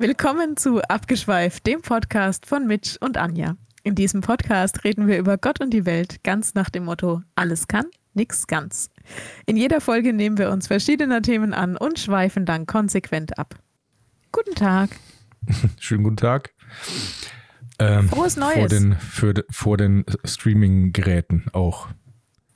Willkommen 0.00 0.56
zu 0.56 0.80
Abgeschweift, 0.80 1.66
dem 1.66 1.82
Podcast 1.82 2.46
von 2.46 2.66
Mitch 2.66 2.96
und 3.00 3.18
Anja. 3.18 3.58
In 3.82 3.94
diesem 3.94 4.22
Podcast 4.22 4.82
reden 4.82 5.06
wir 5.06 5.18
über 5.18 5.36
Gott 5.36 5.60
und 5.60 5.74
die 5.74 5.84
Welt 5.84 6.24
ganz 6.24 6.54
nach 6.54 6.70
dem 6.70 6.86
Motto: 6.86 7.20
alles 7.34 7.68
kann, 7.68 7.84
nix 8.14 8.46
ganz. 8.46 8.88
In 9.44 9.58
jeder 9.58 9.82
Folge 9.82 10.14
nehmen 10.14 10.38
wir 10.38 10.52
uns 10.52 10.68
verschiedener 10.68 11.20
Themen 11.20 11.52
an 11.52 11.76
und 11.76 11.98
schweifen 11.98 12.46
dann 12.46 12.64
konsequent 12.64 13.38
ab. 13.38 13.56
Guten 14.32 14.54
Tag. 14.54 14.88
Schönen 15.78 16.04
guten 16.04 16.16
Tag. 16.16 16.54
Ähm, 17.78 18.08
Frohes 18.08 18.38
Neues. 18.38 18.54
Vor 18.54 18.68
den, 18.68 18.94
für, 18.94 19.34
vor 19.50 19.76
den 19.76 20.06
Streaming-Geräten 20.24 21.44
auch. 21.52 21.88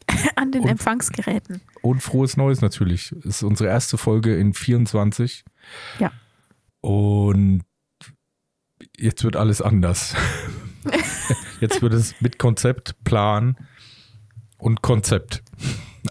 An 0.37 0.51
den 0.51 0.62
Und- 0.62 0.68
Empfangsgeräten. 0.70 1.60
Und 1.82 2.02
frohes 2.02 2.38
Neues 2.38 2.62
natürlich. 2.62 3.12
Es 3.18 3.26
ist 3.26 3.42
unsere 3.42 3.68
erste 3.68 3.98
Folge 3.98 4.34
in 4.34 4.54
24. 4.54 5.45
Ja. 5.98 6.10
Und 6.84 7.62
jetzt 8.98 9.24
wird 9.24 9.37
alles 9.37 9.62
anders. 9.62 10.15
jetzt 11.60 11.80
wird 11.80 11.95
es 11.95 12.15
mit 12.20 12.38
Konzept, 12.38 13.02
Plan 13.05 13.57
und 14.59 14.83
Konzept. 14.83 15.43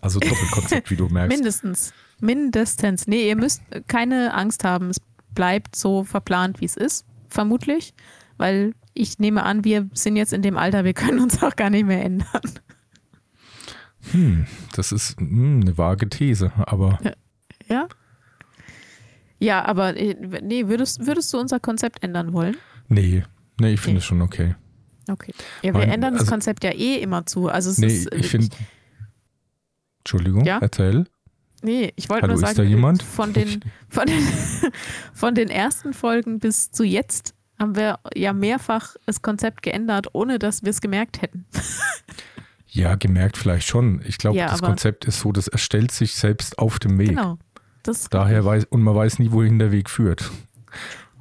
Also 0.02 0.20
Doppelkonzept, 0.20 0.90
wie 0.90 0.96
du 0.96 1.09
merkst. 1.09 1.38
Mindestens. 1.38 1.94
Mindestens. 2.20 3.05
Nee, 3.05 3.30
ihr 3.30 3.36
müsst 3.36 3.62
keine 3.88 4.34
Angst 4.34 4.63
haben. 4.63 4.90
Es 4.90 4.98
bleibt 5.36 5.76
so 5.76 6.04
verplant, 6.05 6.59
wie 6.59 6.66
es 6.66 6.76
ist. 6.76 7.05
Vermutlich. 7.30 7.94
Weil 8.38 8.74
ich 8.96 9.20
nehme 9.20 9.44
an, 9.44 9.63
wir 9.63 9.88
sind 9.94 10.16
jetzt 10.16 10.34
in 10.34 10.41
dem 10.41 10.58
Alter, 10.58 10.85
wir 10.85 10.96
können 10.96 11.20
uns 11.20 11.44
auch 11.44 11.55
gar 11.55 11.70
nicht 11.70 11.85
mehr 11.85 12.04
ändern. 12.04 12.41
Hm, 14.12 14.48
das 14.76 14.91
ist 14.91 15.20
hm, 15.20 15.62
eine 15.62 15.77
vage 15.77 16.10
These, 16.10 16.52
aber 16.55 16.98
Ja? 17.68 17.87
Ja, 19.44 19.66
aber 19.66 19.96
äh, 19.98 20.16
nee, 20.41 20.68
würdest, 20.68 21.05
würdest 21.05 21.34
du 21.34 21.38
unser 21.40 21.60
Konzept 21.60 22.04
ändern 22.04 22.34
wollen? 22.34 22.55
nee, 22.88 23.24
nee, 23.60 23.74
ich 23.74 23.80
finde 23.82 23.96
Nee. 23.96 23.98
es 23.99 24.05
schon 24.05 24.22
okay. 24.22 24.55
Okay. 25.10 25.34
Ja, 25.62 25.74
wir 25.74 25.80
Mein- 25.82 25.90
ändern 25.90 26.13
das 26.13 26.22
also- 26.22 26.32
Konzept 26.32 26.63
ja 26.63 26.72
eh 26.72 26.96
immer 27.02 27.26
zu. 27.26 27.49
Also 27.49 27.70
es 27.71 27.77
Nee, 27.77 27.88
ist, 27.88 28.14
ich 28.14 28.27
finde. 28.27 28.49
Entschuldigung, 29.99 30.46
Ja? 30.46 30.60
erzähl. 30.60 31.05
Nee, 31.62 31.94
ich 31.96 32.10
wollte 32.10 32.27
nur 32.27 32.38
sagen, 32.38 32.55
da 32.55 32.64
jemand? 32.64 33.04
Von, 33.04 33.32
den, 33.34 33.62
von, 33.90 34.05
den, 34.05 34.21
von 35.14 35.36
den 35.36 35.49
ersten 35.49 35.94
Folgen 35.94 36.40
bis 36.40 36.71
zu 36.71 36.84
jetzt 36.84 37.36
haben 37.60 37.76
wir 37.76 37.99
ja 38.16 38.34
mehrfach 38.34 38.96
das 39.05 39.21
Konzept 39.21 39.62
geändert, 39.62 40.08
ohne 40.14 40.40
dass 40.40 40.64
wir 40.64 40.70
es 40.71 40.82
gemerkt 40.82 41.21
hätten. 41.21 41.46
Ja, 42.68 42.96
gemerkt 42.96 43.38
vielleicht 43.38 43.68
schon. 43.68 44.02
Ich 44.05 44.18
glaube, 44.18 44.38
Ja, 44.38 44.49
das 44.49 44.62
Konzept 44.62 45.05
ist 45.05 45.20
so, 45.20 45.32
das 45.32 45.48
erstellt 45.48 45.91
sich 45.91 46.16
selbst 46.16 46.58
auf 46.60 46.80
dem 46.80 46.98
Weg. 46.98 47.10
Genau. 47.10 47.38
Das 47.84 48.09
Daher 48.09 48.43
weiß, 48.45 48.65
und 48.65 48.81
man 48.81 48.95
weiß 48.95 49.20
nie, 49.20 49.31
wohin 49.31 49.59
der 49.59 49.71
Weg 49.71 49.89
führt. 49.89 50.31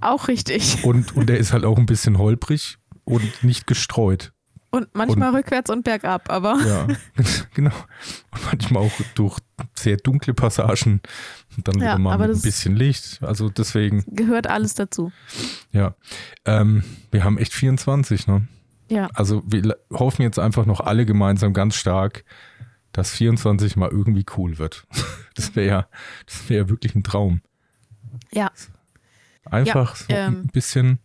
auch 0.00 0.28
richtig. 0.28 0.84
Und, 0.84 1.14
und 1.16 1.28
der 1.28 1.38
ist 1.38 1.52
halt 1.52 1.64
auch 1.64 1.78
ein 1.78 1.86
bisschen 1.86 2.19
holprig 2.19 2.78
und 3.04 3.44
nicht 3.44 3.66
gestreut. 3.66 4.32
Und 4.70 4.88
manchmal 4.94 5.34
rückwärts 5.34 5.69
und 5.70 5.84
bergab, 5.84 6.30
aber 6.30 6.56
Ja, 6.66 6.86
genau. 7.54 7.74
Und 8.30 8.44
manchmal 8.46 8.84
auch 8.84 8.92
durch 9.14 9.38
sehr 9.74 9.98
dunkle 9.98 10.32
Passagen. 10.34 11.00
Und 11.56 11.69
dann 11.69 11.74
Ja, 11.77 11.80
wieder 11.94 11.98
mal 11.98 12.20
ein 12.22 12.41
bisschen 12.41 12.74
Licht. 12.74 13.19
Also 13.22 13.50
deswegen, 13.50 14.04
gehört 14.08 14.47
alles 14.47 14.74
dazu. 14.74 15.12
ja. 15.72 15.94
Ähm, 16.47 16.84
wir 17.10 17.22
haben 17.24 17.36
echt 17.38 17.52
24, 17.52 18.26
ne? 18.28 18.48
Ja. 18.88 19.08
Also 19.14 19.42
wir 19.47 19.76
hoffen 19.92 20.22
jetzt 20.22 20.38
einfach 20.38 20.64
noch 20.66 20.80
alle 20.80 21.04
gemeinsam 21.06 21.52
ganz 21.52 21.74
stark, 21.76 22.24
dass 22.92 23.10
24 23.10 23.76
mal 23.76 23.90
irgendwie 23.90 24.26
cool 24.36 24.58
wird. 24.58 24.86
Das 25.34 25.56
wäre 25.56 25.66
ja, 25.66 25.88
das 26.26 26.46
wäre 26.50 26.64
ja 26.64 26.68
wirklich 26.68 26.94
ein 26.94 27.04
Traum. 27.04 27.40
Ja. 28.34 28.50
Einfach 29.47 29.97
so 29.97 30.04
ähm, 30.10 30.42
ein 30.42 30.47
bisschen 30.48 30.98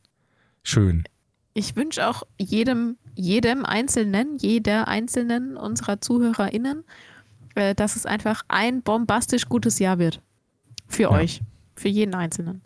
schön. 0.63 1.05
Ich 1.53 1.77
wünsche 1.77 2.05
auch 2.05 2.23
jedem, 2.37 2.97
jedem 3.15 3.63
Einzelnen, 3.63 4.35
jeder 4.37 4.89
Einzelnen 4.89 5.55
unserer 5.55 6.01
ZuhörerInnen, 6.01 6.83
äh, 7.55 7.73
dass 7.73 7.95
es 7.95 8.05
einfach 8.05 8.43
ein 8.49 8.81
bombastisch 8.83 9.47
gutes 9.47 9.79
Jahr 9.79 9.97
wird. 9.97 10.21
Für 10.89 11.03
Ja. 11.03 11.11
euch. 11.11 11.41
Für 11.77 11.87
jeden 11.87 12.13
Einzelnen. 12.13 12.61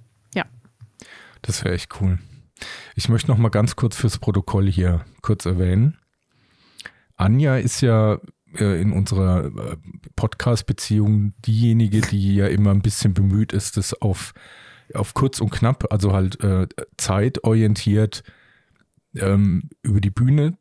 Das 1.43 1.63
wäre 1.63 1.73
echt 1.73 1.99
cool. 2.01 2.19
Ich 2.95 3.09
möchte 3.09 3.29
noch 3.31 3.37
mal 3.37 3.49
ganz 3.49 3.75
kurz 3.75 3.95
fürs 3.95 4.19
Protokoll 4.19 4.69
hier 4.69 5.05
kurz 5.21 5.45
erwähnen. 5.45 5.97
Anja 7.15 7.57
ist 7.57 7.81
ja 7.81 8.19
in 8.57 8.91
unserer 8.91 9.45
äh, 9.45 9.77
Podcast-Beziehung 10.15 11.33
diejenige, 11.45 12.01
die 12.01 12.35
ja 12.35 12.47
immer 12.47 12.71
ein 12.71 12.81
bisschen 12.81 13.13
bemüht 13.13 13.53
ist, 13.53 13.77
das 13.77 13.93
auf, 14.01 14.33
auf 14.93 15.13
kurz 15.13 15.39
und 15.39 15.51
knapp, 15.51 15.91
also 15.91 16.13
halt 16.13 16.43
äh, 16.43 16.67
zeitorientiert 16.97 18.23
ähm, 19.15 19.69
über 19.83 20.01
die 20.01 20.09
Bühne 20.09 20.57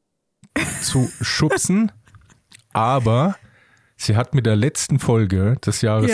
zu 0.83 1.09
schubsen. 1.21 1.91
Aber 2.73 3.37
sie 3.97 4.17
hat 4.17 4.35
mit 4.35 4.47
der 4.47 4.57
letzten 4.57 4.99
Folge 4.99 5.57
des 5.65 5.81
Jahres 5.83 6.11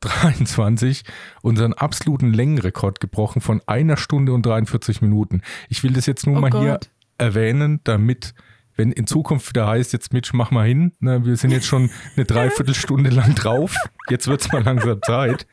23 0.00 1.04
unseren 1.42 1.74
absoluten 1.74 2.32
Längenrekord 2.32 3.00
gebrochen 3.00 3.40
von 3.40 3.60
einer 3.66 3.96
Stunde 3.96 4.32
und 4.32 4.44
43 4.44 5.02
Minuten. 5.02 5.42
Ich 5.68 5.82
will 5.82 5.92
das 5.92 6.06
jetzt 6.06 6.26
nur 6.26 6.38
Oh 6.38 6.40
mal 6.40 6.50
hier 6.50 6.72
Gott. 6.72 6.90
erwähnen, 7.18 7.80
damit, 7.84 8.34
wenn 8.80 8.92
in 8.92 9.06
Zukunft 9.06 9.46
wieder 9.50 9.66
heißt, 9.66 9.92
jetzt 9.92 10.12
Mitch, 10.14 10.30
mach 10.34 10.50
mal 10.50 10.66
hin, 10.66 10.92
ne, 11.00 11.22
wir 11.24 11.36
sind 11.36 11.50
jetzt 11.50 11.66
schon 11.66 11.90
eine 12.16 12.24
Dreiviertelstunde 12.24 13.10
lang 13.10 13.34
drauf, 13.34 13.74
jetzt 14.08 14.26
wird 14.26 14.40
es 14.40 14.50
mal 14.50 14.62
langsam 14.64 15.00
Zeit, 15.02 15.46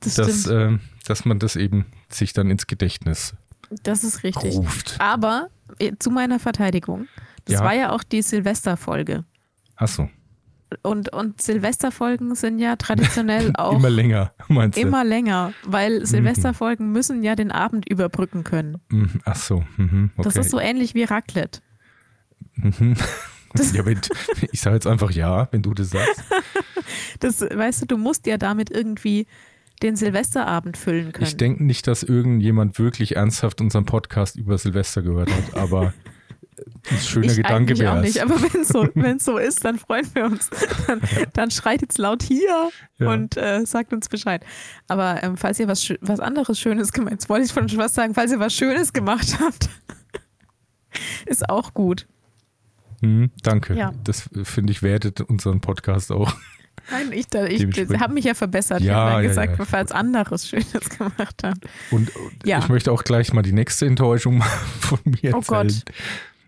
Das 0.00 0.14
dass, 0.16 0.46
ähm, 0.48 0.80
dass 1.06 1.24
man 1.24 1.38
das 1.38 1.54
eben 1.54 1.86
sich 2.08 2.32
dann 2.32 2.50
ins 2.50 2.66
Gedächtnis 2.66 3.34
Das 3.84 4.02
ist 4.02 4.24
richtig. 4.24 4.56
ruft. 4.56 4.96
Aber 4.98 5.48
äh, 5.78 5.92
zu 5.98 6.10
meiner 6.10 6.40
Verteidigung, 6.40 7.06
das 7.44 7.54
Ja. 7.60 7.64
war 7.64 7.74
ja 7.74 7.90
auch 7.90 8.02
die 8.02 8.20
Silvesterfolge. 8.22 9.24
Achso, 9.76 10.08
Und, 10.82 11.12
und 11.12 11.40
Silvesterfolgen 11.40 12.34
sind 12.34 12.58
ja 12.58 12.74
traditionell 12.76 13.52
auch 13.58 13.76
immer 13.76 13.90
länger, 13.90 14.32
meinst 14.48 14.76
du? 14.76 14.82
immer 14.82 15.04
länger, 15.04 15.52
weil 15.64 16.04
Silvesterfolgen 16.04 16.90
müssen 16.90 17.22
ja 17.22 17.36
den 17.36 17.52
Abend 17.52 17.88
überbrücken 17.88 18.42
können. 18.42 18.78
Mhm, 18.90 19.20
Ach 19.24 19.36
so, 19.36 19.64
mhm, 19.76 20.10
okay. 20.16 20.22
Das 20.24 20.36
ist 20.36 20.50
so 20.50 20.58
ähnlich 20.58 20.94
wie 20.94 21.04
Raclette. 21.04 21.60
Mhm. 22.54 22.96
ja, 23.74 23.84
wenn, 23.86 24.00
ich 24.50 24.60
sage 24.60 24.76
jetzt 24.76 24.86
einfach 24.86 25.10
ja, 25.10 25.48
wenn 25.52 25.62
du 25.62 25.74
das 25.74 25.90
sagst. 25.90 26.22
Das, 27.20 27.40
weißt 27.40 27.82
du, 27.82 27.86
du 27.86 27.96
musst 27.96 28.26
ja 28.26 28.36
damit 28.36 28.70
irgendwie 28.70 29.26
den 29.82 29.94
Silvesterabend 29.96 30.76
füllen 30.76 31.12
können. 31.12 31.26
Ich 31.26 31.36
denke 31.36 31.62
nicht, 31.64 31.86
dass 31.86 32.02
irgendjemand 32.02 32.78
wirklich 32.78 33.16
ernsthaft 33.16 33.60
unseren 33.60 33.84
Podcast 33.84 34.36
über 34.36 34.58
Silvester 34.58 35.02
gehört 35.02 35.30
hat, 35.30 35.54
aber 35.54 35.94
ein 36.90 36.98
schöner 36.98 37.26
ich 37.26 37.36
Gedanke 37.36 37.72
eigentlich 37.72 37.88
auch 37.88 37.94
wäre 37.94 38.00
nicht, 38.00 38.16
es. 38.16 38.22
aber 38.22 38.42
wenn 38.42 38.64
so, 38.64 38.88
wenn's 38.94 39.24
so 39.24 39.38
ist, 39.38 39.64
dann 39.64 39.78
freuen 39.78 40.06
wir 40.14 40.24
uns. 40.24 40.50
Dann, 40.86 41.00
dann 41.32 41.50
schreit 41.50 41.82
jetzt 41.82 41.98
laut 41.98 42.22
hier 42.22 42.70
Ja. 42.98 43.12
und 43.12 43.36
äh, 43.36 43.64
sagt 43.64 43.92
uns 43.92 44.08
Bescheid. 44.08 44.44
Aber 44.88 45.22
ähm, 45.22 45.36
falls 45.36 45.58
ihr 45.60 45.68
was, 45.68 45.92
was 46.00 46.20
anderes 46.20 46.58
Schönes 46.58 46.92
gemacht 46.92 47.12
habt, 47.12 47.20
jetzt 47.22 47.28
wollte 47.28 47.46
ich 47.46 47.52
von 47.52 47.68
schon 47.68 47.78
was 47.78 47.94
sagen, 47.94 48.14
falls 48.14 48.32
ihr 48.32 48.40
was 48.40 48.52
Schönes 48.54 48.92
gemacht 48.92 49.38
habt, 49.40 49.68
ist 51.26 51.48
auch 51.48 51.74
gut. 51.74 52.06
Hm, 53.02 53.30
danke. 53.42 53.74
Ja. 53.74 53.92
Das 54.04 54.30
äh, 54.32 54.44
finde 54.44 54.72
ich 54.72 54.82
wertet 54.82 55.20
unseren 55.20 55.60
Podcast 55.60 56.10
auch. 56.12 56.34
Nein, 56.90 57.12
ich, 57.12 57.26
ich, 57.32 58.00
habe 58.00 58.12
mich 58.14 58.24
ja 58.24 58.34
verbessert. 58.34 58.80
ich 58.80 58.86
Ja, 58.86 58.94
habe 58.96 59.10
ja 59.10 59.20
ja, 59.20 59.28
gesagt, 59.28 59.58
ja. 59.58 59.64
falls 59.64 59.92
anderes 59.92 60.48
Schönes 60.48 60.88
gemacht 60.98 61.42
habt. 61.44 61.64
Und 61.90 62.14
und 62.16 62.46
Ja. 62.46 62.58
ich 62.58 62.68
möchte 62.68 62.90
auch 62.90 63.04
gleich 63.04 63.32
mal 63.32 63.42
die 63.42 63.52
nächste 63.52 63.86
Enttäuschung 63.86 64.42
von 64.80 64.98
mir 65.04 65.34
Oh 65.34 65.38
erzählen. 65.38 65.68
Gott. 65.68 65.84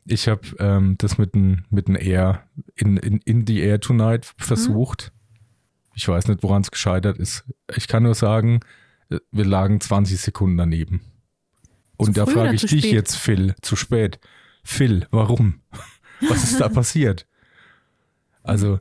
Ich 0.06 0.28
habe 0.28 0.41
ähm, 0.59 0.97
das 0.98 1.19
mit 1.19 1.34
einem 1.34 1.64
mit 1.70 1.88
Air 1.88 2.43
in, 2.75 2.96
in, 2.99 3.19
in 3.25 3.46
the 3.46 3.61
Air 3.61 3.81
Tonight 3.81 4.34
versucht. 4.37 5.12
Ich 5.94 6.06
weiß 6.08 6.26
nicht, 6.28 6.43
woran 6.43 6.62
es 6.62 6.70
gescheitert 6.70 7.19
ist. 7.19 7.44
Ich 7.75 7.87
kann 7.88 8.02
nur 8.02 8.14
sagen, 8.14 8.61
äh, 9.11 9.19
wir 9.31 9.44
lagen 9.44 9.81
20 9.81 10.20
Sekunden 10.20 10.56
daneben. 10.56 11.00
Und 11.96 12.14
Zu 12.17 12.25
da 12.25 12.26
frage 12.26 12.55
ich 12.55 12.62
dich 12.62 12.81
spät? 12.81 12.93
jetzt, 12.93 13.17
Phil, 13.17 13.55
zu 13.62 13.76
spät. 13.76 14.19
Phil, 14.64 15.06
warum? 15.11 15.61
Was 16.29 16.44
ist 16.44 16.61
da 16.61 16.69
passiert? 16.69 17.26
Also, 18.43 18.81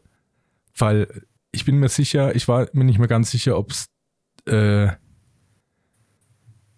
weil 0.78 1.08
ich 1.52 1.66
bin 1.66 1.78
mir 1.78 1.90
sicher, 1.90 2.36
ich 2.36 2.48
war 2.48 2.68
mir 2.74 2.84
nicht 2.84 3.00
mehr 3.00 3.08
ganz 3.08 3.32
sicher, 3.32 3.58
ob 3.58 3.72
es 3.72 3.88
äh, 4.46 4.88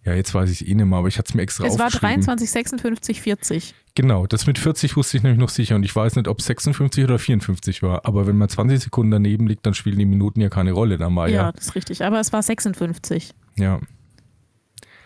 ja, 0.05 0.13
jetzt 0.13 0.35
weiß 0.35 0.51
ich 0.51 0.61
es 0.61 0.67
eh 0.67 0.75
nicht 0.75 0.85
mehr, 0.85 0.99
aber 0.99 1.07
ich 1.07 1.17
hatte 1.17 1.29
es 1.29 1.33
mir 1.33 1.41
extra 1.41 1.65
Es 1.65 1.79
war 1.79 1.87
aufgeschrieben. 1.87 2.23
23, 2.23 2.51
56, 2.51 3.21
40. 3.21 3.75
Genau, 3.95 4.27
das 4.27 4.45
mit 4.45 4.59
40 4.59 4.95
wusste 4.97 5.17
ich 5.17 5.23
nämlich 5.23 5.39
noch 5.39 5.49
sicher 5.49 5.75
und 5.75 5.83
ich 5.83 5.95
weiß 5.95 6.15
nicht, 6.15 6.27
ob 6.27 6.39
es 6.39 6.45
56 6.45 7.03
oder 7.03 7.17
54 7.17 7.81
war. 7.81 8.05
Aber 8.05 8.27
wenn 8.27 8.37
man 8.37 8.47
20 8.47 8.79
Sekunden 8.79 9.09
daneben 9.09 9.47
liegt, 9.47 9.65
dann 9.65 9.73
spielen 9.73 9.97
die 9.97 10.05
Minuten 10.05 10.41
ja 10.41 10.49
keine 10.49 10.73
Rolle. 10.73 10.99
Dann 10.99 11.11
mal, 11.11 11.31
ja, 11.31 11.45
ja. 11.45 11.51
das 11.53 11.67
ist 11.67 11.75
richtig. 11.75 12.03
Aber 12.03 12.19
es 12.19 12.31
war 12.31 12.43
56. 12.43 13.33
Ja, 13.57 13.79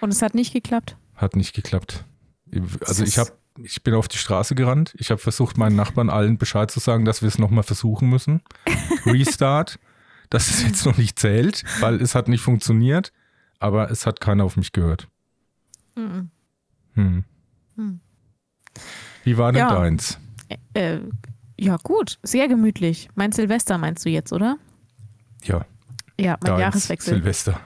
Und 0.01 0.11
es 0.11 0.21
hat 0.21 0.35
nicht 0.35 0.51
geklappt. 0.51 0.97
hat 1.15 1.37
nicht 1.37 1.53
geklappt. 1.53 2.03
Also 2.85 3.05
ich 3.05 3.17
habe, 3.17 3.31
ich 3.63 3.83
bin 3.83 3.93
auf 3.93 4.07
die 4.07 4.17
Straße 4.17 4.55
gerannt. 4.55 4.93
Ich 4.97 5.11
habe 5.11 5.19
versucht, 5.19 5.57
meinen 5.57 5.75
Nachbarn 5.75 6.09
allen 6.09 6.37
Bescheid 6.37 6.69
zu 6.71 6.79
sagen, 6.79 7.05
dass 7.05 7.21
wir 7.21 7.27
es 7.27 7.37
nochmal 7.37 7.63
versuchen 7.63 8.09
müssen. 8.09 8.41
Restart, 9.05 9.79
dass 10.29 10.49
es 10.49 10.63
jetzt 10.63 10.85
noch 10.85 10.97
nicht 10.97 11.19
zählt, 11.19 11.63
weil 11.79 12.01
es 12.01 12.15
hat 12.15 12.27
nicht 12.27 12.41
funktioniert. 12.41 13.11
Aber 13.59 13.91
es 13.91 14.05
hat 14.05 14.21
keiner 14.21 14.45
auf 14.45 14.55
mich 14.55 14.71
gehört. 14.71 15.07
Mhm. 15.95 16.29
Hm. 16.93 17.23
Hm. 17.75 17.99
Wie 19.25 19.37
war 19.37 19.51
denn 19.51 19.59
Ja. 19.59 19.73
deins? 19.73 20.17
Äh, 20.73 20.99
ja, 21.59 21.75
gut. 21.83 22.19
Sehr 22.23 22.47
gemütlich. 22.47 23.09
Mein 23.15 23.33
Silvester 23.33 23.77
meinst 23.77 24.05
du 24.05 24.09
jetzt, 24.09 24.31
oder? 24.31 24.57
Ja, 25.43 25.65
Ja, 26.19 26.37
mein 26.41 26.51
deins, 26.51 26.61
Jahreswechsel. 26.61 27.15
Silvester. 27.15 27.59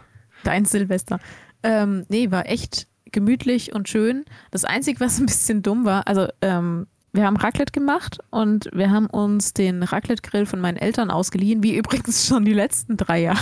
Dein 0.44 0.66
Silvester. 0.66 1.20
Ähm, 1.62 2.06
nee, 2.10 2.32
war 2.32 2.48
echt 2.48 2.88
gemütlich 3.14 3.74
und 3.74 3.88
schön. 3.88 4.26
Das 4.52 4.66
Einzige, 4.66 5.00
was 5.00 5.20
ein 5.20 5.26
bisschen 5.26 5.62
dumm 5.64 5.86
war, 5.86 6.08
also 6.08 6.28
ähm, 6.42 6.88
wir 7.14 7.26
haben 7.26 7.38
Raclette 7.38 7.72
gemacht 7.72 8.18
und 8.32 8.70
wir 8.74 8.90
haben 8.92 9.06
uns 9.06 9.54
den 9.54 9.84
Raclette-Grill 9.84 10.46
von 10.48 10.60
meinen 10.60 10.78
Eltern 10.78 11.12
ausgeliehen, 11.12 11.64
wie 11.64 11.76
übrigens 11.78 12.26
schon 12.28 12.44
die 12.44 12.54
letzten 12.54 12.98
drei 12.98 13.22
Jahre. 13.22 13.40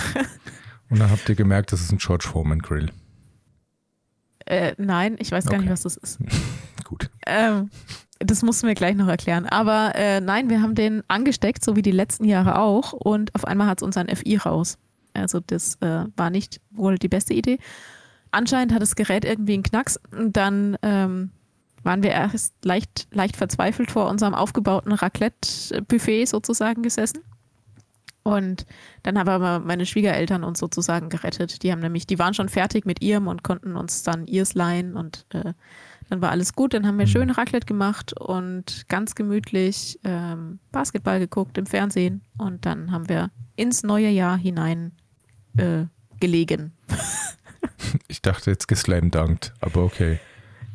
Und 0.90 1.00
dann 1.00 1.10
habt 1.10 1.26
ihr 1.28 1.34
gemerkt, 1.34 1.72
das 1.72 1.80
ist 1.80 1.90
ein 1.90 1.98
George 1.98 2.26
Foreman 2.30 2.58
Grill. 2.60 2.90
Äh, 4.44 4.74
nein, 4.76 5.16
ich 5.18 5.32
weiß 5.32 5.46
gar 5.46 5.54
Okay. 5.54 5.62
nicht, 5.62 5.72
was 5.72 5.82
das 5.82 5.96
ist. 5.96 6.18
Gut. 6.84 7.08
Ähm, 7.26 7.70
das 8.18 8.42
musst 8.42 8.62
du 8.62 8.66
mir 8.66 8.74
gleich 8.74 8.94
noch 8.94 9.08
erklären. 9.08 9.46
Aber 9.46 9.92
äh, 9.94 10.20
nein, 10.20 10.50
wir 10.50 10.60
haben 10.60 10.74
den 10.74 11.02
angesteckt, 11.08 11.64
so 11.64 11.76
wie 11.76 11.82
die 11.82 11.90
letzten 11.92 12.24
Jahre 12.24 12.58
auch. 12.58 12.92
Und 12.92 13.34
auf 13.34 13.46
einmal 13.46 13.68
hat 13.68 13.78
es 13.78 13.82
uns 13.82 13.96
ein 13.96 14.14
FI 14.14 14.36
raus. 14.36 14.78
Also 15.14 15.40
das 15.40 15.76
äh, 15.80 16.04
war 16.16 16.30
nicht 16.30 16.60
wohl 16.70 16.98
die 16.98 17.08
beste 17.08 17.34
Idee. 17.34 17.58
Anscheinend 18.32 18.74
hat 18.74 18.82
das 18.82 18.96
Gerät 18.96 19.24
irgendwie 19.24 19.54
einen 19.54 19.62
Knacks. 19.62 20.00
Und 20.10 20.36
dann 20.36 20.76
ähm, 20.82 21.30
waren 21.84 22.02
wir 22.02 22.10
erst 22.10 22.54
leicht, 22.64 23.06
leicht 23.12 23.36
verzweifelt 23.36 23.90
vor 23.90 24.08
unserem 24.08 24.34
aufgebauten 24.34 24.92
Raclette-Buffet 24.92 26.26
sozusagen 26.26 26.82
gesessen. 26.82 27.20
Und 28.24 28.66
dann 29.02 29.18
haben 29.18 29.28
aber 29.28 29.58
meine 29.58 29.84
Schwiegereltern 29.84 30.44
uns 30.44 30.60
sozusagen 30.60 31.08
gerettet. 31.08 31.62
Die 31.62 31.72
haben 31.72 31.80
nämlich, 31.80 32.06
die 32.06 32.18
waren 32.18 32.34
schon 32.34 32.48
fertig 32.48 32.86
mit 32.86 33.02
ihrem 33.02 33.26
und 33.26 33.42
konnten 33.42 33.74
uns 33.76 34.04
dann 34.04 34.26
ihrs 34.26 34.54
leihen 34.54 34.96
und 34.96 35.26
äh, 35.30 35.54
dann 36.08 36.20
war 36.22 36.30
alles 36.30 36.52
gut. 36.52 36.72
Dann 36.72 36.86
haben 36.86 36.98
wir 36.98 37.06
Mhm. 37.06 37.10
schön 37.10 37.30
Raclette 37.30 37.66
gemacht 37.66 38.12
und 38.18 38.84
ganz 38.88 39.16
gemütlich 39.16 39.98
ähm, 40.04 40.60
Basketball 40.70 41.18
geguckt 41.18 41.58
im 41.58 41.66
Fernsehen 41.66 42.22
und 42.38 42.64
dann 42.64 42.92
haben 42.92 43.08
wir 43.08 43.30
ins 43.56 43.82
neue 43.82 44.08
Jahr 44.08 44.36
hinein 44.36 44.92
äh, 45.56 45.86
gelegen. 46.20 46.72
Ich 48.08 48.22
dachte 48.22 48.50
jetzt 48.50 48.68
geslamdankt, 48.68 49.52
aber 49.60 49.82
okay. 49.82 50.20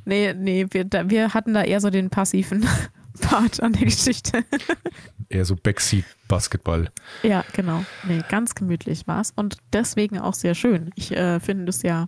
Nee, 0.06 0.34
nee, 0.34 0.66
wir, 0.70 0.86
wir 1.10 1.34
hatten 1.34 1.54
da 1.54 1.64
eher 1.64 1.82
so 1.82 1.90
den 1.90 2.10
passiven 2.10 2.66
Part 3.22 3.62
an 3.62 3.74
der 3.74 3.86
Geschichte. 3.86 4.44
Eher 5.30 5.44
so 5.44 5.56
Backseat-Basketball. 5.56 6.90
Ja, 7.24 7.44
genau. 7.52 7.84
Nee, 8.08 8.22
ganz 8.30 8.56
gemütlich 8.56 9.08
war 9.08 9.20
es 9.20 9.32
und 9.32 9.58
deswegen 9.74 10.20
auch 10.20 10.34
sehr 10.34 10.56
schön. 10.56 10.92
Ich 10.96 11.12
äh, 11.12 11.40
finde 11.40 11.70
es 11.70 11.82
ja 11.82 12.08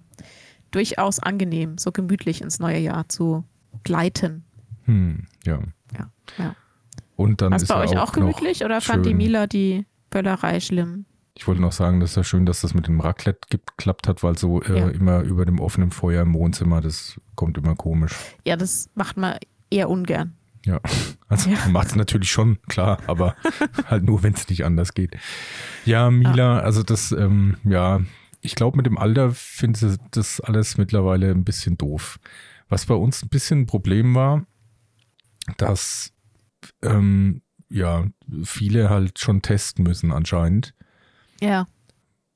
durchaus 0.71 1.19
angenehm, 1.19 1.77
so 1.77 1.91
gemütlich 1.91 2.41
ins 2.41 2.59
neue 2.59 2.77
Jahr 2.77 3.09
zu 3.09 3.43
gleiten. 3.83 4.45
Hm, 4.85 5.27
ja. 5.45 5.59
Ja, 5.97 6.11
ja. 6.37 6.55
Und 7.15 7.41
dann 7.41 7.51
War 7.51 7.57
es 7.57 7.63
ist 7.63 7.69
bei 7.69 7.79
euch 7.79 7.97
auch 7.97 8.09
auch 8.09 8.11
gemütlich 8.13 8.63
oder 8.63 8.79
fand 8.79 9.05
die 9.05 9.13
Mila 9.13 9.47
die 9.47 9.85
Böllerei 10.09 10.59
schlimm? 10.59 11.05
Ich 11.39 11.47
wollte 11.47 11.61
noch 11.61 11.71
sagen, 11.71 12.01
das 12.01 12.09
ist 12.11 12.15
ja 12.17 12.23
schön, 12.25 12.45
dass 12.45 12.59
das 12.59 12.73
mit 12.73 12.87
dem 12.87 12.99
Raclette 12.99 13.47
geklappt 13.49 14.09
hat, 14.09 14.23
weil 14.23 14.37
so 14.37 14.61
äh, 14.61 14.77
Ja. 14.77 14.89
immer 14.89 15.21
über 15.21 15.45
dem 15.45 15.61
offenen 15.61 15.89
Feuer 15.89 16.21
im 16.23 16.33
Wohnzimmer, 16.33 16.81
das 16.81 17.17
kommt 17.35 17.57
immer 17.57 17.75
komisch. 17.75 18.13
Ja, 18.45 18.57
das 18.57 18.89
macht 18.93 19.15
man 19.15 19.37
eher 19.71 19.89
ungern. 19.89 20.35
Ja, 20.65 20.81
also 21.29 21.49
Ja. 21.49 21.57
macht 21.69 21.87
es 21.87 21.95
natürlich 21.95 22.29
schon, 22.29 22.61
klar, 22.63 22.99
aber 23.07 23.37
halt 23.85 24.03
nur, 24.03 24.21
wenn 24.21 24.33
es 24.33 24.49
nicht 24.49 24.65
anders 24.65 24.93
geht. 24.93 25.15
Ja, 25.85 26.11
Mila, 26.11 26.59
also 26.59 26.83
das, 26.83 27.13
ähm, 27.13 27.55
ja, 27.63 28.01
ich 28.41 28.55
glaube, 28.55 28.75
mit 28.75 28.85
dem 28.85 28.97
Alter 28.97 29.31
finde 29.31 29.87
ich 29.87 29.95
das 30.11 30.41
alles 30.41 30.77
mittlerweile 30.77 31.31
ein 31.31 31.45
bisschen 31.45 31.77
doof. 31.77 32.19
Was 32.67 32.85
bei 32.85 32.95
uns 32.95 33.23
ein 33.23 33.29
bisschen 33.29 33.61
ein 33.61 33.65
Problem 33.65 34.13
war, 34.13 34.45
dass 35.55 36.11
ähm, 36.81 37.41
ja, 37.69 38.07
viele 38.43 38.89
halt 38.89 39.19
schon 39.19 39.41
testen 39.41 39.83
müssen 39.85 40.11
anscheinend. 40.11 40.73
Ja, 41.41 41.67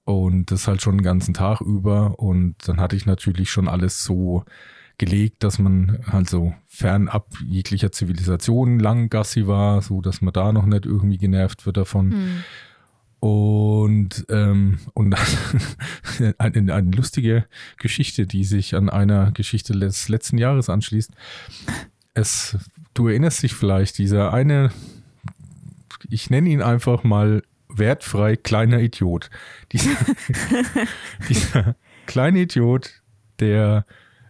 Und 0.05 0.51
das 0.51 0.67
halt 0.67 0.81
schon 0.81 0.97
den 0.97 1.03
ganzen 1.03 1.33
Tag 1.33 1.61
über. 1.61 2.19
Und 2.19 2.55
dann 2.67 2.79
hatte 2.79 2.95
ich 2.95 3.05
natürlich 3.05 3.49
schon 3.49 3.67
alles 3.67 4.03
so 4.03 4.43
gelegt, 4.97 5.43
dass 5.43 5.59
man 5.59 5.99
halt 6.05 6.29
so 6.29 6.53
fernab 6.67 7.27
jeglicher 7.45 7.91
Zivilisation 7.91 8.79
lang 8.79 9.09
Gassi 9.09 9.47
war, 9.47 9.81
so 9.81 10.01
dass 10.01 10.21
man 10.21 10.33
da 10.33 10.51
noch 10.51 10.65
nicht 10.65 10.85
irgendwie 10.85 11.17
genervt 11.17 11.65
wird 11.65 11.77
davon. 11.77 12.11
hm. 12.11 12.43
Und, 13.19 14.25
ähm, 14.27 14.79
und 14.93 15.11
dann 15.11 16.33
eine, 16.37 16.73
eine 16.73 16.91
lustige 16.91 17.45
Geschichte, 17.77 18.27
die 18.27 18.43
sich 18.43 18.75
an 18.75 18.89
einer 18.89 19.31
Geschichte 19.31 19.71
des 19.71 20.09
letzten 20.09 20.37
Jahres 20.37 20.69
anschließt. 20.69 21.11
Es, 22.13 22.57
du 22.93 23.07
erinnerst 23.07 23.41
dich 23.41 23.53
vielleicht, 23.53 23.97
dieser 23.97 24.33
eine, 24.33 24.71
ich 26.09 26.29
nenne 26.29 26.49
ihn 26.49 26.61
einfach 26.61 27.05
mal 27.05 27.43
wertfrei 27.77 28.35
kleiner 28.35 28.79
Idiot. 28.79 29.29
Dieser, 29.71 29.95
dieser 31.29 31.75
kleine 32.05 32.39
Idiot, 32.39 33.01
der 33.39 33.85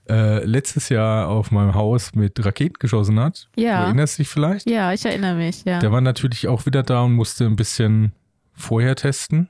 äh, 0.09 0.43
letztes 0.43 0.89
Jahr 0.89 1.29
auf 1.29 1.51
meinem 1.51 1.75
Haus 1.75 2.13
mit 2.13 2.43
Raketen 2.43 2.75
geschossen 2.79 3.19
hat. 3.19 3.47
Du 3.55 3.61
ja, 3.61 3.85
erinnerst 3.85 4.19
dich 4.19 4.27
vielleicht? 4.27 4.69
ja, 4.69 4.91
ich 4.93 5.05
erinnere 5.05 5.35
mich, 5.35 5.63
ja. 5.63 5.79
Der 5.79 5.91
war 5.91 6.01
natürlich 6.01 6.47
auch 6.47 6.65
wieder 6.65 6.83
da 6.83 7.01
und 7.03 7.13
musste 7.13 7.45
ein 7.45 7.55
bisschen 7.55 8.11
vorher 8.53 8.95
testen. 8.95 9.49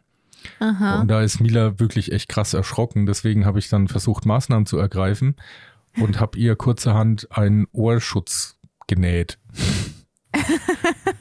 Aha. 0.60 1.02
Und 1.02 1.08
da 1.08 1.22
ist 1.22 1.40
Mila 1.40 1.80
wirklich 1.80 2.12
echt 2.12 2.30
krass 2.30 2.54
erschrocken. 2.54 3.06
Deswegen 3.06 3.46
habe 3.46 3.60
ich 3.60 3.70
dann 3.70 3.88
versucht, 3.88 4.26
Maßnahmen 4.26 4.66
zu 4.66 4.78
ergreifen 4.78 5.36
und 6.00 6.20
habe 6.20 6.38
ihr 6.38 6.56
kurzerhand 6.56 7.32
einen 7.32 7.68
Ohrschutz 7.72 8.60
genäht. 8.88 9.40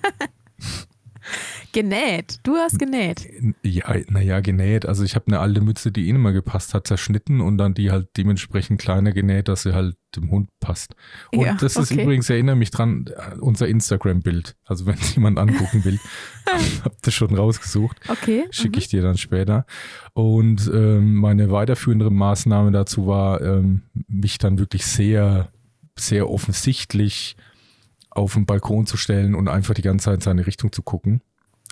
Genäht. 1.72 2.38
Du 2.42 2.56
hast 2.56 2.78
genäht. 2.78 3.26
Ja, 3.62 3.94
naja, 4.08 4.40
genäht. 4.40 4.84
Also 4.86 5.04
ich 5.04 5.14
habe 5.14 5.26
eine 5.28 5.40
alte 5.40 5.60
Mütze, 5.62 5.90
die 5.90 6.06
ihnen 6.06 6.16
immer 6.16 6.32
gepasst 6.32 6.74
hat, 6.74 6.86
zerschnitten 6.86 7.40
und 7.40 7.56
dann 7.56 7.72
die 7.74 7.90
halt 7.90 8.08
dementsprechend 8.16 8.80
kleiner 8.80 9.12
genäht, 9.12 9.48
dass 9.48 9.62
sie 9.62 9.72
halt 9.72 9.96
dem 10.14 10.30
Hund 10.30 10.50
passt. 10.60 10.94
Und 11.32 11.46
Ja, 11.46 11.54
das 11.54 11.76
ist 11.76 11.90
okay. 11.90 12.02
übrigens, 12.02 12.28
erinnere 12.28 12.56
mich 12.56 12.70
dran, 12.70 13.06
äh, 13.06 13.36
unser 13.38 13.68
Instagram-Bild. 13.68 14.54
Also 14.66 14.84
wenn 14.84 14.96
jemand 15.14 15.38
angucken 15.38 15.84
will, 15.84 15.98
habt 16.84 17.06
das 17.06 17.14
schon 17.14 17.34
rausgesucht. 17.34 17.98
Okay. 18.08 18.44
schicke 18.50 18.78
ich 18.78 18.88
dir 18.88 19.00
dann 19.02 19.16
später. 19.16 19.64
Und 20.12 20.70
ähm, 20.72 21.14
meine 21.14 21.50
weiterführende 21.50 22.10
Maßnahme 22.10 22.70
dazu 22.70 23.06
war, 23.06 23.40
ähm, 23.40 23.82
mich 24.08 24.36
dann 24.38 24.58
wirklich 24.58 24.84
sehr, 24.84 25.50
sehr 25.98 26.28
offensichtlich 26.28 27.36
auf 28.10 28.34
den 28.34 28.44
Balkon 28.44 28.86
zu 28.86 28.98
stellen 28.98 29.34
und 29.34 29.48
einfach 29.48 29.72
die 29.72 29.82
ganze 29.82 30.04
Zeit 30.04 30.16
in 30.16 30.20
seine 30.20 30.46
Richtung 30.46 30.70
zu 30.70 30.82
gucken. 30.82 31.22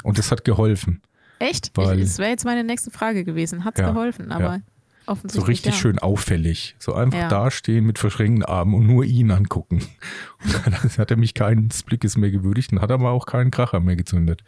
Und 0.02 0.18
das 0.18 0.30
hat 0.30 0.44
geholfen. 0.44 1.02
Echt? 1.38 1.70
Weil- 1.76 1.98
ich, 2.00 2.04
das 2.06 2.18
wäre 2.18 2.30
jetzt 2.30 2.44
meine 2.44 2.64
nächste 2.64 2.90
Frage 2.90 3.24
gewesen. 3.24 3.64
Hat 3.64 3.74
es 3.76 3.80
Ja, 3.80 3.90
geholfen, 3.92 4.30
aber 4.32 4.56
ja. 4.56 4.60
offensichtlich. 5.06 5.40
So 5.42 5.46
richtig 5.46 5.72
ja. 5.74 5.78
schön 5.80 5.98
auffällig. 5.98 6.76
So 6.78 6.94
einfach 6.94 7.28
dastehen 7.28 7.84
mit 7.86 7.98
verschränkten 7.98 8.44
Armen 8.44 8.74
und 8.74 8.86
nur 8.86 9.04
ihn 9.04 9.30
angucken. 9.30 9.82
Und 10.44 10.54
dann 10.66 10.74
hat 10.74 11.10
er 11.10 11.16
mich 11.16 11.34
keines 11.34 11.82
Blickes 11.82 12.16
mehr 12.16 12.30
gewürdigt 12.30 12.72
und 12.72 12.80
hat 12.80 12.90
aber 12.90 13.10
auch 13.10 13.26
keinen 13.26 13.50
Kracher 13.50 13.80
mehr 13.80 13.96
gezündet. 13.96 14.42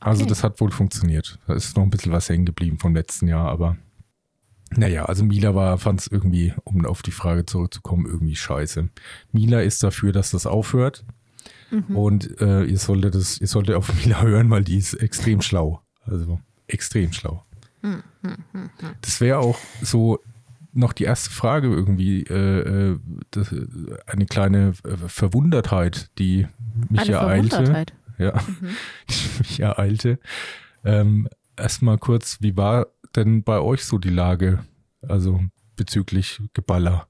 Also 0.00 0.22
Okay. 0.22 0.30
das 0.30 0.42
hat 0.42 0.60
wohl 0.60 0.70
funktioniert. 0.72 1.38
Da 1.46 1.54
ist 1.54 1.76
noch 1.76 1.84
ein 1.84 1.90
bisschen 1.90 2.10
was 2.12 2.28
hängen 2.28 2.44
geblieben 2.46 2.78
vom 2.78 2.94
letzten 2.94 3.28
Jahr, 3.28 3.48
aber 3.48 3.76
naja, 4.76 5.04
also 5.04 5.24
Mila 5.24 5.54
war, 5.54 5.78
fand 5.78 6.00
es 6.00 6.06
irgendwie, 6.06 6.54
um 6.64 6.84
auf 6.86 7.02
die 7.02 7.10
Frage 7.10 7.44
zurückzukommen, 7.44 8.06
irgendwie 8.06 8.36
scheiße. 8.36 8.88
Mila 9.32 9.60
ist 9.60 9.82
dafür, 9.82 10.12
dass 10.12 10.30
das 10.30 10.46
aufhört 10.46 11.04
Mhm. 11.70 11.96
und 11.96 12.40
äh, 12.40 12.64
ihr 12.64 12.78
solltet 12.78 13.14
das, 13.14 13.40
ihr 13.40 13.46
solltet 13.46 13.76
auf 13.76 13.92
Mila 14.04 14.22
hören, 14.22 14.50
weil 14.50 14.64
die 14.64 14.76
ist 14.76 14.94
extrem 14.94 15.40
schlau. 15.42 15.80
Also 16.04 16.40
extrem 16.66 17.12
schlau. 17.12 17.44
Hm, 17.82 18.02
Das 19.02 19.20
wäre 19.20 19.38
auch 19.38 19.58
so 19.82 20.18
noch 20.72 20.92
die 20.92 21.04
erste 21.04 21.30
Frage 21.30 21.68
irgendwie, 21.68 22.22
äh, 22.24 22.92
äh, 22.92 22.98
das, 23.32 23.54
eine 24.06 24.26
kleine 24.26 24.72
Verwundertheit, 25.06 26.10
die 26.18 26.46
mich 26.88 27.00
Eine 27.02 27.12
ereilte. 27.12 27.48
Verwundertheit. 27.48 27.94
Ja, 28.18 28.34
Mhm. 28.46 28.68
die 29.10 29.38
mich 29.38 29.60
ereilte. 29.60 30.18
Ähm, 30.84 31.28
Erstmal 31.56 31.98
kurz, 31.98 32.38
wie 32.40 32.56
war 32.56 32.86
denn 33.16 33.42
bei 33.42 33.58
euch 33.60 33.84
so 33.84 33.98
die 33.98 34.08
Lage? 34.10 34.64
Also 35.02 35.40
bezüglich 35.76 36.40
Geballer. 36.54 37.06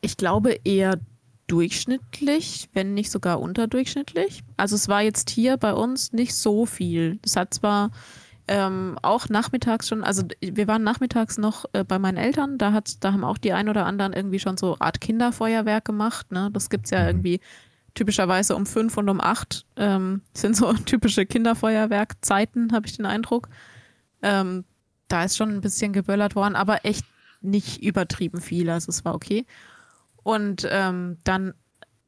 Ich 0.00 0.16
glaube 0.16 0.58
eher 0.64 0.98
durchschnittlich, 1.48 2.68
wenn 2.74 2.94
nicht 2.94 3.10
sogar 3.10 3.40
unterdurchschnittlich. 3.40 4.42
Also 4.56 4.76
es 4.76 4.88
war 4.88 5.02
jetzt 5.02 5.30
hier 5.30 5.56
bei 5.56 5.72
uns 5.74 6.12
nicht 6.12 6.34
so 6.34 6.66
viel. 6.66 7.18
Es 7.24 7.36
hat 7.36 7.52
zwar 7.54 7.90
ähm, 8.46 8.98
auch 9.02 9.28
nachmittags 9.28 9.88
schon, 9.88 10.04
also 10.04 10.22
wir 10.40 10.68
waren 10.68 10.82
nachmittags 10.82 11.36
noch 11.38 11.64
äh, 11.72 11.84
bei 11.84 11.98
meinen 11.98 12.16
Eltern, 12.16 12.56
da, 12.58 12.72
hat, 12.72 13.02
da 13.04 13.12
haben 13.12 13.24
auch 13.24 13.38
die 13.38 13.52
ein 13.52 13.68
oder 13.68 13.84
anderen 13.86 14.12
irgendwie 14.12 14.38
schon 14.38 14.56
so 14.56 14.76
Art 14.78 15.00
Kinderfeuerwerk 15.00 15.84
gemacht. 15.84 16.32
Ne? 16.32 16.50
Das 16.52 16.70
gibt 16.70 16.86
es 16.86 16.90
ja 16.90 17.00
Mhm. 17.02 17.08
irgendwie 17.08 17.40
typischerweise 17.94 18.54
um 18.54 18.64
fünf 18.64 18.96
und 18.96 19.08
um 19.08 19.20
acht 19.20 19.66
ähm, 19.76 20.22
sind 20.34 20.56
so 20.56 20.72
typische 20.72 21.26
Kinderfeuerwerkzeiten, 21.26 22.72
habe 22.72 22.86
ich 22.86 22.96
den 22.96 23.06
Eindruck. 23.06 23.48
Ähm, 24.22 24.64
da 25.08 25.24
ist 25.24 25.36
schon 25.36 25.50
ein 25.50 25.60
bisschen 25.60 25.92
geböllert 25.92 26.36
worden, 26.36 26.54
aber 26.54 26.84
echt 26.84 27.04
nicht 27.40 27.82
übertrieben 27.82 28.40
viel, 28.40 28.68
also 28.68 28.90
es 28.90 29.04
war 29.04 29.14
okay. 29.14 29.46
Und 30.28 30.68
ähm, 30.70 31.16
dann 31.24 31.54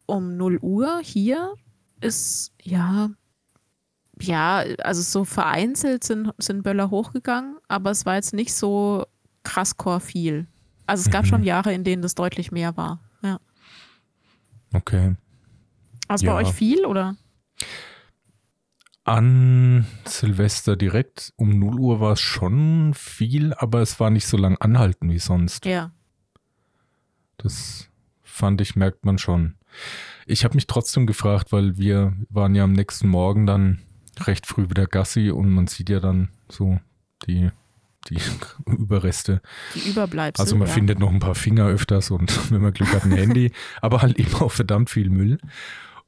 um 0.04 0.36
0 0.36 0.58
Uhr 0.60 1.00
hier 1.02 1.54
ist, 2.02 2.52
ja, 2.60 3.08
ja, 4.20 4.58
also 4.84 5.00
so 5.00 5.24
vereinzelt 5.24 6.04
sind, 6.04 6.30
sind 6.36 6.62
Böller 6.62 6.90
hochgegangen, 6.90 7.56
aber 7.66 7.90
es 7.90 8.04
war 8.04 8.16
jetzt 8.16 8.34
nicht 8.34 8.52
so 8.52 9.06
krass 9.42 9.78
core 9.78 10.00
viel. 10.00 10.46
Also 10.84 11.06
es 11.06 11.10
gab 11.10 11.24
mhm. 11.24 11.28
schon 11.28 11.42
Jahre, 11.44 11.72
in 11.72 11.82
denen 11.82 12.02
das 12.02 12.14
deutlich 12.14 12.52
mehr 12.52 12.76
war. 12.76 13.00
Ja. 13.22 13.40
Okay. 14.74 15.16
Also 16.06 16.26
ja. 16.26 16.34
bei 16.34 16.42
euch 16.42 16.52
viel 16.52 16.84
oder? 16.84 17.16
An 19.04 19.86
Silvester 20.04 20.76
direkt 20.76 21.32
um 21.36 21.58
0 21.58 21.80
Uhr 21.80 22.00
war 22.00 22.12
es 22.12 22.20
schon 22.20 22.92
viel, 22.92 23.54
aber 23.54 23.80
es 23.80 23.98
war 23.98 24.10
nicht 24.10 24.26
so 24.26 24.36
lang 24.36 24.58
anhalten 24.58 25.08
wie 25.08 25.18
sonst. 25.18 25.64
Ja. 25.64 25.92
Das 27.38 27.89
fand 28.30 28.60
ich, 28.60 28.76
merkt 28.76 29.04
man 29.04 29.18
schon. 29.18 29.56
Ich 30.26 30.44
habe 30.44 30.54
mich 30.54 30.66
trotzdem 30.66 31.06
gefragt, 31.06 31.52
weil 31.52 31.76
wir 31.78 32.14
waren 32.28 32.54
ja 32.54 32.64
am 32.64 32.72
nächsten 32.72 33.08
Morgen 33.08 33.46
dann 33.46 33.80
recht 34.26 34.46
früh 34.46 34.68
wieder 34.68 34.86
Gassi 34.86 35.30
und 35.30 35.50
man 35.50 35.66
sieht 35.66 35.88
ja 35.88 36.00
dann 36.00 36.30
so 36.48 36.80
die, 37.26 37.50
die 38.08 38.18
Überreste. 38.66 39.40
Die 39.74 39.90
Überbleibsel. 39.90 40.42
Also 40.42 40.56
man 40.56 40.68
ja. 40.68 40.74
findet 40.74 40.98
noch 40.98 41.10
ein 41.10 41.20
paar 41.20 41.34
Finger 41.34 41.66
öfters 41.66 42.10
und 42.10 42.50
wenn 42.52 42.62
man 42.62 42.72
Glück 42.72 42.92
hat, 42.92 43.04
ein 43.04 43.12
Handy, 43.12 43.52
aber 43.80 44.02
halt 44.02 44.18
eben 44.18 44.34
auch 44.34 44.52
verdammt 44.52 44.90
viel 44.90 45.10
Müll. 45.10 45.38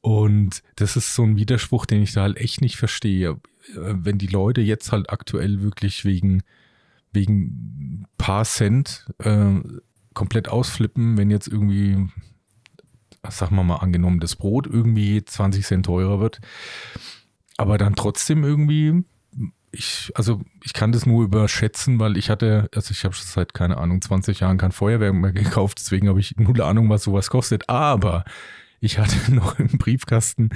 Und 0.01 0.63
das 0.77 0.97
ist 0.97 1.15
so 1.15 1.23
ein 1.23 1.37
Widerspruch, 1.37 1.87
den 1.87 2.03
ich 2.03 2.13
da 2.13 2.23
halt 2.23 2.37
echt 2.37 2.61
nicht 2.61 2.77
verstehe. 2.77 3.41
Wenn 3.75 4.19
die 4.19 4.27
Leute 4.27 4.61
jetzt 4.61 4.91
halt 4.91 5.11
aktuell 5.11 5.63
wirklich 5.63 6.05
wegen, 6.05 6.43
wegen 7.13 8.07
paar 8.19 8.45
Cent 8.45 9.07
äh, 9.19 9.61
komplett 10.15 10.49
ausflippen, 10.49 11.17
wenn 11.17 11.31
jetzt 11.31 11.49
irgendwie, 11.49 12.09
sagen 13.29 13.57
wir 13.57 13.65
mal 13.65 13.77
angenommen, 13.77 14.21
das 14.21 14.37
Brot 14.37 14.67
irgendwie 14.67 15.25
20 15.25 15.65
Cent 15.65 15.87
teurer 15.87 16.21
wird, 16.21 16.41
aber 17.57 17.79
dann 17.79 17.95
trotzdem 17.95 18.45
irgendwie, 18.45 19.05
ich, 19.73 20.13
also 20.15 20.41
ich 20.63 20.75
kann 20.75 20.93
das 20.93 21.07
nur 21.07 21.25
überschätzen, 21.25 21.99
weil 21.99 22.17
ich 22.17 22.31
hatte, 22.31 22.69
also 22.75 22.93
ich 22.93 23.05
habe 23.05 23.15
schon 23.15 23.27
seit, 23.27 23.55
keine 23.55 23.79
Ahnung, 23.79 24.03
20 24.03 24.41
Jahren 24.41 24.59
kein 24.59 24.73
Feuerwerk 24.73 25.15
mehr 25.15 25.33
gekauft, 25.33 25.79
deswegen 25.79 26.09
habe 26.09 26.21
ich 26.21 26.37
null 26.37 26.61
Ahnung, 26.61 26.91
was 26.91 27.05
sowas 27.05 27.31
kostet. 27.31 27.69
Aber 27.69 28.25
ich 28.81 28.99
hatte 28.99 29.17
noch 29.35 29.59
im 29.59 29.79
Briefkasten 29.79 30.51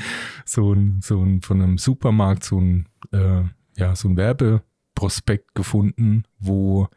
so 0.45 0.73
ein, 0.73 1.01
so 1.03 1.23
ein 1.23 1.41
von 1.41 1.63
einem 1.63 1.79
Supermarkt 1.79 2.45
so 2.45 2.61
ein, 2.61 2.89
äh, 3.13 3.43
ja, 3.77 3.97
so 3.97 4.09
ein 4.09 4.17
Werbeprospekt 4.17 5.55
gefunden, 5.55 6.25
wo 6.39 6.89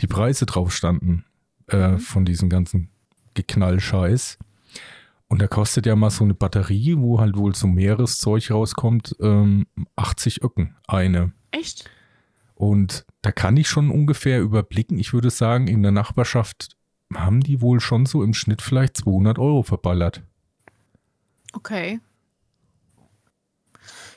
die 0.00 0.06
Preise 0.06 0.46
drauf 0.46 0.72
standen 0.72 1.24
äh, 1.72 1.98
von 1.98 2.24
diesem 2.24 2.48
ganzen 2.48 2.90
Geknallscheiß. 3.34 4.38
Und 5.28 5.40
da 5.40 5.46
kostet 5.46 5.86
ja 5.86 5.94
mal 5.94 6.10
so 6.10 6.24
eine 6.24 6.34
Batterie, 6.34 6.96
wo 6.98 7.20
halt 7.20 7.36
wohl 7.36 7.54
so 7.54 7.68
Meereszeug 7.68 8.50
rauskommt, 8.50 9.14
ähm, 9.20 9.66
80 9.94 10.42
Öcken 10.42 10.74
eine. 10.88 11.32
Echt? 11.52 11.88
Und 12.56 13.06
da 13.22 13.30
kann 13.32 13.56
ich 13.56 13.68
schon 13.68 13.90
ungefähr 13.90 14.40
überblicken. 14.40 14.98
Ich 14.98 15.12
würde 15.12 15.30
sagen, 15.30 15.68
in 15.68 15.82
der 15.82 15.92
Nachbarschaft 15.92 16.76
haben 17.14 17.40
die 17.40 17.60
wohl 17.60 17.80
schon 17.80 18.06
so 18.06 18.22
im 18.22 18.34
Schnitt 18.34 18.60
vielleicht 18.60 18.96
200 18.96 19.38
Euro 19.38 19.62
verballert. 19.62 20.22
Okay. 21.52 22.00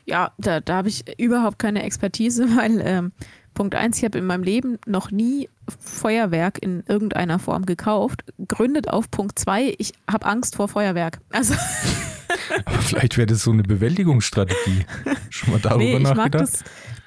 Ja, 0.06 0.34
da, 0.38 0.60
da 0.60 0.78
habe 0.78 0.90
ich 0.90 1.20
überhaupt 1.20 1.60
keine 1.60 1.84
Expertise, 1.84 2.46
weil 2.58 2.82
ähm, 2.84 3.12
Punkt 3.54 3.76
eins, 3.76 3.98
ich 3.98 4.04
habe 4.04 4.18
in 4.18 4.26
meinem 4.26 4.44
Leben 4.44 4.80
noch 4.86 5.12
nie 5.12 5.50
Feuerwerk 5.80 6.62
in 6.62 6.84
irgendeiner 6.88 7.40
Form 7.40 7.66
gekauft. 7.66 8.24
Gründet 8.48 8.90
auf 8.90 9.10
Punkt 9.12 9.40
zwei, 9.40 9.74
ich 9.78 9.94
habe 10.10 10.26
Angst 10.26 10.56
vor 10.56 10.68
Feuerwerk. 10.68 11.20
Also. 11.32 11.54
Aber 12.66 12.82
vielleicht 12.82 13.18
wäre 13.18 13.28
das 13.28 13.44
so 13.44 13.52
eine 13.52 13.64
Bewältigungsstrategie. 13.64 14.86
Schon 15.30 15.52
mal 15.52 15.60
darüber 15.60 15.84
nee, 15.84 15.98
ich 15.98 16.04
nachgedacht? 16.04 16.18
Mag 16.18 16.32
das, 16.32 16.64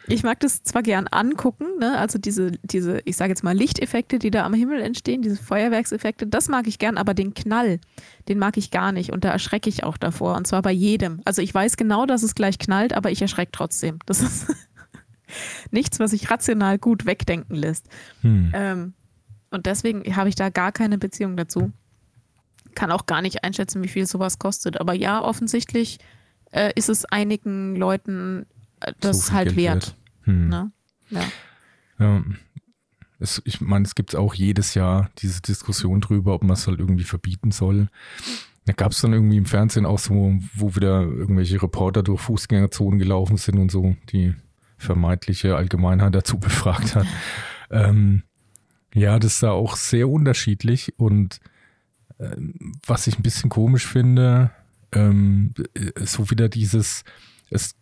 ich 0.08 0.22
mag 0.22 0.40
das 0.40 0.62
zwar 0.62 0.82
gern 0.82 1.08
angucken, 1.08 1.66
ne? 1.80 1.98
also 1.98 2.18
diese, 2.18 2.52
diese, 2.62 3.00
ich 3.04 3.16
sage 3.16 3.30
jetzt 3.30 3.42
mal 3.42 3.56
Lichteffekte, 3.56 4.18
die 4.18 4.30
da 4.30 4.44
am 4.44 4.54
Himmel 4.54 4.80
entstehen, 4.80 5.22
diese 5.22 5.36
Feuerwerkseffekte, 5.36 6.26
das 6.26 6.48
mag 6.48 6.68
ich 6.68 6.78
gern, 6.78 6.96
aber 6.96 7.12
den 7.12 7.34
Knall, 7.34 7.80
den 8.28 8.38
mag 8.38 8.56
ich 8.56 8.70
gar 8.70 8.92
nicht 8.92 9.12
und 9.12 9.24
da 9.24 9.30
erschrecke 9.30 9.68
ich 9.68 9.82
auch 9.82 9.96
davor 9.96 10.36
und 10.36 10.46
zwar 10.46 10.62
bei 10.62 10.70
jedem. 10.70 11.20
Also 11.24 11.42
ich 11.42 11.52
weiß 11.52 11.76
genau, 11.76 12.06
dass 12.06 12.22
es 12.22 12.34
gleich 12.34 12.58
knallt, 12.58 12.92
aber 12.92 13.10
ich 13.10 13.20
erschrecke 13.20 13.52
trotzdem. 13.52 13.98
Das 14.06 14.20
ist 14.20 14.46
nichts, 15.70 15.98
was 16.00 16.12
sich 16.12 16.30
rational 16.30 16.78
gut 16.78 17.06
wegdenken 17.06 17.54
lässt. 17.54 17.88
Hm. 18.22 18.52
Ähm, 18.54 18.94
und 19.50 19.66
deswegen 19.66 20.16
habe 20.16 20.28
ich 20.28 20.34
da 20.34 20.50
gar 20.50 20.72
keine 20.72 20.98
Beziehung 20.98 21.36
dazu. 21.36 21.72
Kann 22.74 22.92
auch 22.92 23.06
gar 23.06 23.22
nicht 23.22 23.44
einschätzen, 23.44 23.82
wie 23.82 23.88
viel 23.88 24.06
sowas 24.06 24.38
kostet. 24.38 24.80
Aber 24.80 24.92
ja, 24.92 25.22
offensichtlich 25.22 25.98
äh, 26.52 26.72
ist 26.74 26.88
es 26.88 27.04
einigen 27.04 27.76
Leuten 27.76 28.46
das 29.00 29.26
so 29.26 29.32
halt 29.32 29.48
Geld 29.48 29.56
wert. 29.56 29.74
wert. 29.74 29.96
Hm. 30.22 30.48
Ne? 30.48 30.72
Ja. 31.10 31.24
ja. 31.98 32.24
Es, 33.18 33.40
ich 33.46 33.60
meine, 33.60 33.86
es 33.86 33.94
gibt 33.94 34.14
auch 34.14 34.34
jedes 34.34 34.74
Jahr 34.74 35.10
diese 35.18 35.40
Diskussion 35.40 36.00
drüber, 36.00 36.34
ob 36.34 36.42
man 36.42 36.52
es 36.52 36.66
halt 36.66 36.80
irgendwie 36.80 37.04
verbieten 37.04 37.50
soll. 37.50 37.88
Da 38.66 38.72
gab 38.72 38.92
es 38.92 39.00
dann 39.00 39.12
irgendwie 39.12 39.38
im 39.38 39.46
Fernsehen 39.46 39.86
auch 39.86 39.98
so, 39.98 40.34
wo 40.54 40.74
wieder 40.74 41.02
irgendwelche 41.02 41.62
Reporter 41.62 42.02
durch 42.02 42.20
Fußgängerzonen 42.20 42.98
gelaufen 42.98 43.36
sind 43.36 43.58
und 43.58 43.70
so 43.70 43.96
die 44.10 44.34
vermeintliche 44.76 45.56
Allgemeinheit 45.56 46.14
dazu 46.14 46.38
befragt 46.40 46.94
hat. 46.94 47.06
ähm, 47.70 48.22
ja, 48.94 49.18
das 49.18 49.34
ist 49.34 49.42
da 49.42 49.50
auch 49.50 49.76
sehr 49.76 50.08
unterschiedlich 50.08 50.94
und 50.98 51.40
äh, 52.18 52.36
was 52.86 53.06
ich 53.06 53.18
ein 53.18 53.22
bisschen 53.22 53.50
komisch 53.50 53.86
finde, 53.86 54.50
ähm, 54.92 55.52
so 55.96 56.30
wieder 56.30 56.48
dieses, 56.48 57.04
es 57.50 57.76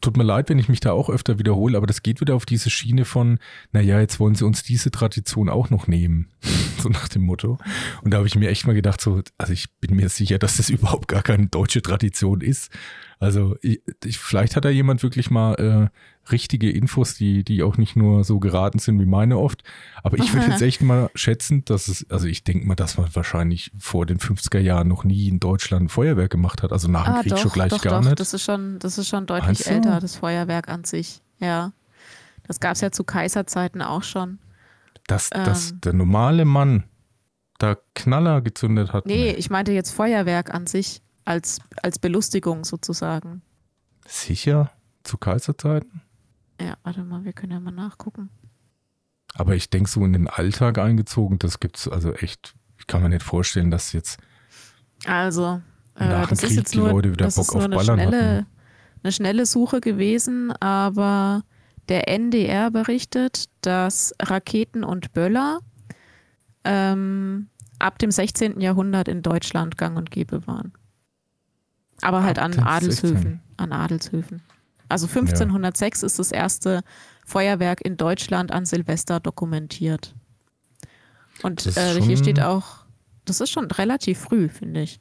tut 0.00 0.16
mir 0.16 0.22
leid, 0.22 0.48
wenn 0.48 0.58
ich 0.58 0.68
mich 0.68 0.80
da 0.80 0.92
auch 0.92 1.10
öfter 1.10 1.38
wiederhole, 1.38 1.76
aber 1.76 1.86
das 1.86 2.02
geht 2.02 2.20
wieder 2.20 2.34
auf 2.34 2.46
diese 2.46 2.70
Schiene 2.70 3.04
von, 3.04 3.38
naja, 3.72 3.98
jetzt 4.00 4.20
wollen 4.20 4.34
sie 4.34 4.44
uns 4.44 4.62
diese 4.62 4.90
Tradition 4.90 5.48
auch 5.48 5.70
noch 5.70 5.88
nehmen. 5.88 6.28
so 6.78 6.88
nach 6.88 7.08
dem 7.08 7.22
Motto. 7.22 7.58
Und 8.02 8.12
da 8.12 8.18
habe 8.18 8.28
ich 8.28 8.36
mir 8.36 8.48
echt 8.48 8.66
mal 8.66 8.74
gedacht, 8.74 9.00
so, 9.00 9.22
also 9.38 9.52
ich 9.52 9.66
bin 9.80 9.96
mir 9.96 10.08
sicher, 10.08 10.38
dass 10.38 10.56
das 10.56 10.70
überhaupt 10.70 11.08
gar 11.08 11.22
keine 11.22 11.48
deutsche 11.48 11.82
Tradition 11.82 12.40
ist. 12.40 12.70
Also 13.18 13.56
ich, 13.62 13.82
ich, 14.04 14.18
vielleicht 14.18 14.56
hat 14.56 14.64
da 14.64 14.68
jemand 14.68 15.02
wirklich 15.02 15.30
mal 15.30 15.54
äh, 15.54 15.98
richtige 16.30 16.70
Infos, 16.70 17.14
die, 17.14 17.44
die 17.44 17.62
auch 17.62 17.76
nicht 17.76 17.96
nur 17.96 18.24
so 18.24 18.38
geraten 18.38 18.78
sind 18.78 19.00
wie 19.00 19.06
meine 19.06 19.38
oft. 19.38 19.62
Aber 20.02 20.18
ich 20.18 20.32
würde 20.32 20.46
jetzt 20.50 20.62
echt 20.62 20.82
mal 20.82 21.10
schätzen, 21.14 21.64
dass 21.64 21.88
es, 21.88 22.08
also 22.10 22.26
ich 22.26 22.44
denke 22.44 22.66
mal, 22.66 22.74
dass 22.74 22.98
man 22.98 23.14
wahrscheinlich 23.14 23.70
vor 23.78 24.06
den 24.06 24.18
50er 24.18 24.58
Jahren 24.58 24.88
noch 24.88 25.04
nie 25.04 25.28
in 25.28 25.40
Deutschland 25.40 25.86
ein 25.86 25.88
Feuerwerk 25.88 26.30
gemacht 26.30 26.62
hat. 26.62 26.72
Also 26.72 26.88
nach 26.88 27.04
dem 27.04 27.14
ah, 27.14 27.22
Krieg 27.22 27.30
doch, 27.30 27.38
schon 27.38 27.52
gleich 27.52 27.70
doch, 27.70 27.82
gar 27.82 28.00
doch. 28.00 28.08
nicht. 28.08 28.20
Das 28.20 28.34
ist 28.34 28.42
schon, 28.42 28.78
das 28.78 28.98
ist 28.98 29.08
schon 29.08 29.26
deutlich 29.26 29.66
also? 29.66 29.70
älter, 29.70 30.00
das 30.00 30.16
Feuerwerk 30.16 30.68
an 30.68 30.84
sich. 30.84 31.22
Ja. 31.38 31.72
Das 32.46 32.60
gab 32.60 32.72
es 32.72 32.80
ja 32.80 32.90
zu 32.90 33.04
Kaiserzeiten 33.04 33.82
auch 33.82 34.02
schon. 34.02 34.38
Dass, 35.06 35.30
ähm, 35.32 35.44
dass 35.44 35.74
der 35.80 35.92
normale 35.92 36.44
Mann 36.44 36.84
da 37.58 37.76
Knaller 37.94 38.42
gezündet 38.42 38.92
hat. 38.92 39.06
Nee, 39.06 39.30
ich 39.32 39.50
meinte 39.50 39.72
jetzt 39.72 39.92
Feuerwerk 39.92 40.52
an 40.52 40.66
sich 40.66 41.02
als, 41.24 41.60
als 41.82 41.98
Belustigung 41.98 42.64
sozusagen. 42.64 43.42
Sicher? 44.06 44.70
Zu 45.02 45.18
Kaiserzeiten? 45.18 46.02
Ja, 46.60 46.76
warte 46.82 47.02
mal, 47.04 47.24
wir 47.24 47.32
können 47.32 47.52
ja 47.52 47.60
mal 47.60 47.70
nachgucken. 47.70 48.30
Aber 49.34 49.54
ich 49.54 49.68
denke, 49.68 49.90
so 49.90 50.04
in 50.04 50.12
den 50.12 50.28
Alltag 50.28 50.78
eingezogen, 50.78 51.38
das 51.38 51.60
gibt 51.60 51.76
es 51.76 51.88
also 51.88 52.12
echt, 52.12 52.54
ich 52.78 52.86
kann 52.86 53.02
mir 53.02 53.10
nicht 53.10 53.22
vorstellen, 53.22 53.70
dass 53.70 53.92
jetzt. 53.92 54.18
Also, 55.04 55.60
äh, 55.96 56.08
das 56.08 56.40
Krieg 56.40 56.50
ist 56.50 56.56
jetzt 56.56 56.74
nur, 56.74 57.02
das 57.02 57.36
ist 57.36 57.52
nur 57.52 57.64
eine, 57.64 57.80
schnelle, 57.80 58.46
eine 59.02 59.12
schnelle 59.12 59.44
Suche 59.46 59.80
gewesen, 59.80 60.52
aber 60.52 61.42
der 61.88 62.08
NDR 62.08 62.70
berichtet, 62.70 63.46
dass 63.60 64.14
Raketen 64.20 64.84
und 64.84 65.12
Böller 65.12 65.60
ähm, 66.64 67.48
ab 67.78 67.98
dem 67.98 68.10
16. 68.10 68.60
Jahrhundert 68.60 69.08
in 69.08 69.22
Deutschland 69.22 69.76
gang 69.76 69.96
und 69.96 70.10
gäbe 70.10 70.46
waren. 70.46 70.72
Aber 72.02 72.22
halt 72.22 72.38
an 72.38 72.58
Adelshöfen. 72.58 73.40
An 73.56 73.72
Adelshöfen. 73.72 74.42
Also 74.88 75.06
1506 75.06 76.00
ja. 76.00 76.06
ist 76.06 76.18
das 76.18 76.32
erste 76.32 76.82
Feuerwerk 77.24 77.80
in 77.84 77.96
Deutschland 77.96 78.52
an 78.52 78.66
Silvester 78.66 79.20
dokumentiert. 79.20 80.14
Und 81.42 81.66
äh, 81.76 82.00
hier 82.00 82.16
steht 82.16 82.40
auch, 82.40 82.86
das 83.24 83.40
ist 83.40 83.50
schon 83.50 83.70
relativ 83.70 84.18
früh, 84.18 84.48
finde 84.48 84.82
ich. 84.82 85.00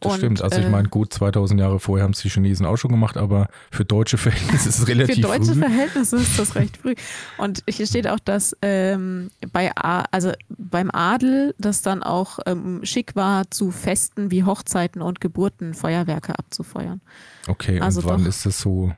Das 0.00 0.12
und, 0.12 0.18
stimmt. 0.18 0.42
Also 0.42 0.60
ich 0.60 0.68
meine, 0.68 0.86
äh, 0.86 0.90
gut, 0.90 1.12
2000 1.12 1.60
Jahre 1.60 1.80
vorher 1.80 2.04
haben 2.04 2.12
es 2.12 2.20
die 2.20 2.28
Chinesen 2.28 2.66
auch 2.66 2.76
schon 2.76 2.90
gemacht, 2.90 3.16
aber 3.16 3.48
für 3.70 3.84
deutsche 3.84 4.18
Verhältnisse 4.18 4.68
ist 4.68 4.78
es 4.80 4.88
relativ 4.88 5.16
früh. 5.16 5.22
Für 5.22 5.28
deutsche 5.28 5.52
früh. 5.52 5.60
Verhältnisse 5.60 6.16
ist 6.16 6.38
das 6.38 6.54
recht 6.54 6.76
früh. 6.76 6.94
Und 7.38 7.62
hier 7.68 7.86
steht 7.86 8.06
auch, 8.06 8.18
dass 8.18 8.56
ähm, 8.62 9.30
bei 9.52 9.70
A 9.76 10.04
also 10.10 10.32
beim 10.48 10.90
Adel 10.92 11.54
das 11.58 11.82
dann 11.82 12.02
auch 12.02 12.38
ähm, 12.46 12.80
schick 12.84 13.16
war, 13.16 13.50
zu 13.50 13.70
Festen 13.70 14.30
wie 14.30 14.44
Hochzeiten 14.44 15.00
und 15.00 15.20
Geburten 15.20 15.74
Feuerwerke 15.74 16.38
abzufeuern. 16.38 17.00
Okay, 17.46 17.80
also 17.80 18.00
und 18.00 18.08
wann 18.08 18.22
doch, 18.22 18.28
ist 18.28 18.44
das 18.44 18.60
so 18.60 18.92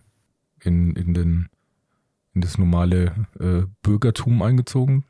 in, 0.66 0.94
in, 0.96 1.14
den, 1.14 1.49
in 2.35 2.40
das 2.40 2.58
normale 2.58 3.26
äh, 3.40 3.62
Bürgertum 3.82 4.42
eingezogen? 4.42 5.04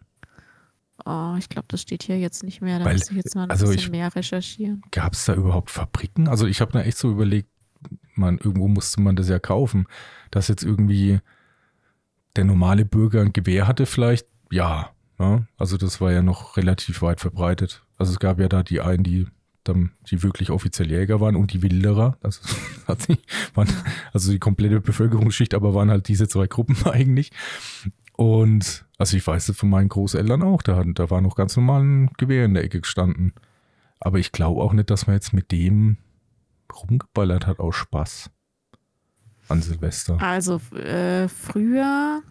Oh, 1.04 1.34
ich 1.38 1.48
glaube, 1.48 1.66
das 1.68 1.82
steht 1.82 2.02
hier 2.02 2.18
jetzt 2.18 2.42
nicht 2.42 2.60
mehr. 2.62 2.78
Da 2.78 2.84
Weil, 2.86 2.94
muss 2.94 3.10
ich 3.10 3.16
jetzt 3.16 3.34
mal 3.34 3.44
ein 3.44 3.50
also 3.50 3.66
bisschen 3.66 3.78
ich- 3.80 3.90
mehr 3.90 4.14
recherchieren. 4.14 4.82
Gab 4.90 5.12
es 5.12 5.24
da 5.24 5.34
überhaupt 5.34 5.70
Fabriken? 5.70 6.28
Also 6.28 6.46
ich 6.46 6.60
habe 6.60 6.72
da 6.72 6.82
echt 6.82 6.98
so 6.98 7.10
überlegt, 7.10 7.48
man, 8.14 8.38
irgendwo 8.38 8.66
musste 8.68 9.00
man 9.00 9.14
das 9.14 9.28
ja 9.28 9.38
kaufen, 9.38 9.86
dass 10.30 10.48
jetzt 10.48 10.64
irgendwie 10.64 11.20
der 12.34 12.44
normale 12.44 12.84
Bürger 12.84 13.20
ein 13.20 13.32
Gewehr 13.32 13.68
hatte 13.68 13.86
vielleicht, 13.86 14.26
ja. 14.50 14.90
ja. 15.18 15.46
Also 15.58 15.76
das 15.76 16.00
war 16.00 16.12
ja 16.12 16.22
noch 16.22 16.56
relativ 16.56 17.02
weit 17.02 17.20
verbreitet. 17.20 17.84
Also 17.98 18.12
es 18.12 18.18
gab 18.18 18.40
ja 18.40 18.48
da 18.48 18.62
die 18.62 18.80
einen, 18.80 19.04
die 19.04 19.26
dann, 19.68 19.92
die 20.10 20.22
wirklich 20.22 20.50
offiziell 20.50 20.90
Jäger 20.90 21.20
waren 21.20 21.36
und 21.36 21.52
die 21.52 21.62
Wilderer. 21.62 22.16
Also, 22.22 22.40
hat 22.86 23.02
sie, 23.02 23.18
waren, 23.54 23.68
also 24.12 24.32
die 24.32 24.38
komplette 24.38 24.80
Bevölkerungsschicht, 24.80 25.54
aber 25.54 25.74
waren 25.74 25.90
halt 25.90 26.08
diese 26.08 26.28
zwei 26.28 26.46
Gruppen 26.46 26.76
eigentlich. 26.84 27.30
Und 28.16 28.86
also 28.98 29.16
ich 29.16 29.26
weiß 29.26 29.46
das 29.46 29.56
von 29.56 29.68
meinen 29.68 29.90
Großeltern 29.90 30.42
auch, 30.42 30.62
da, 30.62 30.82
da 30.84 31.10
war 31.10 31.20
noch 31.20 31.36
ganz 31.36 31.54
normal 31.56 31.82
ein 31.82 32.10
Gewehr 32.16 32.46
in 32.46 32.54
der 32.54 32.64
Ecke 32.64 32.80
gestanden. 32.80 33.34
Aber 34.00 34.18
ich 34.18 34.32
glaube 34.32 34.62
auch 34.62 34.72
nicht, 34.72 34.90
dass 34.90 35.06
man 35.06 35.16
jetzt 35.16 35.32
mit 35.32 35.52
dem 35.52 35.98
rumgeballert 36.72 37.46
hat 37.46 37.60
aus 37.60 37.76
Spaß 37.76 38.30
an 39.48 39.62
Silvester. 39.62 40.20
Also 40.20 40.60
äh, 40.74 41.28
früher, 41.28 42.22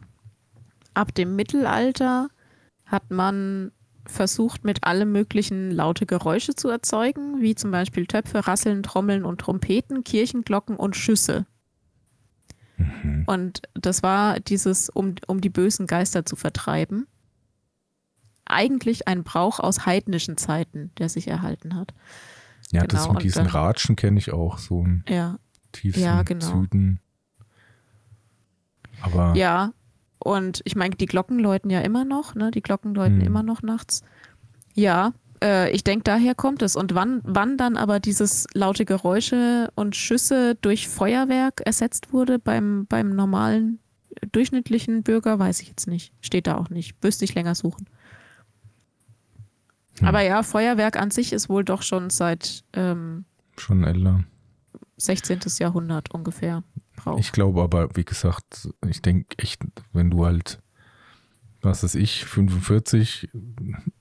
ab 0.93 1.13
dem 1.13 1.35
Mittelalter, 1.35 2.29
hat 2.85 3.09
man 3.09 3.71
versucht, 4.07 4.63
mit 4.63 4.83
allem 4.83 5.11
möglichen 5.11 5.71
laute 5.71 6.05
Geräusche 6.05 6.55
zu 6.55 6.69
erzeugen, 6.69 7.41
wie 7.41 7.55
zum 7.55 7.71
Beispiel 7.71 8.05
Töpfe, 8.05 8.47
Rasseln, 8.47 8.83
Trommeln 8.83 9.25
und 9.25 9.41
Trompeten, 9.41 10.03
Kirchenglocken 10.03 10.75
und 10.77 10.95
Schüsse. 10.95 11.45
Mhm. 12.77 13.23
Und 13.25 13.61
das 13.73 14.03
war 14.03 14.39
dieses, 14.39 14.89
um, 14.89 15.15
um 15.27 15.41
die 15.41 15.49
bösen 15.49 15.87
Geister 15.87 16.25
zu 16.25 16.35
vertreiben. 16.35 17.07
Eigentlich 18.45 19.07
ein 19.07 19.23
Brauch 19.23 19.59
aus 19.59 19.85
heidnischen 19.85 20.37
Zeiten, 20.37 20.91
der 20.99 21.09
sich 21.09 21.27
erhalten 21.27 21.75
hat. 21.75 21.93
Ja, 22.71 22.85
das 22.85 23.01
genau, 23.03 23.13
mit 23.13 23.17
und 23.17 23.23
diesen 23.23 23.43
dann- 23.45 23.51
Ratschen 23.53 23.95
kenne 23.95 24.19
ich 24.19 24.31
auch, 24.31 24.57
so 24.59 24.81
im 24.83 25.03
Ja, 25.07 25.37
tiefsten 25.71 26.01
Ja, 26.03 26.21
genau. 26.23 26.45
Süden. 26.45 26.99
Aber 29.01 29.33
ja. 29.35 29.71
Und 30.25 30.61
ich 30.65 30.75
meine, 30.75 30.95
die 30.95 31.05
Glocken 31.05 31.37
läuten 31.37 31.69
ja 31.69 31.81
immer 31.81 32.03
noch, 32.03 32.33
ne? 32.33 32.49
Die 32.49 32.63
Glocken 32.63 32.95
läuten 32.95 33.19
Hm. 33.19 33.27
immer 33.27 33.43
noch 33.43 33.61
nachts. 33.61 34.01
Ja, 34.73 35.13
äh, 35.43 35.69
ich 35.69 35.83
denke, 35.83 36.03
daher 36.03 36.33
kommt 36.33 36.63
es. 36.63 36.75
Und 36.75 36.95
wann, 36.95 37.21
wann 37.23 37.57
dann 37.57 37.77
aber 37.77 37.99
dieses 37.99 38.47
laute 38.55 38.85
Geräusche 38.85 39.71
und 39.75 39.95
Schüsse 39.95 40.55
durch 40.55 40.87
Feuerwerk 40.87 41.61
ersetzt 41.63 42.11
wurde 42.11 42.39
beim, 42.39 42.87
beim 42.87 43.15
normalen, 43.15 43.77
äh, 44.19 44.25
durchschnittlichen 44.31 45.03
Bürger, 45.03 45.37
weiß 45.37 45.61
ich 45.61 45.67
jetzt 45.67 45.85
nicht. 45.85 46.11
Steht 46.21 46.47
da 46.47 46.57
auch 46.57 46.71
nicht. 46.71 46.95
Müsste 47.03 47.23
ich 47.23 47.35
länger 47.35 47.53
suchen. 47.53 47.85
Hm. 49.99 50.07
Aber 50.07 50.21
ja, 50.21 50.41
Feuerwerk 50.41 50.99
an 50.99 51.11
sich 51.11 51.33
ist 51.33 51.49
wohl 51.49 51.63
doch 51.63 51.83
schon 51.83 52.09
seit 52.09 52.63
ähm, 52.73 53.25
schon 53.57 53.83
älter. 53.83 54.23
16. 54.97 55.39
Jahrhundert 55.59 56.09
ungefähr. 56.09 56.63
Brauch. 57.05 57.19
Ich 57.19 57.31
glaube 57.31 57.61
aber, 57.61 57.95
wie 57.95 58.03
gesagt, 58.03 58.67
ich 58.87 59.01
denke 59.01 59.27
echt, 59.37 59.61
wenn 59.93 60.09
du 60.09 60.25
halt, 60.25 60.59
was 61.61 61.83
weiß 61.83 61.95
ich, 61.95 62.25
45 62.25 63.29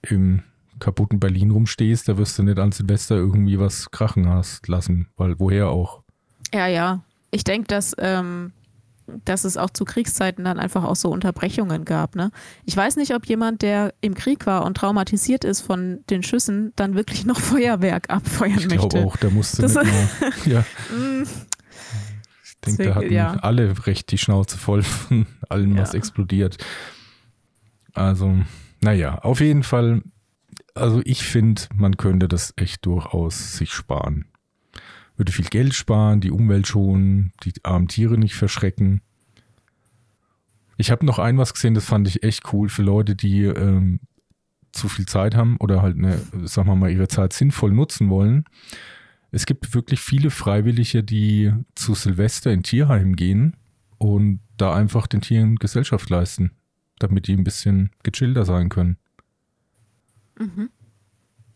im 0.03 0.43
kaputten 0.81 1.21
Berlin 1.21 1.51
rumstehst, 1.51 2.09
da 2.09 2.19
wirst 2.19 2.39
du 2.39 2.43
nicht 2.43 2.59
an 2.59 2.73
Silvester 2.73 3.15
irgendwie 3.15 3.59
was 3.61 3.91
krachen 3.91 4.29
hast 4.29 4.67
lassen, 4.69 5.09
weil 5.17 5.39
woher 5.39 5.69
auch? 5.69 6.03
Ja, 6.53 6.67
ja. 6.67 7.05
Ich 7.31 7.45
denke, 7.45 7.69
dass, 7.69 7.95
ähm, 7.99 8.53
dass 9.25 9.45
es 9.45 9.57
auch 9.57 9.71
zu 9.71 9.85
Kriegszeiten 9.85 10.45
dann 10.45 10.59
einfach 10.59 10.83
auch 10.85 10.97
so 10.97 11.11
Unterbrechungen 11.11 11.85
gab. 11.85 12.17
Ne? 12.17 12.31
Ich 12.65 12.77
weiß 12.77 12.97
nicht, 12.97 13.15
ob 13.15 13.27
jemand, 13.27 13.63
der 13.63 13.95
im 14.01 14.15
Krieg 14.15 14.47
war 14.47 14.65
und 14.65 14.77
traumatisiert 14.77 15.45
ist 15.45 15.61
von 15.61 16.01
den 16.11 16.23
Schüssen, 16.23 16.73
dann 16.77 16.95
wirklich 16.95 17.25
noch 17.27 17.39
Feuerwerk 17.41 18.11
abfeuern 18.11 18.59
Ich 18.59 18.69
möchte. 18.69 18.89
glaube 18.89 19.07
auch, 19.07 19.17
der 19.17 19.31
musste 19.31 19.63
Das-. 19.63 19.75
Ja, 20.47 20.65
Ich 22.67 22.77
denke, 22.77 22.85
da 22.93 22.95
hatten 22.97 23.13
ja. 23.13 23.33
alle 23.37 23.87
recht 23.87 24.11
die 24.11 24.19
Schnauze 24.19 24.59
voll 24.59 24.83
von 24.83 25.27
allem, 25.49 25.77
was 25.77 25.93
Ja. 25.93 25.99
explodiert. 25.99 26.59
Also, 27.93 28.39
naja, 28.81 29.19
auf 29.19 29.41
jeden 29.41 29.63
Fall, 29.63 30.03
also 30.75 31.01
ich 31.05 31.25
finde, 31.25 31.63
man 31.75 31.97
könnte 31.97 32.29
das 32.29 32.53
echt 32.57 32.85
durchaus 32.87 33.57
sich 33.57 33.73
sparen. 33.73 34.27
Würde 35.17 35.31
viel 35.33 35.45
Geld 35.47 35.75
sparen, 35.75 36.21
die 36.21 36.33
Umwelt 36.33 36.67
schonen, 36.67 37.33
die 37.45 37.53
armen 37.63 37.87
Tiere 37.87 38.19
nicht 38.19 38.35
verschrecken. 38.35 39.01
Ich 40.77 40.91
habe 40.91 41.07
noch 41.07 41.21
ein 41.21 41.39
was 41.39 41.55
gesehen, 41.55 41.75
das 41.75 41.85
fand 41.85 42.09
ich 42.09 42.25
echt 42.25 42.53
cool 42.53 42.69
für 42.69 42.83
Leute, 42.83 43.15
die 43.15 43.45
ähm, 43.45 44.01
zu 44.73 44.89
viel 44.89 45.07
Zeit 45.07 45.37
haben 45.37 45.57
oder 45.59 45.83
halt, 45.83 45.97
eine, 45.97 46.19
sagen 46.49 46.67
wir 46.69 46.75
mal, 46.75 46.91
ihre 46.91 47.07
Zeit 47.07 47.33
sinnvoll 47.33 47.71
nutzen 47.71 48.11
wollen. 48.11 48.45
Es 49.35 49.47
gibt 49.47 49.75
wirklich 49.75 49.99
viele 49.99 50.31
Freiwillige, 50.31 51.03
die 51.03 51.53
zu 51.75 51.95
Silvester 51.95 52.53
in 52.53 52.63
Tierheim 52.63 53.17
gehen 53.17 53.57
und 53.99 54.39
da 54.57 54.73
einfach 54.77 55.09
den 55.09 55.23
Tieren 55.23 55.57
Gesellschaft 55.57 56.09
leisten, 56.09 56.53
damit 57.01 57.27
die 57.27 57.37
ein 57.37 57.43
bisschen 57.43 57.91
gechillter 58.05 58.45
sein 58.45 58.69
können. 58.69 58.97
mhm. 60.39 60.71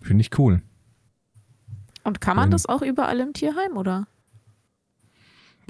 Finde 0.01 0.23
ich 0.23 0.37
cool. 0.41 0.61
Und 2.03 2.21
kann 2.21 2.35
man 2.35 2.47
Ähm. 2.47 2.51
das 2.51 2.67
auch 2.67 2.83
überall 2.83 3.21
im 3.21 3.33
Tierheim, 3.33 3.77
oder? 3.77 4.09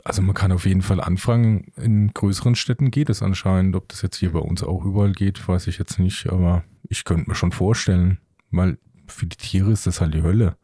Also 0.03 0.23
man 0.23 0.35
kann 0.35 0.53
auf 0.53 0.65
jeden 0.65 0.81
Fall 0.83 1.03
anfangen, 1.03 1.73
in 1.77 2.15
größeren 2.15 2.55
Städten 2.55 2.91
geht 2.91 3.11
es 3.11 3.23
anscheinend. 3.23 3.77
Ob 3.77 3.87
das 3.89 4.01
jetzt 4.01 4.17
hier 4.17 4.33
bei 4.33 4.39
uns 4.39 4.63
auch 4.63 4.83
überall 4.87 5.13
geht, 5.13 5.47
weiß 5.47 5.67
ich 5.67 5.77
jetzt 5.77 5.99
nicht, 5.99 6.31
aber 6.31 6.65
ich 6.89 7.05
könnte 7.05 7.29
mir 7.29 7.35
schon 7.35 7.53
vorstellen, 7.53 8.19
weil 8.51 8.79
für 9.07 9.27
die 9.27 9.37
Tiere 9.37 9.73
ist 9.73 9.87
das 9.87 10.01
halt 10.01 10.15
die 10.15 10.23
Hölle. 10.23 10.57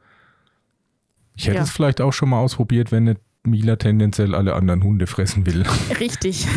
Ich 1.37 1.47
hätte 1.47 1.57
Ja. 1.57 1.63
es 1.63 1.71
vielleicht 1.71 2.01
auch 2.01 2.13
schon 2.13 2.31
mal 2.31 2.39
ausprobiert, 2.41 2.93
wenn 2.93 3.05
nicht 3.05 3.21
Mila 3.45 3.77
tendenziell 3.77 4.35
alle 4.35 4.55
anderen 4.55 4.83
Hunde 4.83 5.07
fressen 5.07 5.47
will. 5.47 5.65
Richtig. 6.01 6.47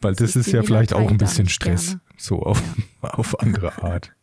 Weil 0.00 0.14
das 0.14 0.30
ist 0.30 0.36
ist 0.36 0.46
ja 0.48 0.60
Mila 0.60 0.66
vielleicht 0.66 0.94
auch 0.94 1.10
ein 1.10 1.18
bisschen 1.18 1.48
Stress. 1.48 1.88
gerne. 1.88 2.00
So 2.16 2.42
auf, 2.42 2.62
auf 3.02 3.38
andere 3.40 3.82
Art. 3.82 4.14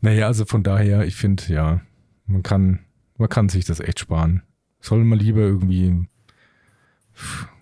Naja, 0.00 0.26
also 0.26 0.44
von 0.44 0.62
daher, 0.62 1.04
ich 1.06 1.16
finde, 1.16 1.44
ja, 1.48 1.80
man 2.26 2.42
kann, 2.42 2.80
man 3.18 3.28
kann 3.28 3.48
sich 3.48 3.64
das 3.64 3.80
echt 3.80 4.00
sparen. 4.00 4.42
Soll 4.80 5.04
man 5.04 5.18
lieber 5.18 5.40
irgendwie 5.40 6.06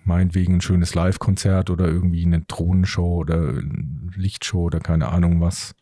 meinetwegen 0.05 0.57
ein 0.57 0.61
schönes 0.61 0.95
Live-Konzert 0.95 1.71
oder 1.71 1.87
irgendwie 1.87 2.25
eine 2.25 2.43
Drohnenshow 2.43 3.17
oder 3.17 3.55
Lichtshow 4.17 4.63
oder 4.65 4.81
keine 4.81 5.09
Ahnung 5.09 5.41
was. 5.41 5.75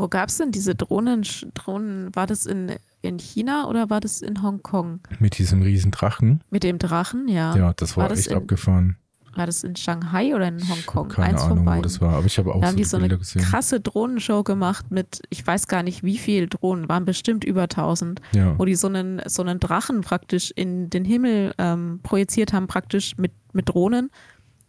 Wo 0.00 0.08
gab 0.08 0.28
es 0.30 0.38
denn 0.38 0.50
diese 0.50 0.74
Drohnen, 0.74 1.22
Drohnen? 1.54 2.14
War 2.14 2.26
das 2.26 2.46
in, 2.46 2.72
in 3.02 3.18
China 3.18 3.68
oder 3.68 3.90
war 3.90 4.00
das 4.00 4.22
in 4.22 4.42
Hongkong? 4.42 5.00
Mit 5.18 5.38
diesem 5.38 5.62
riesen 5.62 5.90
Drachen. 5.90 6.42
Mit 6.50 6.62
dem 6.64 6.78
Drachen, 6.78 7.28
ja. 7.28 7.54
Ja, 7.56 7.72
das 7.74 7.96
war, 7.96 8.04
War 8.04 8.08
das 8.08 8.20
echt 8.20 8.28
in- 8.30 8.36
abgefahren. 8.38 8.96
War 9.36 9.46
das 9.46 9.62
in 9.62 9.76
Shanghai 9.76 10.34
oder 10.34 10.48
in 10.48 10.68
Hongkong? 10.68 11.06
Keine 11.08 11.28
Eins 11.28 11.42
Ahnung, 11.42 11.64
wo 11.64 11.80
das 11.82 12.00
war. 12.00 12.14
Aber 12.16 12.26
ich 12.26 12.36
habe 12.38 12.50
auch 12.52 12.60
Da 12.60 12.66
so 12.66 12.66
haben 12.66 12.76
die 12.76 12.84
so 12.84 12.96
eine 12.96 13.16
gesehen. 13.16 13.42
krasse 13.42 13.80
Drohnenshow 13.80 14.42
gemacht 14.42 14.90
mit, 14.90 15.22
ich 15.30 15.46
weiß 15.46 15.68
gar 15.68 15.84
nicht 15.84 16.02
wie 16.02 16.18
viel 16.18 16.48
Drohnen, 16.48 16.88
waren 16.88 17.04
bestimmt 17.04 17.44
über 17.44 17.62
1000, 17.68 18.20
Ja. 18.32 18.58
wo 18.58 18.64
die 18.64 18.74
so 18.74 18.88
einen, 18.88 19.22
so 19.26 19.42
einen 19.42 19.60
Drachen 19.60 20.00
praktisch 20.00 20.50
in 20.56 20.90
den 20.90 21.04
Himmel 21.04 21.54
ähm, 21.58 22.00
projiziert 22.02 22.52
haben, 22.52 22.66
praktisch 22.66 23.16
mit, 23.18 23.30
mit 23.52 23.68
Drohnen, 23.68 24.10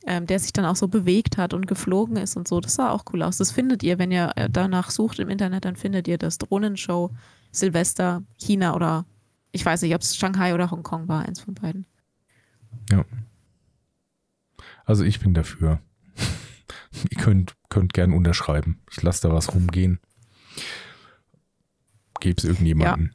ähm, 0.05 0.25
der 0.25 0.39
sich 0.39 0.53
dann 0.53 0.65
auch 0.65 0.75
so 0.75 0.87
bewegt 0.87 1.37
hat 1.37 1.53
und 1.53 1.67
geflogen 1.67 2.17
ist 2.17 2.35
und 2.35 2.47
so. 2.47 2.59
Das 2.59 2.75
sah 2.75 2.89
auch 2.89 3.03
cool 3.13 3.23
aus. 3.23 3.37
Das 3.37 3.51
findet 3.51 3.83
ihr, 3.83 3.99
wenn 3.99 4.11
ihr 4.11 4.31
äh, 4.35 4.49
danach 4.49 4.89
sucht 4.89 5.19
im 5.19 5.29
Internet, 5.29 5.65
dann 5.65 5.75
findet 5.75 6.07
ihr 6.07 6.17
das 6.17 6.37
Drohnenshow 6.37 7.11
Silvester, 7.51 8.23
China 8.37 8.75
oder 8.75 9.05
ich 9.51 9.65
weiß 9.65 9.81
nicht, 9.81 9.93
ob 9.93 10.01
es 10.01 10.15
Shanghai 10.15 10.53
oder 10.53 10.71
Hongkong 10.71 11.07
war, 11.07 11.25
eins 11.25 11.41
von 11.41 11.53
beiden. 11.53 11.85
Also 14.85 15.03
ich 15.03 15.19
bin 15.19 15.33
dafür. 15.33 15.79
Ihr 17.09 17.17
könnt, 17.17 17.55
könnt 17.69 17.93
gern 17.93 18.13
unterschreiben. 18.13 18.81
Ich 18.89 19.01
lasse 19.01 19.27
da 19.27 19.33
was 19.33 19.53
rumgehen. 19.53 19.99
Geb's 22.19 22.43
irgendjemanden. 22.43 23.13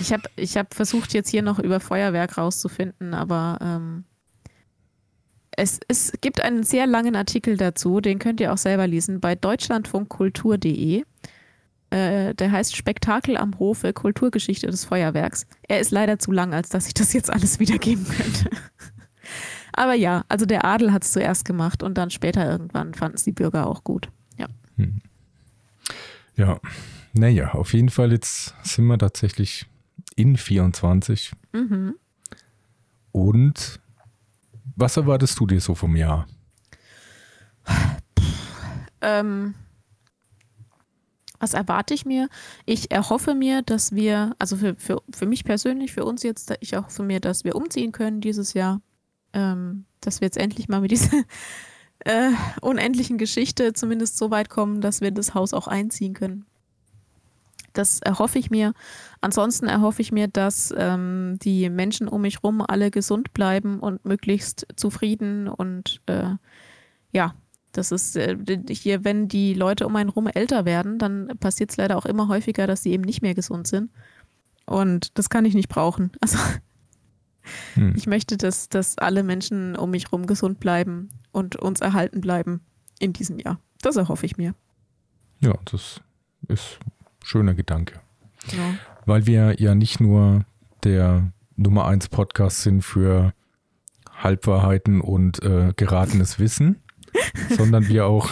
Ich 0.00 0.12
habe 0.12 0.24
ich 0.36 0.56
hab 0.56 0.74
versucht, 0.74 1.14
jetzt 1.14 1.30
hier 1.30 1.42
noch 1.42 1.58
über 1.58 1.80
Feuerwerk 1.80 2.36
rauszufinden, 2.36 3.14
aber 3.14 3.58
ähm, 3.60 4.04
es, 5.62 5.78
es 5.86 6.12
gibt 6.20 6.42
einen 6.42 6.64
sehr 6.64 6.88
langen 6.88 7.14
Artikel 7.14 7.56
dazu, 7.56 8.00
den 8.00 8.18
könnt 8.18 8.40
ihr 8.40 8.52
auch 8.52 8.58
selber 8.58 8.88
lesen, 8.88 9.20
bei 9.20 9.36
deutschlandfunkkultur.de. 9.36 11.04
Äh, 11.90 12.34
der 12.34 12.50
heißt 12.50 12.74
Spektakel 12.74 13.36
am 13.36 13.56
Hofe, 13.60 13.92
Kulturgeschichte 13.92 14.66
des 14.66 14.84
Feuerwerks. 14.84 15.46
Er 15.68 15.78
ist 15.78 15.92
leider 15.92 16.18
zu 16.18 16.32
lang, 16.32 16.52
als 16.52 16.68
dass 16.68 16.88
ich 16.88 16.94
das 16.94 17.12
jetzt 17.12 17.30
alles 17.30 17.60
wiedergeben 17.60 18.04
könnte. 18.04 18.50
aber 19.72 19.94
ja, 19.94 20.24
also 20.28 20.46
der 20.46 20.64
Adel 20.64 20.92
hat 20.92 21.04
es 21.04 21.12
zuerst 21.12 21.44
gemacht 21.44 21.84
und 21.84 21.96
dann 21.96 22.10
später 22.10 22.50
irgendwann 22.50 22.92
fanden 22.94 23.16
es 23.16 23.24
die 23.24 23.32
Bürger 23.32 23.68
auch 23.68 23.84
gut. 23.84 24.08
Ja. 24.38 24.48
Ja. 26.34 26.58
Naja, 27.12 27.52
auf 27.52 27.72
jeden 27.72 27.90
Fall 27.90 28.10
jetzt 28.10 28.54
sind 28.64 28.86
wir 28.86 28.98
tatsächlich 28.98 29.66
in 30.16 30.36
24. 30.36 31.32
Mhm. 31.52 31.94
Und 33.12 33.81
was 34.76 34.96
erwartest 34.96 35.38
du 35.38 35.46
dir 35.46 35.60
so 35.60 35.74
vom 35.74 35.96
Jahr? 35.96 36.26
Ähm, 39.00 39.54
Was 41.40 41.54
erwarte 41.54 41.92
ich 41.92 42.06
mir? 42.06 42.28
Ich 42.66 42.92
erhoffe 42.92 43.34
mir, 43.34 43.62
dass 43.62 43.92
wir, 43.92 44.36
also 44.38 44.56
für, 44.56 44.76
für, 44.76 45.02
für 45.12 45.26
mich 45.26 45.42
persönlich, 45.42 45.92
für 45.92 46.04
uns 46.04 46.22
jetzt, 46.22 46.54
ich 46.60 46.72
erhoffe 46.72 47.02
mir, 47.02 47.18
dass 47.18 47.42
wir 47.42 47.56
umziehen 47.56 47.90
können 47.90 48.20
dieses 48.20 48.54
Jahr. 48.54 48.80
Ähm, 49.32 49.86
dass 50.00 50.20
wir 50.20 50.26
jetzt 50.26 50.36
endlich 50.36 50.68
mal 50.68 50.80
mit 50.80 50.92
dieser 50.92 51.16
äh, 52.00 52.30
unendlichen 52.60 53.18
Geschichte 53.18 53.72
zumindest 53.72 54.18
so 54.18 54.30
weit 54.30 54.50
kommen, 54.50 54.80
dass 54.80 55.00
wir 55.00 55.10
das 55.10 55.34
Haus 55.34 55.52
auch 55.52 55.66
einziehen 55.66 56.14
können. 56.14 56.46
Das 57.72 58.00
erhoffe 58.00 58.38
ich 58.38 58.50
mir. 58.50 58.74
Ansonsten 59.20 59.66
erhoffe 59.66 60.02
ich 60.02 60.12
mir, 60.12 60.28
dass 60.28 60.74
ähm, 60.76 61.38
die 61.42 61.70
Menschen 61.70 62.08
um 62.08 62.22
mich 62.22 62.36
herum 62.36 62.62
alle 62.66 62.90
gesund 62.90 63.32
bleiben 63.32 63.80
und 63.80 64.04
möglichst 64.04 64.66
zufrieden 64.76 65.48
und 65.48 66.00
äh, 66.06 66.34
ja, 67.12 67.34
das 67.72 67.90
ist 67.90 68.16
äh, 68.16 68.36
hier, 68.68 69.04
wenn 69.04 69.28
die 69.28 69.54
Leute 69.54 69.86
um 69.86 69.96
einen 69.96 70.10
rum 70.10 70.26
älter 70.26 70.64
werden, 70.64 70.98
dann 70.98 71.28
passiert 71.40 71.70
es 71.70 71.76
leider 71.76 71.96
auch 71.96 72.06
immer 72.06 72.28
häufiger, 72.28 72.66
dass 72.66 72.82
sie 72.82 72.92
eben 72.92 73.02
nicht 73.02 73.22
mehr 73.22 73.34
gesund 73.34 73.66
sind. 73.66 73.90
Und 74.66 75.18
das 75.18 75.30
kann 75.30 75.44
ich 75.44 75.54
nicht 75.54 75.68
brauchen. 75.68 76.12
Also 76.20 76.38
hm. 77.74 77.94
ich 77.96 78.06
möchte, 78.06 78.36
dass, 78.36 78.68
dass 78.68 78.98
alle 78.98 79.24
Menschen 79.24 79.74
um 79.74 79.90
mich 79.90 80.04
herum 80.04 80.26
gesund 80.26 80.60
bleiben 80.60 81.08
und 81.32 81.56
uns 81.56 81.80
erhalten 81.80 82.20
bleiben 82.20 82.60
in 83.00 83.12
diesem 83.12 83.40
Jahr. 83.40 83.58
Das 83.80 83.96
erhoffe 83.96 84.26
ich 84.26 84.36
mir. 84.36 84.54
Ja, 85.40 85.54
das 85.64 86.00
ist 86.46 86.78
schöner 87.24 87.54
Gedanke. 87.54 88.00
Ja. 88.48 88.74
Weil 89.06 89.26
wir 89.26 89.60
ja 89.60 89.74
nicht 89.74 90.00
nur 90.00 90.44
der 90.84 91.32
Nummer 91.56 91.86
1 91.86 92.08
Podcast 92.08 92.62
sind 92.62 92.82
für 92.82 93.32
Halbwahrheiten 94.10 95.00
und 95.00 95.42
äh, 95.42 95.72
geratenes 95.76 96.38
Wissen, 96.38 96.82
sondern 97.56 97.88
wir 97.88 98.06
auch 98.06 98.30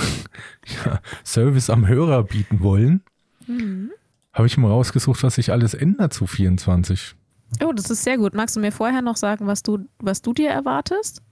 ja, 0.85 1.01
Service 1.25 1.71
am 1.71 1.87
Hörer 1.87 2.25
bieten 2.25 2.61
wollen, 2.61 3.03
mhm. 3.47 3.91
habe 4.33 4.47
ich 4.47 4.57
mal 4.57 4.69
rausgesucht, 4.69 5.23
was 5.23 5.37
sich 5.37 5.53
alles 5.53 5.75
ändert 5.75 6.13
zu 6.13 6.27
24. 6.27 7.17
Oh, 7.65 7.73
das 7.73 7.91
ist 7.91 8.05
sehr 8.05 8.17
gut. 8.17 8.35
Magst 8.35 8.57
du 8.57 8.61
mir 8.61 8.73
vorher 8.73 9.03
noch 9.03 9.17
sagen, 9.17 9.47
was 9.47 9.63
du, 9.63 9.79
was 9.99 10.23
du 10.23 10.33
dir 10.33 10.51
erwartest? 10.51 11.23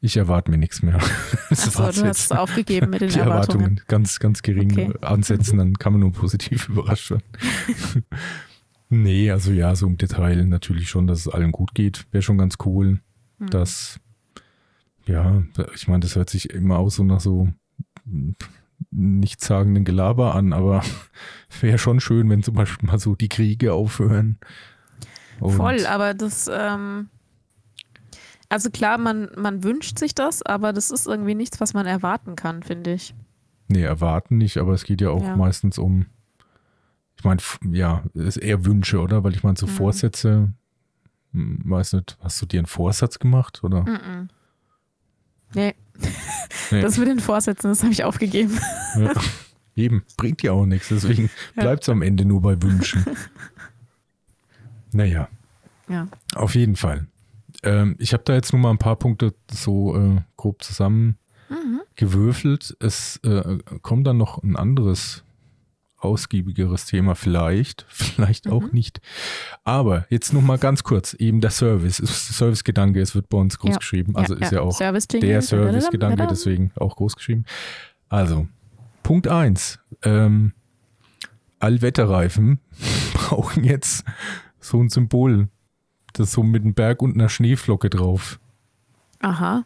Ich 0.00 0.16
erwarte 0.16 0.50
mir 0.50 0.58
nichts 0.58 0.82
mehr. 0.82 0.98
Das 1.50 1.80
Achso, 1.80 2.02
du 2.02 2.08
hast 2.08 2.26
es 2.26 2.32
aufgegeben 2.32 2.90
mit 2.90 3.00
den 3.00 3.08
die 3.08 3.18
Erwartungen. 3.18 3.64
Erwartungen 3.64 3.80
ganz, 3.88 4.20
ganz 4.20 4.42
gering 4.42 4.72
okay. 4.72 4.92
ansetzen, 5.00 5.56
dann 5.58 5.78
kann 5.78 5.94
man 5.94 6.00
nur 6.00 6.12
positiv 6.12 6.68
überrascht 6.68 7.10
werden. 7.10 7.24
nee, 8.90 9.30
also 9.30 9.50
ja, 9.50 9.74
so 9.74 9.86
im 9.86 9.96
Detail 9.96 10.44
natürlich 10.44 10.90
schon, 10.90 11.06
dass 11.06 11.20
es 11.20 11.28
allen 11.28 11.52
gut 11.52 11.74
geht, 11.74 12.06
wäre 12.12 12.20
schon 12.22 12.36
ganz 12.36 12.56
cool. 12.66 13.00
Hm. 13.38 13.50
Dass 13.50 13.98
ja, 15.06 15.42
ich 15.74 15.88
meine, 15.88 16.00
das 16.00 16.16
hört 16.16 16.28
sich 16.28 16.50
immer 16.50 16.78
auch 16.78 16.90
so 16.90 17.02
nach 17.02 17.20
so 17.20 17.48
nichtssagenden 18.90 19.84
Gelaber 19.84 20.34
an, 20.34 20.52
aber 20.52 20.82
wäre 21.60 21.78
schon 21.78 22.00
schön, 22.00 22.28
wenn 22.28 22.42
zum 22.42 22.54
Beispiel 22.54 22.86
mal 22.86 22.98
so 22.98 23.14
die 23.14 23.28
Kriege 23.28 23.72
aufhören. 23.72 24.38
Und 25.40 25.52
Voll, 25.52 25.86
aber 25.86 26.14
das, 26.14 26.50
ähm, 26.52 27.08
also 28.48 28.70
klar, 28.70 28.98
man, 28.98 29.28
man 29.36 29.62
wünscht 29.62 29.98
sich 29.98 30.14
das, 30.14 30.42
aber 30.42 30.72
das 30.72 30.90
ist 30.90 31.06
irgendwie 31.06 31.34
nichts, 31.34 31.60
was 31.60 31.74
man 31.74 31.86
erwarten 31.86 32.36
kann, 32.36 32.62
finde 32.62 32.94
ich. 32.94 33.14
Nee, 33.68 33.82
erwarten 33.82 34.38
nicht, 34.38 34.56
aber 34.56 34.72
es 34.72 34.84
geht 34.84 35.00
ja 35.00 35.10
auch 35.10 35.22
ja. 35.22 35.36
meistens 35.36 35.78
um, 35.78 36.06
ich 37.16 37.24
meine, 37.24 37.40
ja, 37.70 38.02
es 38.14 38.36
ist 38.36 38.36
eher 38.38 38.64
Wünsche, 38.64 39.00
oder? 39.00 39.24
Weil 39.24 39.34
ich 39.34 39.42
meine, 39.42 39.58
so 39.58 39.66
mhm. 39.66 39.70
Vorsätze, 39.70 40.52
weiß 41.32 41.94
nicht, 41.94 42.16
hast 42.20 42.40
du 42.40 42.46
dir 42.46 42.60
einen 42.60 42.66
Vorsatz 42.66 43.18
gemacht, 43.18 43.62
oder? 43.62 43.82
Mhm. 43.82 44.28
Nee. 45.54 45.74
nee. 46.70 46.80
Das 46.80 46.96
mit 46.96 47.08
den 47.08 47.20
Vorsätzen, 47.20 47.68
das 47.68 47.82
habe 47.82 47.92
ich 47.92 48.04
aufgegeben. 48.04 48.58
Ja. 48.96 49.12
Eben, 49.76 50.02
bringt 50.16 50.42
ja 50.42 50.52
auch 50.52 50.66
nichts, 50.66 50.88
deswegen 50.88 51.30
ja. 51.54 51.62
bleibt 51.62 51.82
es 51.82 51.88
am 51.88 52.02
Ende 52.02 52.24
nur 52.24 52.40
bei 52.40 52.60
Wünschen. 52.60 53.04
naja. 54.92 55.28
Ja. 55.88 56.08
Auf 56.34 56.54
jeden 56.54 56.76
Fall. 56.76 57.06
Ähm, 57.62 57.96
ich 57.98 58.12
habe 58.12 58.22
da 58.24 58.34
jetzt 58.34 58.52
nur 58.52 58.60
mal 58.60 58.70
ein 58.70 58.78
paar 58.78 58.96
Punkte 58.96 59.34
so 59.50 59.96
äh, 59.96 60.20
grob 60.36 60.62
zusammengewürfelt. 60.62 62.76
Mhm. 62.78 62.86
Es 62.86 63.16
äh, 63.24 63.58
kommt 63.82 64.06
dann 64.06 64.18
noch 64.18 64.42
ein 64.42 64.56
anderes 64.56 65.24
ausgiebigeres 66.00 66.86
Thema 66.86 67.14
vielleicht, 67.14 67.84
vielleicht 67.88 68.46
mhm. 68.46 68.52
auch 68.52 68.72
nicht. 68.72 69.00
Aber 69.64 70.06
jetzt 70.10 70.32
noch 70.32 70.42
mal 70.42 70.58
ganz 70.58 70.84
kurz, 70.84 71.14
eben 71.14 71.40
der 71.40 71.50
Service, 71.50 71.96
Service-Gedanke, 71.96 73.00
es 73.00 73.14
wird 73.14 73.28
bei 73.28 73.38
uns 73.38 73.58
groß 73.58 73.70
ja. 73.70 73.76
geschrieben, 73.78 74.16
also 74.16 74.34
ja, 74.34 74.40
ist 74.40 74.52
ja, 74.52 74.58
ja 74.58 74.64
auch 74.64 74.76
Service 74.76 75.08
der 75.08 75.42
Service-Gedanke, 75.42 76.26
deswegen 76.28 76.72
auch 76.76 76.96
groß 76.96 77.16
geschrieben. 77.16 77.44
Also, 78.08 78.46
Punkt 79.02 79.28
1, 79.28 79.80
ähm, 80.02 80.52
Allwetterreifen 81.58 82.60
brauchen 83.14 83.64
jetzt 83.64 84.04
so 84.60 84.80
ein 84.80 84.90
Symbol, 84.90 85.48
das 86.18 86.32
so 86.32 86.42
mit 86.42 86.62
einem 86.62 86.74
Berg 86.74 87.02
und 87.02 87.14
einer 87.14 87.28
Schneeflocke 87.28 87.90
drauf. 87.90 88.38
Aha. 89.20 89.64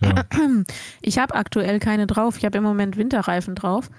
Ja. 0.00 0.24
Ich 1.00 1.18
habe 1.18 1.34
aktuell 1.34 1.78
keine 1.80 2.06
drauf. 2.06 2.38
Ich 2.38 2.44
habe 2.44 2.58
im 2.58 2.64
Moment 2.64 2.96
Winterreifen 2.96 3.54
drauf. 3.54 3.90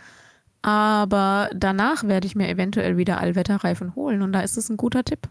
Aber 0.62 1.50
danach 1.54 2.06
werde 2.06 2.26
ich 2.26 2.36
mir 2.36 2.48
eventuell 2.48 2.98
wieder 2.98 3.20
Allwetterreifen 3.20 3.96
holen 3.96 4.22
und 4.22 4.32
da 4.32 4.40
ist 4.40 4.58
es 4.58 4.70
ein 4.70 4.78
guter 4.78 5.04
Tipp. 5.04 5.28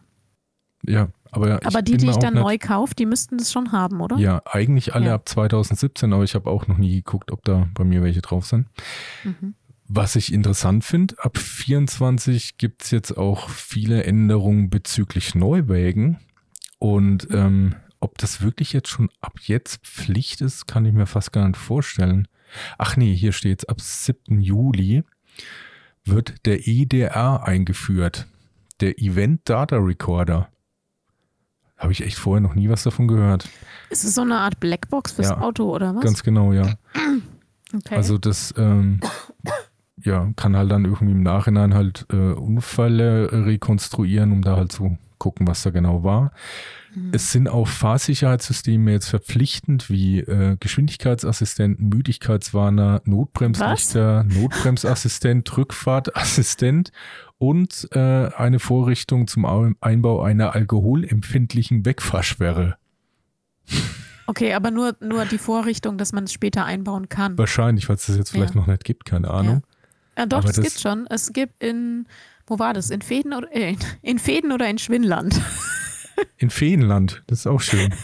Ja, 0.86 1.08
aber. 1.30 1.60
Aber 1.64 1.80
die, 1.80 1.96
die 1.96 2.10
ich 2.10 2.16
dann 2.16 2.34
neu 2.34 2.58
kaufe, 2.58 2.94
die 2.94 3.06
müssten 3.06 3.38
das 3.38 3.50
schon 3.50 3.72
haben, 3.72 4.00
oder? 4.00 4.18
Ja, 4.18 4.42
eigentlich 4.44 4.94
alle 4.94 5.06
ja. 5.06 5.14
ab 5.14 5.28
2017, 5.28 6.12
aber 6.12 6.24
ich 6.24 6.34
habe 6.34 6.50
auch 6.50 6.66
noch 6.68 6.76
nie 6.76 6.96
geguckt, 6.96 7.32
ob 7.32 7.44
da 7.44 7.68
bei 7.72 7.84
mir 7.84 8.02
welche 8.02 8.20
drauf 8.20 8.44
sind. 8.44 8.66
Mhm. 9.24 9.54
Was 9.88 10.16
ich 10.16 10.32
interessant 10.32 10.84
finde, 10.84 11.16
ab 11.18 11.38
24 11.38 12.58
gibt 12.58 12.82
es 12.82 12.90
jetzt 12.90 13.16
auch 13.16 13.48
viele 13.48 14.04
Änderungen 14.04 14.70
bezüglich 14.70 15.34
Neuwägen. 15.34 16.18
Und 16.82 17.28
ähm, 17.30 17.76
ob 18.00 18.18
das 18.18 18.42
wirklich 18.42 18.72
jetzt 18.72 18.88
schon 18.88 19.08
ab 19.20 19.34
jetzt 19.44 19.86
Pflicht 19.86 20.40
ist, 20.40 20.66
kann 20.66 20.84
ich 20.84 20.92
mir 20.92 21.06
fast 21.06 21.32
gar 21.32 21.46
nicht 21.46 21.56
vorstellen. 21.56 22.26
Ach 22.76 22.96
nee, 22.96 23.14
hier 23.14 23.30
steht 23.30 23.62
es 23.62 23.68
ab 23.68 23.80
7. 23.80 24.40
Juli 24.40 25.04
wird 26.04 26.44
der 26.44 26.66
EDR 26.66 27.46
eingeführt, 27.46 28.26
der 28.80 28.98
Event 28.98 29.48
Data 29.48 29.76
Recorder. 29.76 30.48
Habe 31.76 31.92
ich 31.92 32.02
echt 32.02 32.18
vorher 32.18 32.40
noch 32.40 32.56
nie 32.56 32.68
was 32.68 32.82
davon 32.82 33.06
gehört. 33.06 33.48
Ist 33.88 34.02
es 34.02 34.16
so 34.16 34.22
eine 34.22 34.38
Art 34.38 34.58
Blackbox 34.58 35.12
fürs 35.12 35.28
ja, 35.28 35.40
Auto 35.40 35.72
oder 35.72 35.94
was? 35.94 36.02
Ganz 36.02 36.24
genau, 36.24 36.52
ja. 36.52 36.74
Okay. 37.74 37.94
Also 37.94 38.18
das 38.18 38.52
ähm, 38.58 38.98
ja, 40.02 40.32
kann 40.34 40.56
halt 40.56 40.72
dann 40.72 40.84
irgendwie 40.84 41.12
im 41.12 41.22
Nachhinein 41.22 41.74
halt 41.74 42.06
äh, 42.12 42.32
Unfälle 42.32 43.30
rekonstruieren, 43.46 44.32
um 44.32 44.42
da 44.42 44.56
halt 44.56 44.72
zu 44.72 44.98
gucken, 45.22 45.46
was 45.46 45.62
da 45.62 45.70
genau 45.70 46.02
war. 46.02 46.32
Mhm. 46.94 47.10
Es 47.12 47.30
sind 47.30 47.48
auch 47.48 47.68
Fahrsicherheitssysteme 47.68 48.90
jetzt 48.90 49.08
verpflichtend 49.08 49.88
wie 49.88 50.18
äh, 50.18 50.56
Geschwindigkeitsassistenten, 50.58 51.88
Müdigkeitswarner, 51.88 53.02
Notbremslichter, 53.04 54.24
Was? 54.26 54.34
Notbremsassistent, 54.34 55.56
Rückfahrtassistent 55.56 56.90
und 57.38 57.88
äh, 57.92 57.98
eine 58.36 58.58
Vorrichtung 58.58 59.28
zum 59.28 59.76
Einbau 59.80 60.22
einer 60.22 60.56
alkoholempfindlichen 60.56 61.86
Wegfahrsperre. 61.86 62.76
Okay, 64.26 64.54
aber 64.54 64.72
nur, 64.72 64.96
nur 65.00 65.24
die 65.24 65.38
Vorrichtung, 65.38 65.98
dass 65.98 66.12
man 66.12 66.24
es 66.24 66.32
später 66.32 66.64
einbauen 66.64 67.08
kann. 67.08 67.38
Wahrscheinlich, 67.38 67.88
weil 67.88 67.96
es 67.96 68.06
das 68.06 68.16
jetzt 68.16 68.30
vielleicht 68.30 68.54
ja. 68.54 68.60
noch 68.60 68.66
nicht 68.66 68.82
gibt, 68.82 69.04
keine 69.04 69.30
Ahnung. 69.30 69.62
Ja, 70.16 70.22
ja 70.22 70.26
doch, 70.26 70.44
es 70.44 70.60
gibt 70.60 70.80
schon. 70.80 71.06
Es 71.06 71.32
gibt 71.32 71.62
in, 71.62 72.06
wo 72.46 72.58
war 72.58 72.74
das? 72.74 72.90
In 72.90 73.02
Fäden 73.02 73.32
oder, 73.32 73.54
äh, 73.54 73.76
in 74.02 74.18
Fäden 74.18 74.52
oder 74.52 74.68
in 74.68 74.78
Schwinland? 74.78 75.40
In 76.36 76.50
Feenland, 76.50 77.22
das 77.26 77.40
ist 77.40 77.46
auch 77.46 77.60
schön. 77.60 77.94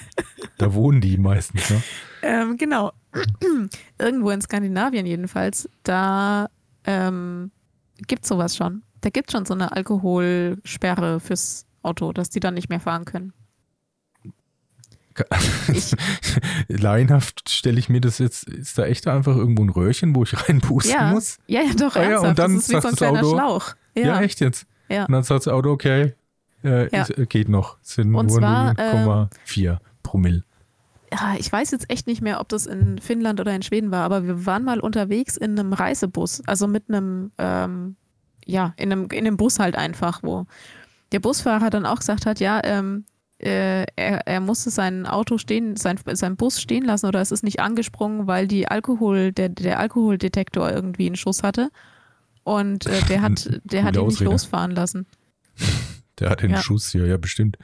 Da 0.56 0.72
wohnen 0.74 1.00
die 1.00 1.18
meistens, 1.18 1.70
ne? 1.70 1.82
Ähm, 2.22 2.56
genau. 2.56 2.92
Irgendwo 3.98 4.30
in 4.30 4.40
Skandinavien 4.40 5.06
jedenfalls, 5.06 5.68
da 5.82 6.48
ähm, 6.84 7.50
gibt 8.06 8.24
es 8.24 8.28
sowas 8.28 8.56
schon. 8.56 8.82
Da 9.00 9.10
gibt 9.10 9.28
es 9.28 9.32
schon 9.32 9.44
so 9.44 9.54
eine 9.54 9.72
Alkoholsperre 9.72 11.20
fürs 11.20 11.66
Auto, 11.82 12.12
dass 12.12 12.30
die 12.30 12.40
dann 12.40 12.54
nicht 12.54 12.68
mehr 12.68 12.80
fahren 12.80 13.04
können. 13.04 13.32
Laienhaft 16.68 17.50
stelle 17.50 17.78
ich 17.78 17.88
mir 17.88 18.00
das 18.00 18.18
jetzt, 18.18 18.48
ist 18.48 18.78
da 18.78 18.86
echt 18.86 19.08
einfach 19.08 19.34
irgendwo 19.36 19.64
ein 19.64 19.70
Röhrchen, 19.70 20.14
wo 20.14 20.22
ich 20.22 20.48
reinpusten 20.48 20.92
ja. 20.92 21.10
muss? 21.10 21.38
Ja, 21.48 21.62
ja, 21.62 21.74
doch, 21.74 21.96
ah, 21.96 22.08
ja, 22.08 22.18
und 22.20 22.38
dann 22.38 22.54
das 22.54 22.68
ist 22.68 22.76
wie 22.76 22.80
so 22.80 22.88
ein 22.88 22.94
kleiner 22.94 23.18
Auto, 23.20 23.30
Schlauch. 23.30 23.74
Ja. 23.94 24.02
ja. 24.02 24.20
echt 24.20 24.40
jetzt? 24.40 24.66
Ja. 24.88 25.04
Und 25.04 25.12
dann 25.12 25.22
sagt 25.22 25.46
das 25.46 25.52
Auto, 25.52 25.70
okay, 25.70 26.14
äh, 26.64 26.88
ja. 26.94 27.02
ist, 27.02 27.28
geht 27.28 27.48
noch. 27.48 27.76
Es 27.82 27.94
sind 27.94 28.14
Und 28.14 28.26
nur 28.28 28.40
0,4 28.40 29.72
äh, 29.72 29.76
Promille. 30.02 30.44
Ja, 31.12 31.34
ich 31.38 31.50
weiß 31.50 31.70
jetzt 31.70 31.90
echt 31.90 32.06
nicht 32.06 32.20
mehr, 32.20 32.40
ob 32.40 32.48
das 32.48 32.66
in 32.66 32.98
Finnland 32.98 33.40
oder 33.40 33.54
in 33.54 33.62
Schweden 33.62 33.90
war, 33.90 34.04
aber 34.04 34.26
wir 34.26 34.44
waren 34.44 34.64
mal 34.64 34.80
unterwegs 34.80 35.36
in 35.36 35.58
einem 35.58 35.72
Reisebus, 35.72 36.42
also 36.46 36.66
mit 36.66 36.84
einem, 36.88 37.30
ähm, 37.38 37.96
ja, 38.44 38.74
in 38.76 38.92
einem, 38.92 39.08
in 39.10 39.26
einem 39.26 39.36
Bus 39.38 39.58
halt 39.58 39.76
einfach, 39.76 40.22
wo 40.22 40.44
der 41.12 41.20
Busfahrer 41.20 41.70
dann 41.70 41.86
auch 41.86 42.00
gesagt 42.00 42.26
hat, 42.26 42.40
ja, 42.40 42.60
ähm, 42.62 43.04
äh, 43.38 43.86
er, 43.96 44.26
er 44.26 44.40
musste 44.40 44.70
sein 44.70 45.06
Auto 45.06 45.38
stehen, 45.38 45.76
sein, 45.76 45.98
sein 46.12 46.36
Bus 46.36 46.60
stehen 46.60 46.84
lassen 46.84 47.06
oder 47.06 47.20
es 47.20 47.30
ist 47.30 47.44
nicht 47.44 47.60
angesprungen, 47.60 48.26
weil 48.26 48.46
die 48.46 48.68
Alkohol, 48.68 49.32
der, 49.32 49.48
der 49.48 49.78
Alkoholdetektor 49.78 50.70
irgendwie 50.70 51.06
einen 51.06 51.16
Schuss 51.16 51.42
hatte. 51.42 51.70
Und 52.48 52.86
äh, 52.86 53.02
der 53.10 53.20
hat, 53.20 53.60
der 53.64 53.84
hat 53.84 53.94
ihn 53.94 54.06
nicht 54.06 54.20
losfahren 54.20 54.70
lassen. 54.70 55.06
Der 56.18 56.30
hat 56.30 56.40
den 56.40 56.52
ja. 56.52 56.62
Schuss 56.62 56.90
hier, 56.90 57.06
ja, 57.06 57.18
bestimmt. 57.18 57.58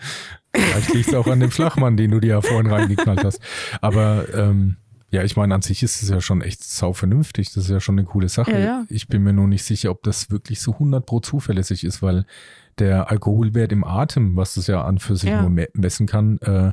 Vielleicht 0.55 0.93
liegt 0.93 1.09
es 1.09 1.15
auch 1.15 1.27
an 1.27 1.41
dem 1.41 1.51
Flachmann, 1.51 1.97
den 1.97 2.11
du 2.11 2.21
dir 2.21 2.29
ja 2.29 2.43
vorhin 2.43 2.71
reingeknallt 2.71 3.25
hast. 3.25 3.41
Aber 3.81 4.27
ähm, 4.35 4.77
ja, 5.11 5.23
ich 5.23 5.37
meine, 5.37 5.55
an 5.55 5.63
sich 5.63 5.83
ist 5.83 6.03
es 6.03 6.11
ja 6.11 6.21
schon 6.21 6.43
echt 6.43 6.63
sau 6.63 6.93
vernünftig. 6.93 7.51
Das 7.55 7.65
ist 7.65 7.71
ja 7.71 7.81
schon 7.81 7.99
eine 7.99 8.07
coole 8.07 8.29
Sache. 8.29 8.53
Ja, 8.53 8.59
ja. 8.59 8.85
Ich 8.91 9.09
bin 9.09 9.23
mir 9.23 9.33
nur 9.33 9.49
nicht 9.49 9.65
sicher, 9.65 9.91
ob 9.91 10.03
das 10.03 10.31
wirklich 10.31 10.61
so 10.61 10.75
100 10.75 11.07
pro 11.07 11.21
zuverlässig 11.21 11.83
ist, 11.83 12.03
weil 12.03 12.27
der 12.79 13.11
Alkoholwert 13.11 13.73
im 13.73 13.85
Atem, 13.85 14.37
was 14.37 14.55
das 14.55 14.67
ja 14.67 14.85
an 14.85 14.99
für 14.99 15.17
sich 15.17 15.31
nur 15.31 15.51
messen 15.73 16.07
kann, 16.07 16.37
äh, 16.39 16.73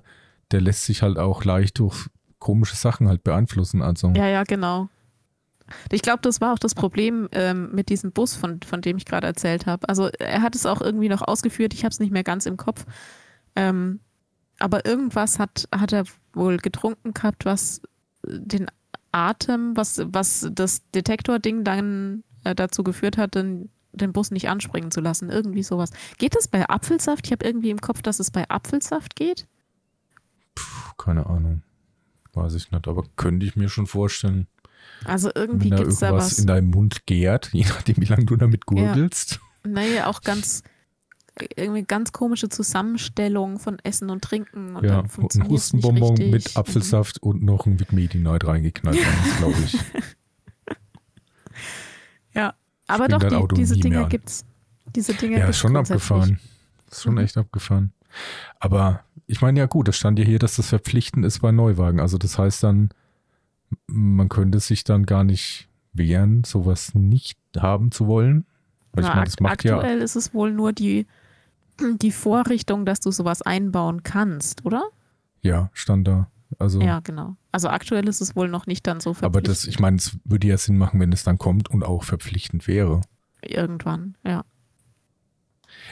der 0.52 0.60
lässt 0.60 0.84
sich 0.84 1.02
halt 1.02 1.18
auch 1.18 1.46
leicht 1.46 1.80
durch 1.80 2.10
komische 2.40 2.76
Sachen 2.76 3.08
halt 3.08 3.24
beeinflussen. 3.24 3.82
Also. 3.82 4.12
Ja, 4.18 4.28
ja, 4.28 4.44
genau. 4.44 4.90
Ich 5.92 6.02
glaube, 6.02 6.22
das 6.22 6.42
war 6.42 6.54
auch 6.54 6.60
das 6.60 6.76
Problem 6.76 7.28
ähm, 7.32 7.72
mit 7.74 7.90
diesem 7.90 8.12
Bus, 8.12 8.36
von, 8.36 8.60
von 8.62 8.82
dem 8.82 8.98
ich 8.98 9.06
gerade 9.06 9.28
erzählt 9.28 9.66
habe. 9.66 9.88
Also 9.90 10.08
er 10.20 10.42
hat 10.42 10.56
es 10.56 10.66
auch 10.66 10.82
irgendwie 10.82 11.10
noch 11.10 11.22
ausgeführt, 11.22 11.74
ich 11.74 11.84
habe 11.84 11.92
es 11.92 12.00
nicht 12.00 12.12
mehr 12.12 12.24
ganz 12.24 12.46
im 12.46 12.58
Kopf. 12.58 12.86
Ähm, 13.56 14.00
aber 14.60 14.86
irgendwas 14.86 15.40
hat, 15.40 15.68
hat 15.74 15.92
er 15.92 16.04
wohl 16.34 16.58
getrunken 16.58 17.14
gehabt, 17.14 17.46
was 17.46 17.82
den 18.24 18.68
Atem, 19.12 19.76
was, 19.76 20.02
was 20.06 20.50
das 20.52 20.90
Detektording 20.92 21.64
dann 21.64 22.24
äh, 22.44 22.56
dazu 22.56 22.84
geführt 22.84 23.18
hat, 23.18 23.36
den, 23.36 23.70
den 23.92 24.14
Bus 24.14 24.32
nicht 24.32 24.50
anspringen 24.50 24.92
zu 24.92 25.02
lassen. 25.02 25.30
Irgendwie 25.30 25.64
sowas. 25.64 25.92
Geht 26.18 26.36
das 26.36 26.48
bei 26.48 26.68
Apfelsaft? 26.70 27.26
Ich 27.26 27.32
habe 27.32 27.46
irgendwie 27.46 27.72
im 27.72 27.82
Kopf, 27.82 28.02
dass 28.02 28.20
es 28.20 28.32
bei 28.32 28.50
Apfelsaft 28.50 29.16
geht. 29.16 29.48
Puh, 30.56 30.94
keine 30.98 31.26
Ahnung. 31.26 31.64
Weiß 32.34 32.54
ich 32.56 32.72
nicht, 32.72 32.88
aber 32.88 33.04
könnte 33.18 33.46
ich 33.46 33.56
mir 33.56 33.68
schon 33.68 33.88
vorstellen. 33.88 34.48
Also 35.06 35.32
irgendwie 35.34 35.70
gibt 35.70 35.88
es 35.88 36.00
da 36.00 36.14
was. 36.14 36.40
in 36.40 36.48
deinem 36.48 36.70
Mund 36.70 37.06
gärt, 37.06 37.50
je 37.54 37.66
nachdem, 37.66 37.98
wie 37.98 38.06
lange 38.06 38.26
du 38.26 38.36
damit 38.36 38.66
gurgelst. 38.66 39.40
Ja. 39.66 39.72
Naja, 39.72 40.08
auch 40.08 40.22
ganz, 40.22 40.64
irgendwie 41.56 41.84
ganz 41.84 42.12
komische 42.12 42.50
Zusammenstellung 42.50 43.60
von 43.60 43.80
Essen 43.84 44.10
und 44.10 44.24
Trinken. 44.24 44.76
Und 44.76 44.86
ja, 44.86 45.04
und 45.18 45.36
ein 45.36 45.48
Hustenbonbon 45.48 46.30
mit 46.30 46.56
Apfelsaft 46.58 47.22
und 47.22 47.44
noch 47.44 47.66
ein 47.66 47.80
Vic 47.80 47.94
Medi 47.94 48.20
Night 48.20 48.46
reingeknallt, 48.46 48.98
glaube 49.38 49.56
ich. 49.66 49.78
ja, 52.34 52.54
aber 52.88 53.08
doch, 53.08 53.48
die, 53.48 53.56
diese 53.56 53.76
Dinge 53.78 54.08
gibt 54.08 54.30
es. 54.30 54.46
Diese 54.96 55.14
Dinge 55.14 55.40
Ja, 55.40 55.54
schon 55.54 55.78
abgefahren. 55.78 56.40
Ist 56.90 57.04
schon 57.04 57.14
mhm. 57.14 57.20
echt 57.20 57.38
abgefahren. 57.38 57.94
Aber 58.60 59.06
ich 59.26 59.42
meine, 59.42 59.60
ja 59.60 59.66
gut, 59.66 59.88
es 59.88 59.96
stand 59.96 60.20
ja 60.20 60.26
hier, 60.26 60.40
dass 60.40 60.58
das 60.58 60.68
verpflichtend 60.68 61.26
ist 61.26 61.40
bei 61.40 61.52
Neuwagen. 61.52 62.00
Also 62.02 62.18
das 62.18 62.38
heißt 62.38 62.64
dann, 62.64 62.90
man 63.88 64.30
könnte 64.30 64.60
sich 64.60 64.84
dann 64.84 65.06
gar 65.06 65.24
nicht 65.24 65.68
wehren, 65.94 66.44
sowas 66.44 66.94
nicht 66.96 67.38
haben 67.58 67.92
zu 67.92 68.08
wollen. 68.08 68.46
Weil 68.94 69.04
Na, 69.04 69.10
ich 69.10 69.16
meine, 69.16 69.26
das 69.26 69.40
macht 69.40 69.54
aktuell 69.54 69.98
ja, 69.98 70.04
ist 70.04 70.16
es 70.16 70.34
wohl 70.34 70.52
nur 70.52 70.74
die, 70.74 71.08
die 72.02 72.12
Vorrichtung, 72.12 72.86
dass 72.86 73.00
du 73.00 73.12
sowas 73.12 73.42
einbauen 73.42 74.04
kannst, 74.04 74.66
oder? 74.66 74.84
Ja, 75.42 75.70
stand 75.74 76.08
da. 76.08 76.28
Also, 76.60 76.82
ja, 76.82 77.00
genau. 77.00 77.38
Also 77.52 77.70
aktuell 77.70 78.08
ist 78.08 78.22
es 78.22 78.36
wohl 78.36 78.50
noch 78.50 78.68
nicht 78.68 78.86
dann 78.86 79.00
so 79.00 79.14
verpflichtend. 79.14 79.36
Aber 79.36 79.42
das, 79.42 79.66
ich 79.66 79.80
meine, 79.80 79.98
es 79.98 80.18
würde 80.26 80.48
ja 80.48 80.58
Sinn 80.58 80.78
machen, 80.78 81.00
wenn 81.00 81.14
es 81.14 81.24
dann 81.24 81.38
kommt 81.38 81.70
und 81.70 81.84
auch 81.84 82.04
verpflichtend 82.04 82.68
wäre. 82.68 83.02
Irgendwann, 83.42 84.16
ja. 84.26 84.44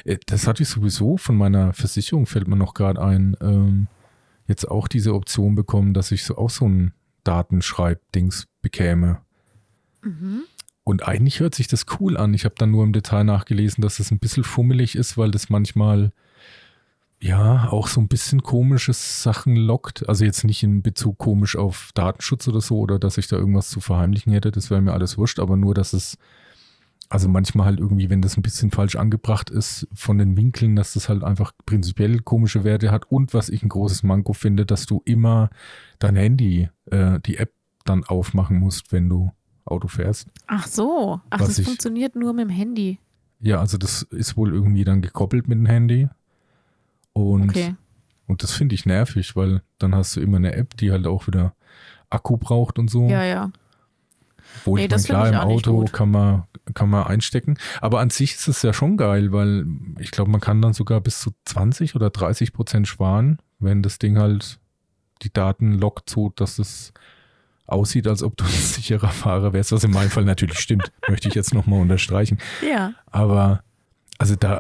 Äh, 0.04 0.18
das 0.26 0.48
hatte 0.48 0.64
ich 0.64 0.70
sowieso 0.70 1.18
von 1.18 1.36
meiner 1.38 1.74
Versicherung, 1.74 2.26
fällt 2.26 2.48
mir 2.48 2.58
noch 2.58 2.74
gerade 2.74 3.02
ein, 3.02 3.38
ähm, 3.42 3.88
jetzt 4.48 4.70
auch 4.70 4.88
diese 4.88 5.14
Option 5.14 5.56
bekommen, 5.56 5.94
dass 5.94 6.12
ich 6.12 6.24
so 6.24 6.38
auch 6.38 6.50
so 6.50 6.68
ein 6.68 6.94
Datenschreib-Dings 7.30 8.48
bekäme. 8.62 9.22
Mhm. 10.02 10.44
Und 10.84 11.08
eigentlich 11.08 11.40
hört 11.40 11.54
sich 11.54 11.68
das 11.68 11.86
cool 12.00 12.18
an. 12.18 12.34
Ich 12.34 12.46
habe 12.46 12.56
dann 12.58 12.72
nur 12.72 12.84
im 12.84 12.94
Detail 12.94 13.24
nachgelesen, 13.24 13.84
dass 13.84 14.00
es 14.00 14.10
ein 14.10 14.18
bisschen 14.18 14.44
fummelig 14.44 14.96
ist, 14.96 15.18
weil 15.18 15.30
das 15.30 15.50
manchmal 15.50 16.12
ja 17.22 17.70
auch 17.70 17.88
so 17.88 18.02
ein 18.02 18.08
bisschen 18.08 18.42
komische 18.42 18.94
Sachen 18.94 19.56
lockt. 19.56 20.10
Also 20.10 20.26
jetzt 20.26 20.44
nicht 20.44 20.64
in 20.64 20.82
Bezug 20.82 21.20
komisch 21.20 21.56
auf 21.56 21.92
Datenschutz 21.94 22.48
oder 22.48 22.62
so 22.62 22.80
oder 22.80 22.98
dass 22.98 23.20
ich 23.20 23.28
da 23.28 23.36
irgendwas 23.36 23.70
zu 23.70 23.82
verheimlichen 23.82 24.34
hätte. 24.34 24.50
Das 24.52 24.72
wäre 24.72 24.82
mir 24.82 24.94
alles 24.94 25.18
wurscht, 25.18 25.40
aber 25.40 25.56
nur, 25.56 25.76
dass 25.76 25.94
es 25.94 26.18
also 27.10 27.28
manchmal 27.28 27.66
halt 27.66 27.80
irgendwie, 27.80 28.10
wenn 28.10 28.22
das 28.22 28.38
ein 28.38 28.44
bisschen 28.44 28.72
falsch 28.72 28.96
angebracht 28.96 29.50
ist 29.50 29.88
von 29.94 30.20
den 30.20 30.38
Winkeln, 30.38 30.76
dass 30.76 30.94
das 30.94 31.10
halt 31.10 31.24
einfach 31.24 31.52
prinzipiell 31.66 32.20
komische 32.20 32.64
Werte 32.64 32.92
hat 32.92 33.12
und 33.12 33.34
was 33.34 33.50
ich 33.50 33.64
ein 33.64 33.70
großes 33.70 34.04
Manko 34.04 34.34
finde, 34.34 34.66
dass 34.66 34.86
du 34.86 35.02
immer 35.06 35.50
dein 36.00 36.16
Handy, 36.16 36.70
äh, 36.86 37.20
die 37.20 37.38
App 37.38 37.54
dann 37.86 38.04
aufmachen 38.04 38.60
musst, 38.60 38.92
wenn 38.92 39.10
du 39.10 39.32
Auto 39.66 39.88
fährst. 39.88 40.30
Ach 40.48 40.68
so, 40.68 41.22
ach, 41.30 41.40
das 41.40 41.60
ich, 41.60 41.66
funktioniert 41.66 42.16
nur 42.16 42.34
mit 42.34 42.46
dem 42.46 42.50
Handy. 42.50 43.00
Ja, 43.40 43.60
also 43.60 43.78
das 43.78 44.04
ist 44.04 44.36
wohl 44.36 44.54
irgendwie 44.54 44.84
dann 44.84 45.02
gekoppelt 45.02 45.48
mit 45.48 45.58
dem 45.58 45.66
Handy. 45.66 46.10
Und, 47.14 47.50
okay. 47.50 47.76
und 48.28 48.44
das 48.44 48.52
finde 48.52 48.76
ich 48.76 48.86
nervig, 48.86 49.36
weil 49.36 49.62
dann 49.78 49.96
hast 49.96 50.16
du 50.16 50.22
immer 50.22 50.38
eine 50.38 50.54
App, 50.54 50.76
die 50.78 50.92
halt 50.92 51.08
auch 51.08 51.28
wieder 51.28 51.54
Akku 52.10 52.38
braucht 52.38 52.80
und 52.80 52.90
so. 52.90 53.08
Ja, 53.08 53.24
ja. 53.24 53.52
Wo 54.66 54.76
nee, 54.76 54.86
ich 54.86 54.92
meine, 54.92 55.04
klar, 55.04 55.30
im 55.30 55.36
Auto 55.36 55.86
kann 55.86 56.12
man, 56.12 56.44
kann 56.74 56.90
man 56.90 57.06
einstecken. 57.06 57.58
Aber 57.82 58.00
an 58.00 58.10
sich 58.10 58.34
ist 58.34 58.48
es 58.48 58.62
ja 58.62 58.74
schon 58.74 58.98
geil, 58.98 59.32
weil 59.32 59.66
ich 60.00 60.12
glaube, 60.12 60.32
man 60.32 60.42
kann 60.42 60.62
dann 60.62 60.74
sogar 60.74 61.02
bis 61.02 61.20
zu 61.20 61.32
20 61.46 61.96
oder 61.96 62.10
30 62.10 62.54
Prozent 62.54 62.88
sparen, 62.88 63.40
wenn 63.60 63.84
das 63.84 64.00
Ding 64.00 64.18
halt 64.18 64.60
die 65.22 65.34
Daten 65.34 65.74
lockt, 65.74 66.10
so 66.10 66.32
dass 66.36 66.60
es 66.60 66.94
aussieht, 67.66 68.08
als 68.08 68.24
ob 68.24 68.38
du 68.38 68.44
ein 68.44 68.50
sicherer 68.50 69.10
Fahrer 69.10 69.54
wärst, 69.54 69.72
was 69.72 69.84
in 69.84 69.92
meinem 69.92 70.10
Fall 70.10 70.26
natürlich 70.26 70.60
stimmt, 70.60 70.92
möchte 71.08 71.28
ich 71.28 71.36
jetzt 71.36 71.54
nochmal 71.54 71.82
unterstreichen. 71.82 72.40
Ja. 72.68 72.94
Aber 73.08 73.64
also 74.18 74.36
da 74.36 74.60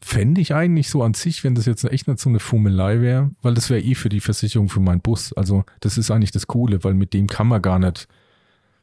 fände 0.00 0.40
ich 0.40 0.54
eigentlich 0.54 0.90
so 0.90 1.04
an 1.04 1.14
sich, 1.14 1.44
wenn 1.44 1.54
das 1.54 1.66
jetzt 1.66 1.84
echt 1.84 2.08
nicht 2.08 2.18
so 2.18 2.28
eine 2.28 2.40
Fummelei 2.40 3.00
wäre, 3.00 3.30
weil 3.40 3.54
das 3.54 3.70
wäre 3.70 3.80
eh 3.80 3.94
für 3.94 4.08
die 4.08 4.20
Versicherung 4.20 4.68
für 4.68 4.80
meinen 4.80 5.00
Bus. 5.00 5.32
Also 5.32 5.64
das 5.80 5.96
ist 5.96 6.10
eigentlich 6.10 6.32
das 6.32 6.48
Coole, 6.48 6.82
weil 6.82 6.94
mit 6.94 7.14
dem 7.14 7.28
kann 7.28 7.46
man 7.46 7.62
gar 7.62 7.78
nicht 7.78 8.08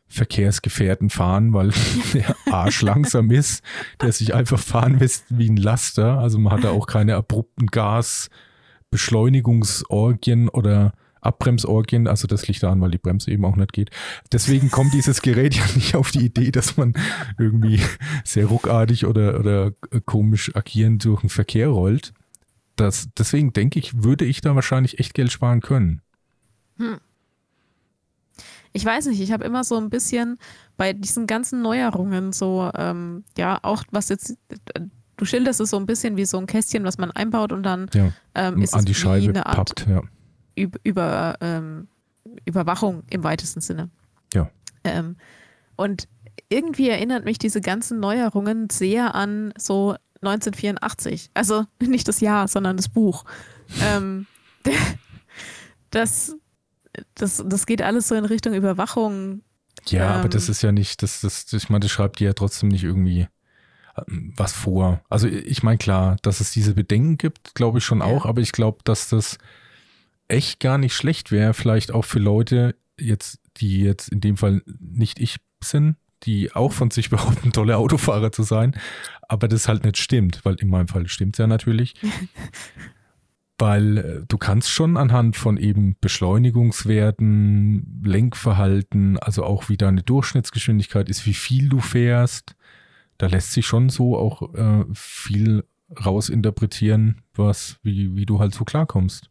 Verkehrsgefährten 0.07 1.09
fahren, 1.09 1.51
weil 1.53 1.73
der 2.13 2.37
Arsch 2.51 2.83
langsam 2.83 3.31
ist, 3.31 3.63
der 4.01 4.13
sich 4.13 4.33
einfach 4.33 4.59
fahren 4.59 4.99
lässt 4.99 5.25
wie 5.29 5.49
ein 5.49 5.57
Laster. 5.57 6.19
Also 6.19 6.39
man 6.39 6.53
hat 6.53 6.63
da 6.63 6.69
auch 6.69 6.87
keine 6.87 7.15
abrupten 7.15 7.67
Gasbeschleunigungsorgien 7.67 10.47
oder 10.47 10.93
Abbremsorgien. 11.25 12.07
Also 12.07 12.27
das 12.27 12.47
liegt 12.47 12.63
daran, 12.63 12.81
weil 12.81 12.91
die 12.91 12.97
Bremse 12.97 13.31
eben 13.31 13.45
auch 13.45 13.55
nicht 13.55 13.73
geht. 13.73 13.89
Deswegen 14.31 14.71
kommt 14.71 14.93
dieses 14.93 15.21
Gerät 15.21 15.55
ja 15.55 15.63
nicht 15.75 15.95
auf 15.95 16.11
die 16.11 16.25
Idee, 16.25 16.51
dass 16.51 16.77
man 16.77 16.93
irgendwie 17.37 17.79
sehr 18.23 18.45
ruckartig 18.47 19.05
oder, 19.05 19.39
oder 19.39 19.71
komisch 20.05 20.55
agierend 20.55 21.05
durch 21.05 21.21
den 21.21 21.29
Verkehr 21.29 21.69
rollt. 21.69 22.13
Das, 22.75 23.09
deswegen 23.17 23.53
denke 23.53 23.79
ich, 23.79 24.03
würde 24.03 24.25
ich 24.25 24.41
da 24.41 24.55
wahrscheinlich 24.55 24.99
echt 24.99 25.13
Geld 25.13 25.31
sparen 25.31 25.61
können. 25.61 26.01
Hm 26.77 26.99
ich 28.73 28.83
weiß 28.83 29.05
nicht, 29.05 29.21
ich 29.21 29.31
habe 29.31 29.45
immer 29.45 29.63
so 29.63 29.77
ein 29.77 29.89
bisschen 29.89 30.37
bei 30.77 30.93
diesen 30.93 31.27
ganzen 31.27 31.61
Neuerungen 31.61 32.33
so, 32.33 32.69
ähm, 32.75 33.23
ja, 33.37 33.59
auch 33.61 33.83
was 33.91 34.09
jetzt, 34.09 34.35
du 35.15 35.25
schilderst 35.25 35.61
es 35.61 35.69
so 35.69 35.77
ein 35.77 35.85
bisschen 35.85 36.17
wie 36.17 36.25
so 36.25 36.39
ein 36.39 36.47
Kästchen, 36.47 36.83
was 36.83 36.97
man 36.97 37.11
einbaut 37.11 37.51
und 37.51 37.63
dann 37.63 37.89
ja, 37.93 38.11
ähm, 38.33 38.61
ist 38.61 38.73
an 38.73 38.85
die 38.85 38.95
Scheibe 38.95 39.29
eine 39.29 39.45
Art 39.45 39.55
pappt, 39.55 39.87
ja. 39.87 40.01
Über, 40.55 41.37
ähm, 41.41 41.87
Überwachung 42.45 43.03
im 43.09 43.23
weitesten 43.23 43.61
Sinne. 43.61 43.89
Ja. 44.33 44.49
Ähm, 44.83 45.15
und 45.75 46.07
irgendwie 46.49 46.89
erinnert 46.89 47.25
mich 47.25 47.37
diese 47.37 47.61
ganzen 47.61 47.99
Neuerungen 47.99 48.69
sehr 48.69 49.15
an 49.15 49.53
so 49.57 49.95
1984. 50.21 51.31
Also 51.33 51.65
nicht 51.79 52.07
das 52.07 52.19
Jahr, 52.19 52.47
sondern 52.47 52.77
das 52.77 52.89
Buch. 52.89 53.25
ähm, 53.81 54.27
das, 55.89 56.35
das, 57.15 57.43
das 57.45 57.65
geht 57.65 57.81
alles 57.81 58.07
so 58.07 58.15
in 58.15 58.25
Richtung 58.25 58.53
Überwachung. 58.53 59.41
Ja, 59.87 60.11
aber 60.11 60.29
das 60.29 60.47
ähm, 60.47 60.51
ist 60.51 60.61
ja 60.61 60.71
nicht, 60.71 61.03
das, 61.03 61.21
das, 61.21 61.51
ich 61.51 61.69
meine, 61.69 61.81
das 61.81 61.91
schreibt 61.91 62.19
dir 62.19 62.27
ja 62.27 62.33
trotzdem 62.33 62.69
nicht 62.69 62.83
irgendwie 62.83 63.27
ähm, 63.97 64.33
was 64.37 64.53
vor. 64.53 65.01
Also 65.09 65.27
ich 65.27 65.63
meine, 65.63 65.77
klar, 65.77 66.17
dass 66.21 66.39
es 66.39 66.51
diese 66.51 66.73
Bedenken 66.73 67.17
gibt, 67.17 67.55
glaube 67.55 67.79
ich 67.79 67.85
schon 67.85 67.99
ja. 67.99 68.05
auch, 68.05 68.25
aber 68.25 68.41
ich 68.41 68.51
glaube, 68.51 68.79
dass 68.83 69.09
das 69.09 69.37
echt 70.27 70.59
gar 70.59 70.77
nicht 70.77 70.95
schlecht 70.95 71.31
wäre, 71.31 71.53
vielleicht 71.53 71.91
auch 71.91 72.05
für 72.05 72.19
Leute 72.19 72.75
jetzt, 72.99 73.39
die 73.57 73.81
jetzt 73.81 74.09
in 74.09 74.21
dem 74.21 74.37
Fall 74.37 74.61
nicht 74.79 75.19
ich 75.19 75.37
sind, 75.63 75.95
die 76.23 76.53
auch 76.53 76.71
von 76.71 76.91
sich 76.91 77.09
behaupten, 77.09 77.51
tolle 77.51 77.77
Autofahrer 77.77 78.31
zu 78.31 78.43
sein, 78.43 78.75
aber 79.27 79.47
das 79.47 79.67
halt 79.67 79.83
nicht 79.83 79.97
stimmt, 79.97 80.41
weil 80.43 80.55
in 80.55 80.69
meinem 80.69 80.87
Fall 80.87 81.07
stimmt 81.07 81.35
es 81.35 81.39
ja 81.39 81.47
natürlich. 81.47 81.95
weil 83.59 83.97
äh, 83.97 84.25
du 84.27 84.37
kannst 84.37 84.69
schon 84.69 84.97
anhand 84.97 85.37
von 85.37 85.57
eben 85.57 85.95
Beschleunigungswerten, 86.01 88.01
Lenkverhalten, 88.03 89.17
also 89.19 89.43
auch 89.43 89.69
wie 89.69 89.77
deine 89.77 90.03
Durchschnittsgeschwindigkeit 90.03 91.07
ist, 91.07 91.25
wie 91.25 91.33
viel 91.33 91.69
du 91.69 91.79
fährst, 91.79 92.55
da 93.17 93.27
lässt 93.27 93.53
sich 93.53 93.65
schon 93.65 93.89
so 93.89 94.17
auch 94.17 94.53
äh, 94.53 94.85
viel 94.93 95.63
rausinterpretieren, 96.03 97.21
was, 97.35 97.77
wie, 97.83 98.15
wie 98.15 98.25
du 98.25 98.39
halt 98.39 98.53
so 98.53 98.65
klarkommst. 98.65 99.29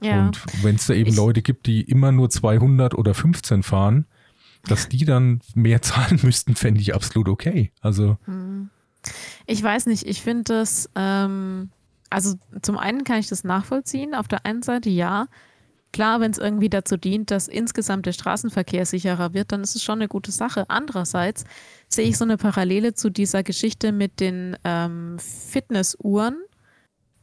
Ja. 0.00 0.26
Und 0.26 0.42
wenn 0.62 0.76
es 0.76 0.86
da 0.86 0.94
eben 0.94 1.10
ich, 1.10 1.16
Leute 1.16 1.42
gibt, 1.42 1.66
die 1.66 1.82
immer 1.82 2.12
nur 2.12 2.30
200 2.30 2.94
oder 2.94 3.14
15 3.14 3.62
fahren, 3.62 4.06
dass 4.64 4.88
die 4.88 5.04
dann 5.04 5.40
mehr 5.54 5.82
zahlen 5.82 6.20
müssten, 6.22 6.54
fände 6.54 6.80
ich 6.80 6.94
absolut 6.94 7.28
okay. 7.28 7.72
Also. 7.80 8.18
Hm. 8.24 8.70
Ich 9.46 9.62
weiß 9.62 9.86
nicht, 9.86 10.04
ich 10.04 10.22
finde 10.22 10.44
das, 10.44 10.90
ähm, 10.96 11.70
also 12.10 12.34
zum 12.62 12.76
einen 12.76 13.04
kann 13.04 13.18
ich 13.18 13.28
das 13.28 13.44
nachvollziehen. 13.44 14.14
Auf 14.14 14.28
der 14.28 14.44
einen 14.44 14.62
Seite 14.62 14.90
ja. 14.90 15.28
Klar, 15.92 16.20
wenn 16.20 16.32
es 16.32 16.38
irgendwie 16.38 16.68
dazu 16.68 16.96
dient, 16.96 17.30
dass 17.30 17.48
insgesamt 17.48 18.04
der 18.04 18.12
Straßenverkehr 18.12 18.84
sicherer 18.84 19.32
wird, 19.32 19.52
dann 19.52 19.62
ist 19.62 19.76
es 19.76 19.82
schon 19.82 20.00
eine 20.00 20.08
gute 20.08 20.32
Sache. 20.32 20.64
Andererseits 20.68 21.44
sehe 21.88 22.06
ich 22.06 22.18
so 22.18 22.24
eine 22.24 22.36
Parallele 22.36 22.94
zu 22.94 23.08
dieser 23.08 23.42
Geschichte 23.42 23.92
mit 23.92 24.20
den 24.20 24.56
ähm, 24.64 25.16
Fitnessuhren, 25.18 26.36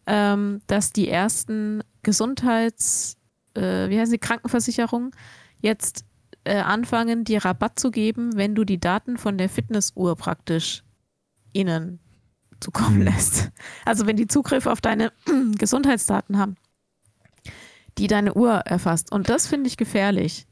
ähm, 0.07 0.61
dass 0.67 0.91
die 0.91 1.09
ersten 1.09 1.83
Gesundheits, 2.01 3.17
äh, 3.55 3.89
wie 3.89 3.99
heißen 3.99 4.11
die, 4.11 4.19
Krankenversicherungen 4.19 5.11
jetzt 5.59 6.05
äh, 6.43 6.57
anfangen, 6.57 7.23
dir 7.23 7.45
Rabatt 7.45 7.79
zu 7.79 7.91
geben, 7.91 8.35
wenn 8.35 8.55
du 8.55 8.63
die 8.65 8.79
Daten 8.79 9.17
von 9.17 9.37
der 9.37 9.49
Fitnessuhr 9.49 10.15
praktisch 10.15 10.83
ihnen 11.53 11.99
zukommen 12.59 12.97
hm. 12.97 13.03
lässt. 13.03 13.51
Also 13.85 14.07
wenn 14.07 14.17
die 14.17 14.27
Zugriff 14.27 14.65
auf 14.65 14.81
deine 14.81 15.11
Gesundheitsdaten 15.57 16.37
haben, 16.37 16.55
die 17.97 18.07
deine 18.07 18.33
Uhr 18.33 18.51
erfasst. 18.51 19.11
Und 19.11 19.29
das 19.29 19.47
finde 19.47 19.67
ich 19.67 19.77
gefährlich. 19.77 20.47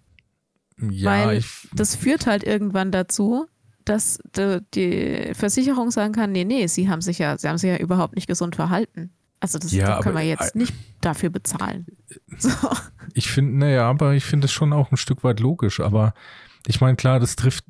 Ja, 0.89 1.27
weil 1.27 1.37
ich, 1.37 1.67
das 1.73 1.95
führt 1.95 2.25
halt 2.25 2.43
irgendwann 2.43 2.91
dazu, 2.91 3.45
dass 3.85 4.19
die, 4.35 4.59
die, 4.73 5.33
Versicherung 5.33 5.91
sagen 5.91 6.13
kann, 6.13 6.31
nee, 6.31 6.43
nee, 6.43 6.67
sie 6.67 6.89
haben 6.89 7.01
sich 7.01 7.19
ja, 7.19 7.37
sie 7.37 7.47
haben 7.47 7.57
sich 7.57 7.69
ja 7.69 7.77
überhaupt 7.77 8.15
nicht 8.15 8.27
gesund 8.27 8.55
verhalten. 8.55 9.11
Also 9.41 9.57
das, 9.57 9.71
ja, 9.71 9.99
können 9.99 10.15
wir 10.15 10.23
jetzt 10.23 10.55
nicht 10.55 10.73
dafür 11.01 11.31
bezahlen. 11.31 11.87
So. 12.37 12.51
Ich 13.15 13.31
finde, 13.31 13.57
naja, 13.57 13.89
aber 13.89 14.13
ich 14.13 14.23
finde 14.23 14.45
es 14.45 14.51
schon 14.51 14.71
auch 14.71 14.91
ein 14.91 14.97
Stück 14.97 15.23
weit 15.23 15.39
logisch. 15.39 15.79
Aber 15.79 16.13
ich 16.67 16.79
meine, 16.79 16.95
klar, 16.95 17.19
das 17.19 17.35
trifft, 17.35 17.65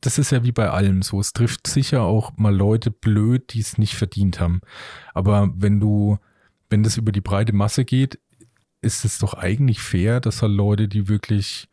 das 0.00 0.18
ist 0.18 0.30
ja 0.30 0.44
wie 0.44 0.52
bei 0.52 0.70
allem 0.70 1.02
so. 1.02 1.18
Es 1.18 1.32
trifft 1.32 1.66
sicher 1.66 2.02
auch 2.02 2.36
mal 2.36 2.54
Leute 2.54 2.92
blöd, 2.92 3.52
die 3.52 3.60
es 3.60 3.78
nicht 3.78 3.96
verdient 3.96 4.38
haben. 4.38 4.60
Aber 5.12 5.50
wenn 5.56 5.80
du, 5.80 6.18
wenn 6.70 6.84
das 6.84 6.96
über 6.96 7.10
die 7.10 7.20
breite 7.20 7.52
Masse 7.52 7.84
geht, 7.84 8.20
ist 8.80 9.04
es 9.04 9.18
doch 9.18 9.34
eigentlich 9.34 9.80
fair, 9.80 10.20
dass 10.20 10.40
halt 10.40 10.52
Leute, 10.52 10.86
die 10.86 11.08
wirklich, 11.08 11.68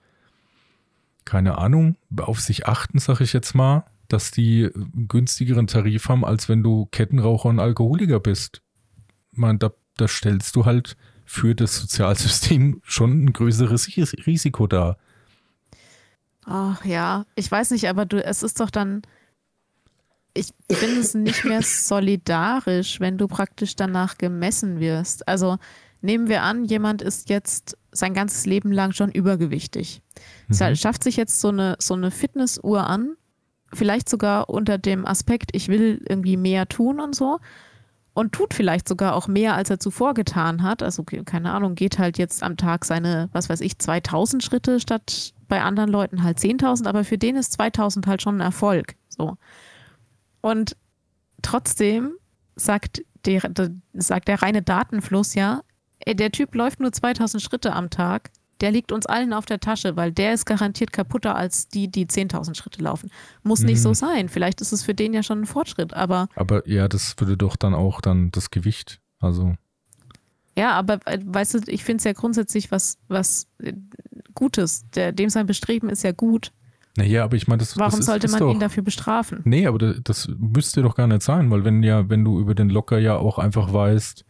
keine 1.23 1.59
Ahnung, 1.59 1.97
auf 2.17 2.41
sich 2.41 2.65
achten, 2.65 2.97
sag 2.97 3.21
ich 3.21 3.31
jetzt 3.31 3.53
mal, 3.53 3.85
dass 4.07 4.31
die 4.31 4.71
einen 4.73 5.07
günstigeren 5.07 5.67
Tarif 5.67 6.09
haben, 6.09 6.25
als 6.25 6.49
wenn 6.49 6.63
du 6.63 6.87
Kettenraucher 6.87 7.49
und 7.49 7.59
Alkoholiker 7.59 8.19
bist 8.19 8.63
man, 9.37 9.59
da, 9.59 9.71
da 9.97 10.07
stellst 10.07 10.55
du 10.55 10.65
halt 10.65 10.97
für 11.25 11.55
das 11.55 11.77
Sozialsystem 11.77 12.81
schon 12.83 13.25
ein 13.25 13.33
größeres 13.33 13.87
Risiko 14.27 14.67
dar. 14.67 14.97
Ach 16.45 16.85
ja, 16.85 17.25
ich 17.35 17.49
weiß 17.49 17.71
nicht, 17.71 17.89
aber 17.89 18.05
du, 18.05 18.23
es 18.23 18.43
ist 18.43 18.59
doch 18.59 18.69
dann, 18.69 19.01
ich 20.35 20.49
finde 20.71 20.99
es 20.99 21.15
nicht 21.15 21.43
mehr 21.43 21.61
solidarisch, 21.63 22.99
wenn 22.99 23.17
du 23.17 23.27
praktisch 23.27 23.75
danach 23.75 24.17
gemessen 24.17 24.79
wirst. 24.79 25.27
Also 25.27 25.57
nehmen 26.01 26.29
wir 26.29 26.43
an, 26.43 26.65
jemand 26.65 27.01
ist 27.01 27.29
jetzt 27.29 27.77
sein 27.91 28.13
ganzes 28.13 28.45
Leben 28.45 28.71
lang 28.71 28.91
schon 28.91 29.11
übergewichtig. 29.11 30.01
Mhm. 30.47 30.75
Schafft 30.75 31.03
sich 31.03 31.15
jetzt 31.15 31.39
so 31.39 31.49
eine, 31.49 31.77
so 31.79 31.95
eine 31.95 32.11
Fitnessuhr 32.11 32.85
an, 32.85 33.15
vielleicht 33.73 34.07
sogar 34.07 34.49
unter 34.49 34.77
dem 34.77 35.07
Aspekt, 35.07 35.49
ich 35.53 35.67
will 35.67 36.05
irgendwie 36.07 36.37
mehr 36.37 36.67
tun 36.67 36.99
und 36.99 37.15
so 37.15 37.39
und 38.15 38.31
tut 38.31 38.53
vielleicht 38.53 38.87
sogar 38.87 39.13
auch 39.13 39.27
mehr, 39.27 39.55
als 39.55 39.69
er 39.69 39.79
zuvor 39.79 40.13
getan 40.13 40.63
hat. 40.63 40.81
Also 40.81 41.03
keine 41.03 41.51
Ahnung, 41.51 41.75
geht 41.75 41.99
halt 41.99 42.17
jetzt 42.17 42.43
am 42.43 42.55
Tag 42.55 42.85
seine, 42.85 43.29
was 43.33 43.49
weiß 43.49 43.59
ich, 43.59 43.77
2000 43.77 44.41
Schritte 44.41 44.79
statt 44.79 45.33
bei 45.49 45.61
anderen 45.61 45.89
Leuten 45.89 46.23
halt 46.23 46.39
10.000, 46.39 46.87
aber 46.87 47.03
für 47.03 47.17
den 47.17 47.35
ist 47.35 47.51
2000 47.51 48.07
halt 48.07 48.21
schon 48.21 48.37
ein 48.37 48.41
Erfolg. 48.41 48.95
So. 49.09 49.35
Und 50.39 50.77
trotzdem 51.41 52.13
sagt 52.55 53.03
der, 53.25 53.41
der, 53.49 53.71
sagt 53.93 54.29
der 54.29 54.41
reine 54.41 54.61
Datenfluss 54.61 55.35
ja, 55.35 55.61
der 56.07 56.31
Typ 56.31 56.55
läuft 56.55 56.79
nur 56.79 56.93
2000 56.93 57.43
Schritte 57.43 57.73
am 57.73 57.89
Tag 57.89 58.31
der 58.61 58.71
liegt 58.71 58.91
uns 58.91 59.05
allen 59.05 59.33
auf 59.33 59.45
der 59.45 59.59
Tasche, 59.59 59.95
weil 59.95 60.11
der 60.11 60.33
ist 60.33 60.45
garantiert 60.45 60.93
kaputter 60.93 61.35
als 61.35 61.67
die, 61.67 61.89
die 61.89 62.05
10.000 62.05 62.55
Schritte 62.55 62.81
laufen. 62.81 63.11
Muss 63.43 63.61
nicht 63.61 63.81
so 63.81 63.89
mhm. 63.89 63.95
sein. 63.95 64.29
Vielleicht 64.29 64.61
ist 64.61 64.71
es 64.71 64.83
für 64.83 64.93
den 64.93 65.13
ja 65.13 65.23
schon 65.23 65.41
ein 65.41 65.45
Fortschritt, 65.45 65.93
aber. 65.93 66.27
Aber 66.35 66.67
ja, 66.67 66.87
das 66.87 67.15
würde 67.19 67.37
doch 67.37 67.55
dann 67.55 67.73
auch 67.73 68.01
dann 68.01 68.31
das 68.31 68.51
Gewicht, 68.51 69.01
also. 69.19 69.55
Ja, 70.57 70.71
aber 70.71 70.99
äh, 71.05 71.19
weißt 71.21 71.55
du, 71.55 71.59
ich 71.67 71.83
finde 71.83 71.97
es 71.97 72.03
ja 72.05 72.13
grundsätzlich 72.13 72.71
was, 72.71 72.97
was 73.07 73.47
äh, 73.59 73.73
Gutes. 74.33 74.85
Der, 74.91 75.11
dem 75.11 75.29
sein 75.29 75.45
Bestreben 75.45 75.89
ist 75.89 76.03
ja 76.03 76.11
gut. 76.11 76.51
Naja, 76.97 77.25
aber 77.25 77.35
ich 77.35 77.47
meine, 77.47 77.59
das 77.59 77.77
Warum 77.77 77.91
das 77.91 77.99
ist, 77.99 78.05
sollte 78.05 78.29
man 78.29 78.39
doch, 78.39 78.53
ihn 78.53 78.59
dafür 78.59 78.83
bestrafen? 78.83 79.41
Nee, 79.43 79.67
aber 79.67 79.79
das, 79.79 79.97
das 80.03 80.29
müsste 80.37 80.81
doch 80.81 80.95
gar 80.95 81.07
nicht 81.07 81.23
sein, 81.23 81.51
weil 81.51 81.65
wenn 81.65 81.83
ja, 81.83 82.09
wenn 82.09 82.23
du 82.23 82.39
über 82.39 82.55
den 82.55 82.69
Locker 82.69 82.99
ja 82.99 83.17
auch 83.17 83.37
einfach 83.37 83.73
weißt, 83.73 84.23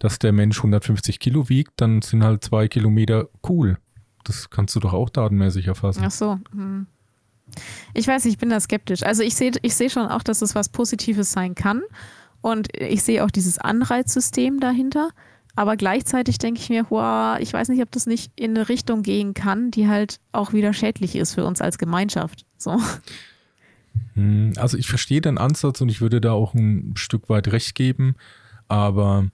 dass 0.00 0.18
der 0.18 0.32
Mensch 0.32 0.58
150 0.58 1.20
Kilo 1.20 1.48
wiegt, 1.48 1.74
dann 1.76 2.02
sind 2.02 2.24
halt 2.24 2.42
zwei 2.42 2.66
Kilometer 2.66 3.28
cool. 3.48 3.78
Das 4.24 4.50
kannst 4.50 4.74
du 4.74 4.80
doch 4.80 4.92
auch 4.92 5.10
datenmäßig 5.10 5.68
erfassen. 5.68 6.02
Ach 6.04 6.10
so. 6.10 6.38
Hm. 6.52 6.86
Ich 7.94 8.08
weiß, 8.08 8.24
ich 8.24 8.38
bin 8.38 8.50
da 8.50 8.58
skeptisch. 8.60 9.02
Also 9.02 9.22
ich 9.22 9.34
sehe 9.34 9.52
ich 9.62 9.74
seh 9.74 9.90
schon 9.90 10.06
auch, 10.06 10.22
dass 10.22 10.42
es 10.42 10.54
was 10.54 10.68
Positives 10.68 11.32
sein 11.32 11.54
kann. 11.54 11.82
Und 12.40 12.68
ich 12.74 13.02
sehe 13.02 13.24
auch 13.24 13.30
dieses 13.30 13.58
Anreizsystem 13.58 14.58
dahinter. 14.58 15.10
Aber 15.54 15.76
gleichzeitig 15.76 16.38
denke 16.38 16.60
ich 16.60 16.70
mir, 16.70 16.86
wow, 16.88 17.38
ich 17.38 17.52
weiß 17.52 17.68
nicht, 17.68 17.82
ob 17.82 17.90
das 17.90 18.06
nicht 18.06 18.32
in 18.36 18.56
eine 18.56 18.68
Richtung 18.68 19.02
gehen 19.02 19.34
kann, 19.34 19.70
die 19.70 19.88
halt 19.88 20.20
auch 20.32 20.54
wieder 20.54 20.72
schädlich 20.72 21.14
ist 21.16 21.34
für 21.34 21.44
uns 21.44 21.60
als 21.60 21.76
Gemeinschaft. 21.76 22.46
So. 22.56 22.80
Hm, 24.14 24.54
also 24.56 24.78
ich 24.78 24.88
verstehe 24.88 25.20
den 25.20 25.36
Ansatz 25.36 25.80
und 25.80 25.90
ich 25.90 26.00
würde 26.00 26.20
da 26.20 26.32
auch 26.32 26.54
ein 26.54 26.94
Stück 26.96 27.28
weit 27.28 27.48
recht 27.48 27.74
geben. 27.74 28.14
Aber 28.68 29.26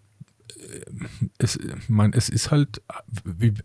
es, 1.39 1.59
mein, 1.89 2.13
es 2.13 2.29
ist 2.29 2.51
halt, 2.51 2.83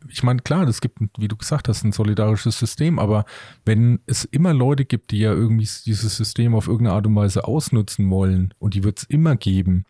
ich 0.08 0.24
meine, 0.24 0.42
klar, 0.42 0.68
es 0.68 0.82
gibt, 0.82 1.00
wie 1.18 1.28
du 1.28 1.36
gesagt 1.36 1.68
hast, 1.68 1.84
ein 1.84 1.92
solidarisches 1.92 2.58
System, 2.60 3.00
aber 3.00 3.26
wenn 3.66 4.00
es 4.06 4.26
immer 4.26 4.54
Leute 4.54 4.86
gibt, 4.86 5.12
die 5.12 5.20
ja 5.20 5.32
irgendwie 5.32 5.68
dieses 5.86 6.18
System 6.18 6.56
auf 6.56 6.68
irgendeine 6.68 6.96
Art 6.96 7.08
und 7.08 7.16
Weise 7.16 7.46
ausnutzen 7.46 8.10
wollen, 8.10 8.54
und 8.60 8.74
die 8.74 8.84
wird 8.84 9.00
es 9.00 9.04
immer 9.06 9.36
geben, 9.36 9.86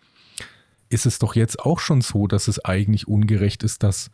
ist 0.89 1.05
es 1.05 1.19
doch 1.19 1.35
jetzt 1.35 1.59
auch 1.59 1.79
schon 1.79 2.01
so, 2.01 2.27
dass 2.27 2.47
es 2.47 2.63
eigentlich 2.63 3.07
ungerecht 3.07 3.63
ist, 3.63 3.83
dass 3.83 4.11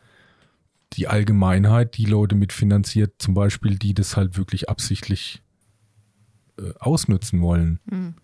die 0.94 1.08
Allgemeinheit 1.08 1.96
die 1.96 2.06
Leute 2.06 2.34
mitfinanziert, 2.34 3.14
zum 3.18 3.34
Beispiel, 3.34 3.78
die 3.78 3.94
das 3.94 4.16
halt 4.16 4.38
wirklich 4.38 4.68
absichtlich 4.68 5.42
äh, 6.58 6.72
ausnutzen 6.78 7.40
wollen. 7.42 7.80
Mhm. 7.90 8.14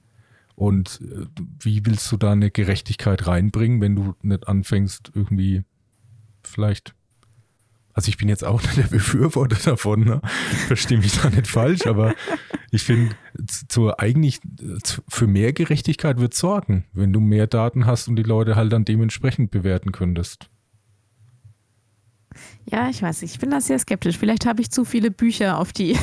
Und 0.55 1.01
äh, 1.03 1.27
wie 1.61 1.85
willst 1.85 2.11
du 2.13 2.17
da 2.17 2.33
eine 2.33 2.51
Gerechtigkeit 2.51 3.27
reinbringen, 3.27 3.81
wenn 3.81 3.97
du 3.97 4.15
nicht 4.23 4.47
anfängst, 4.47 5.11
irgendwie 5.15 5.65
vielleicht. 6.43 6.95
Also 7.93 8.09
ich 8.09 8.17
bin 8.17 8.29
jetzt 8.29 8.45
auch 8.45 8.63
nicht 8.63 8.77
der 8.77 8.85
Befürworter 8.85 9.57
davon, 9.57 10.05
ne? 10.05 10.21
verstehe 10.67 10.99
mich 10.99 11.21
da 11.21 11.31
nicht 11.31 11.47
falsch, 11.47 11.87
aber 11.87 12.15
ich 12.71 12.83
finde, 12.83 13.15
zur 13.69 14.01
eigentlich 14.01 14.41
für 15.09 15.27
mehr 15.27 15.53
Gerechtigkeit 15.53 16.19
wird 16.19 16.35
sorgen, 16.35 16.85
wenn 16.93 17.13
du 17.13 17.21
mehr 17.21 17.47
Daten 17.47 17.87
hast 17.87 18.09
und 18.09 18.17
die 18.17 18.23
Leute 18.23 18.57
halt 18.57 18.73
dann 18.73 18.85
dementsprechend 18.85 19.51
bewerten 19.51 19.93
könntest. 19.93 20.51
Ja, 22.67 22.89
ich 22.89 23.03
weiß. 23.03 23.23
Ich 23.23 23.39
bin 23.39 23.51
da 23.51 23.61
sehr 23.61 23.79
skeptisch. 23.79 24.19
Vielleicht 24.19 24.47
habe 24.47 24.63
ich 24.63 24.71
zu 24.71 24.85
viele 24.85 25.11
Bücher 25.11 25.59
auf 25.59 25.73
die 25.73 25.99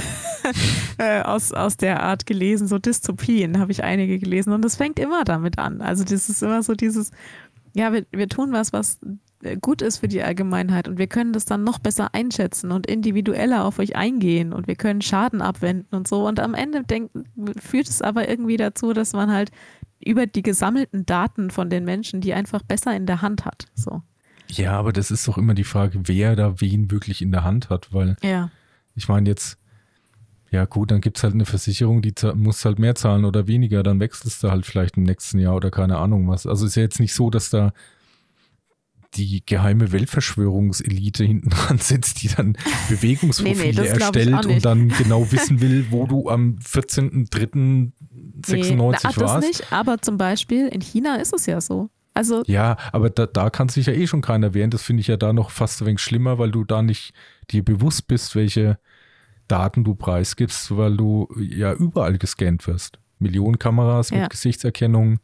äh, 0.98 1.22
aus, 1.22 1.52
aus 1.52 1.78
der 1.78 2.04
Art 2.04 2.26
gelesen, 2.26 2.68
so 2.68 2.78
Dystopien 2.78 3.60
habe 3.60 3.72
ich 3.72 3.84
einige 3.84 4.20
gelesen 4.20 4.54
und 4.54 4.64
das 4.64 4.76
fängt 4.76 5.00
immer 5.00 5.24
damit 5.24 5.58
an. 5.58 5.82
Also 5.82 6.04
das 6.04 6.30
ist 6.30 6.44
immer 6.44 6.62
so 6.64 6.74
dieses, 6.74 7.12
ja, 7.74 7.94
wir, 7.94 8.06
wir 8.12 8.28
tun 8.28 8.52
was, 8.52 8.74
was 8.74 9.00
gut 9.60 9.82
ist 9.82 9.98
für 9.98 10.08
die 10.08 10.22
Allgemeinheit 10.22 10.88
und 10.88 10.98
wir 11.00 11.08
können 11.08 11.34
das 11.34 11.46
dann 11.46 11.64
noch 11.64 11.80
besser 11.80 12.14
einschätzen 12.14 12.72
und 12.72 12.86
individueller 12.86 13.66
auf 13.66 13.80
euch 13.80 13.96
eingehen 13.96 14.54
und 14.54 14.68
wir 14.68 14.76
können 14.76 15.02
Schaden 15.02 15.42
abwenden 15.42 15.96
und 15.96 16.08
so. 16.08 16.28
Und 16.28 16.40
am 16.40 16.54
Ende 16.54 16.84
denk, 16.84 17.12
führt 17.60 17.90
es 17.90 18.02
aber 18.02 18.30
irgendwie 18.30 18.58
dazu, 18.58 18.94
dass 18.94 19.14
man 19.14 19.32
halt 19.32 19.52
über 20.04 20.28
die 20.28 20.44
gesammelten 20.44 21.06
Daten 21.06 21.50
von 21.52 21.70
den 21.70 21.86
Menschen 21.86 22.22
die 22.22 22.34
einfach 22.34 22.62
besser 22.62 22.96
in 22.96 23.06
der 23.06 23.22
Hand 23.22 23.46
hat. 23.46 23.66
So. 23.76 24.02
Ja, 24.52 24.74
aber 24.74 24.92
das 24.92 25.12
ist 25.12 25.28
doch 25.28 25.38
immer 25.38 25.54
die 25.54 25.64
Frage, 25.64 26.02
wer 26.04 26.36
da 26.36 26.60
wen 26.60 26.92
wirklich 26.92 27.22
in 27.22 27.32
der 27.32 27.44
Hand 27.44 27.70
hat, 27.70 27.94
weil 27.94 28.18
ja. 28.22 28.50
ich 28.96 29.08
meine 29.08 29.30
jetzt, 29.30 29.58
ja 30.52 30.66
gut, 30.66 30.92
dann 30.92 31.00
gibt 31.00 31.18
es 31.18 31.24
halt 31.24 31.34
eine 31.34 31.46
Versicherung, 31.46 32.02
die 32.02 32.14
muss 32.36 32.66
halt 32.66 32.78
mehr 32.78 32.96
zahlen 32.96 33.24
oder 33.24 33.48
weniger, 33.48 33.84
dann 33.84 34.00
wechselst 34.00 34.44
du 34.44 34.52
halt 34.52 34.66
vielleicht 34.66 34.98
im 34.98 35.04
nächsten 35.04 35.40
Jahr 35.40 35.56
oder 35.56 35.72
keine 35.72 35.98
Ahnung 35.98 36.28
was. 36.28 36.46
Also 36.46 36.66
ist 36.66 36.76
ja 36.76 36.84
jetzt 36.84 37.00
nicht 37.00 37.14
so, 37.14 37.30
dass 37.30 37.50
da 37.50 37.72
die 39.14 39.44
geheime 39.46 39.92
Weltverschwörungselite 39.92 41.24
hinten 41.24 41.50
dran 41.52 41.78
sitzt, 41.78 42.22
die 42.22 42.30
dann 42.30 42.58
Bewegungsprofile 42.90 43.74
nee, 43.74 43.82
nee, 43.82 43.88
erstellt 43.88 44.46
und 44.46 44.66
dann 44.66 44.90
genau 44.90 45.32
wissen 45.32 45.62
will, 45.62 45.88
wo 45.90 46.06
du 46.08 46.30
am 46.30 46.58
14.03.96 46.58 47.92
nee, 48.52 48.78
warst. 48.78 49.18
Das 49.18 49.46
nicht, 49.46 49.72
aber 49.72 50.02
zum 50.02 50.18
Beispiel 50.18 50.68
in 50.68 50.82
China 50.82 51.16
ist 51.16 51.34
es 51.34 51.46
ja 51.46 51.62
so. 51.62 51.90
Also 52.14 52.44
ja, 52.46 52.78
aber 52.92 53.10
da, 53.10 53.26
da 53.26 53.50
kann 53.50 53.70
sich 53.70 53.86
ja 53.86 53.94
eh 53.94 54.06
schon 54.08 54.22
keiner 54.22 54.54
wehren. 54.54 54.70
Das 54.70 54.84
finde 54.84 55.02
ich 55.02 55.08
ja 55.08 55.18
da 55.18 55.32
noch 55.34 55.50
fast 55.50 55.82
ein 55.82 55.86
wenig 55.88 56.02
schlimmer, 56.02 56.38
weil 56.40 56.52
du 56.52 56.64
da 56.66 56.82
nicht 56.82 57.14
dir 57.52 57.64
bewusst 57.64 58.08
bist, 58.08 58.36
welche 58.36 58.78
Daten 59.48 59.84
du 59.84 59.96
preisgibst, 59.96 60.76
weil 60.76 60.98
du 60.98 61.28
ja 61.38 61.74
überall 61.74 62.18
gescannt 62.18 62.68
wirst. 62.68 63.00
Millionen 63.20 63.60
Kameras 63.60 64.10
Ja. 64.10 64.22
mit 64.22 64.30
Gesichtserkennung. 64.32 65.20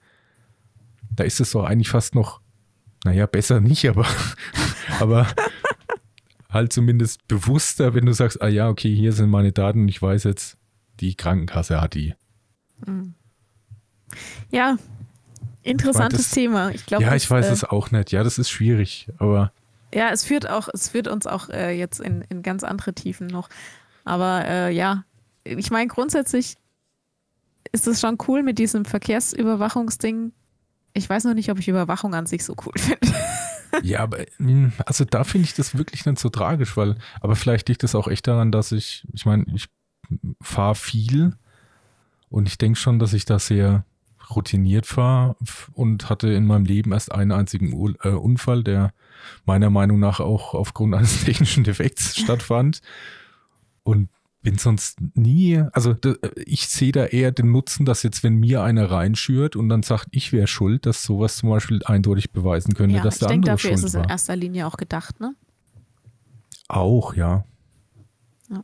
Da 1.16 1.24
ist 1.24 1.40
es 1.42 1.52
doch 1.52 1.66
eigentlich 1.66 1.90
fast 1.90 2.16
noch, 2.16 2.42
naja, 3.04 3.26
besser 3.26 3.60
nicht, 3.60 3.88
aber, 3.90 4.06
aber 5.00 5.28
halt 6.50 6.72
zumindest 6.72 7.28
bewusster, 7.28 7.94
wenn 7.96 8.06
du 8.06 8.14
sagst, 8.14 8.42
ah 8.42 8.48
ja, 8.48 8.70
okay, 8.70 8.94
hier 8.96 9.12
sind 9.14 9.30
meine 9.30 9.52
Daten 9.52 9.82
und 9.82 9.88
ich 9.90 10.02
weiß 10.02 10.24
jetzt, 10.26 10.58
die 11.00 11.16
Krankenkasse 11.16 11.82
hat 11.82 11.96
die. 11.96 12.14
Ja, 14.52 14.78
interessantes 15.68 16.24
das- 16.24 16.32
Thema. 16.32 16.72
Ich 16.72 16.86
glaube, 16.86 17.04
ja, 17.04 17.12
das, 17.12 17.24
ich 17.24 17.30
weiß 17.32 17.48
äh, 17.48 17.52
es 17.54 17.64
auch 17.64 17.92
nicht. 17.92 18.12
Ja, 18.12 18.24
das 18.24 18.38
ist 18.38 18.50
schwierig, 18.50 19.08
aber 19.18 19.52
Ja, 19.94 20.10
es 20.12 20.24
führt 20.24 20.50
auch, 20.50 20.68
es 20.74 20.90
führt 20.90 21.08
uns 21.08 21.28
auch 21.28 21.50
äh, 21.50 21.78
jetzt 21.78 22.00
in, 22.00 22.22
in 22.30 22.42
ganz 22.44 22.64
andere 22.64 22.94
Tiefen 22.94 23.28
noch. 23.28 23.50
Aber 24.06 24.46
äh, 24.46 24.72
ja, 24.74 25.04
ich 25.44 25.70
meine, 25.72 25.88
grundsätzlich 25.88 26.56
ist 27.72 27.88
es 27.88 28.00
schon 28.00 28.18
cool 28.28 28.44
mit 28.44 28.60
diesem 28.60 28.86
Verkehrsüberwachungsding. 28.86 30.32
Ich 30.94 31.10
weiß 31.10 31.26
noch 31.26 31.34
nicht, 31.34 31.52
ob 31.52 31.60
ich 31.60 31.68
Überwachung 31.68 32.14
an 32.16 32.26
sich 32.26 32.44
so 32.44 32.56
cool 32.66 32.74
finde. 32.78 33.14
Ja, 33.84 34.00
aber 34.00 34.20
mh, 34.38 34.72
also 34.86 35.04
da 35.06 35.24
finde 35.24 35.46
ich 35.46 35.54
das 35.54 35.78
wirklich 35.78 36.06
nicht 36.06 36.20
so 36.20 36.30
tragisch, 36.30 36.76
weil, 36.78 36.96
aber 37.22 37.36
vielleicht 37.36 37.68
liegt 37.70 37.84
es 37.84 37.96
auch 37.96 38.08
echt 38.08 38.26
daran, 38.28 38.52
dass 38.52 38.72
ich, 38.72 39.06
ich 39.14 39.26
meine, 39.26 39.46
ich 39.54 39.68
fahre 40.42 40.76
viel 40.76 41.36
und 42.30 42.48
ich 42.48 42.58
denke 42.58 42.80
schon, 42.80 42.98
dass 42.98 43.14
ich 43.14 43.26
da 43.26 43.40
sehr 43.40 43.84
routiniert 44.36 44.86
fahre 44.86 45.36
und 45.74 46.10
hatte 46.10 46.30
in 46.30 46.46
meinem 46.46 46.66
Leben 46.66 46.92
erst 46.92 47.12
einen 47.12 47.32
einzigen 47.32 47.74
Ur 47.74 47.94
äh, 48.04 48.10
Unfall, 48.10 48.64
der 48.64 48.94
meiner 49.46 49.70
Meinung 49.70 50.00
nach 50.00 50.20
auch 50.20 50.54
aufgrund 50.54 50.94
eines 50.96 51.24
technischen 51.26 51.64
Defekts 51.64 52.18
stattfand 52.18 52.82
und 53.84 54.10
bin 54.44 54.58
sonst 54.58 55.00
nie, 55.16 55.62
also 55.74 55.94
da- 55.94 56.16
ich 56.46 56.68
sehe 56.70 56.92
da 56.92 57.06
eher 57.06 57.32
den 57.32 57.52
Nutzen, 57.52 57.86
dass 57.86 58.04
jetzt, 58.04 58.24
wenn 58.24 58.36
mir 58.36 58.62
einer 58.64 58.90
reinschürt 58.90 59.56
und 59.56 59.68
dann 59.68 59.84
sagt, 59.84 60.08
ich 60.12 60.32
wäre 60.32 60.48
schuld, 60.48 60.86
dass 60.86 61.04
sowas 61.04 61.38
zum 61.38 61.50
Beispiel 61.50 61.82
eindeutig 61.86 62.32
beweisen 62.32 62.74
könnte, 62.74 62.96
ja, 62.98 63.04
dass 63.04 63.16
ich 63.16 63.20
der 63.20 63.28
denke, 63.30 63.52
andere 63.52 63.56
dafür 63.56 63.70
schuld 63.72 63.80
ist 63.80 63.84
es 63.86 63.94
war. 63.96 64.04
in 64.04 64.10
erster 64.10 64.36
Linie 64.36 64.68
auch 64.68 64.78
gedacht, 64.78 65.20
ne? 65.20 65.34
Auch, 66.70 67.14
ja. 67.16 67.46
Ja. 68.50 68.64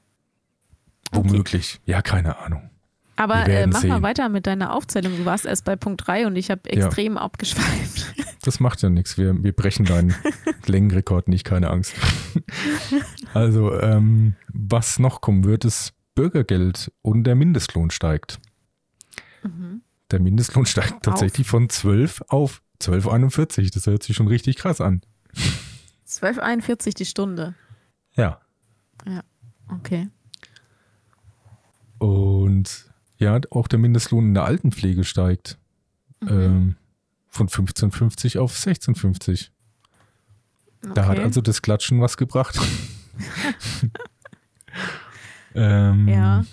Womöglich. 1.11 1.80
Ja, 1.86 2.01
keine 2.01 2.38
Ahnung. 2.38 2.70
Aber 3.16 3.45
äh, 3.47 3.68
mach 3.68 3.84
mal 3.84 3.95
sehen. 3.95 4.01
weiter 4.01 4.30
mit 4.30 4.47
deiner 4.47 4.74
Aufzählung. 4.74 5.16
Du 5.18 5.26
warst 5.26 5.45
erst 5.45 5.66
bei 5.66 5.76
Punkt 5.76 6.07
3 6.07 6.26
und 6.28 6.36
ich 6.36 6.49
habe 6.49 6.61
Ja. 6.66 6.86
extrem 6.86 7.18
abgeschweift. 7.18 8.14
Das 8.45 8.59
macht 8.59 8.82
ja 8.82 8.89
nichts. 8.89 9.18
Wir, 9.18 9.41
wir 9.41 9.53
brechen 9.53 9.86
deinen 9.86 10.14
Längenrekord 10.66 11.30
nicht, 11.30 11.45
keine 11.45 11.70
Angst. 11.70 11.93
also, 13.34 13.74
ähm, 13.80 14.36
was 14.49 14.99
noch 14.99 15.22
kommen 15.22 15.45
wird, 15.45 15.64
ist 15.64 15.93
Bürgergeld 16.14 16.91
und 17.01 17.24
der 17.24 17.36
Mindestlohn 17.36 17.89
steigt. 17.89 18.39
Mhm. 19.43 19.82
Der 20.11 20.20
Mindestlohn 20.20 20.66
steigt 20.66 21.03
tatsächlich 21.03 21.47
von 21.47 21.70
12 21.70 22.24
auf 22.28 22.61
12,41. 22.82 23.74
Das 23.74 23.88
hört 23.88 24.03
sich 24.03 24.14
schon 24.18 24.28
richtig 24.28 24.57
krass 24.57 24.82
an. 24.82 25.01
12,41 26.05 26.95
die 26.95 27.05
Stunde. 27.05 27.55
Ja. 28.18 28.41
Okay. 29.70 30.09
Und 31.97 32.92
ja, 33.18 33.39
auch 33.51 33.68
der 33.68 33.80
Mindestlohn 33.80 34.28
in 34.28 34.34
der 34.34 34.45
Altenpflege 34.45 35.03
steigt. 35.03 35.57
Mhm. 36.22 36.28
Ähm, 36.30 36.76
von 37.28 37.49
15,50 37.49 38.39
auf 38.39 38.55
16,50. 38.55 39.49
Da 40.93 41.05
hat 41.05 41.18
Okay. 41.18 41.24
also 41.24 41.41
das 41.41 41.61
Klatschen 41.61 42.01
was 42.01 42.18
gebracht. 42.18 42.59
ähm, 45.55 46.07
Ja. 46.07 46.45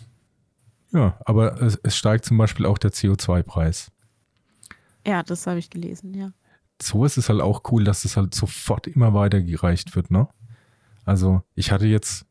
Ja, 0.93 1.17
aber 1.25 1.63
es, 1.63 1.79
es 1.85 1.97
steigt 1.97 2.25
zum 2.25 2.37
Beispiel 2.37 2.67
auch 2.67 2.77
der 2.79 2.91
CO2-Preis. 2.93 3.93
Ja, 5.07 5.23
das 5.23 5.47
habe 5.47 5.61
ich 5.61 5.71
gelesen, 5.71 6.15
ja. 6.15 6.33
So 6.83 7.05
ist 7.05 7.17
es 7.17 7.29
halt 7.29 7.41
auch 7.41 7.63
cool, 7.71 7.85
dass 7.85 8.05
es 8.05 8.17
halt 8.17 8.35
sofort 8.35 8.89
immer 8.89 9.15
weitergereicht 9.15 9.95
wird, 9.95 10.11
ne? 10.11 10.27
Also 11.05 11.43
ich 11.55 11.71
hatte 11.71 11.87
jetzt, 11.87 12.27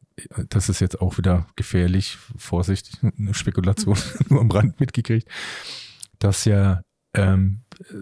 das 0.49 0.69
ist 0.69 0.79
jetzt 0.79 1.01
auch 1.01 1.17
wieder 1.17 1.47
gefährlich, 1.55 2.17
vorsichtig, 2.37 2.97
eine 3.01 3.33
Spekulation 3.33 3.97
nur 4.29 4.41
am 4.41 4.51
Rand 4.51 4.79
mitgekriegt, 4.79 5.27
dass 6.19 6.45
ja 6.45 6.81
ähm, 7.13 7.61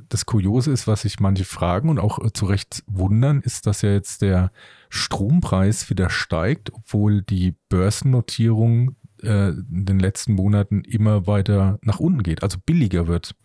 das 0.09 0.26
Kuriose 0.26 0.72
ist, 0.72 0.88
was 0.88 1.03
sich 1.03 1.20
manche 1.20 1.45
fragen 1.45 1.89
und 1.89 1.99
auch 1.99 2.24
äh, 2.24 2.34
zu 2.34 2.45
Recht 2.45 2.84
wundern, 2.88 3.41
ist, 3.41 3.65
dass 3.65 3.82
ja 3.82 3.91
jetzt 3.91 4.22
der 4.22 4.51
Strompreis 4.89 5.89
wieder 5.89 6.09
steigt, 6.09 6.74
obwohl 6.74 7.22
die 7.22 7.55
Börsennotierung 7.70 8.95
äh, 9.24 9.49
in 9.49 9.86
den 9.86 9.99
letzten 9.99 10.34
Monaten 10.34 10.82
immer 10.82 11.28
weiter 11.28 11.80
nach 11.82 11.99
unten 11.99 12.24
geht, 12.24 12.43
also 12.43 12.57
billiger 12.65 13.07
wird. 13.07 13.36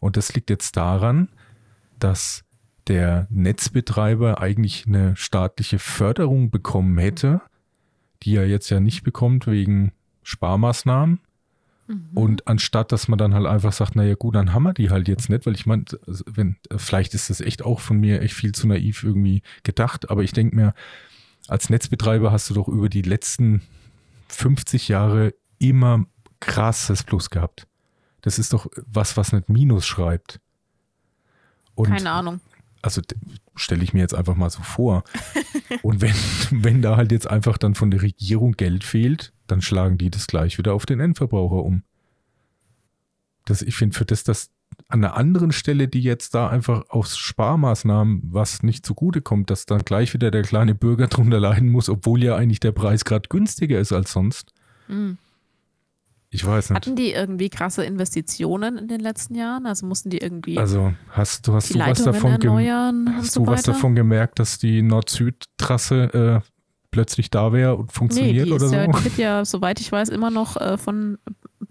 Und 0.00 0.16
das 0.16 0.34
liegt 0.34 0.50
jetzt 0.50 0.76
daran, 0.76 1.28
dass 1.98 2.44
der 2.88 3.26
Netzbetreiber 3.30 4.40
eigentlich 4.40 4.86
eine 4.86 5.14
staatliche 5.16 5.78
Förderung 5.78 6.50
bekommen 6.50 6.98
hätte, 6.98 7.40
die 8.22 8.36
er 8.36 8.46
jetzt 8.46 8.70
ja 8.70 8.80
nicht 8.80 9.02
bekommt 9.02 9.46
wegen 9.46 9.92
Sparmaßnahmen. 10.22 11.20
Mhm. 11.88 12.08
Und 12.14 12.48
anstatt, 12.48 12.92
dass 12.92 13.08
man 13.08 13.18
dann 13.18 13.34
halt 13.34 13.46
einfach 13.46 13.72
sagt, 13.72 13.96
naja 13.96 14.14
gut, 14.14 14.34
dann 14.34 14.52
haben 14.52 14.62
wir 14.62 14.72
die 14.72 14.90
halt 14.90 15.08
jetzt 15.08 15.28
nicht, 15.28 15.46
weil 15.46 15.54
ich 15.54 15.66
meine, 15.66 15.84
also 16.06 16.24
wenn, 16.26 16.56
vielleicht 16.76 17.14
ist 17.14 17.30
das 17.30 17.40
echt 17.40 17.62
auch 17.62 17.80
von 17.80 17.98
mir 17.98 18.22
echt 18.22 18.34
viel 18.34 18.52
zu 18.52 18.66
naiv 18.66 19.02
irgendwie 19.02 19.42
gedacht, 19.62 20.10
aber 20.10 20.22
ich 20.22 20.32
denke 20.32 20.56
mir, 20.56 20.74
als 21.48 21.70
Netzbetreiber 21.70 22.30
hast 22.30 22.48
du 22.50 22.54
doch 22.54 22.68
über 22.68 22.88
die 22.88 23.02
letzten 23.02 23.62
50 24.28 24.88
Jahre 24.88 25.34
immer 25.58 26.06
krasses 26.40 27.02
Plus 27.02 27.30
gehabt. 27.30 27.66
Das 28.20 28.38
ist 28.38 28.52
doch 28.52 28.68
was, 28.86 29.16
was 29.16 29.32
nicht 29.32 29.48
Minus 29.48 29.86
schreibt. 29.86 30.40
Und 31.74 31.88
Keine 31.88 32.10
Ahnung. 32.10 32.40
Also 32.82 33.00
stelle 33.54 33.84
ich 33.84 33.94
mir 33.94 34.00
jetzt 34.00 34.14
einfach 34.14 34.34
mal 34.34 34.50
so 34.50 34.62
vor. 34.62 35.04
Und 35.82 36.00
wenn, 36.00 36.14
wenn 36.50 36.82
da 36.82 36.96
halt 36.96 37.12
jetzt 37.12 37.30
einfach 37.30 37.56
dann 37.56 37.74
von 37.74 37.90
der 37.90 38.02
Regierung 38.02 38.52
Geld 38.52 38.84
fehlt, 38.84 39.32
dann 39.46 39.62
schlagen 39.62 39.98
die 39.98 40.10
das 40.10 40.26
gleich 40.26 40.58
wieder 40.58 40.74
auf 40.74 40.84
den 40.84 41.00
Endverbraucher 41.00 41.62
um. 41.62 41.84
Das, 43.44 43.62
ich 43.62 43.76
finde, 43.76 43.96
für 43.96 44.04
das, 44.04 44.24
dass 44.24 44.50
an 44.88 45.04
einer 45.04 45.16
anderen 45.16 45.52
Stelle, 45.52 45.88
die 45.88 46.00
jetzt 46.00 46.34
da 46.34 46.48
einfach 46.48 46.88
aus 46.88 47.16
Sparmaßnahmen 47.16 48.22
was 48.24 48.62
nicht 48.62 48.84
zugute 48.84 49.20
kommt, 49.20 49.50
dass 49.50 49.66
dann 49.66 49.84
gleich 49.84 50.14
wieder 50.14 50.30
der 50.30 50.42
kleine 50.42 50.74
Bürger 50.74 51.06
drunter 51.08 51.40
leiden 51.40 51.68
muss, 51.68 51.88
obwohl 51.88 52.22
ja 52.22 52.36
eigentlich 52.36 52.60
der 52.60 52.72
Preis 52.72 53.04
gerade 53.04 53.28
günstiger 53.28 53.78
ist 53.78 53.92
als 53.92 54.12
sonst. 54.12 54.52
Mhm. 54.88 55.18
Ich 56.34 56.46
weiß 56.46 56.70
nicht. 56.70 56.76
Hatten 56.76 56.96
die 56.96 57.12
irgendwie 57.12 57.50
krasse 57.50 57.84
Investitionen 57.84 58.78
in 58.78 58.88
den 58.88 59.00
letzten 59.00 59.34
Jahren? 59.34 59.66
Also 59.66 59.84
mussten 59.86 60.08
die 60.08 60.16
irgendwie 60.18 60.58
Also 60.58 60.94
hast 61.10 61.46
du, 61.46 61.52
hast 61.52 61.74
du 61.74 61.78
was 61.78 62.02
davon 62.02 62.32
erneuern 62.32 63.14
Hast 63.18 63.32
so 63.32 63.44
du 63.44 63.46
was 63.50 63.62
davon 63.64 63.94
gemerkt, 63.94 64.38
dass 64.38 64.58
die 64.58 64.80
Nord-Süd-Trasse 64.80 66.42
äh, 66.42 66.48
plötzlich 66.90 67.30
da 67.30 67.52
wäre 67.52 67.76
und 67.76 67.86
nee, 67.88 67.92
funktioniert 67.92 68.46
die, 68.46 68.52
oder 68.52 68.64
ist 68.64 68.70
so? 68.70 68.76
ja, 68.76 68.86
wird 69.04 69.18
ja, 69.18 69.44
soweit 69.44 69.78
ich 69.80 69.92
weiß, 69.92 70.08
immer 70.08 70.30
noch 70.30 70.56
äh, 70.56 70.78
von 70.78 71.18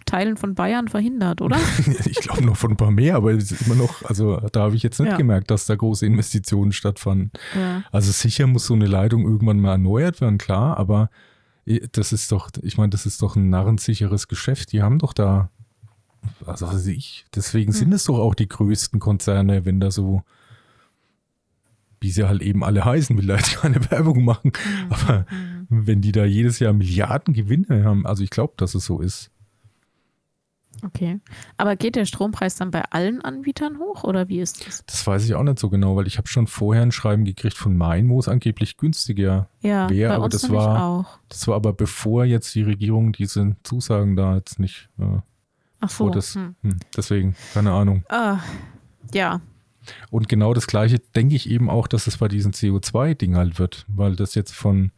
Teilen 0.06 0.38
von 0.38 0.54
Bayern 0.56 0.88
verhindert, 0.88 1.42
oder? 1.42 1.58
ich 2.06 2.18
glaube 2.18 2.46
noch 2.46 2.56
von 2.56 2.72
ein 2.72 2.78
paar 2.78 2.92
mehr, 2.92 3.16
aber 3.16 3.32
immer 3.32 3.76
noch, 3.76 4.04
also 4.06 4.38
da 4.52 4.62
habe 4.62 4.76
ich 4.76 4.84
jetzt 4.84 5.00
nicht 5.00 5.12
Ja. 5.12 5.18
gemerkt, 5.18 5.50
dass 5.52 5.66
da 5.66 5.76
große 5.76 6.06
Investitionen 6.06 6.72
stattfanden. 6.72 7.32
ja. 7.56 7.84
Also 7.92 8.12
sicher 8.12 8.46
muss 8.48 8.66
so 8.68 8.74
eine 8.76 8.86
Leitung 8.88 9.24
irgendwann 9.24 9.60
mal 9.60 9.72
erneuert 9.72 10.22
werden, 10.22 10.38
klar, 10.38 10.78
aber 10.78 11.10
das 11.80 12.12
ist 12.14 12.32
doch, 12.32 12.50
ich 12.62 12.78
meine, 12.78 12.90
das 12.90 13.06
ist 13.06 13.22
doch 13.22 13.36
ein 13.36 13.50
narrensicheres 13.50 14.28
Geschäft. 14.28 14.72
Die 14.74 14.82
haben 14.82 15.00
doch 15.00 15.14
da, 15.14 15.50
was 16.42 16.62
weiß 16.62 16.86
ich, 16.88 17.26
deswegen 17.34 17.72
sind 17.72 17.88
Hm. 17.90 17.94
es 17.94 18.04
doch 18.04 18.20
auch 18.20 18.36
die 18.36 18.48
größten 18.50 19.00
Konzerne, 19.00 19.66
wenn 19.66 19.80
da 19.80 19.90
so, 19.90 20.24
wie 22.00 22.12
sie 22.12 22.28
halt 22.28 22.42
eben 22.42 22.64
alle 22.64 22.84
heißen, 22.86 23.18
will 23.18 23.28
da 23.28 23.38
jetzt 23.38 23.58
keine 23.58 23.90
Werbung 23.90 24.24
machen, 24.24 24.52
aber 24.90 25.26
Mhm. 25.32 25.88
wenn 25.88 26.02
die 26.02 26.12
da 26.12 26.26
jedes 26.26 26.60
Jahr 26.60 26.74
Milliarden 26.74 27.34
Gewinne 27.34 27.84
haben, 27.86 28.06
also 28.06 28.24
ich 28.24 28.30
glaube, 28.30 28.54
dass 28.58 28.76
es 28.76 28.86
so 28.86 29.00
ist. 29.00 29.31
Okay. 30.84 31.20
Aber 31.58 31.76
geht 31.76 31.96
der 31.96 32.06
Strompreis 32.06 32.56
dann 32.56 32.72
bei 32.72 32.84
allen 32.92 33.22
Anbietern 33.22 33.78
hoch 33.80 34.04
oder 34.04 34.28
wie 34.30 34.40
ist 34.40 34.66
das? 34.68 34.86
Das 34.86 35.06
weiß 35.06 35.26
ich 35.26 35.36
auch 35.36 35.44
nicht 35.44 35.60
so 35.60 35.70
genau, 35.70 35.96
weil 35.96 36.08
ich 36.08 36.18
habe 36.18 36.28
schon 36.28 36.48
vorher 36.48 36.84
ein 36.84 36.92
Schreiben 36.92 37.24
gekriegt 37.26 37.56
von 37.58 37.78
Main, 37.78 38.10
wo 38.10 38.20
es 38.20 38.28
angeblich 38.28 38.78
günstiger. 38.78 39.48
Ja, 39.62 39.90
Wer, 39.90 40.10
bei 40.10 40.16
aber 40.16 40.26
uns 40.26 40.34
das 40.42 40.50
war- 40.50 40.84
auch. 40.84 41.20
Das 41.30 41.48
war 41.48 41.56
aber 41.56 41.74
bevor 41.74 42.26
jetzt 42.26 42.54
die 42.56 42.64
Regierung 42.64 43.12
diese 43.14 43.56
Zusagen 43.64 44.16
da 44.16 44.36
jetzt 44.36 44.60
nicht. 44.60 44.90
Äh, 45.00 45.20
Ach 45.80 45.90
so. 45.90 46.10
das, 46.10 46.36
hm. 46.36 46.56
hm, 46.62 46.78
deswegen, 46.96 47.36
keine 47.54 47.72
Ahnung. 47.72 48.04
Ah, 48.10 48.40
ja, 49.14 49.42
Und 50.12 50.30
genau 50.30 50.54
das 50.54 50.68
gleiche 50.68 51.00
denke 51.16 51.36
ich 51.36 51.50
eben 51.50 51.70
auch, 51.70 51.88
dass 51.88 52.06
es 52.08 52.18
bei 52.18 52.28
diesem 52.28 52.52
CO2-Ding 52.52 53.36
halt 53.36 53.58
wird, 53.60 53.86
weil 53.88 54.16
das 54.16 54.36
jetzt 54.36 54.54
von 54.54 54.92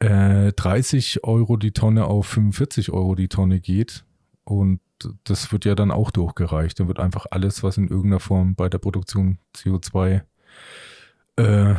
äh, 0.00 0.52
30 0.52 1.24
Euro 1.24 1.56
die 1.56 1.70
Tonne 1.72 2.04
auf 2.06 2.26
45 2.26 2.90
Euro 2.92 3.14
die 3.14 3.28
Tonne 3.28 3.60
geht. 3.60 4.04
Und 4.44 4.80
das 5.24 5.52
wird 5.52 5.64
ja 5.64 5.74
dann 5.74 5.90
auch 5.90 6.10
durchgereicht. 6.10 6.78
Dann 6.80 6.88
wird 6.88 6.98
einfach 7.00 7.26
alles, 7.30 7.62
was 7.62 7.76
in 7.78 7.88
irgendeiner 7.88 8.20
Form 8.20 8.54
bei 8.54 8.68
der 8.68 8.78
Produktion 8.78 9.38
CO2 9.56 10.22
äh, 11.38 11.70
äh, 11.72 11.74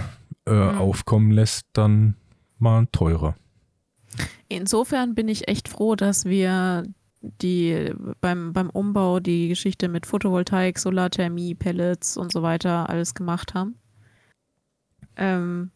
Mhm. 0.45 0.78
aufkommen 0.78 1.32
lässt, 1.32 1.65
dann 1.74 2.15
mal 2.59 2.88
teurer. 2.91 3.36
insofern 4.49 5.15
bin 5.15 5.28
ich 5.28 5.47
echt 5.47 5.67
froh, 5.67 5.95
dass 5.95 6.26
wir 6.26 6.84
die 7.21 7.91
beim, 8.21 8.53
beim 8.53 8.69
Umbau 8.69 9.19
die 9.19 9.47
Geschichte 9.47 9.88
mit 9.88 10.05
Photovoltaik, 10.05 10.78
Solarthermie, 10.78 11.55
Pellets 11.55 12.17
und 12.17 12.32
so 12.32 12.43
weiter 12.43 12.89
alles 12.89 13.13
gemacht 13.15 13.53
haben. 13.53 13.76
Ähm, 15.15 15.71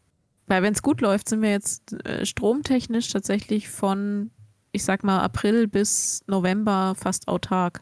weil 0.48 0.62
wenn 0.64 0.74
es 0.74 0.82
gut 0.82 1.02
läuft, 1.02 1.30
sind 1.30 1.41
wir 1.41 1.52
jetzt 1.52 1.93
äh, 2.06 2.26
stromtechnisch 2.26 3.10
tatsächlich 3.10 3.70
von, 3.70 4.32
ich 4.72 4.84
sag 4.84 5.03
mal, 5.03 5.20
April 5.20 5.68
bis 5.68 6.22
November 6.28 6.95
fast 6.97 7.28
autark. 7.28 7.82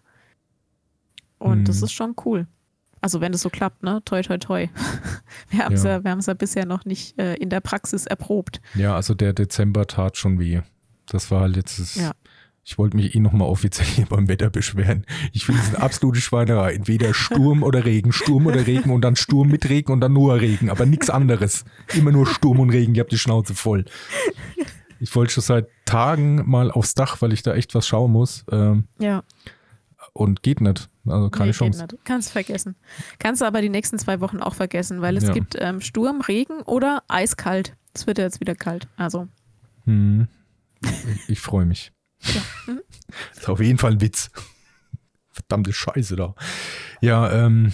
Und 1.38 1.60
Mhm. 1.60 1.66
das 1.66 1.82
ist 1.82 1.92
schon 1.92 2.16
cool. 2.26 2.48
Also 3.02 3.22
wenn 3.22 3.34
es 3.34 3.42
so 3.42 3.50
klappt, 3.50 3.84
ne? 3.84 4.02
Toi, 4.06 4.22
toi, 4.24 4.38
toi. 4.38 4.68
Wir 5.50 5.66
haben 5.66 5.74
es 5.76 5.84
Ja. 5.84 5.98
ja. 5.98 6.04
wir 6.04 6.18
ja 6.18 6.34
bisher 6.34 6.66
noch 6.66 6.86
nicht 6.86 7.20
äh, 7.20 7.36
in 7.36 7.50
der 7.50 7.60
Praxis 7.60 8.06
erprobt. 8.08 8.62
Ja, 8.74 8.96
also 8.96 9.14
der 9.14 9.34
Dezember 9.34 9.86
tat 9.86 10.18
schon 10.18 10.40
weh. 10.40 10.62
Das 11.06 11.30
war 11.30 11.42
halt 11.42 11.56
jetzt. 11.56 11.78
Das, 11.80 11.96
Ja. 11.96 12.12
Ich 12.68 12.80
wollte 12.80 12.98
mich 12.98 13.14
eh 13.14 13.20
nochmal 13.20 13.48
offiziell 13.48 13.86
hier 13.86 14.08
beim 14.08 14.28
Wetter 14.28 14.50
beschweren. 14.50 15.06
Ich 15.34 15.46
finde 15.46 15.62
es 15.62 15.68
eine 15.76 15.84
absolute 15.84 16.20
Schweinerei. 16.20 16.74
Entweder 16.74 17.14
Sturm 17.14 17.62
oder 17.62 17.86
Regen, 17.86 18.12
Sturm 18.12 18.48
oder 18.48 18.66
Regen 18.66 18.90
und 18.90 19.02
dann 19.02 19.16
Sturm 19.16 19.50
mit 19.50 19.70
Regen 19.70 19.92
und 19.92 20.02
dann 20.02 20.14
nur 20.14 20.42
Regen, 20.42 20.72
aber 20.72 20.88
nichts 20.88 21.12
anderes. 21.12 21.64
Immer 21.94 22.12
nur 22.12 22.26
Sturm 22.26 22.60
und 22.60 22.72
Regen, 22.72 22.96
ihr 22.96 23.02
habt 23.02 23.12
die 23.12 23.20
Schnauze 23.20 23.54
voll. 23.54 23.86
Ich 25.00 25.16
wollte 25.16 25.34
schon 25.34 25.44
seit 25.44 25.68
Tagen 25.86 26.50
mal 26.50 26.72
aufs 26.72 26.94
Dach, 26.94 27.22
weil 27.22 27.34
ich 27.34 27.44
da 27.44 27.54
echt 27.54 27.76
was 27.76 27.88
schauen 27.88 28.12
muss. 28.12 28.46
Ähm, 28.52 28.86
Ja. 28.98 29.24
und 30.14 30.44
geht 30.44 30.62
nicht. 30.62 30.90
Also 31.06 31.30
keine 31.30 31.46
Nee, 31.48 31.52
geht 31.52 31.58
Chance. 31.58 31.82
nicht. 31.84 31.96
Kannst 32.06 32.32
vergessen. 32.32 32.76
Kannst 33.20 33.42
du 33.42 33.46
aber 33.46 33.62
die 33.62 33.70
nächsten 33.70 34.00
zwei 34.00 34.22
Wochen 34.22 34.40
auch 34.40 34.56
vergessen, 34.56 35.02
weil 35.02 35.18
es 35.18 35.26
Ja. 35.26 35.34
gibt 35.34 35.56
ähm, 35.60 35.82
Sturm, 35.82 36.22
Regen 36.22 36.62
oder 36.62 37.04
eiskalt. 37.08 37.76
Es 37.94 38.08
wird 38.08 38.18
ja 38.18 38.24
jetzt 38.24 38.40
wieder 38.40 38.56
kalt. 38.56 38.88
Also, 38.98 39.28
Hm. 39.86 40.28
Ich, 41.28 41.40
freue 41.42 41.66
mich. 41.66 41.92
Mhm. 42.68 42.82
Ist 43.36 43.50
auf 43.50 43.60
jeden 43.60 43.78
Fall 43.78 43.92
ein 43.94 44.02
Witz. 44.02 44.32
Verdammte 45.32 45.74
Scheiße 45.74 46.16
da. 46.16 46.34
Ja, 47.02 47.32
ähm, 47.32 47.74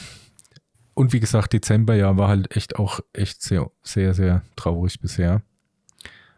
und 0.93 1.13
wie 1.13 1.19
gesagt, 1.19 1.53
Dezember 1.53 1.95
ja 1.95 2.17
war 2.17 2.27
halt 2.27 2.55
echt 2.55 2.75
auch 2.77 2.99
echt 3.13 3.41
sehr, 3.41 3.69
sehr, 3.83 4.13
sehr 4.13 4.41
traurig 4.55 4.99
bisher. 4.99 5.41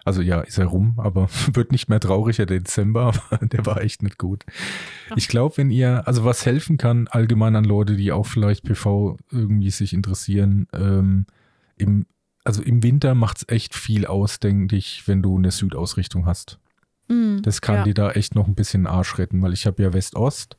Also 0.06 0.22
ja, 0.22 0.41
ist 0.41 0.58
er 0.58 0.66
rum, 0.66 0.95
aber 0.97 1.30
wird 1.54 1.72
nicht 1.72 1.89
mehr 1.89 1.99
trauriger 1.99 2.45
der 2.45 2.60
Dezember, 2.60 3.14
aber 3.30 3.45
der 3.45 3.66
war 3.66 3.82
echt 3.82 4.04
nicht 4.04 4.18
gut. 4.18 4.43
Ich 5.16 5.28
glaube, 5.28 5.58
wenn 5.58 5.70
ihr, 5.70 6.08
also 6.08 6.26
was 6.26 6.45
helfen 6.45 6.78
kann 6.78 7.08
allgemein 7.08 7.56
an 7.56 7.64
Leute, 7.64 7.95
die 7.95 8.12
auch 8.12 8.26
vielleicht 8.26 8.64
PV 8.64 9.18
irgendwie 9.32 9.72
sich 9.72 9.93
interessieren, 9.93 10.68
ähm, 10.74 11.26
im, 11.78 12.06
also 12.43 12.62
im 12.62 12.84
Winter 12.84 13.16
macht 13.16 13.38
es 13.38 13.49
echt 13.49 13.76
viel 13.76 14.06
aus, 14.06 14.39
denke 14.39 14.76
ich, 14.76 15.08
wenn 15.08 15.22
du 15.22 15.38
eine 15.38 15.51
Südausrichtung 15.51 16.26
hast. 16.26 16.60
mm, 17.08 17.41
Das 17.41 17.62
kann 17.62 17.76
ja. 17.78 17.84
dir 17.84 17.93
da 17.93 18.12
echt 18.12 18.36
noch 18.36 18.47
ein 18.47 18.56
bisschen 18.56 18.88
Arsch 18.88 19.18
retten, 19.18 19.41
weil 19.41 19.54
ich 19.54 19.66
habe 19.66 19.82
ja 19.82 19.93
West-Ost 19.93 20.58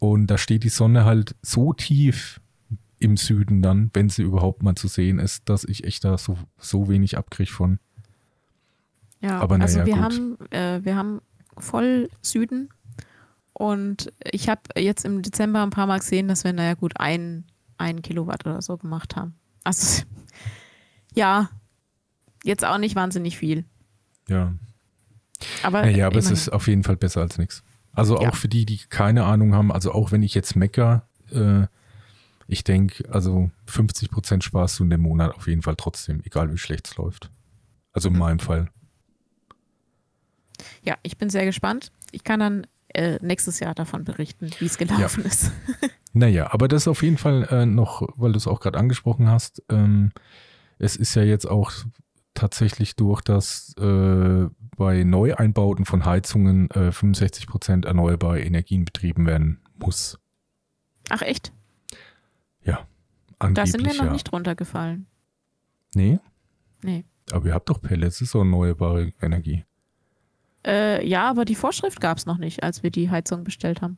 und 0.00 0.28
da 0.28 0.38
steht 0.38 0.64
die 0.64 0.68
Sonne 0.68 1.04
halt 1.04 1.34
so 1.42 1.72
tief 1.72 2.40
im 2.98 3.16
Süden 3.16 3.62
dann, 3.62 3.90
wenn 3.92 4.08
sie 4.08 4.22
überhaupt 4.22 4.62
mal 4.62 4.74
zu 4.74 4.88
sehen 4.88 5.18
ist, 5.18 5.48
dass 5.48 5.64
ich 5.64 5.84
echt 5.84 6.04
da 6.04 6.18
so, 6.18 6.36
so 6.58 6.88
wenig 6.88 7.16
abkriege 7.16 7.52
von. 7.52 7.78
Ja, 9.20 9.40
Aber 9.40 9.60
also 9.60 9.84
wir 9.84 9.94
gut. 9.94 10.02
haben, 10.02 10.38
äh, 10.50 10.84
wir 10.84 10.96
haben 10.96 11.20
voll 11.56 12.08
Süden 12.22 12.68
und 13.52 14.12
ich 14.30 14.48
habe 14.48 14.60
jetzt 14.76 15.04
im 15.04 15.22
Dezember 15.22 15.62
ein 15.62 15.70
paar 15.70 15.86
Mal 15.86 15.98
gesehen, 15.98 16.28
dass 16.28 16.44
wir, 16.44 16.52
naja 16.52 16.74
gut, 16.74 16.92
ein, 17.00 17.44
ein 17.78 18.02
Kilowatt 18.02 18.46
oder 18.46 18.62
so 18.62 18.76
gemacht 18.76 19.16
haben. 19.16 19.34
Also 19.64 20.04
ja, 21.14 21.50
jetzt 22.44 22.64
auch 22.64 22.78
nicht 22.78 22.94
wahnsinnig 22.94 23.36
viel. 23.38 23.64
Ja. 24.28 24.54
Aber, 25.62 25.82
Naja, 25.82 26.06
aber 26.06 26.18
es 26.18 26.30
ist 26.30 26.48
auf 26.50 26.68
jeden 26.68 26.84
Fall 26.84 26.96
besser 26.96 27.20
als 27.20 27.38
nichts. 27.38 27.62
Also 27.92 28.20
Ja. 28.20 28.28
auch 28.28 28.36
für 28.36 28.48
die, 28.48 28.66
die 28.66 28.78
keine 28.88 29.24
Ahnung 29.24 29.54
haben, 29.54 29.72
also 29.72 29.92
auch 29.92 30.12
wenn 30.12 30.22
ich 30.22 30.34
jetzt 30.34 30.54
mecker, 30.54 31.08
äh, 31.32 31.66
ich 32.46 32.64
denke, 32.64 33.12
also 33.12 33.50
50% 33.66 34.42
Spaß 34.42 34.76
du 34.76 34.84
in 34.84 34.90
dem 34.90 35.00
Monat 35.02 35.34
auf 35.34 35.46
jeden 35.48 35.62
Fall 35.62 35.76
trotzdem, 35.76 36.20
egal 36.24 36.52
wie 36.52 36.58
schlecht 36.58 36.86
es 36.88 36.96
läuft. 36.96 37.30
Also 37.92 38.08
in 38.08 38.14
Mhm. 38.14 38.20
meinem 38.20 38.38
Fall. 38.38 38.70
Ja, 40.84 40.96
ich 41.02 41.18
bin 41.18 41.30
sehr 41.30 41.44
gespannt. 41.44 41.92
Ich 42.12 42.24
kann 42.24 42.40
dann 42.40 42.66
äh, 42.94 43.18
nächstes 43.20 43.60
Jahr 43.60 43.74
davon 43.74 44.04
berichten, 44.04 44.50
wie 44.58 44.66
es 44.66 44.78
gelaufen 44.78 45.24
ist. 45.24 45.52
Naja, 46.14 46.52
aber 46.52 46.68
das 46.68 46.82
ist 46.82 46.88
auf 46.88 47.02
jeden 47.02 47.18
Fall 47.18 47.46
äh, 47.50 47.66
noch, 47.66 48.08
weil 48.16 48.32
du 48.32 48.38
es 48.38 48.46
auch 48.48 48.60
gerade 48.60 48.78
angesprochen 48.78 49.28
hast, 49.28 49.62
ähm, 49.68 50.10
es 50.78 50.96
ist 50.96 51.14
ja 51.14 51.22
jetzt 51.22 51.44
auch 51.44 51.70
tatsächlich 52.32 52.96
durch, 52.96 53.20
dass 53.20 53.74
äh, 53.78 54.46
bei 54.76 55.04
Neueinbauten 55.04 55.84
von 55.84 56.06
Heizungen 56.06 56.70
äh, 56.70 56.88
65% 56.88 57.86
erneuerbare 57.86 58.40
Energien 58.40 58.86
betrieben 58.86 59.26
werden 59.26 59.60
muss. 59.78 60.18
Ach 61.10 61.20
echt? 61.22 61.52
Ja, 62.64 62.86
Da 63.38 63.66
sind 63.66 63.84
wir 63.84 63.94
noch 63.94 64.06
ja. 64.06 64.12
nicht 64.12 64.32
runtergefallen. 64.32 65.06
Nee, 65.94 66.18
Nee. 66.82 67.04
aber 67.32 67.46
ihr 67.46 67.54
habt 67.54 67.68
doch 67.68 67.82
Pellets, 67.82 68.16
das 68.18 68.28
ist 68.28 68.34
doch 68.34 68.40
erneuerbare 68.40 69.12
Energie. 69.20 69.64
Äh, 70.68 71.06
ja, 71.06 71.28
aber 71.28 71.46
die 71.46 71.54
Vorschrift 71.54 71.98
gab 71.98 72.18
es 72.18 72.26
noch 72.26 72.36
nicht, 72.36 72.62
als 72.62 72.82
wir 72.82 72.90
die 72.90 73.08
Heizung 73.10 73.42
bestellt 73.42 73.80
haben. 73.80 73.96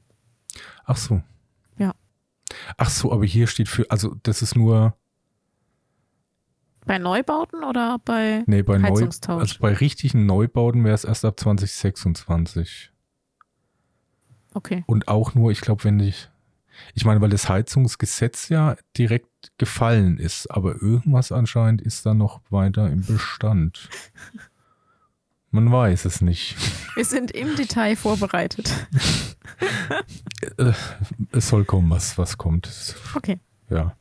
Ach 0.84 0.96
so. 0.96 1.20
Ja. 1.78 1.92
Ach 2.76 2.88
so, 2.90 3.12
aber 3.12 3.24
hier 3.24 3.48
steht 3.48 3.68
für, 3.68 3.90
also 3.90 4.14
das 4.22 4.40
ist 4.40 4.54
nur, 4.54 4.96
Bei 6.86 6.98
Neubauten 6.98 7.64
oder 7.64 7.98
bei 8.04 8.44
nee, 8.46 8.62
bei 8.62 8.78
Neu, 8.78 8.88
Heizungstausch? 8.90 9.40
also 9.40 9.56
bei 9.58 9.72
richtigen 9.74 10.26
Neubauten 10.26 10.84
wäre 10.84 10.94
es 10.94 11.04
erst 11.04 11.24
ab 11.24 11.38
2026. 11.40 12.92
okay. 14.54 14.84
Und 14.86 15.08
auch 15.08 15.34
nur, 15.34 15.50
ich 15.50 15.60
glaube, 15.60 15.82
wenn 15.84 15.98
ich, 15.98 16.28
ich 16.94 17.04
meine, 17.04 17.20
weil 17.20 17.30
das 17.30 17.48
Heizungsgesetz 17.48 18.48
ja 18.48 18.76
direkt 18.96 19.52
gefallen 19.58 20.18
ist, 20.18 20.48
aber 20.50 20.80
irgendwas 20.80 21.32
anscheinend 21.32 21.82
ist 21.82 22.06
da 22.06 22.14
noch 22.14 22.40
weiter 22.48 22.88
im 22.90 23.04
Bestand. 23.04 23.88
Man 25.50 25.70
weiß 25.72 26.04
es 26.04 26.20
nicht. 26.20 26.56
Wir 26.94 27.04
sind 27.04 27.30
im 27.32 27.56
Detail 27.56 27.96
vorbereitet. 27.96 28.72
Äh, 30.58 30.72
Es 31.32 31.48
soll 31.48 31.64
kommen, 31.64 31.90
was, 31.90 32.16
was 32.18 32.38
kommt. 32.38 32.68
Okay. 33.14 33.38
Ja. 33.68 33.96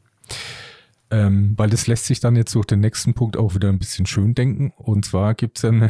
Ähm, 1.11 1.53
weil 1.57 1.69
das 1.69 1.87
lässt 1.87 2.05
sich 2.05 2.19
dann 2.19 2.35
jetzt 2.35 2.53
durch 2.53 2.65
den 2.67 2.79
nächsten 2.81 3.13
Punkt 3.15 3.35
auch 3.37 3.55
wieder 3.55 3.69
ein 3.69 3.79
bisschen 3.79 4.05
schön 4.05 4.35
denken. 4.35 4.71
Und 4.77 5.05
zwar 5.05 5.33
gibt 5.33 5.57
es 5.57 5.63
ja 5.63 5.69
eine 5.69 5.89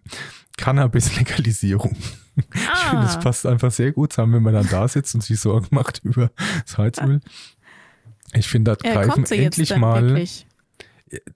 Cannabis-Legalisierung. 0.58 1.96
Ich 2.36 2.44
finde, 2.88 3.04
das 3.04 3.16
Ah, 3.16 3.20
passt 3.20 3.46
einfach 3.46 3.70
sehr 3.70 3.92
gut 3.92 4.12
zusammen, 4.12 4.34
wenn 4.34 4.42
man 4.42 4.54
dann 4.54 4.68
da 4.68 4.86
sitzt 4.88 5.14
und 5.14 5.22
sich 5.22 5.40
Sorgen 5.40 5.68
macht 5.70 6.00
über 6.04 6.30
das 6.64 6.76
Heizöl. 6.78 7.20
Ich 8.32 8.48
finde, 8.48 8.76
da 8.80 8.88
äh, 8.88 8.92
greifen 8.94 9.24
endlich 9.24 9.74
mal. 9.76 10.02
wirklich? 10.02 10.46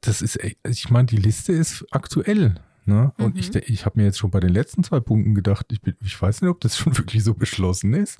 Das 0.02 0.22
ist, 0.22 0.38
echt- 0.42 0.58
ich 0.68 0.90
meine, 0.90 1.06
die 1.06 1.16
Liste 1.16 1.52
ist 1.52 1.84
aktuell. 1.90 2.54
Ne? 2.86 3.12
Und 3.18 3.34
Mhm. 3.34 3.40
ich, 3.40 3.54
ich 3.54 3.86
habe 3.86 3.98
mir 3.98 4.04
jetzt 4.06 4.18
schon 4.18 4.30
bei 4.30 4.40
den 4.40 4.50
letzten 4.52 4.84
zwei 4.84 5.00
Punkten 5.00 5.34
gedacht, 5.34 5.66
ich, 5.72 5.80
bin, 5.80 5.94
ich 6.02 6.20
weiß 6.20 6.42
nicht, 6.42 6.50
ob 6.50 6.60
das 6.60 6.76
schon 6.78 6.96
wirklich 6.96 7.24
so 7.24 7.34
beschlossen 7.34 7.94
ist. 7.94 8.18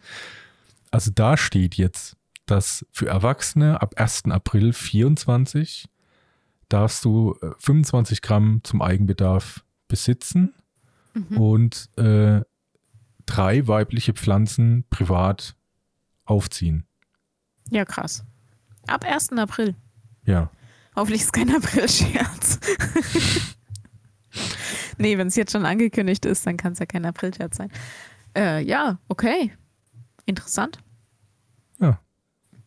Also 0.91 1.11
da 1.15 1.37
steht 1.37 1.75
jetzt, 1.75 2.17
dass 2.47 2.87
für 2.93 3.09
Erwachsene 3.09 3.81
ab 3.83 3.95
1. 3.97 4.25
April 4.31 4.73
24 4.73 5.89
darfst 6.69 7.05
du 7.05 7.37
äh, 7.43 7.51
25 7.59 8.23
Gramm 8.23 8.61
zum 8.65 8.83
Eigenbedarf 8.83 9.65
besitzen 9.89 10.55
Mhm. 11.17 11.37
und 11.39 11.91
äh, 11.97 12.41
drei 13.25 13.69
weibliche 13.69 14.15
Pflanzen 14.15 14.85
privat 14.91 15.55
aufziehen. 16.25 16.87
Ja, 17.71 17.85
krass. 17.85 18.25
Ab 18.89 19.05
1. 19.05 19.31
April. 19.35 19.77
Ja. 20.27 20.51
Hoffentlich 20.97 21.23
ist 21.23 21.33
kein 21.33 21.55
April-Scherz. 21.55 22.59
nee, 24.99 25.19
wenn 25.19 25.29
es 25.29 25.37
jetzt 25.37 25.53
schon 25.53 25.67
angekündigt 25.67 26.25
ist, 26.27 26.47
dann 26.47 26.57
kann 26.57 26.73
es 26.73 26.79
ja 26.79 26.87
kein 26.87 27.05
April-Scherz 27.05 27.57
sein. 27.57 27.71
Äh, 28.37 28.63
ja, 28.65 28.99
okay. 29.09 29.53
Interessant. 30.27 30.79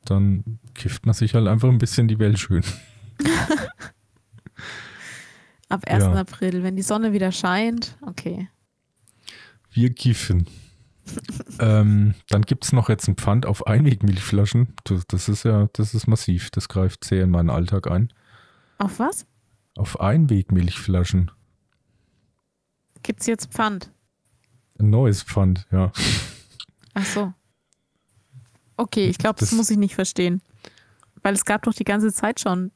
Dann 0.09 0.59
kifft 0.73 1.05
man 1.05 1.13
sich 1.13 1.33
halt 1.33 1.47
einfach 1.47 1.69
ein 1.69 1.77
bisschen 1.77 2.07
die 2.07 2.19
Welt 2.19 2.39
schön. 2.39 2.63
Ab 5.69 5.83
1. 5.85 6.03
Ja. 6.03 6.13
April, 6.13 6.63
wenn 6.63 6.77
die 6.77 6.81
Sonne 6.81 7.11
wieder 7.11 7.31
scheint. 7.33 7.97
Okay. 8.01 8.47
Wir 9.71 9.93
kiffen. 9.93 10.47
ähm, 11.59 12.13
dann 12.29 12.43
gibt 12.43 12.63
es 12.65 12.71
noch 12.71 12.89
jetzt 12.89 13.07
ein 13.07 13.15
Pfand 13.15 13.45
auf 13.45 13.67
Einwegmilchflaschen. 13.67 14.73
Das, 14.85 15.05
das 15.07 15.27
ist 15.29 15.43
ja, 15.43 15.67
das 15.73 15.93
ist 15.93 16.07
massiv. 16.07 16.51
Das 16.51 16.69
greift 16.69 17.03
sehr 17.03 17.23
in 17.23 17.31
meinen 17.31 17.49
Alltag 17.49 17.87
ein. 17.87 18.13
Auf 18.77 18.99
was? 18.99 19.25
Auf 19.75 19.99
Einwegmilchflaschen. 19.99 21.31
Gibt 23.07 23.21
es 23.21 23.27
jetzt 23.27 23.53
Pfand? 23.53 23.89
Ein 24.79 24.89
neues 24.89 25.23
Pfand, 25.23 25.65
ja. 25.71 25.93
Ach 26.93 27.05
so. 27.05 27.33
Okay, 28.75 29.07
ich 29.07 29.17
glaube, 29.17 29.39
das, 29.39 29.51
Das- 29.51 29.57
muss 29.57 29.69
ich 29.69 29.77
nicht 29.77 29.95
verstehen. 29.95 30.41
Weil 31.23 31.33
es 31.33 31.45
gab 31.45 31.63
doch 31.63 31.73
die 31.73 31.85
ganze 31.85 32.11
Zeit 32.11 32.41
schon, 32.41 32.71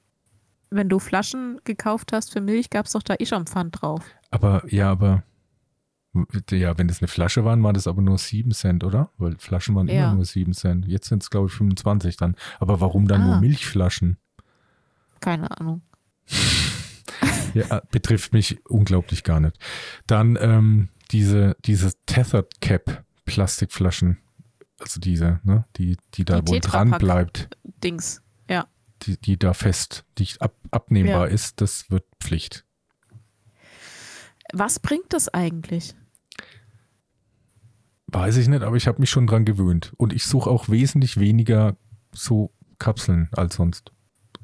wenn 0.70 0.88
du 0.88 1.00
Flaschen 1.00 1.60
gekauft 1.66 2.14
hast 2.14 2.32
für 2.32 2.40
Milch, 2.40 2.70
gab 2.70 2.86
es 2.86 2.94
doch 2.94 3.04
da 3.04 3.16
eh 3.20 3.26
schon 3.26 3.46
Pfand 3.46 3.82
drauf. 3.82 4.06
Aber 4.32 4.64
ja, 4.74 4.90
aber 4.90 5.24
Ja, 6.50 6.78
wenn 6.78 6.88
das 6.88 7.00
eine 7.02 7.08
Flasche 7.10 7.44
waren, 7.46 7.62
waren 7.64 7.74
das 7.74 7.88
aber 7.88 8.02
nur 8.02 8.18
7 8.18 8.52
Cent, 8.52 8.84
oder? 8.86 9.10
Weil 9.18 9.38
Flaschen 9.38 9.76
waren 9.76 9.88
Ja. 9.90 10.06
immer 10.08 10.16
nur 10.16 10.26
7 10.26 10.54
Cent. 10.54 10.86
Jetzt 10.88 11.08
sind 11.10 11.24
es, 11.24 11.30
glaube 11.30 11.48
ich, 11.48 11.54
25 11.54 12.16
dann. 12.16 12.36
Aber 12.62 12.80
warum 12.82 13.08
dann 13.08 13.26
nur 13.26 13.36
Ah. 13.36 13.40
Milchflaschen? 13.42 14.18
Keine 15.20 15.52
Ahnung. 15.60 15.82
Ja, 17.54 17.82
betrifft 17.92 18.34
mich 18.34 18.64
unglaublich 18.66 19.24
gar 19.24 19.40
nicht. 19.40 19.58
Dann 20.08 20.38
ähm, 20.40 20.90
diese, 21.12 21.56
diese 21.66 21.92
Tethered 22.06 22.62
Cap 22.62 23.04
Plastikflaschen, 23.26 24.18
also 24.80 25.00
diese, 25.00 25.40
ne, 25.44 25.66
die, 25.78 25.98
die 26.16 26.26
da 26.26 26.42
Die 26.42 26.52
wohl 26.52 26.60
dran 26.60 26.92
bleibt, 26.92 27.50
Dings. 27.84 28.22
Ja. 28.50 28.68
die, 29.04 29.18
die 29.18 29.38
da 29.38 29.54
fest, 29.54 30.06
die 30.18 30.28
ab, 30.40 30.56
abnehmbar 30.72 31.30
ist, 31.30 31.62
das 31.62 31.90
wird 31.92 32.06
Pflicht. 32.20 32.66
Was 34.54 34.80
bringt 34.80 35.14
das 35.14 35.30
eigentlich? 35.30 35.96
Weiß 38.08 38.36
ich 38.38 38.50
nicht, 38.50 38.64
aber 38.64 38.76
ich 38.76 38.88
habe 38.88 39.00
mich 39.00 39.10
schon 39.10 39.28
dran 39.28 39.46
gewöhnt. 39.46 39.94
Und 39.96 40.12
ich 40.12 40.26
suche 40.26 40.50
auch 40.50 40.68
wesentlich 40.68 41.18
weniger 41.18 41.78
so 42.12 42.52
Kapseln 42.78 43.30
als 43.32 43.56
sonst. 43.56 43.92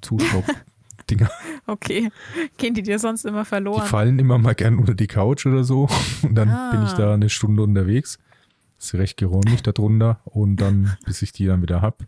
Zustaubdinger. 1.08 1.30
Okay. 1.66 2.10
Gehen 2.58 2.74
die 2.74 2.84
dir 2.84 3.00
sonst 3.00 3.26
immer 3.26 3.42
Die 3.44 3.48
verloren? 3.50 3.86
fallen 3.88 4.20
immer 4.20 4.38
mal 4.38 4.56
gern 4.56 4.78
unter 4.78 4.94
die 4.94 5.08
Couch 5.08 5.46
oder 5.46 5.64
so. 5.64 5.88
Und 6.22 6.36
dann 6.36 6.50
Ah. 6.50 6.72
bin 6.72 6.84
ich 6.84 6.94
da 6.94 7.14
eine 7.14 7.30
Stunde 7.30 7.64
unterwegs. 7.64 8.20
Ist 8.80 8.94
recht 8.94 9.18
geräumig 9.18 9.64
da 9.64 9.72
drunter. 9.72 10.20
Und 10.26 10.58
dann, 10.58 10.98
bis 11.06 11.22
ich 11.22 11.32
die 11.32 11.46
dann 11.46 11.62
wieder 11.62 11.82
hab. 11.82 12.06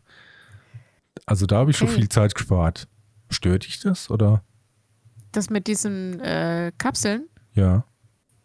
Also 1.26 1.46
da 1.46 1.58
habe 1.58 1.72
ich 1.72 1.78
schon 1.78 1.88
Okay. 1.90 1.98
viel 1.98 2.10
Zeit 2.10 2.36
gespart. 2.36 2.88
Stört 3.30 3.66
dich 3.66 3.80
das? 3.80 4.10
Oder? 4.10 4.44
Das 5.32 5.50
mit 5.50 5.68
diesen 5.68 6.20
äh, 6.22 6.72
Kapseln? 6.78 7.28
Ja. 7.54 7.84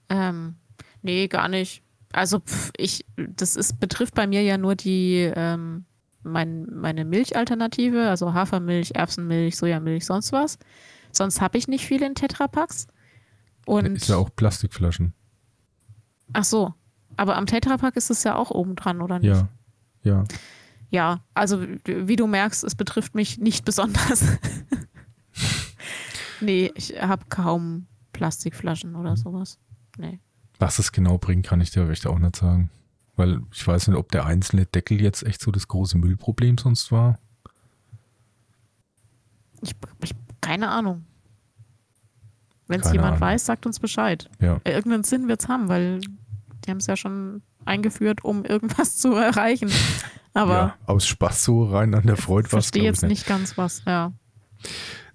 Ähm, 0.08 0.56
nee, 1.02 1.28
gar 1.28 1.48
nicht. 1.48 1.82
Also 2.12 2.40
pf, 2.40 2.70
ich, 2.76 3.04
das 3.16 3.56
ist, 3.56 3.80
betrifft 3.80 4.14
bei 4.14 4.26
mir 4.26 4.42
ja 4.42 4.58
nur 4.58 4.74
die 4.76 5.30
ähm, 5.34 5.84
mein, 6.24 6.66
meine 6.74 7.04
Milchalternative, 7.04 8.08
also 8.08 8.34
Hafermilch, 8.34 8.92
Erbsenmilch, 8.94 9.56
Sojamilch, 9.56 10.06
sonst 10.06 10.32
was. 10.32 10.58
Sonst 11.12 11.40
habe 11.40 11.58
ich 11.58 11.68
nicht 11.68 11.86
viel 11.86 12.02
in 12.02 12.14
Tetrapacks. 12.14 12.86
Und 13.66 13.86
Ist 13.86 14.08
ja 14.08 14.16
auch 14.16 14.30
Plastikflaschen. 14.34 15.14
ach 16.32 16.44
so, 16.44 16.74
aber 17.16 17.36
am 17.36 17.46
Tetrapack 17.46 17.96
ist 17.96 18.10
es 18.10 18.24
ja 18.24 18.36
auch 18.36 18.50
oben 18.50 18.76
dran, 18.76 19.00
oder 19.00 19.18
nicht? 19.18 19.30
Ja. 19.30 19.48
Ja. 20.02 20.24
Ja, 20.90 21.24
also 21.32 21.64
wie 21.84 22.16
du 22.16 22.26
merkst, 22.26 22.62
es 22.62 22.74
betrifft 22.74 23.14
mich 23.14 23.38
nicht 23.38 23.64
besonders. 23.64 24.22
nee, 26.40 26.70
ich 26.74 27.00
habe 27.00 27.24
kaum 27.28 27.86
Plastikflaschen 28.12 28.94
oder 28.94 29.16
sowas. 29.16 29.58
Nee. 29.96 30.20
Was 30.58 30.78
es 30.78 30.92
genau 30.92 31.18
bringt, 31.18 31.46
kann 31.46 31.60
ich 31.60 31.70
dir 31.70 31.88
echt 31.88 32.06
auch 32.06 32.18
nicht 32.18 32.36
sagen. 32.36 32.70
Weil 33.16 33.40
ich 33.52 33.66
weiß 33.66 33.88
nicht, 33.88 33.96
ob 33.96 34.10
der 34.10 34.26
einzelne 34.26 34.66
Deckel 34.66 35.00
jetzt 35.00 35.22
echt 35.22 35.40
so 35.40 35.50
das 35.50 35.68
große 35.68 35.98
Müllproblem 35.98 36.58
sonst 36.58 36.90
war. 36.90 37.18
Ich, 39.62 39.74
ich 40.02 40.12
keine 40.40 40.68
Ahnung. 40.68 41.04
Wenn 42.66 42.80
es 42.80 42.92
jemand 42.92 43.08
Ahnung. 43.16 43.20
weiß, 43.20 43.46
sagt 43.46 43.66
uns 43.66 43.78
Bescheid. 43.78 44.28
Ja. 44.40 44.60
Äh, 44.64 44.72
Irgendeinen 44.72 45.04
Sinn 45.04 45.28
wird 45.28 45.42
es 45.42 45.48
haben, 45.48 45.68
weil 45.68 46.00
die 46.00 46.70
haben 46.70 46.78
es 46.78 46.86
ja 46.86 46.96
schon 46.96 47.42
eingeführt, 47.64 48.24
um 48.24 48.44
irgendwas 48.44 48.96
zu 48.98 49.14
erreichen. 49.14 49.70
Aber 50.32 50.54
ja, 50.54 50.74
aus 50.86 51.06
Spaß 51.06 51.44
so 51.44 51.64
rein 51.64 51.94
an 51.94 52.06
der 52.06 52.16
Freude 52.16 52.48
ich 52.48 52.52
was. 52.52 52.64
verstehe 52.66 52.82
jetzt 52.82 53.02
nicht 53.02 53.26
ganz 53.26 53.56
was. 53.56 53.82
Ja. 53.86 54.12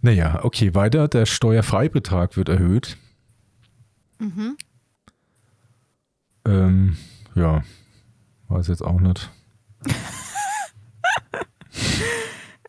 Naja, 0.02 0.44
okay, 0.44 0.74
weiter. 0.76 1.08
Der 1.08 1.26
Steuerfreibetrag 1.26 2.38
wird 2.38 2.48
erhöht. 2.48 2.98
Mhm. 4.20 4.58
Ähm, 6.46 6.98
ja, 7.36 7.64
weiß 8.50 8.68
jetzt 8.68 8.84
auch 8.84 9.00
nicht. 9.00 9.30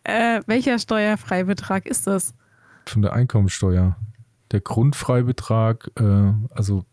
Äh, 0.02 0.40
welcher 0.46 0.78
Steuerfreibetrag 0.78 1.86
ist 1.86 2.06
das? 2.06 2.34
Von 2.86 3.02
der 3.02 3.12
Einkommensteuer. 3.12 3.96
Der 4.50 4.60
Grundfreibetrag, 4.60 5.90
äh, 5.96 6.32
also 6.50 6.84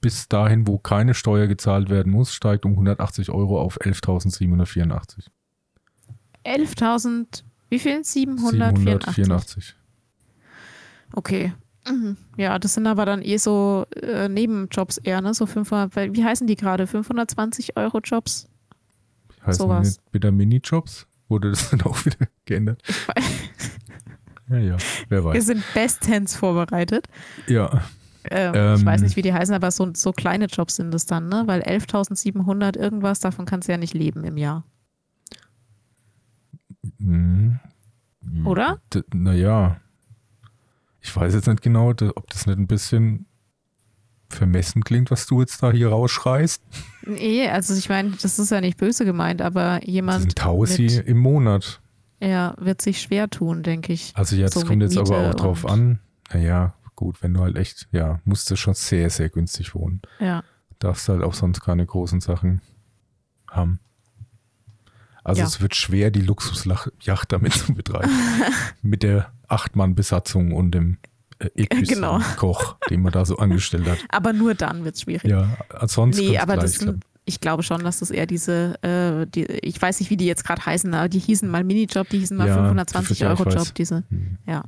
bis 0.00 0.28
dahin, 0.28 0.68
wo 0.68 0.78
keine 0.78 1.14
Steuer 1.14 1.48
gezahlt 1.48 1.90
werden 1.90 2.12
muss, 2.12 2.32
steigt 2.32 2.64
um 2.64 2.72
180 2.72 3.30
Euro 3.30 3.60
auf 3.60 3.80
11.784. 3.80 5.26
11.000, 6.44 7.42
wie 7.70 7.78
viel? 7.80 8.04
784. 8.04 9.14
784. 9.14 9.76
Okay. 11.12 11.52
Mhm. 11.88 12.16
Ja, 12.36 12.58
das 12.58 12.74
sind 12.74 12.86
aber 12.86 13.06
dann 13.06 13.22
eh 13.22 13.36
so 13.36 13.86
äh, 14.02 14.28
Nebenjobs 14.28 14.98
eher, 14.98 15.20
ne? 15.20 15.34
So 15.34 15.46
500, 15.46 15.94
weil- 15.96 16.14
wie 16.14 16.24
heißen 16.24 16.46
die 16.46 16.56
gerade? 16.56 16.86
520 16.86 17.76
Euro 17.76 18.00
Jobs? 18.02 18.48
Sowas. 19.48 20.00
wieder 20.12 20.32
Minijobs? 20.32 21.06
Wurde 21.28 21.50
das 21.50 21.70
dann 21.70 21.82
auch 21.82 22.04
wieder 22.04 22.26
geändert? 22.44 22.82
Ja, 24.48 24.58
ja, 24.58 24.76
wer 25.08 25.18
Wir 25.22 25.24
weiß. 25.24 25.46
sind 25.46 25.62
bestens 25.74 26.34
vorbereitet. 26.36 27.06
Ja, 27.46 27.82
Ähm, 28.28 28.52
Ähm. 28.56 28.74
ich 28.76 28.84
weiß 28.84 29.02
nicht, 29.02 29.14
wie 29.16 29.22
die 29.22 29.32
heißen, 29.32 29.54
aber 29.54 29.70
so, 29.70 29.88
so 29.94 30.12
kleine 30.12 30.46
Jobs 30.46 30.76
sind 30.76 30.92
es 30.94 31.06
dann, 31.06 31.28
ne? 31.28 31.44
Weil 31.46 31.62
11.700 31.62 32.76
irgendwas, 32.76 33.20
davon 33.20 33.44
kannst 33.46 33.68
du 33.68 33.72
ja 33.72 33.78
nicht 33.78 33.94
leben 33.94 34.24
im 34.24 34.36
Jahr. 34.36 34.64
Hm. 36.98 37.58
Oder? 38.44 38.80
Naja, 39.14 39.76
ich 41.06 41.14
weiß 41.16 41.34
jetzt 41.34 41.46
nicht 41.46 41.62
genau, 41.62 41.90
ob 41.90 42.28
das 42.30 42.46
nicht 42.46 42.58
ein 42.58 42.66
bisschen 42.66 43.26
vermessen 44.28 44.82
klingt, 44.82 45.12
was 45.12 45.26
du 45.26 45.38
jetzt 45.40 45.62
da 45.62 45.70
hier 45.70 45.88
rausschreist. 45.90 46.60
Nee, 47.06 47.48
also 47.48 47.74
ich 47.74 47.88
meine, 47.88 48.10
das 48.20 48.40
ist 48.40 48.50
ja 48.50 48.60
nicht 48.60 48.76
böse 48.76 49.04
gemeint, 49.04 49.40
aber 49.40 49.78
Das 49.78 49.88
jemand 49.88 50.20
sind 50.22 50.36
Tausi 50.36 50.82
mit- 50.82 51.06
im 51.06 51.18
Monat. 51.18 51.80
ja, 52.20 52.54
wird 52.58 52.82
sich 52.82 53.00
schwer 53.00 53.30
tun, 53.30 53.62
denke 53.62 53.92
ich. 53.92 54.12
Also 54.16 54.34
ja, 54.34 54.46
das 54.46 54.54
So 54.54 54.66
kommt 54.66 54.82
jetzt 54.82 54.98
aber 54.98 55.16
Miete 55.18 55.30
auch 55.30 55.34
drauf 55.34 55.64
an. 55.64 56.00
Naja, 56.32 56.74
gut, 56.96 57.22
wenn 57.22 57.34
du 57.34 57.40
halt 57.42 57.56
echt, 57.56 57.86
ja, 57.92 58.18
musst 58.24 58.50
du 58.50 58.56
schon 58.56 58.74
sehr, 58.74 59.10
sehr 59.10 59.28
günstig 59.28 59.76
wohnen. 59.76 60.02
Ja. 60.18 60.42
Darfst 60.80 61.08
halt 61.08 61.22
auch 61.22 61.34
sonst 61.34 61.60
keine 61.60 61.86
großen 61.86 62.20
Sachen 62.20 62.62
haben. 63.48 63.78
Also 65.22 65.42
Ja. 65.42 65.46
es 65.46 65.60
wird 65.60 65.76
schwer, 65.76 66.10
die 66.10 66.20
Luxusjacht 66.22 67.30
damit 67.32 67.52
zu 67.52 67.74
betreiben. 67.74 68.10
Mit 68.82 69.02
der 69.04 69.32
Acht-Mann-Besatzung 69.48 70.52
und 70.52 70.72
dem 70.72 70.98
äh, 71.38 71.66
Genau. 71.84 72.20
Koch, 72.36 72.76
den 72.90 73.02
man 73.02 73.12
da 73.12 73.24
so 73.24 73.36
angestellt 73.38 73.86
hat. 73.86 73.98
Aber 74.08 74.32
nur 74.32 74.54
dann 74.54 74.84
wird 74.84 74.94
es 74.94 75.02
schwierig. 75.02 75.30
Ja, 75.30 75.56
ansonsten 75.70 76.24
nee, 76.24 76.38
aber 76.38 76.54
gleich 76.54 76.64
das 76.64 76.74
sind, 76.80 77.04
ich 77.24 77.40
glaube 77.40 77.62
schon, 77.62 77.82
dass 77.82 77.98
das 77.98 78.10
eher 78.10 78.26
diese, 78.26 78.82
äh, 78.82 79.26
die, 79.26 79.44
ich 79.44 79.80
weiß 79.80 80.00
nicht, 80.00 80.10
wie 80.10 80.16
die 80.16 80.26
jetzt 80.26 80.44
gerade 80.44 80.64
heißen, 80.64 80.94
aber 80.94 81.08
die 81.08 81.18
hießen 81.18 81.48
mal 81.48 81.64
Minijob, 81.64 82.08
die 82.08 82.20
hießen 82.20 82.36
mal 82.36 82.46
Ja, 82.46 82.54
520 82.54 83.18
ja, 83.18 83.32
ich 83.32 83.38
Euro 83.38 83.46
weiß. 83.46 83.54
Job, 83.54 83.74
diese. 83.74 84.04
Hm. 84.08 84.38
Ja. 84.46 84.64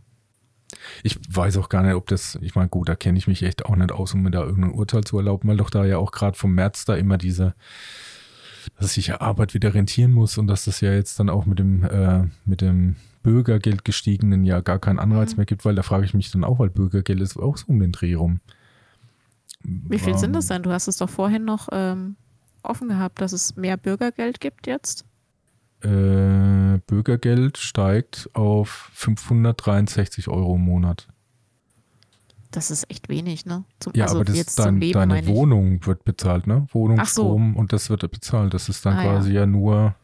Ich 1.03 1.18
weiß 1.31 1.57
auch 1.57 1.68
gar 1.68 1.83
nicht, 1.83 1.95
ob 1.95 2.09
das, 2.09 2.37
ich 2.43 2.55
meine, 2.55 2.68
gut, 2.68 2.89
da 2.89 2.97
kenne 2.97 3.16
ich 3.16 3.26
mich 3.26 3.43
echt 3.43 3.64
auch 3.64 3.76
nicht 3.76 3.93
aus, 3.93 4.12
um 4.12 4.22
mir 4.22 4.31
da 4.31 4.45
irgendein 4.45 4.72
Urteil 4.72 5.05
zu 5.05 5.16
erlauben, 5.16 5.49
weil 5.49 5.57
doch 5.57 5.70
da 5.70 5.85
ja 5.85 5.99
auch 5.99 6.11
gerade 6.11 6.37
vom 6.37 6.53
März 6.55 6.85
da 6.85 6.95
immer 6.95 7.16
diese, 7.16 7.55
dass 8.79 8.95
sich 8.95 9.07
ja 9.07 9.20
Arbeit 9.20 9.55
wieder 9.55 9.72
rentieren 9.72 10.12
muss 10.12 10.37
und 10.37 10.47
dass 10.47 10.64
das 10.64 10.81
ja 10.81 10.93
jetzt 10.93 11.18
dann 11.20 11.31
auch 11.31 11.47
mit 11.47 11.59
dem, 11.59 11.85
äh, 11.85 12.24
mit 12.45 12.61
dem 12.61 12.97
Bürgergeld 13.22 13.84
gestiegenen 13.84 14.44
ja 14.44 14.60
gar 14.60 14.78
keinen 14.78 14.98
Anreiz 14.98 15.32
Mhm. 15.32 15.36
mehr 15.38 15.46
gibt, 15.46 15.64
weil 15.64 15.74
da 15.74 15.82
frage 15.82 16.04
ich 16.04 16.14
mich 16.14 16.30
dann 16.30 16.44
auch, 16.44 16.58
weil 16.58 16.70
Bürgergeld 16.70 17.20
ist 17.20 17.36
auch 17.36 17.56
so 17.56 17.66
um 17.68 17.78
den 17.80 17.92
Dreh 17.92 18.14
rum. 18.14 18.40
Wie 19.62 19.98
viel 19.98 20.16
sind 20.16 20.34
das 20.36 20.46
denn? 20.46 20.62
Du 20.62 20.70
hast 20.70 20.86
es 20.88 20.98
doch 20.98 21.10
vorhin 21.10 21.44
noch 21.44 21.68
ähm, 21.72 22.16
offen 22.62 22.88
gehabt, 22.88 23.20
dass 23.20 23.32
es 23.32 23.56
mehr 23.56 23.76
Bürgergeld 23.76 24.40
gibt 24.40 24.66
jetzt. 24.66 25.04
Äh, 25.80 26.78
Bürgergeld 26.86 27.58
steigt 27.58 28.30
auf 28.34 28.90
563 28.94 30.28
Euro 30.28 30.54
im 30.56 30.62
Monat. 30.62 31.08
Das 32.50 32.70
ist 32.70 32.90
echt 32.90 33.08
wenig, 33.08 33.44
ne? 33.46 33.64
Zum, 33.78 33.92
Ja, 33.94 34.04
also 34.04 34.16
aber 34.16 34.24
das 34.24 34.36
jetzt 34.36 34.48
ist 34.50 34.56
zum 34.56 34.64
dein, 34.64 34.80
Leben, 34.80 35.08
deine. 35.08 35.26
Wohnung 35.26 35.84
wird 35.86 36.04
bezahlt, 36.04 36.46
ne? 36.46 36.66
Wohnung, 36.72 36.98
Ach 37.00 37.06
so. 37.06 37.22
Strom 37.24 37.56
und 37.56 37.72
das 37.72 37.90
wird 37.90 38.08
bezahlt. 38.10 38.54
Das 38.54 38.68
ist 38.68 38.86
dann 38.86 38.94
Ah, 38.94 39.04
ja. 39.04 39.12
quasi 39.16 39.32
ja 39.32 39.44
nur 39.46 39.94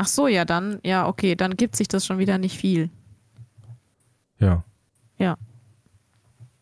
Ach 0.00 0.06
so, 0.06 0.28
ja, 0.28 0.44
dann, 0.44 0.78
ja, 0.84 1.08
okay, 1.08 1.34
dann 1.34 1.56
gibt 1.56 1.74
sich 1.74 1.88
das 1.88 2.06
schon 2.06 2.18
wieder 2.18 2.38
nicht 2.38 2.56
viel. 2.56 2.88
Ja. 4.38 4.62
Ja. 5.18 5.36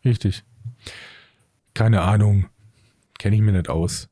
Richtig. 0.06 0.42
Keine 1.74 2.00
Ahnung. 2.00 2.46
Kenne 3.18 3.36
ich 3.36 3.42
mir 3.42 3.52
nicht 3.52 3.68
aus. 3.68 4.08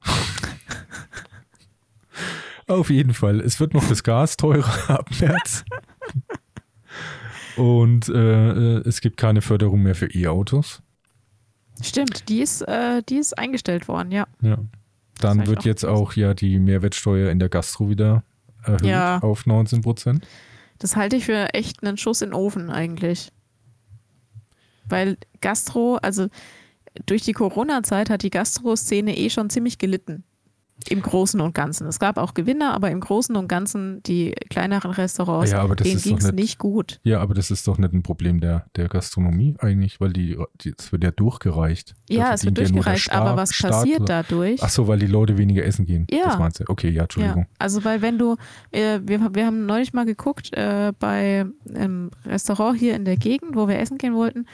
Auf 2.67 2.91
jeden 2.91 3.15
Fall. 3.15 3.41
Es 3.41 3.61
wird 3.61 3.73
noch 3.73 3.89
das 3.89 4.03
Gas 4.03 4.37
teurer 4.37 4.91
ab 4.91 5.09
März. 5.19 5.65
Und 7.57 8.11
äh, 8.11 8.51
äh, 8.51 8.87
es 8.87 9.01
gibt 9.01 9.17
keine 9.17 9.41
Förderung 9.41 9.85
mehr 9.85 9.95
für 9.95 10.15
E-Autos. 10.15 10.83
Stimmt, 11.81 12.29
die 12.29 12.43
ist, 12.43 12.61
äh, 12.61 13.03
die 13.09 13.17
ist 13.17 13.39
eingestellt 13.39 13.89
worden, 13.89 14.13
ja. 14.13 14.27
Ja. 14.43 14.59
Dann 15.19 15.47
wird 15.47 15.65
jetzt 15.65 15.87
auch 15.87 16.13
ja 16.13 16.35
die 16.35 16.59
Mehrwertsteuer 16.59 17.31
in 17.31 17.39
der 17.39 17.49
Gastro 17.49 17.89
wieder 17.89 18.23
erhöht 18.65 18.85
Ja. 18.85 19.19
auf 19.21 19.47
19 19.47 19.81
Prozent. 19.83 20.27
Das 20.79 20.97
halte 20.97 21.17
ich 21.17 21.25
für 21.25 21.55
echt 21.55 21.83
einen 21.83 21.97
Schuss 21.97 22.23
in 22.23 22.31
den 22.31 22.35
Ofen 22.35 22.71
eigentlich. 22.71 23.31
Weil 24.89 25.17
Gastro, 25.41 25.97
also 25.97 26.29
durch 27.07 27.23
die 27.23 27.33
Corona-Zeit 27.33 28.11
hat 28.11 28.23
die 28.23 28.31
Gastro-Szene 28.31 29.17
eh 29.17 29.31
schon 29.31 29.51
ziemlich 29.51 29.79
gelitten. 29.79 30.25
Im 30.89 31.03
Großen 31.03 31.41
und 31.41 31.55
Ganzen. 31.55 31.87
Es 31.87 31.99
gab 31.99 32.19
auch 32.19 32.35
Gewinner, 32.35 32.75
aber 32.75 32.91
im 32.91 33.01
Großen 33.01 33.35
und 33.37 33.49
Ganzen 33.49 34.03
die 34.03 34.33
kleineren 34.51 34.91
Restaurants, 34.91 35.51
Ja, 35.51 35.67
denen 35.67 36.01
ging 36.01 36.19
es 36.19 36.33
nicht- 36.33 36.59
gut. 36.59 37.01
Ja, 37.05 37.21
aber 37.21 37.35
das 37.35 37.51
ist 37.51 37.67
doch 37.69 37.79
nicht 37.79 37.93
ein 37.93 38.03
Problem 38.03 38.41
der, 38.41 38.67
der 38.77 38.89
Gastronomie 38.89 39.55
eigentlich, 39.59 40.01
weil 40.01 40.13
die, 40.13 40.37
es 40.79 40.93
wird 40.93 41.05
ja 41.05 41.11
durchgereicht. 41.11 41.95
Da 42.09 42.15
Ja, 42.15 42.33
es 42.35 42.45
wird 42.45 42.57
verdient 42.57 42.77
ja 42.77 42.83
durchgereicht, 42.83 43.13
aber 43.13 43.37
was 43.37 43.53
Staat- 43.55 43.71
passiert 43.73 44.09
dadurch? 44.09 44.63
Ach 44.63 44.69
so, 44.69 44.87
weil 44.89 44.99
die 44.99 45.07
Leute 45.07 45.39
weniger 45.39 45.65
essen 45.65 45.87
gehen. 45.87 46.07
Ja. 46.11 46.25
Das 46.25 46.39
meinst 46.39 46.61
du? 46.61 46.65
Okay, 46.69 46.91
ja, 46.91 47.03
Entschuldigung. 47.03 47.43
Ja, 47.43 47.49
also 47.59 47.85
weil 47.85 48.03
wenn 48.03 48.19
du, 48.19 48.37
äh, 48.71 49.01
wir, 49.05 49.35
wir 49.35 49.47
haben 49.47 49.67
neulich 49.67 49.93
mal 49.93 50.05
geguckt 50.07 50.53
äh, 50.53 50.93
bei 50.99 51.47
einem 51.75 52.11
Restaurant 52.27 52.79
hier 52.79 52.95
in 52.95 53.05
der 53.05 53.17
Gegend, 53.17 53.57
wo 53.57 53.69
wir 53.69 53.79
essen 53.79 53.99
gehen 53.99 54.15
wollten 54.15 54.47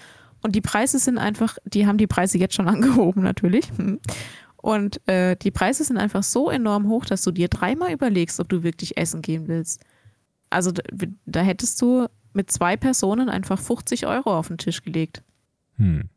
und 0.42 0.54
die 0.54 0.60
Preise 0.60 0.98
sind 0.98 1.18
einfach, 1.18 1.58
die 1.64 1.86
haben 1.86 1.98
die 1.98 2.06
Preise 2.06 2.38
jetzt 2.38 2.54
schon 2.54 2.68
angehoben 2.68 3.22
natürlich. 3.22 3.68
Und 4.62 5.06
äh, 5.08 5.36
die 5.36 5.50
Preise 5.50 5.84
sind 5.84 5.96
einfach 5.98 6.22
so 6.22 6.50
enorm 6.50 6.88
hoch, 6.88 7.04
dass 7.06 7.22
du 7.22 7.30
dir 7.30 7.48
dreimal 7.48 7.92
überlegst, 7.92 8.40
ob 8.40 8.48
du 8.48 8.62
wirklich 8.62 8.96
essen 8.96 9.22
gehen 9.22 9.48
willst. 9.48 9.82
Also 10.50 10.70
da, 10.72 10.82
da 11.26 11.40
hättest 11.40 11.80
du 11.80 12.06
mit 12.32 12.50
zwei 12.50 12.76
Personen 12.76 13.28
einfach 13.28 13.58
50 13.58 14.06
Euro 14.06 14.36
auf 14.38 14.48
den 14.48 14.58
Tisch 14.58 14.82
gelegt 14.82 15.22
Hm. 15.76 16.08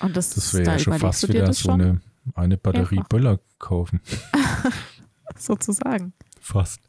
und 0.00 0.16
das, 0.16 0.30
Das 0.34 0.54
wäre 0.54 0.64
da 0.64 0.72
ja 0.74 0.78
schon 0.78 0.98
fast 0.98 1.26
wieder 1.28 1.52
so 1.52 1.60
schon 1.70 1.80
eine, 1.80 2.00
eine 2.34 2.56
Batterie 2.56 2.94
Mehrfach. 2.96 3.08
Böller 3.08 3.40
kaufen. 3.58 4.00
sozusagen. 5.36 6.12
Fast. 6.40 6.80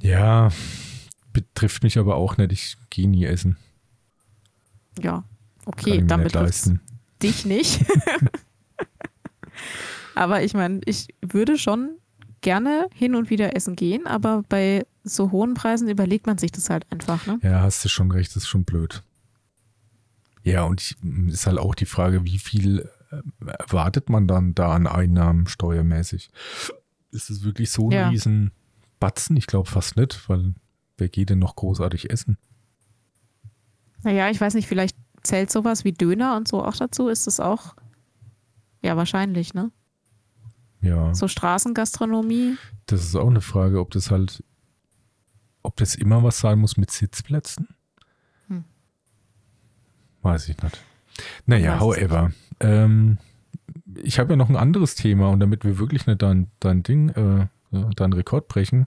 Ja, 0.00 0.50
betrifft 1.32 1.82
mich 1.82 1.98
aber 1.98 2.16
auch 2.16 2.36
nicht. 2.36 2.52
Ich 2.52 2.76
gehe 2.90 3.08
nie 3.08 3.24
essen. 3.24 3.56
Ja, 5.02 5.24
okay, 5.64 6.02
dann 6.06 6.20
nicht 6.20 6.32
betrifft 6.32 6.34
leisten. 6.34 6.80
dich 7.22 7.44
nicht. 7.44 7.84
aber 10.14 10.42
ich 10.42 10.54
meine, 10.54 10.80
ich 10.84 11.08
würde 11.20 11.58
schon 11.58 11.96
gerne 12.40 12.88
hin 12.94 13.14
und 13.14 13.30
wieder 13.30 13.54
essen 13.56 13.76
gehen, 13.76 14.06
aber 14.06 14.42
bei 14.48 14.84
so 15.04 15.30
hohen 15.30 15.54
Preisen 15.54 15.88
überlegt 15.88 16.26
man 16.26 16.38
sich 16.38 16.52
das 16.52 16.70
halt 16.70 16.90
einfach. 16.90 17.26
Ne? 17.26 17.38
Ja, 17.42 17.60
hast 17.62 17.84
du 17.84 17.88
schon 17.88 18.10
recht, 18.10 18.30
das 18.36 18.44
ist 18.44 18.48
schon 18.48 18.64
blöd. 18.64 19.02
Ja, 20.44 20.64
und 20.64 20.80
ich, 20.80 20.96
ist 21.28 21.46
halt 21.46 21.58
auch 21.58 21.74
die 21.74 21.86
Frage, 21.86 22.24
wie 22.24 22.38
viel 22.38 22.88
äh, 23.10 23.50
erwartet 23.58 24.08
man 24.10 24.26
dann 24.26 24.54
da 24.54 24.72
an 24.74 24.86
Einnahmen 24.88 25.46
steuermäßig? 25.46 26.30
Ist 27.12 27.30
es 27.30 27.44
wirklich 27.44 27.70
so 27.70 27.88
ein 27.88 27.92
Ja. 27.92 28.08
riesen 28.08 28.50
Batzen? 28.98 29.36
Ich 29.36 29.46
glaube 29.46 29.68
fast 29.68 29.96
nicht, 29.96 30.28
weil 30.28 30.54
wer 30.98 31.08
geht 31.08 31.30
denn 31.30 31.38
noch 31.38 31.54
großartig 31.56 32.10
essen? 32.10 32.38
Naja, 34.02 34.30
ich 34.30 34.40
weiß 34.40 34.54
nicht, 34.54 34.66
vielleicht 34.66 34.96
zählt 35.22 35.50
sowas 35.50 35.84
wie 35.84 35.92
Döner 35.92 36.36
und 36.36 36.48
so 36.48 36.64
auch 36.64 36.74
dazu. 36.76 37.08
Ist 37.08 37.26
das 37.28 37.38
auch? 37.38 37.76
Ja, 38.82 38.96
wahrscheinlich, 38.96 39.54
ne? 39.54 39.70
Ja, 40.80 41.14
So 41.14 41.28
Straßengastronomie. 41.28 42.56
das 42.86 43.04
ist 43.04 43.14
auch 43.14 43.28
eine 43.30 43.40
Frage, 43.40 43.78
ob 43.80 43.92
das 43.92 44.10
halt, 44.10 44.42
ob 45.62 45.76
das 45.76 45.94
immer 45.94 46.24
was 46.24 46.40
sein 46.40 46.58
muss 46.58 46.76
mit 46.76 46.90
Sitzplätzen? 46.90 47.68
Hm. 48.48 48.64
Weiß 50.22 50.48
ich 50.48 50.60
nicht. 50.60 50.82
Naja, 51.46 51.74
Weiß 51.74 51.80
however. 51.80 52.32
Ähm, 52.58 53.18
ich 54.02 54.18
habe 54.18 54.30
ja 54.32 54.36
noch 54.36 54.48
ein 54.48 54.56
anderes 54.56 54.96
Thema 54.96 55.28
und 55.28 55.38
damit 55.38 55.64
wir 55.64 55.78
wirklich 55.78 56.06
nicht 56.06 56.20
dein, 56.22 56.50
dein 56.58 56.82
Ding, 56.82 57.10
äh, 57.10 57.42
äh, 57.76 57.90
deinen 57.94 58.12
Rekord 58.14 58.48
brechen, 58.48 58.86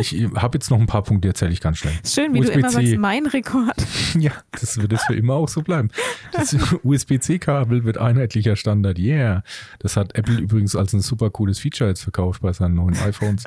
ich 0.00 0.14
habe 0.34 0.56
jetzt 0.58 0.70
noch 0.70 0.78
ein 0.80 0.86
paar 0.86 1.02
Punkte, 1.02 1.22
die 1.22 1.28
erzähle 1.28 1.52
ich 1.52 1.60
ganz 1.60 1.78
schnell. 1.78 1.94
Schön, 2.04 2.34
wie 2.34 2.40
du 2.40 2.50
immer 2.50 2.70
sagst, 2.70 2.96
mein 2.96 3.26
Rekord. 3.26 3.76
Ja, 4.18 4.32
das 4.52 4.76
wird 4.78 4.90
jetzt 4.92 5.06
für 5.06 5.14
immer 5.14 5.34
auch 5.34 5.48
so 5.48 5.62
bleiben. 5.62 5.90
Das 6.32 6.56
USB-C-Kabel 6.82 7.84
wird 7.84 7.96
einheitlicher 7.98 8.56
Standard. 8.56 8.98
Yeah. 8.98 9.44
Das 9.78 9.96
hat 9.96 10.16
Apple 10.16 10.38
übrigens 10.38 10.74
als 10.74 10.92
ein 10.92 11.00
super 11.00 11.30
cooles 11.30 11.60
Feature 11.60 11.88
jetzt 11.90 12.02
verkauft 12.02 12.42
bei 12.42 12.52
seinen 12.52 12.74
neuen 12.74 12.96
iPhones. 12.98 13.44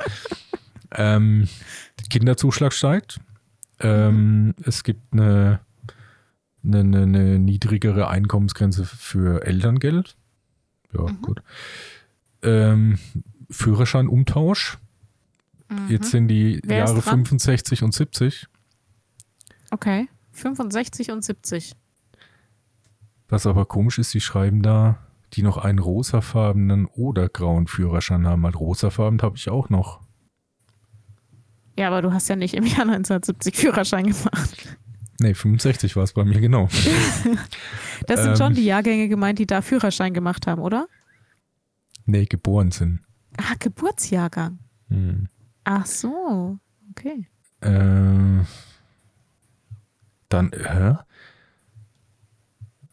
ähm, 0.96 1.48
Kinderzuschlag 2.10 2.72
steigt. 2.74 3.20
Ähm, 3.82 4.54
Es 4.64 4.84
gibt 4.84 5.02
eine, 5.12 5.60
eine, 6.64 6.80
eine, 6.80 7.02
eine 7.04 7.40
niedrigere 7.40 8.08
Einkommensgrenze 8.08 8.86
für 8.86 9.46
Elterngeld. 9.46 10.16
Ja, 10.94 11.02
Mhm. 11.02 11.22
gut. 11.22 11.42
Ähm, 12.44 13.00
Führerscheinumtausch. 13.50 14.78
Jetzt 15.90 16.12
sind 16.12 16.28
die 16.28 16.56
Mhm. 16.56 16.62
Wer 16.70 16.78
Jahre 16.80 16.94
dran? 17.02 17.26
65 17.26 17.84
und 17.84 17.94
70. 17.94 18.48
Okay. 19.72 20.08
65 20.32 21.12
und 21.12 21.24
70. 21.24 21.74
Was 23.30 23.46
aber 23.48 23.66
komisch 23.66 23.98
ist, 24.00 24.14
die 24.14 24.22
schreiben 24.22 24.62
da, 24.62 25.00
die 25.34 25.42
noch 25.42 25.58
einen 25.58 25.80
rosafarbenen 25.80 26.86
oder 26.86 27.28
grauen 27.30 27.68
Führerschein 27.68 28.28
haben. 28.28 28.44
Halt 28.44 28.56
rosafarben 28.60 29.22
habe 29.22 29.36
ich 29.38 29.50
auch 29.50 29.70
noch. 29.70 30.02
Ja, 31.78 31.88
aber 31.88 32.04
du 32.04 32.14
hast 32.14 32.30
ja 32.30 32.36
nicht 32.36 32.54
im 32.54 32.66
Jahr 32.66 32.82
1970 32.82 33.56
Führerschein 33.58 34.06
gemacht. 34.06 34.78
Nee, 35.20 35.34
65 35.34 35.96
war 35.96 36.04
es 36.04 36.14
bei 36.14 36.24
mir 36.24 36.40
genau. 36.40 36.68
Das 38.08 38.22
sind 38.22 38.32
Ähm. 38.32 38.36
schon 38.38 38.54
die 38.54 38.66
Jahrgänge 38.66 39.08
gemeint, 39.08 39.40
die 39.40 39.48
da 39.48 39.62
Führerschein 39.62 40.14
gemacht 40.14 40.46
haben, 40.46 40.62
oder? 40.62 40.88
Nee, 42.06 42.26
geboren 42.26 42.72
sind. 42.72 43.00
Ah, 43.38 43.54
Geburtsjahrgang. 43.60 44.60
Hm. 44.90 45.30
Ach 45.64 45.86
so, 45.86 46.60
okay. 46.92 47.28
Äh, 47.62 48.44
dann, 50.30 50.52
hä? 50.52 50.96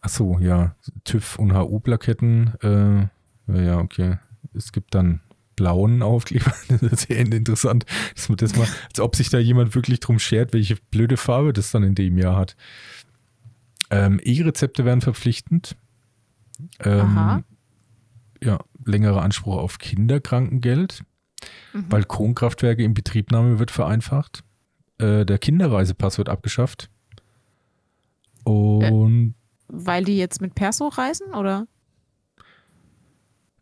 Ach 0.03 0.09
so, 0.09 0.39
ja. 0.39 0.75
TÜV 1.05 1.39
und 1.39 1.55
HU-Plaketten. 1.55 2.55
Äh, 2.63 3.65
ja, 3.65 3.79
okay. 3.79 4.19
Es 4.55 4.73
gibt 4.73 4.95
dann 4.95 5.21
blauen 5.57 6.03
Aufkleber. 6.03 6.53
Das 6.69 6.83
ist 6.83 7.09
sehr 7.09 7.19
interessant. 7.19 7.85
Dass 8.15 8.29
man 8.29 8.37
das 8.37 8.57
mal, 8.57 8.67
als 8.89 9.01
ob 9.01 9.17
sich 9.17 9.29
da 9.29 9.39
jemand 9.39 9.75
wirklich 9.75 10.01
drum 10.01 10.19
schert, 10.19 10.53
welche 10.53 10.77
blöde 10.91 11.17
Farbe 11.17 11.53
das 11.53 11.71
dann 11.71 11.83
in 11.83 11.95
dem 11.95 12.17
Jahr 12.17 12.37
hat. 12.37 12.57
Ähm, 13.91 14.21
E-Rezepte 14.23 14.85
werden 14.85 15.01
verpflichtend. 15.01 15.77
Ähm, 16.81 17.01
Aha. 17.01 17.43
Ja, 18.43 18.59
längerer 18.85 19.23
Anspruch 19.23 19.57
auf 19.57 19.79
Kinderkrankengeld. 19.79 21.03
Mhm. 21.73 21.89
Balkonkraftwerke 21.89 22.83
in 22.83 22.95
Betriebnahme 22.95 23.59
wird 23.59 23.71
vereinfacht. 23.71 24.45
Äh, 24.99 25.25
der 25.25 25.39
Kinderreisepass 25.39 26.19
wird 26.19 26.29
abgeschafft. 26.29 26.91
Und 28.45 29.35
Weil 29.69 30.05
die 30.05 30.17
jetzt 30.17 30.41
mit 30.41 30.55
Perso 30.55 30.89
reisen, 30.89 31.35
oder? 31.35 31.67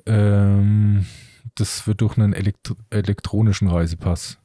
ähm, 0.09 1.07
das 1.55 1.87
wird 1.87 2.01
durch 2.01 2.17
einen 2.17 2.33
Elektro 2.33 2.77
elektronischen 2.91 3.69
Reisepass 3.69 4.39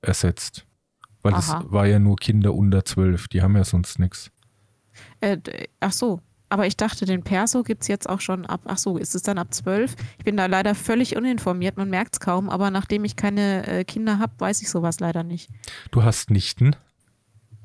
ersetzt. 0.00 0.66
Weil 1.22 1.32
das 1.32 1.50
Aha. 1.50 1.64
war 1.68 1.86
ja 1.86 1.98
nur 1.98 2.16
Kinder 2.16 2.54
unter 2.54 2.84
zwölf, 2.84 3.28
die 3.28 3.42
haben 3.42 3.56
ja 3.56 3.64
sonst 3.64 3.98
nichts. 3.98 4.30
Äh, 5.20 5.38
ach 5.80 5.92
so. 5.92 6.20
Aber 6.48 6.66
ich 6.66 6.76
dachte, 6.76 7.06
den 7.06 7.22
Perso 7.22 7.62
gibt 7.62 7.82
es 7.82 7.88
jetzt 7.88 8.08
auch 8.08 8.20
schon 8.20 8.46
ab. 8.46 8.60
Ach 8.66 8.78
so, 8.78 8.98
ist 8.98 9.14
es 9.14 9.22
dann 9.22 9.38
ab 9.38 9.52
12? 9.52 9.96
Ich 10.18 10.24
bin 10.24 10.36
da 10.36 10.46
leider 10.46 10.74
völlig 10.74 11.16
uninformiert, 11.16 11.76
man 11.76 11.90
merkt 11.90 12.14
es 12.14 12.20
kaum, 12.20 12.48
aber 12.48 12.70
nachdem 12.70 13.04
ich 13.04 13.16
keine 13.16 13.66
äh, 13.66 13.84
Kinder 13.84 14.18
habe, 14.18 14.32
weiß 14.38 14.62
ich 14.62 14.70
sowas 14.70 15.00
leider 15.00 15.24
nicht. 15.24 15.50
Du 15.90 16.04
hast 16.04 16.30
Nichten. 16.30 16.76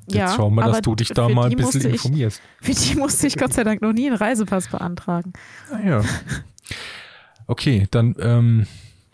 Jetzt 0.08 0.16
ja, 0.16 0.34
schau 0.36 0.50
mal, 0.50 0.66
dass 0.72 0.82
du 0.82 0.96
dich 0.96 1.10
da 1.10 1.30
mal 1.30 1.50
ein 1.50 1.56
bisschen 1.56 1.66
musste 1.66 1.88
ich, 1.88 1.94
informierst. 1.94 2.42
Für 2.60 2.74
die 2.74 2.96
musste 2.96 3.28
ich 3.28 3.38
Gott 3.38 3.54
sei 3.54 3.64
Dank 3.64 3.82
noch 3.82 3.94
nie 3.94 4.08
einen 4.08 4.16
Reisepass 4.16 4.68
beantragen. 4.68 5.34
Ah, 5.72 5.80
ja. 5.88 6.04
Okay, 7.46 7.88
dann 7.92 8.16
ähm, 8.20 8.66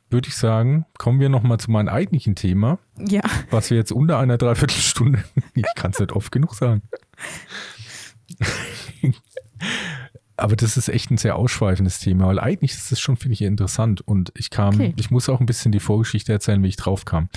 würde 0.09 0.29
ich 0.29 0.35
sagen, 0.35 0.85
kommen 0.97 1.19
wir 1.19 1.27
nochmal 1.29 1.59
zu 1.59 1.71
meinem 1.71 1.89
eigentlichen 1.89 2.35
Thema, 2.35 2.79
Ja, 2.97 3.21
was 3.51 3.69
wir 3.69 3.77
jetzt 3.77 3.91
unter 3.91 4.17
einer 4.17 4.37
Dreiviertelstunde, 4.37 5.23
ich 5.53 5.65
kann 5.75 5.91
es 5.91 5.99
nicht 5.99 6.13
oft 6.13 6.31
genug 6.31 6.55
sagen. 6.55 6.81
Aber 10.35 10.55
das 10.55 10.77
ist 10.77 10.87
echt 10.89 11.09
ein 11.09 11.17
sehr 11.17 11.35
ausschweifendes 11.35 11.99
Thema, 11.99 12.27
weil 12.27 12.39
eigentlich 12.39 12.73
ist 12.73 12.91
es 12.91 12.99
schon, 12.99 13.17
finde 13.17 13.33
ich, 13.33 13.41
interessant. 13.41 14.01
Und 14.01 14.31
ich 14.35 14.49
kam, 14.51 14.75
Okay. 14.75 14.93
ich 14.95 15.09
muss 15.09 15.29
auch 15.29 15.39
ein 15.39 15.47
bisschen 15.47 15.71
die 15.71 15.79
Vorgeschichte 15.79 16.31
erzählen, 16.31 16.61
wie 16.61 16.67
ich 16.67 16.75
drauf 16.75 17.05
kam. 17.05 17.29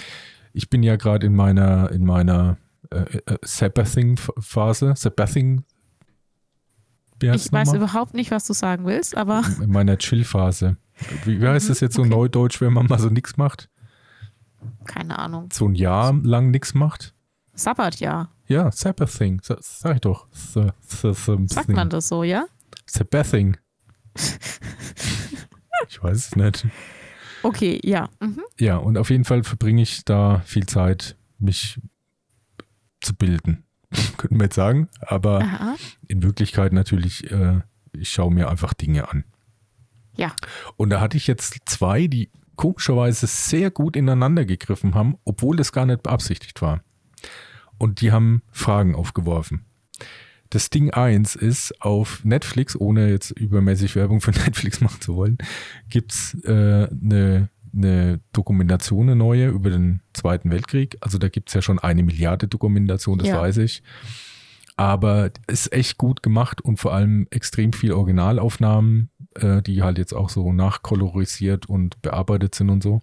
Ich 0.52 0.68
bin 0.68 0.82
ja 0.82 0.96
gerade 0.96 1.26
in 1.26 1.34
meiner, 1.34 1.90
in 1.92 2.04
meiner 2.04 2.58
äh, 2.90 2.98
äh, 2.98 3.38
Sabbathing-Phase, 3.42 4.94
Sabbathing, 4.96 5.64
wie 7.20 7.30
heißt 7.30 7.46
ich 7.46 7.52
weiß 7.52 7.68
nochmal? 7.68 7.82
überhaupt 7.82 8.14
nicht, 8.14 8.30
was 8.30 8.46
du 8.46 8.52
sagen 8.52 8.84
willst, 8.86 9.16
aber 9.16 9.44
in 9.62 9.70
meiner 9.70 9.96
Chill-Phase. 9.96 10.76
Wie, 11.24 11.40
wie 11.40 11.46
heißt 11.46 11.70
das 11.70 11.80
jetzt 11.80 11.94
so 11.94 12.02
okay. 12.02 12.10
neudeutsch, 12.10 12.60
wenn 12.60 12.72
man 12.74 12.86
mal 12.86 12.98
so 12.98 13.08
nichts 13.08 13.36
macht? 13.36 13.68
keine 14.84 15.18
Ahnung. 15.18 15.48
So 15.52 15.66
ein 15.66 15.74
Jahr 15.74 16.12
lang 16.22 16.50
nichts 16.50 16.74
macht? 16.74 17.14
Sabbatjahr. 17.54 18.30
Ja, 18.50 18.72
Sabbathing, 18.72 19.40
sa- 19.42 19.58
sag 19.60 19.94
ich 19.94 20.00
doch. 20.00 20.26
Sa- 20.32 20.74
sa- 20.80 21.12
sa- 21.14 21.38
Sagt 21.46 21.68
man 21.68 21.88
das 21.88 22.08
so, 22.08 22.24
ja? 22.24 22.46
Sabbathing. 22.84 23.56
ich 25.88 26.02
weiß 26.02 26.16
es 26.16 26.36
nicht. 26.36 26.66
Okay, 27.42 27.80
ja. 27.84 28.08
Mhm. 28.20 28.42
Ja, 28.58 28.76
und 28.76 28.98
auf 28.98 29.10
jeden 29.10 29.24
Fall 29.24 29.44
verbringe 29.44 29.82
ich 29.82 30.04
da 30.04 30.40
viel 30.44 30.66
Zeit, 30.66 31.16
mich 31.38 31.80
zu 33.00 33.14
bilden. 33.14 33.64
Könnten 34.16 34.36
wir 34.38 34.44
jetzt 34.44 34.56
sagen, 34.56 34.88
aber 35.00 35.40
Aha. 35.40 35.76
in 36.08 36.22
Wirklichkeit 36.22 36.72
natürlich 36.72 37.30
äh, 37.30 37.60
ich 37.92 38.10
schaue 38.10 38.32
mir 38.32 38.48
einfach 38.50 38.74
Dinge 38.74 39.08
an. 39.08 39.24
Ja. 40.16 40.34
Und 40.76 40.90
da 40.90 41.00
hatte 41.00 41.16
ich 41.16 41.26
jetzt 41.26 41.56
zwei, 41.66 42.06
die 42.08 42.30
komischerweise 42.56 43.26
sehr 43.26 43.70
gut 43.70 43.96
ineinander 43.96 44.44
gegriffen 44.44 44.94
haben, 44.94 45.16
obwohl 45.24 45.56
das 45.56 45.72
gar 45.72 45.86
nicht 45.86 46.02
beabsichtigt 46.02 46.60
war. 46.62 46.82
Und 47.80 48.02
die 48.02 48.12
haben 48.12 48.42
Fragen 48.52 48.94
aufgeworfen. 48.94 49.64
Das 50.50 50.68
Ding 50.68 50.90
1 50.90 51.34
ist 51.34 51.80
auf 51.80 52.22
Netflix, 52.24 52.78
ohne 52.78 53.08
jetzt 53.08 53.30
übermäßig 53.30 53.96
Werbung 53.96 54.20
für 54.20 54.30
Netflix 54.44 54.82
machen 54.82 55.00
zu 55.00 55.16
wollen, 55.16 55.38
gibt 55.88 56.12
es 56.12 56.36
äh, 56.44 56.88
eine, 56.90 57.48
eine 57.74 58.20
Dokumentation, 58.34 59.06
eine 59.08 59.16
neue 59.16 59.48
über 59.48 59.70
den 59.70 60.02
Zweiten 60.12 60.50
Weltkrieg. 60.50 60.98
Also 61.00 61.16
da 61.16 61.30
gibt 61.30 61.48
es 61.48 61.54
ja 61.54 61.62
schon 61.62 61.78
eine 61.78 62.02
Milliarde 62.02 62.48
Dokumentation, 62.48 63.18
das 63.18 63.28
Ja. 63.28 63.40
weiß 63.40 63.56
ich. 63.56 63.82
Aber 64.76 65.30
ist 65.46 65.72
echt 65.72 65.96
gut 65.96 66.22
gemacht 66.22 66.60
und 66.60 66.78
vor 66.78 66.92
allem 66.92 67.28
extrem 67.30 67.72
viel 67.72 67.92
Originalaufnahmen, 67.92 69.08
äh, 69.36 69.62
die 69.62 69.82
halt 69.82 69.96
jetzt 69.96 70.12
auch 70.12 70.28
so 70.28 70.52
nachkolorisiert 70.52 71.66
und 71.66 72.02
bearbeitet 72.02 72.54
sind 72.54 72.68
und 72.68 72.82
so. 72.82 73.02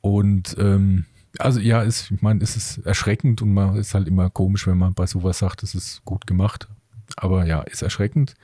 Und 0.00 0.56
ähm, 0.60 1.06
also 1.38 1.60
ja, 1.60 1.82
ist, 1.82 2.10
ich 2.10 2.22
meine, 2.22 2.42
es 2.42 2.56
ist 2.56 2.78
erschreckend 2.78 3.42
und 3.42 3.54
man 3.54 3.76
ist 3.76 3.94
halt 3.94 4.08
immer 4.08 4.30
komisch, 4.30 4.66
wenn 4.66 4.78
man 4.78 4.94
bei 4.94 5.06
sowas 5.06 5.38
sagt, 5.38 5.62
es 5.62 5.74
ist 5.74 6.04
gut 6.04 6.26
gemacht. 6.26 6.68
Aber 7.16 7.46
ja, 7.46 7.62
ist 7.62 7.82
erschreckend. 7.82 8.34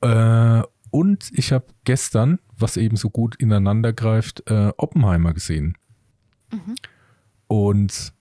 Äh, 0.00 0.62
und 0.90 1.30
ich 1.32 1.52
habe 1.52 1.66
gestern, 1.84 2.38
was 2.56 2.76
eben 2.76 2.96
so 2.96 3.10
gut 3.10 3.36
ineinander 3.36 3.92
greift, 3.92 4.48
äh, 4.50 4.72
Oppenheimer 4.76 5.32
gesehen. 5.32 5.76
Mhm. 6.52 6.74
Und 7.46 8.12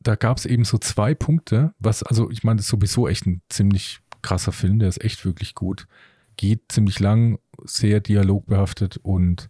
da 0.00 0.14
gab 0.14 0.38
es 0.38 0.46
eben 0.46 0.64
so 0.64 0.78
zwei 0.78 1.14
Punkte, 1.14 1.74
was, 1.78 2.02
also 2.02 2.30
ich 2.30 2.44
meine, 2.44 2.56
das 2.56 2.66
ist 2.66 2.70
sowieso 2.70 3.08
echt 3.08 3.26
ein 3.26 3.42
ziemlich 3.48 4.00
krasser 4.22 4.52
Film, 4.52 4.78
der 4.78 4.88
ist 4.88 5.02
echt 5.02 5.24
wirklich 5.24 5.54
gut. 5.54 5.86
Geht 6.36 6.70
ziemlich 6.70 7.00
lang, 7.00 7.38
sehr 7.64 8.00
dialogbehaftet 8.00 8.98
und 8.98 9.48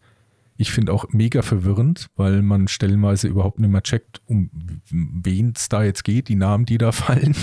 ich 0.61 0.71
finde 0.73 0.93
auch 0.93 1.07
mega 1.11 1.41
verwirrend, 1.43 2.09
weil 2.17 2.43
man 2.43 2.69
stellenweise 2.69 3.29
überhaupt 3.29 3.61
nicht 3.61 3.71
mehr 3.71 3.83
checkt, 3.83 4.21
um 4.27 4.51
wen 4.91 5.53
es 5.57 5.69
da 5.69 5.85
jetzt 5.85 6.03
geht, 6.05 6.29
die 6.29 6.35
Namen, 6.35 6.67
die 6.67 6.77
da 6.79 6.93
fallen. 6.93 7.35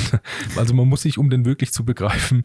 Also 0.57 0.73
man 0.75 0.87
muss 0.87 1.01
sich, 1.01 1.17
um 1.17 1.29
den 1.29 1.45
wirklich 1.45 1.71
zu 1.73 1.83
begreifen, 1.85 2.43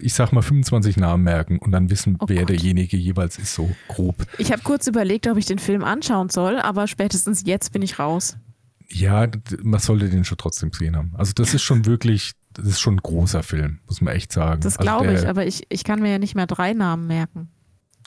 ich 0.00 0.14
sag 0.14 0.32
mal 0.32 0.42
25 0.42 0.96
Namen 0.98 1.24
merken 1.24 1.58
und 1.58 1.72
dann 1.72 1.90
wissen, 1.90 2.16
Oh 2.20 2.26
wer 2.28 2.40
Gott. 2.40 2.50
derjenige 2.50 2.96
jeweils 2.96 3.38
ist, 3.38 3.54
so 3.54 3.70
grob. 3.88 4.14
Ich 4.38 4.52
habe 4.52 4.62
kurz 4.62 4.86
überlegt, 4.86 5.26
ob 5.26 5.36
ich 5.38 5.46
den 5.46 5.58
Film 5.58 5.82
anschauen 5.82 6.28
soll, 6.28 6.58
aber 6.60 6.86
spätestens 6.86 7.42
jetzt 7.44 7.72
bin 7.72 7.82
ich 7.82 7.98
raus. 7.98 8.36
Ja, 8.88 9.26
man 9.62 9.80
sollte 9.80 10.10
den 10.10 10.24
schon 10.24 10.36
trotzdem 10.38 10.70
gesehen 10.70 10.94
haben. 10.96 11.12
Also 11.16 11.32
das 11.34 11.54
ist 11.54 11.62
schon 11.62 11.86
wirklich, 11.86 12.32
das 12.52 12.66
ist 12.66 12.80
schon 12.80 12.96
ein 12.96 13.02
großer 13.02 13.42
Film, 13.42 13.78
muss 13.86 14.02
man 14.02 14.14
echt 14.14 14.30
sagen. 14.30 14.60
Das 14.60 14.76
also 14.76 14.86
glaube 14.86 15.14
ich, 15.14 15.20
der- 15.22 15.30
aber 15.30 15.46
ich, 15.46 15.64
ich 15.70 15.82
kann 15.84 16.00
mir 16.02 16.10
ja 16.12 16.18
nicht 16.18 16.34
mehr 16.34 16.46
drei 16.46 16.74
Namen 16.74 17.06
merken. 17.06 17.48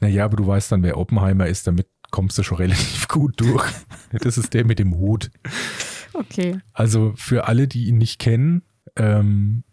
Naja, 0.02 0.26
aber 0.26 0.38
du 0.38 0.48
weißt 0.48 0.72
dann, 0.72 0.84
wer 0.84 0.98
Oppenheimer 0.98 1.48
ist, 1.48 1.68
damit 1.68 1.88
kommst 2.12 2.38
du 2.38 2.44
schon 2.44 2.58
relativ 2.58 3.08
gut 3.10 3.40
durch. 3.40 3.72
Das 4.12 4.38
ist 4.38 4.54
der 4.54 4.66
mit 4.66 4.80
dem 4.80 4.96
Hut. 4.96 5.32
Okay. 6.14 6.60
Also 6.74 7.14
für 7.16 7.48
alle, 7.48 7.68
die 7.68 7.88
ihn 7.88 7.98
nicht 7.98 8.20
kennen, 8.20 8.64
ähm, 8.96 9.64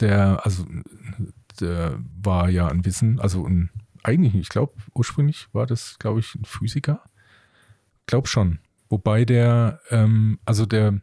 der, 0.00 0.44
also 0.44 0.66
der 1.60 1.98
war 2.22 2.50
ja 2.50 2.68
ein 2.68 2.84
Wissen, 2.84 3.18
also 3.20 3.46
ein, 3.46 3.70
eigentlich, 4.02 4.34
ich 4.34 4.48
glaube, 4.48 4.74
ursprünglich 4.94 5.48
war 5.52 5.66
das, 5.66 5.98
glaube 5.98 6.20
ich, 6.20 6.34
ein 6.34 6.44
Physiker. 6.44 7.02
Glaub 8.06 8.28
schon. 8.28 8.60
Wobei 8.88 9.24
der, 9.24 9.80
ähm, 9.90 10.38
also 10.44 10.64
der, 10.64 11.00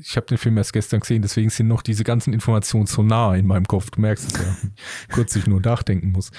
ich 0.00 0.16
habe 0.16 0.26
den 0.26 0.38
Film 0.38 0.56
erst 0.56 0.72
gestern 0.72 1.00
gesehen, 1.00 1.22
deswegen 1.22 1.50
sind 1.50 1.68
noch 1.68 1.82
diese 1.82 2.04
ganzen 2.04 2.32
Informationen 2.32 2.86
so 2.86 3.02
nah 3.02 3.34
in 3.34 3.46
meinem 3.46 3.66
Kopf. 3.66 3.90
Du 3.90 4.00
merkst 4.00 4.32
es 4.32 4.40
ja, 4.40 4.56
kurz 5.14 5.36
ich 5.36 5.46
nur 5.46 5.60
nachdenken 5.60 6.12
muss. 6.12 6.30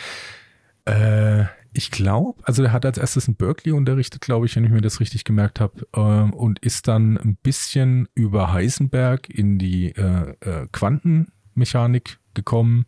Äh, 0.85 1.45
ich 1.71 1.91
glaube, 1.91 2.41
also 2.45 2.63
er 2.63 2.71
hat 2.71 2.85
als 2.85 2.97
erstes 2.97 3.27
in 3.27 3.35
Berkeley 3.35 3.73
unterrichtet, 3.73 4.21
glaube 4.21 4.45
ich, 4.45 4.55
wenn 4.55 4.63
ich 4.63 4.71
mir 4.71 4.81
das 4.81 4.99
richtig 4.99 5.23
gemerkt 5.23 5.59
habe, 5.59 5.87
äh, 5.93 5.99
und 6.35 6.59
ist 6.59 6.87
dann 6.87 7.17
ein 7.17 7.35
bisschen 7.35 8.07
über 8.15 8.51
Heisenberg 8.51 9.29
in 9.29 9.59
die 9.59 9.91
äh, 9.95 10.35
äh, 10.41 10.67
Quantenmechanik 10.71 12.19
gekommen, 12.33 12.85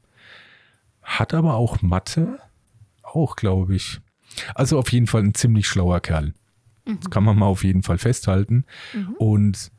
hat 1.04 1.34
aber 1.34 1.56
auch 1.56 1.82
Mathe, 1.82 2.40
auch, 3.04 3.36
glaube 3.36 3.76
ich. 3.76 4.00
Also 4.56 4.80
auf 4.80 4.92
jeden 4.92 5.08
Fall 5.08 5.24
ein 5.24 5.34
ziemlich 5.34 5.68
schlauer 5.68 6.00
Kerl. 6.00 6.34
Das 6.86 7.10
kann 7.10 7.24
man 7.24 7.38
mal 7.38 7.46
auf 7.46 7.64
jeden 7.64 7.84
Fall 7.84 7.98
festhalten. 7.98 8.66
Mhm. 8.94 9.16
Und 9.18 9.72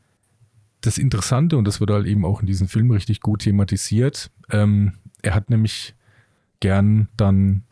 das 0.81 0.99
Interessante, 0.99 1.57
und 1.57 1.65
das 1.65 1.81
wird 1.81 1.91
halt 1.91 2.07
eben 2.07 2.25
auch 2.25 2.41
in 2.41 2.47
diesem 2.47 2.69
Film 2.69 2.91
richtig 2.91 3.21
gut 3.21 3.43
thematisiert, 3.43 4.31
ähm, 4.51 4.95
er 5.23 5.35
hat 5.35 5.51
nämlich 5.51 5.95
gern 6.63 7.09
dann 7.19 7.65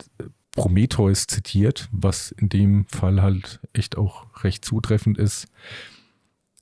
Prometheus 0.51 1.25
zitiert, 1.27 1.87
was 1.91 2.31
in 2.31 2.49
dem 2.49 2.85
Fall 2.85 3.21
halt 3.21 3.61
echt 3.73 3.97
auch 3.97 4.25
recht 4.43 4.63
zutreffend 4.65 5.17
ist. 5.17 5.47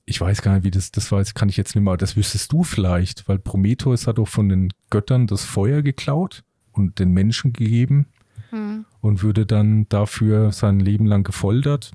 Ich 0.06 0.20
weiß 0.20 0.40
gar 0.42 0.54
nicht, 0.54 0.64
wie 0.64 0.70
das, 0.70 0.92
das 0.92 1.10
war, 1.12 1.18
jetzt 1.18 1.34
kann 1.34 1.48
ich 1.48 1.56
jetzt 1.56 1.74
nicht 1.74 1.84
mehr, 1.84 1.96
das 1.96 2.16
wüsstest 2.16 2.52
du 2.52 2.62
vielleicht, 2.62 3.28
weil 3.28 3.38
Prometheus 3.38 4.06
hat 4.06 4.18
auch 4.18 4.28
von 4.28 4.48
den 4.48 4.72
Göttern 4.90 5.26
das 5.26 5.44
Feuer 5.44 5.82
geklaut 5.82 6.42
und 6.72 6.98
den 6.98 7.10
Menschen 7.12 7.52
gegeben 7.52 8.06
Hm. 8.50 8.84
und 9.00 9.22
würde 9.22 9.46
dann 9.46 9.88
dafür 9.88 10.50
sein 10.50 10.80
Leben 10.80 11.06
lang 11.06 11.22
gefoltert. 11.22 11.92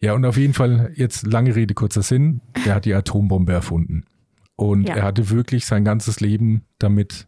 Ja, 0.00 0.14
und 0.14 0.24
auf 0.24 0.38
jeden 0.38 0.54
Fall, 0.54 0.92
jetzt 0.96 1.26
lange 1.26 1.54
Rede, 1.54 1.74
kurzer 1.74 2.02
Sinn, 2.02 2.40
der 2.64 2.74
hat 2.76 2.86
die 2.86 2.94
Atombombe 2.94 3.52
erfunden. 3.52 4.04
Und 4.56 4.88
Ja. 4.88 4.96
er 4.96 5.02
hatte 5.02 5.28
wirklich 5.28 5.66
sein 5.66 5.84
ganzes 5.84 6.20
Leben 6.20 6.62
damit, 6.78 7.26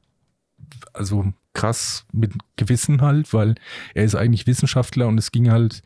also 0.93 1.33
krass 1.55 2.07
mit 2.13 2.33
Gewissen 2.57 3.03
halt, 3.03 3.33
weil 3.33 3.55
er 3.95 4.05
ist 4.05 4.15
eigentlich 4.15 4.47
Wissenschaftler 4.47 5.09
und 5.09 5.19
es 5.19 5.33
ging 5.33 5.51
halt, 5.51 5.83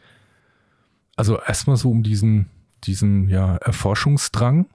also 1.17 1.41
erstmal 1.41 1.77
so 1.77 1.91
um 1.91 2.03
diesen, 2.03 2.51
diesen, 2.85 3.29
ja, 3.29 3.57
Erforschungsdrang 3.57 4.67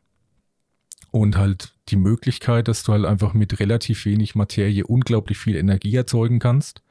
und 1.12 1.38
halt 1.38 1.74
die 1.90 1.98
Möglichkeit, 1.98 2.68
dass 2.68 2.84
du 2.84 2.94
halt 2.94 3.06
einfach 3.06 3.34
mit 3.34 3.60
relativ 3.60 4.06
wenig 4.06 4.36
Materie 4.36 4.86
unglaublich 4.86 5.38
viel 5.38 5.56
Energie 5.56 5.96
erzeugen 5.96 6.40
kannst, 6.40 6.82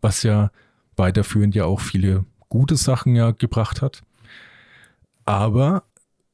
was 0.00 0.22
ja 0.22 0.50
weiterführend 0.96 1.54
ja 1.54 1.64
auch 1.64 1.80
viele 1.80 2.24
gute 2.48 2.76
Sachen 2.76 3.16
ja 3.16 3.30
gebracht 3.30 3.82
hat. 3.82 4.02
Aber 5.24 5.84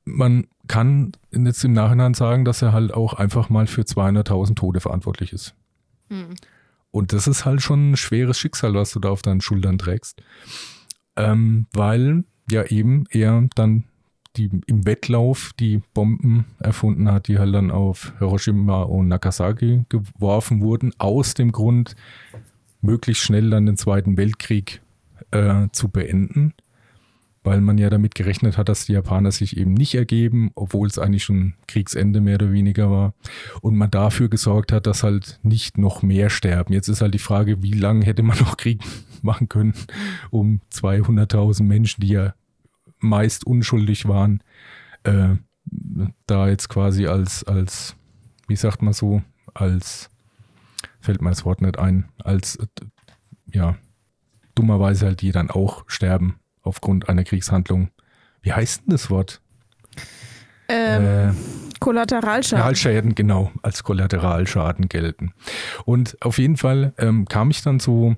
man 0.04 0.46
kann 0.68 1.12
jetzt 1.32 1.64
im 1.64 1.72
Nachhinein 1.72 2.14
sagen, 2.14 2.44
dass 2.44 2.62
er 2.62 2.72
halt 2.72 2.92
auch 2.92 3.14
einfach 3.14 3.48
mal 3.48 3.66
für 3.66 3.82
200.000 3.82 4.56
Tode 4.56 4.80
verantwortlich 4.80 5.32
ist. 5.32 5.54
Hm. 6.08 6.34
Und 6.90 7.12
das 7.12 7.26
ist 7.26 7.44
halt 7.44 7.60
schon 7.60 7.92
ein 7.92 7.96
schweres 7.96 8.38
Schicksal, 8.38 8.74
was 8.74 8.92
du 8.92 9.00
da 9.00 9.10
auf 9.10 9.22
deinen 9.22 9.40
Schultern 9.40 9.78
trägst. 9.78 10.22
Ähm, 11.16 11.66
weil 11.72 12.24
ja 12.50 12.64
eben 12.64 13.04
er 13.10 13.48
dann 13.54 13.84
die 14.36 14.50
im 14.66 14.86
Wettlauf 14.86 15.52
die 15.58 15.82
Bomben 15.94 16.44
erfunden 16.58 17.10
hat, 17.10 17.28
die 17.28 17.38
halt 17.38 17.54
dann 17.54 17.70
auf 17.70 18.12
Hiroshima 18.18 18.82
und 18.82 19.08
Nagasaki 19.08 19.84
geworfen 19.88 20.60
wurden, 20.60 20.92
aus 20.98 21.34
dem 21.34 21.52
Grund, 21.52 21.96
möglichst 22.82 23.24
schnell 23.24 23.50
dann 23.50 23.66
den 23.66 23.76
Zweiten 23.76 24.16
Weltkrieg 24.16 24.82
äh, 25.30 25.68
zu 25.72 25.88
beenden, 25.88 26.54
weil 27.46 27.60
man 27.60 27.78
ja 27.78 27.90
damit 27.90 28.16
gerechnet 28.16 28.58
hat, 28.58 28.68
dass 28.68 28.86
die 28.86 28.92
Japaner 28.92 29.30
sich 29.30 29.56
eben 29.56 29.72
nicht 29.72 29.94
ergeben, 29.94 30.50
obwohl 30.56 30.88
es 30.88 30.98
eigentlich 30.98 31.22
schon 31.22 31.54
Kriegsende 31.68 32.20
mehr 32.20 32.34
oder 32.34 32.50
weniger 32.50 32.90
war 32.90 33.14
und 33.60 33.76
man 33.76 33.88
dafür 33.88 34.28
gesorgt 34.28 34.72
hat, 34.72 34.88
dass 34.88 35.04
halt 35.04 35.38
nicht 35.44 35.78
noch 35.78 36.02
mehr 36.02 36.28
sterben. 36.28 36.72
Jetzt 36.72 36.88
ist 36.88 37.02
halt 37.02 37.14
die 37.14 37.20
Frage, 37.20 37.62
wie 37.62 37.72
lange 37.72 38.04
hätte 38.04 38.24
man 38.24 38.36
noch 38.40 38.56
Krieg 38.56 38.82
machen 39.22 39.48
können, 39.48 39.74
um 40.30 40.60
200.000 40.72 41.62
Menschen, 41.62 42.00
die 42.00 42.08
ja 42.08 42.34
meist 42.98 43.46
unschuldig 43.46 44.08
waren, 44.08 44.42
äh, 45.04 45.36
da 46.26 46.48
jetzt 46.48 46.68
quasi 46.68 47.06
als, 47.06 47.44
als, 47.44 47.94
wie 48.48 48.56
sagt 48.56 48.82
man 48.82 48.92
so, 48.92 49.22
als, 49.54 50.10
fällt 50.98 51.22
mir 51.22 51.30
das 51.30 51.44
Wort 51.44 51.62
nicht 51.62 51.78
ein, 51.78 52.08
als, 52.18 52.58
ja, 53.52 53.76
dummerweise 54.56 55.06
halt 55.06 55.20
die 55.20 55.30
dann 55.30 55.48
auch 55.48 55.84
sterben 55.86 56.40
aufgrund 56.66 57.08
einer 57.08 57.24
Kriegshandlung. 57.24 57.90
Wie 58.42 58.52
heißt 58.52 58.82
denn 58.82 58.92
das 58.92 59.10
Wort? 59.10 59.40
Ähm, 60.68 61.04
Äh, 61.04 61.32
Kollateralschaden. 61.78 62.62
Kollateralschäden, 62.62 63.14
genau, 63.14 63.52
als 63.62 63.82
Kollateralschaden 63.82 64.88
gelten. 64.88 65.32
Und 65.84 66.16
auf 66.22 66.38
jeden 66.38 66.56
Fall 66.56 66.92
ähm, 66.98 67.26
kam 67.26 67.50
ich 67.50 67.62
dann 67.62 67.80
so 67.80 68.16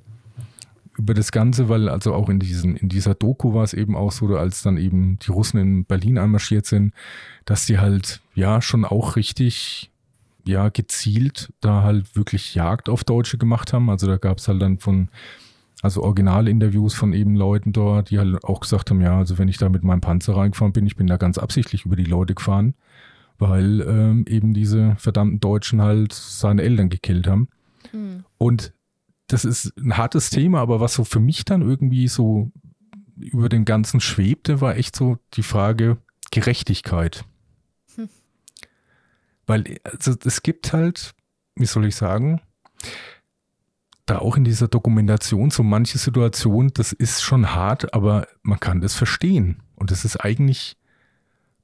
über 0.97 1.15
das 1.15 1.31
Ganze, 1.31 1.69
weil 1.69 1.89
also 1.89 2.15
auch 2.15 2.29
in, 2.29 2.41
diesen, 2.41 2.77
in 2.77 2.89
dieser 2.89 3.15
Doku 3.15 3.55
war 3.55 3.65
es 3.65 3.73
eben 3.73 3.97
auch 3.97 4.11
so, 4.13 4.27
als 4.37 4.63
dann 4.63 4.77
eben 4.77 5.19
die 5.21 5.31
Russen 5.31 5.61
in 5.61 5.85
Berlin 5.85 6.19
einmarschiert 6.19 6.67
sind, 6.67 6.93
dass 7.45 7.67
die 7.67 7.79
halt 7.79 8.21
ja 8.35 8.61
schon 8.61 8.85
auch 8.85 9.17
richtig 9.17 9.91
ja 10.45 10.71
gezielt 10.71 11.53
da 11.61 11.83
halt 11.83 12.17
wirklich 12.17 12.55
Jagd 12.55 12.89
auf 12.89 13.05
Deutsche 13.05 13.39
gemacht 13.39 13.73
haben. 13.73 13.91
Also 13.91 14.07
da 14.07 14.17
gab 14.17 14.39
es 14.39 14.49
halt 14.49 14.63
dann 14.63 14.79
von 14.79 15.09
also 15.83 16.03
Originalinterviews 16.03 16.95
von 16.95 17.13
eben 17.13 17.37
Leuten 17.37 17.73
dort, 17.73 18.11
die 18.11 18.19
halt 18.19 18.43
auch 18.45 18.61
gesagt 18.61 18.91
haben, 18.91 19.01
ja, 19.01 19.19
also 19.19 19.39
wenn 19.39 19.49
ich 19.49 19.59
da 19.59 19.69
mit 19.69 19.85
meinem 19.85 20.01
Panzer 20.01 20.37
reingefahren 20.37 20.73
bin, 20.73 20.87
ich 20.87 20.97
bin 20.97 21.07
da 21.07 21.17
ganz 21.17 21.39
absichtlich 21.39 21.85
über 21.85 21.97
die 21.97 22.05
Leute 22.05 22.35
gefahren, 22.35 22.75
weil 23.39 23.81
ähm, 23.83 24.25
eben 24.27 24.55
diese 24.55 24.97
verdammten 24.99 25.41
Deutschen 25.41 25.81
halt 25.81 26.13
seine 26.13 26.63
Eltern 26.63 26.89
gekillt 26.89 27.27
haben. 27.29 27.49
Mhm. 27.93 28.25
Und 28.39 28.73
das 29.29 29.45
ist 29.45 29.73
ein 29.79 29.97
hartes 29.97 30.31
Thema, 30.31 30.61
aber 30.61 30.81
was 30.81 30.95
so 30.95 31.05
für 31.05 31.21
mich 31.21 31.45
dann 31.45 31.63
irgendwie 31.63 32.09
so 32.09 32.51
über 33.17 33.49
den 33.49 33.65
Ganzen 33.65 34.01
schwebte, 34.01 34.61
war 34.61 34.77
echt 34.77 34.97
so 34.97 35.19
die 35.35 35.43
Frage 35.43 35.99
Gerechtigkeit. 36.31 37.25
Hm. 37.95 38.09
Weil 39.47 39.79
also, 39.85 40.15
es 40.25 40.43
gibt 40.43 40.73
halt, 40.73 41.15
wie 41.55 41.67
soll 41.67 41.87
ich 41.87 41.97
sagen, 41.97 42.41
da 44.11 44.19
auch 44.19 44.37
in 44.37 44.45
dieser 44.45 44.69
Dokumentation 44.69 45.51
so 45.51 45.63
manche 45.63 45.99
Situationen, 45.99 46.73
das 46.75 46.93
ist 46.93 47.23
schon 47.23 47.55
hart, 47.55 47.95
aber 47.95 48.27
man 48.43 48.59
kann 48.59 48.81
das 48.81 48.95
verstehen. 48.95 49.63
Und 49.75 49.91
das 49.91 50.05
ist 50.05 50.17
eigentlich 50.17 50.77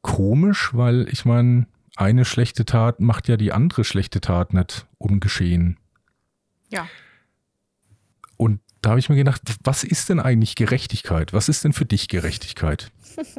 komisch, 0.02 0.74
weil 0.74 1.08
ich 1.10 1.24
meine, 1.24 1.66
eine 1.96 2.24
schlechte 2.24 2.64
Tat 2.64 3.00
macht 3.00 3.28
ja 3.28 3.36
die 3.36 3.52
andere 3.52 3.84
schlechte 3.84 4.20
Tat 4.20 4.52
nicht 4.52 4.86
ungeschehen. 4.98 5.78
Ja. 6.68 6.86
Und 8.36 8.60
da 8.82 8.90
habe 8.90 9.00
ich 9.00 9.08
mir 9.08 9.16
gedacht, 9.16 9.42
was 9.62 9.84
ist 9.84 10.10
denn 10.10 10.20
eigentlich 10.20 10.56
Gerechtigkeit? 10.56 11.32
Was 11.32 11.48
ist 11.48 11.64
denn 11.64 11.72
für 11.72 11.86
dich 11.86 12.08
Gerechtigkeit? 12.08 12.92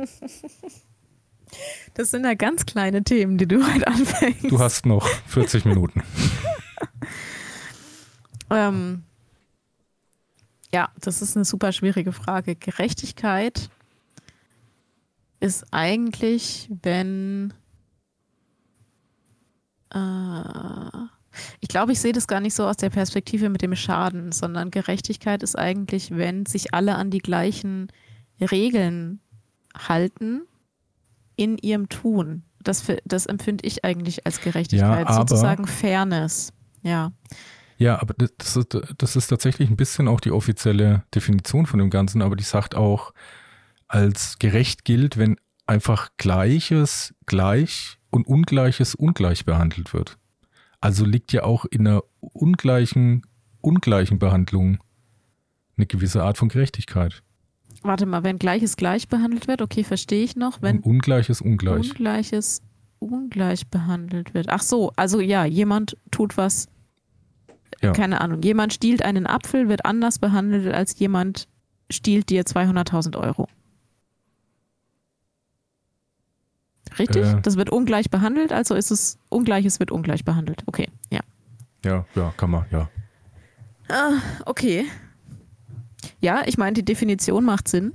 Das 1.93 2.11
sind 2.11 2.25
ja 2.25 2.33
ganz 2.33 2.65
kleine 2.65 3.05
Themen, 3.05 3.37
die 3.37 3.47
du 3.47 3.65
heute 3.65 3.87
anfängst. 3.87 4.51
Du 4.51 4.59
hast 4.59 4.85
noch 4.85 5.07
40 5.27 5.63
Minuten. 5.63 6.03
ähm, 8.55 9.03
ja, 10.73 10.89
das 10.99 11.21
ist 11.21 11.35
eine 11.35 11.45
super 11.45 11.71
schwierige 11.71 12.11
Frage. 12.11 12.55
Gerechtigkeit 12.55 13.69
ist 15.39 15.65
eigentlich, 15.71 16.69
wenn 16.81 17.53
äh, 19.93 21.05
ich 21.59 21.69
glaube, 21.69 21.91
ich 21.91 21.99
sehe 21.99 22.13
das 22.13 22.27
gar 22.27 22.39
nicht 22.39 22.53
so 22.53 22.65
aus 22.65 22.77
der 22.77 22.89
Perspektive 22.89 23.49
mit 23.49 23.61
dem 23.61 23.75
Schaden, 23.75 24.31
sondern 24.31 24.71
Gerechtigkeit 24.71 25.43
ist 25.43 25.57
eigentlich, 25.57 26.11
wenn 26.11 26.45
sich 26.45 26.73
alle 26.73 26.95
an 26.95 27.11
die 27.11 27.19
gleichen 27.19 27.91
Regeln 28.39 29.19
halten 29.77 30.41
in 31.35 31.57
ihrem 31.57 31.89
Tun. 31.89 32.43
Das, 32.61 32.83
das 33.05 33.25
empfinde 33.25 33.65
ich 33.65 33.85
eigentlich 33.85 34.25
als 34.25 34.41
Gerechtigkeit, 34.41 35.07
ja, 35.07 35.13
sozusagen 35.13 35.67
Fairness. 35.67 36.51
Ja. 36.81 37.11
Ja, 37.77 38.01
aber 38.01 38.13
das 38.13 38.55
ist, 38.55 38.77
das 38.97 39.15
ist 39.15 39.27
tatsächlich 39.27 39.69
ein 39.69 39.75
bisschen 39.75 40.07
auch 40.07 40.19
die 40.19 40.31
offizielle 40.31 41.03
Definition 41.13 41.65
von 41.65 41.79
dem 41.79 41.89
Ganzen, 41.89 42.21
aber 42.21 42.35
die 42.35 42.43
sagt 42.43 42.75
auch, 42.75 43.13
als 43.87 44.39
gerecht 44.39 44.85
gilt, 44.85 45.17
wenn 45.17 45.37
einfach 45.65 46.09
Gleiches 46.17 47.13
gleich 47.25 47.97
und 48.09 48.27
Ungleiches 48.27 48.95
ungleich 48.95 49.45
behandelt 49.45 49.93
wird. 49.93 50.17
Also 50.79 51.05
liegt 51.05 51.33
ja 51.33 51.43
auch 51.43 51.65
in 51.65 51.87
einer 51.87 52.03
ungleichen, 52.19 53.23
ungleichen 53.61 54.19
Behandlung 54.19 54.79
eine 55.77 55.85
gewisse 55.85 56.23
Art 56.23 56.37
von 56.37 56.49
Gerechtigkeit. 56.49 57.23
Warte 57.81 58.05
mal, 58.05 58.23
wenn 58.23 58.39
Gleiches 58.39 58.77
gleich 58.77 59.07
behandelt 59.07 59.47
wird, 59.47 59.61
okay, 59.61 59.83
verstehe 59.83 60.23
ich 60.23 60.35
noch. 60.35 60.61
Wenn 60.61 60.77
Und 60.77 60.85
Ungleiches 60.85 61.41
ungleich. 61.41 61.89
Ungleiches 61.89 62.61
ungleich 62.99 63.67
behandelt 63.67 64.33
wird. 64.33 64.49
Ach 64.49 64.61
so, 64.61 64.91
also 64.95 65.19
ja, 65.19 65.45
jemand 65.45 65.97
tut 66.11 66.37
was, 66.37 66.67
ja. 67.81 67.91
keine 67.91 68.21
Ahnung, 68.21 68.41
jemand 68.41 68.73
stiehlt 68.73 69.03
einen 69.03 69.27
Apfel, 69.27 69.69
wird 69.69 69.85
anders 69.85 70.19
behandelt 70.19 70.73
als 70.73 70.97
jemand 70.99 71.47
stiehlt 71.89 72.29
dir 72.29 72.43
200.000 72.43 73.17
Euro. 73.17 73.47
Richtig? 76.97 77.25
Äh, 77.25 77.41
das 77.41 77.57
wird 77.57 77.69
ungleich 77.69 78.09
behandelt, 78.09 78.53
also 78.53 78.75
ist 78.75 78.91
es 78.91 79.17
Ungleiches 79.29 79.79
wird 79.79 79.91
ungleich 79.91 80.23
behandelt. 80.23 80.63
Okay, 80.65 80.87
ja. 81.09 81.21
Ja, 81.83 82.05
ja, 82.15 82.33
kann 82.37 82.51
man, 82.51 82.65
ja. 82.71 82.89
Ah, 83.89 84.13
okay. 84.45 84.85
Ja, 86.19 86.43
ich 86.45 86.57
meine, 86.57 86.73
die 86.73 86.85
Definition 86.85 87.45
macht 87.45 87.67
Sinn. 87.67 87.93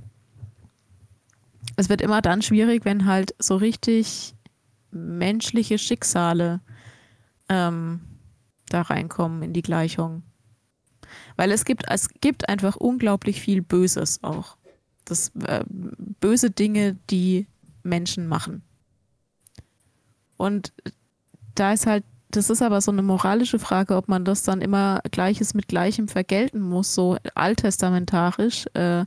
Es 1.76 1.88
wird 1.88 2.00
immer 2.00 2.20
dann 2.20 2.42
schwierig, 2.42 2.84
wenn 2.84 3.06
halt 3.06 3.34
so 3.38 3.56
richtig 3.56 4.34
menschliche 4.90 5.78
Schicksale 5.78 6.60
ähm, 7.48 8.00
da 8.70 8.82
reinkommen 8.82 9.42
in 9.42 9.52
die 9.52 9.62
Gleichung. 9.62 10.22
Weil 11.36 11.52
es 11.52 11.64
gibt, 11.64 11.84
es 11.88 12.08
gibt 12.20 12.48
einfach 12.48 12.76
unglaublich 12.76 13.40
viel 13.40 13.62
Böses 13.62 14.22
auch. 14.22 14.56
Das 15.04 15.32
äh, 15.46 15.64
böse 15.68 16.50
Dinge, 16.50 16.96
die 17.10 17.46
Menschen 17.82 18.26
machen. 18.26 18.62
Und 20.36 20.72
da 21.54 21.72
ist 21.72 21.86
halt, 21.86 22.04
das 22.30 22.48
ist 22.48 22.62
aber 22.62 22.80
so 22.80 22.92
eine 22.92 23.02
moralische 23.02 23.58
Frage, 23.58 23.96
ob 23.96 24.08
man 24.08 24.24
das 24.24 24.44
dann 24.44 24.60
immer 24.60 25.00
Gleiches 25.10 25.52
mit 25.52 25.68
Gleichem 25.68 26.06
vergelten 26.06 26.60
muss, 26.60 26.94
so 26.94 27.16
alttestamentarisch, 27.34 28.66
äh, 28.74 29.04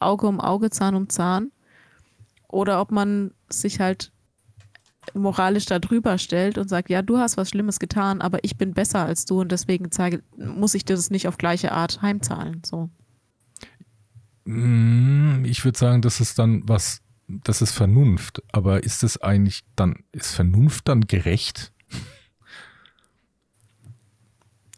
Auge 0.00 0.26
um 0.26 0.40
Auge, 0.40 0.70
Zahn 0.70 0.94
um 0.94 1.08
Zahn. 1.08 1.52
Oder 2.48 2.80
ob 2.80 2.90
man 2.90 3.32
sich 3.48 3.80
halt 3.80 4.10
moralisch 5.14 5.66
da 5.66 5.78
drüber 5.78 6.18
stellt 6.18 6.58
und 6.58 6.68
sagt, 6.68 6.90
ja, 6.90 7.02
du 7.02 7.18
hast 7.18 7.36
was 7.36 7.50
Schlimmes 7.50 7.78
getan, 7.78 8.20
aber 8.20 8.44
ich 8.44 8.56
bin 8.56 8.72
besser 8.72 9.04
als 9.04 9.24
du 9.24 9.40
und 9.40 9.52
deswegen 9.52 9.90
zeige, 9.90 10.22
muss 10.36 10.74
ich 10.74 10.84
dir 10.84 10.96
das 10.96 11.10
nicht 11.10 11.28
auf 11.28 11.38
gleiche 11.38 11.72
Art 11.72 12.02
heimzahlen. 12.02 12.62
So. 12.64 12.88
Mm, 14.44 15.44
ich 15.44 15.64
würde 15.64 15.78
sagen, 15.78 16.02
das 16.02 16.20
ist 16.20 16.38
dann 16.38 16.62
was 16.68 17.02
das 17.44 17.62
ist 17.62 17.72
Vernunft, 17.72 18.42
aber 18.52 18.82
ist 18.84 19.02
es 19.02 19.20
eigentlich 19.20 19.64
dann, 19.76 20.04
ist 20.12 20.34
Vernunft 20.34 20.88
dann 20.88 21.02
gerecht? 21.02 21.72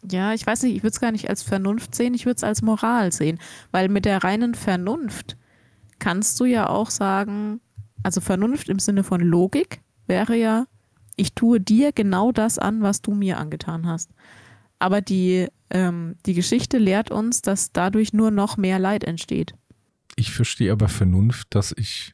Ja, 0.09 0.33
ich 0.33 0.45
weiß 0.45 0.63
nicht, 0.63 0.75
ich 0.75 0.83
würde 0.83 0.93
es 0.93 0.99
gar 0.99 1.11
nicht 1.11 1.29
als 1.29 1.41
Vernunft 1.41 1.95
sehen, 1.95 2.13
ich 2.13 2.25
würde 2.25 2.37
es 2.37 2.43
als 2.43 2.61
Moral 2.61 3.11
sehen, 3.11 3.39
weil 3.71 3.89
mit 3.89 4.05
der 4.05 4.23
reinen 4.23 4.53
Vernunft 4.53 5.35
kannst 5.97 6.39
du 6.39 6.45
ja 6.45 6.69
auch 6.69 6.91
sagen, 6.91 7.59
also 8.03 8.21
Vernunft 8.21 8.69
im 8.69 8.79
Sinne 8.79 9.03
von 9.03 9.19
Logik 9.19 9.81
wäre 10.07 10.35
ja, 10.35 10.65
ich 11.15 11.33
tue 11.33 11.59
dir 11.59 11.91
genau 11.91 12.31
das 12.31 12.59
an, 12.59 12.81
was 12.81 13.01
du 13.01 13.13
mir 13.13 13.37
angetan 13.37 13.87
hast. 13.87 14.11
Aber 14.79 15.01
die, 15.01 15.47
ähm, 15.69 16.15
die 16.25 16.33
Geschichte 16.33 16.77
lehrt 16.77 17.11
uns, 17.11 17.41
dass 17.41 17.71
dadurch 17.71 18.13
nur 18.13 18.31
noch 18.31 18.57
mehr 18.57 18.79
Leid 18.79 19.03
entsteht. 19.03 19.53
Ich 20.15 20.31
verstehe 20.31 20.71
aber 20.71 20.89
Vernunft, 20.89 21.47
dass 21.55 21.73
ich 21.77 22.13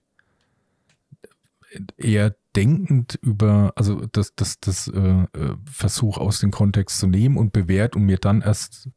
eher 1.98 2.36
denkend 2.56 3.18
über, 3.22 3.74
also 3.76 4.06
das, 4.12 4.36
das, 4.36 4.60
das 4.60 4.88
äh, 4.88 5.00
äh, 5.00 5.56
Versuch 5.66 6.18
aus 6.18 6.40
dem 6.40 6.52
Kontext 6.52 7.00
zu 7.00 7.08
nehmen 7.08 7.38
und 7.38 7.54
bewährt 7.54 7.96
und 7.96 8.04
mir 8.04 8.18
dann 8.18 8.42
erst 8.42 8.90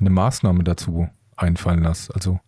eine 0.00 0.10
Maßnahme 0.10 0.64
dazu 0.64 1.08
einfallen 1.36 1.82
lasse. 1.82 2.14
Also 2.14 2.40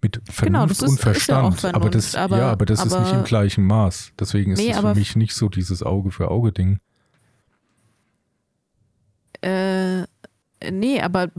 mit 0.00 0.20
genau, 0.24 0.66
Vernunft 0.68 0.80
genau, 0.80 0.90
und 0.92 1.00
Verstand. 1.00 1.54
Ja 1.54 1.60
Vernunft, 1.60 1.74
aber 1.74 1.90
das, 1.90 2.14
aber, 2.14 2.38
ja, 2.38 2.50
aber 2.50 2.66
das 2.66 2.80
aber, 2.80 3.02
ist 3.02 3.08
nicht 3.08 3.18
im 3.18 3.24
gleichen 3.24 3.66
Maß. 3.66 4.12
Deswegen 4.18 4.52
ist 4.52 4.58
nee, 4.58 4.68
das 4.68 4.80
für 4.80 4.94
mich 4.94 5.16
nicht 5.16 5.34
so 5.34 5.48
dieses 5.48 5.82
Auge 5.82 6.10
für 6.10 6.30
Auge 6.30 6.52
Ding. 6.52 6.78
Äh, 9.40 10.02
nee, 10.70 11.00
aber 11.00 11.30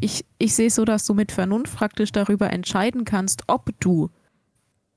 ich, 0.00 0.24
ich 0.38 0.54
sehe 0.54 0.68
es 0.68 0.74
so, 0.74 0.84
dass 0.84 1.04
du 1.04 1.14
mit 1.14 1.32
Vernunft 1.32 1.76
praktisch 1.76 2.12
darüber 2.12 2.52
entscheiden 2.52 3.04
kannst, 3.04 3.44
ob 3.46 3.70
du 3.80 4.10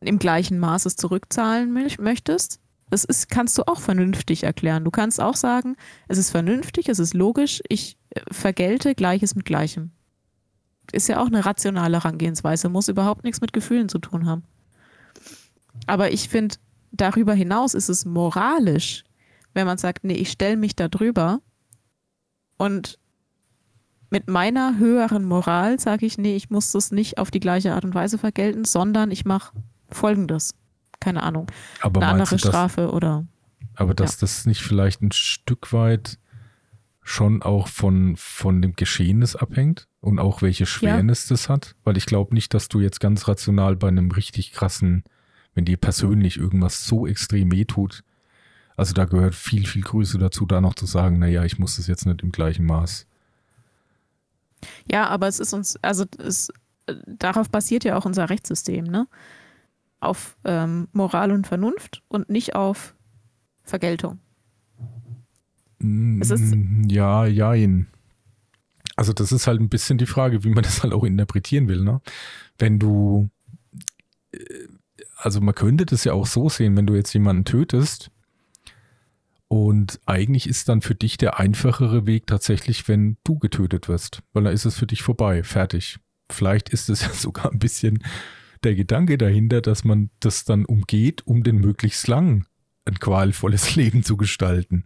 im 0.01 0.19
gleichen 0.19 0.59
Maße 0.59 0.95
zurückzahlen 0.95 1.71
möchtest. 1.99 2.59
Das 2.89 3.03
ist, 3.03 3.29
kannst 3.29 3.57
du 3.57 3.63
auch 3.67 3.79
vernünftig 3.79 4.43
erklären. 4.43 4.83
Du 4.83 4.91
kannst 4.91 5.21
auch 5.21 5.35
sagen, 5.35 5.75
es 6.07 6.17
ist 6.17 6.31
vernünftig, 6.31 6.89
es 6.89 6.97
ist 6.97 7.13
logisch, 7.13 7.61
ich 7.69 7.97
äh, 8.09 8.21
vergelte 8.31 8.95
Gleiches 8.95 9.35
mit 9.35 9.45
Gleichem. 9.45 9.91
Ist 10.91 11.07
ja 11.07 11.21
auch 11.21 11.27
eine 11.27 11.45
rationale 11.45 11.97
Herangehensweise, 11.97 12.69
muss 12.69 12.87
überhaupt 12.87 13.23
nichts 13.23 13.41
mit 13.41 13.53
Gefühlen 13.53 13.89
zu 13.89 13.99
tun 13.99 14.25
haben. 14.25 14.43
Aber 15.87 16.11
ich 16.11 16.29
finde, 16.29 16.55
darüber 16.91 17.33
hinaus 17.33 17.73
ist 17.73 17.89
es 17.89 18.05
moralisch, 18.05 19.03
wenn 19.53 19.65
man 19.65 19.77
sagt, 19.77 20.03
nee, 20.03 20.13
ich 20.13 20.31
stelle 20.31 20.57
mich 20.57 20.75
da 20.75 20.87
drüber 20.87 21.41
und 22.57 22.99
mit 24.11 24.27
meiner 24.27 24.77
höheren 24.77 25.23
Moral 25.23 25.79
sage 25.79 26.05
ich, 26.05 26.17
nee, 26.17 26.35
ich 26.35 26.49
muss 26.49 26.71
das 26.71 26.91
nicht 26.91 27.17
auf 27.17 27.29
die 27.31 27.39
gleiche 27.39 27.73
Art 27.73 27.85
und 27.85 27.93
Weise 27.93 28.17
vergelten, 28.17 28.65
sondern 28.65 29.11
ich 29.11 29.25
mache 29.25 29.53
folgendes. 29.89 30.55
Keine 30.99 31.23
Ahnung. 31.23 31.47
Aber 31.81 32.01
eine 32.01 32.11
andere 32.11 32.35
das, 32.35 32.41
Strafe 32.41 32.91
oder. 32.91 33.25
Aber 33.75 33.93
dass 33.93 34.13
ja. 34.13 34.17
das 34.21 34.45
nicht 34.45 34.61
vielleicht 34.61 35.01
ein 35.01 35.11
Stück 35.11 35.71
weit 35.71 36.17
schon 37.09 37.41
auch 37.41 37.67
von, 37.67 38.15
von 38.17 38.61
dem 38.61 38.75
Geschehnis 38.75 39.35
abhängt 39.35 39.87
und 39.99 40.19
auch 40.19 40.43
welche 40.43 40.67
Schwernis 40.67 41.27
ja. 41.27 41.33
das 41.33 41.49
hat? 41.49 41.75
Weil 41.83 41.97
ich 41.97 42.05
glaube 42.05 42.35
nicht, 42.35 42.53
dass 42.53 42.67
du 42.67 42.79
jetzt 42.79 42.99
ganz 42.99 43.27
rational 43.27 43.75
bei 43.75 43.87
einem 43.87 44.11
richtig 44.11 44.51
krassen, 44.51 45.03
wenn 45.55 45.65
dir 45.65 45.77
persönlich 45.77 46.37
irgendwas 46.37 46.85
so 46.85 47.07
extrem 47.07 47.51
wehtut, 47.51 48.03
also 48.77 48.93
da 48.93 49.05
gehört 49.05 49.35
viel, 49.35 49.65
viel 49.65 49.81
Größe 49.81 50.19
dazu, 50.19 50.45
da 50.45 50.61
noch 50.61 50.75
zu 50.75 50.85
sagen, 50.85 51.19
naja, 51.19 51.43
ich 51.43 51.57
muss 51.57 51.77
das 51.77 51.87
jetzt 51.87 52.05
nicht 52.05 52.21
im 52.21 52.31
gleichen 52.31 52.65
Maß. 52.65 53.07
Ja, 54.89 55.07
aber 55.07 55.27
es 55.27 55.39
ist 55.39 55.51
uns, 55.51 55.77
also 55.81 56.05
es, 56.19 56.49
darauf 57.07 57.49
basiert 57.49 57.83
ja 57.83 57.97
auch 57.97 58.05
unser 58.05 58.29
Rechtssystem, 58.29 58.85
ne? 58.85 59.07
auf 59.99 60.37
ähm, 60.45 60.87
Moral 60.93 61.31
und 61.31 61.47
Vernunft 61.47 62.03
und 62.07 62.29
nicht 62.29 62.55
auf 62.55 62.95
Vergeltung. 63.63 64.19
Es 66.21 66.29
ist, 66.29 66.55
mm, 66.55 66.89
ja, 66.89 67.25
jein. 67.25 67.87
also 68.95 69.13
das 69.13 69.31
ist 69.31 69.47
halt 69.47 69.61
ein 69.61 69.69
bisschen 69.69 69.97
die 69.97 70.05
Frage, 70.05 70.43
wie 70.43 70.49
man 70.49 70.63
das 70.63 70.83
halt 70.83 70.93
auch 70.93 71.03
interpretieren 71.03 71.67
will. 71.67 71.81
Ne? 71.81 72.01
Wenn 72.57 72.79
du, 72.79 73.29
äh, 74.31 74.39
also 75.15 75.41
man 75.41 75.55
könnte 75.55 75.85
das 75.85 76.03
ja 76.03 76.13
auch 76.13 76.25
so 76.25 76.49
sehen, 76.49 76.75
wenn 76.75 76.87
du 76.87 76.95
jetzt 76.95 77.13
jemanden 77.13 77.45
tötest 77.45 78.11
und 79.47 79.99
eigentlich 80.05 80.47
ist 80.47 80.69
dann 80.69 80.81
für 80.81 80.95
dich 80.95 81.17
der 81.17 81.39
einfachere 81.39 82.05
Weg 82.05 82.27
tatsächlich, 82.27 82.87
wenn 82.87 83.17
du 83.23 83.39
getötet 83.39 83.87
wirst, 83.87 84.21
weil 84.31 84.43
dann 84.43 84.53
ist 84.53 84.65
es 84.65 84.77
für 84.77 84.87
dich 84.87 85.01
vorbei, 85.01 85.43
fertig. 85.43 85.97
Vielleicht 86.29 86.69
ist 86.69 86.89
es 86.89 87.01
ja 87.03 87.09
sogar 87.09 87.51
ein 87.51 87.59
bisschen 87.59 88.03
der 88.63 88.75
Gedanke 88.75 89.17
dahinter, 89.17 89.61
dass 89.61 89.83
man 89.83 90.09
das 90.19 90.43
dann 90.43 90.65
umgeht, 90.65 91.25
um 91.25 91.43
den 91.43 91.57
möglichst 91.57 92.07
lang 92.07 92.45
ein 92.85 92.99
qualvolles 92.99 93.75
Leben 93.77 94.03
zu 94.03 94.17
gestalten. 94.17 94.83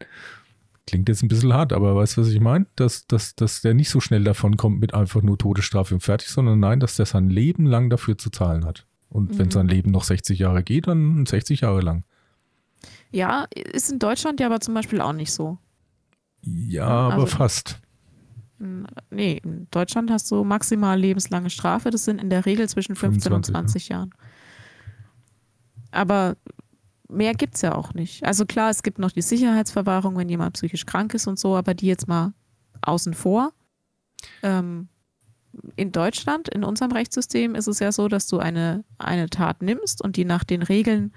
Klingt 0.85 1.07
jetzt 1.07 1.23
ein 1.23 1.29
bisschen 1.29 1.53
hart, 1.53 1.71
aber 1.71 1.95
weißt 1.95 2.17
du, 2.17 2.21
was 2.21 2.27
ich 2.27 2.41
meine? 2.41 2.65
Dass, 2.75 3.07
dass, 3.07 3.35
dass 3.35 3.61
der 3.61 3.73
nicht 3.73 3.89
so 3.89 4.01
schnell 4.01 4.23
davon 4.23 4.57
kommt 4.57 4.79
mit 4.79 4.93
einfach 4.93 5.21
nur 5.21 5.37
Todesstrafe 5.37 5.93
und 5.93 6.01
fertig, 6.01 6.27
sondern 6.27 6.59
nein, 6.59 6.81
dass 6.81 6.97
der 6.97 7.05
sein 7.05 7.29
Leben 7.29 7.65
lang 7.65 7.89
dafür 7.89 8.17
zu 8.17 8.29
zahlen 8.29 8.65
hat. 8.65 8.85
Und 9.07 9.31
mhm. 9.31 9.39
wenn 9.39 9.51
sein 9.51 9.67
Leben 9.67 9.91
noch 9.91 10.03
60 10.03 10.39
Jahre 10.39 10.61
geht, 10.61 10.87
dann 10.87 11.25
60 11.25 11.61
Jahre 11.61 11.81
lang. 11.81 12.03
Ja, 13.11 13.45
ist 13.53 13.91
in 13.91 13.99
Deutschland 13.99 14.39
ja 14.39 14.47
aber 14.47 14.59
zum 14.59 14.73
Beispiel 14.73 14.99
auch 14.99 15.13
nicht 15.13 15.31
so. 15.31 15.57
Ja, 16.41 16.87
aber 16.87 17.23
also, 17.23 17.27
fast. 17.27 17.79
Nee, 19.09 19.39
in 19.43 19.67
Deutschland 19.71 20.11
hast 20.11 20.29
du 20.31 20.43
maximal 20.43 20.99
lebenslange 20.99 21.49
Strafe. 21.49 21.91
Das 21.91 22.05
sind 22.05 22.21
in 22.21 22.29
der 22.29 22.45
Regel 22.45 22.67
zwischen 22.67 22.95
15 22.95 23.21
25, 23.21 23.55
und 23.55 23.61
20 23.61 23.89
ja. 23.89 23.95
Jahren. 23.95 24.09
Aber 25.91 26.35
mehr 27.13 27.33
gibt 27.33 27.55
es 27.55 27.61
ja 27.61 27.75
auch 27.75 27.93
nicht. 27.93 28.25
Also 28.25 28.45
klar, 28.45 28.69
es 28.69 28.83
gibt 28.83 28.99
noch 28.99 29.11
die 29.11 29.21
Sicherheitsverwahrung, 29.21 30.17
wenn 30.17 30.29
jemand 30.29 30.53
psychisch 30.53 30.85
krank 30.85 31.13
ist 31.13 31.27
und 31.27 31.39
so, 31.39 31.55
aber 31.55 31.73
die 31.73 31.87
jetzt 31.87 32.07
mal 32.07 32.33
außen 32.81 33.13
vor. 33.13 33.53
Ähm, 34.41 34.87
in 35.75 35.91
Deutschland, 35.91 36.49
in 36.49 36.63
unserem 36.63 36.91
Rechtssystem, 36.91 37.55
ist 37.55 37.67
es 37.67 37.79
ja 37.79 37.91
so, 37.91 38.07
dass 38.07 38.27
du 38.27 38.39
eine, 38.39 38.83
eine 38.97 39.29
Tat 39.29 39.61
nimmst 39.61 40.03
und 40.03 40.15
die 40.15 40.25
nach 40.25 40.43
den 40.43 40.63
Regeln 40.63 41.13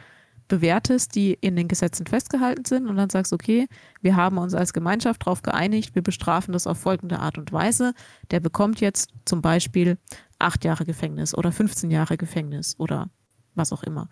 bewertest, 0.49 1.15
die 1.15 1.35
in 1.35 1.57
den 1.57 1.69
Gesetzen 1.69 2.07
festgehalten 2.07 2.65
sind 2.65 2.87
und 2.87 2.97
dann 2.97 3.11
sagst, 3.11 3.33
okay, 3.33 3.67
wir 4.01 4.17
haben 4.17 4.39
uns 4.39 4.55
als 4.55 4.73
Gemeinschaft 4.73 5.23
darauf 5.23 5.43
geeinigt, 5.43 5.95
wir 5.95 6.03
bestrafen 6.03 6.53
das 6.53 6.67
auf 6.67 6.79
folgende 6.79 7.19
Art 7.19 7.39
und 7.39 7.53
Weise. 7.53 7.95
Der 8.31 8.41
bekommt 8.41 8.81
jetzt 8.81 9.11
zum 9.25 9.43
Beispiel 9.43 9.99
acht 10.39 10.65
Jahre 10.65 10.85
Gefängnis 10.85 11.35
oder 11.35 11.51
15 11.51 11.91
Jahre 11.91 12.17
Gefängnis 12.17 12.77
oder 12.79 13.11
was 13.55 13.73
auch 13.73 13.83
immer. 13.83 14.09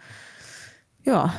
Ja, 1.04 1.34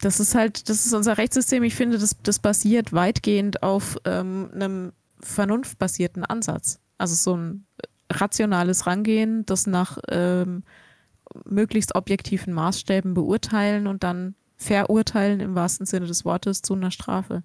das 0.00 0.20
ist 0.20 0.34
halt, 0.34 0.68
das 0.68 0.86
ist 0.86 0.94
unser 0.94 1.18
Rechtssystem. 1.18 1.62
Ich 1.62 1.74
finde, 1.74 1.98
das, 1.98 2.16
das 2.22 2.38
basiert 2.38 2.92
weitgehend 2.92 3.62
auf 3.62 3.98
ähm, 4.04 4.50
einem 4.54 4.92
vernunftbasierten 5.20 6.24
Ansatz. 6.24 6.80
Also 6.98 7.14
so 7.14 7.36
ein 7.36 7.66
rationales 8.10 8.86
Rangehen, 8.86 9.44
das 9.46 9.66
nach 9.66 9.98
ähm, 10.08 10.64
möglichst 11.44 11.94
objektiven 11.94 12.52
Maßstäben 12.52 13.14
beurteilen 13.14 13.86
und 13.86 14.02
dann 14.02 14.34
verurteilen 14.56 15.40
im 15.40 15.54
wahrsten 15.54 15.86
Sinne 15.86 16.06
des 16.06 16.24
Wortes 16.24 16.62
zu 16.62 16.74
einer 16.74 16.90
Strafe. 16.90 17.42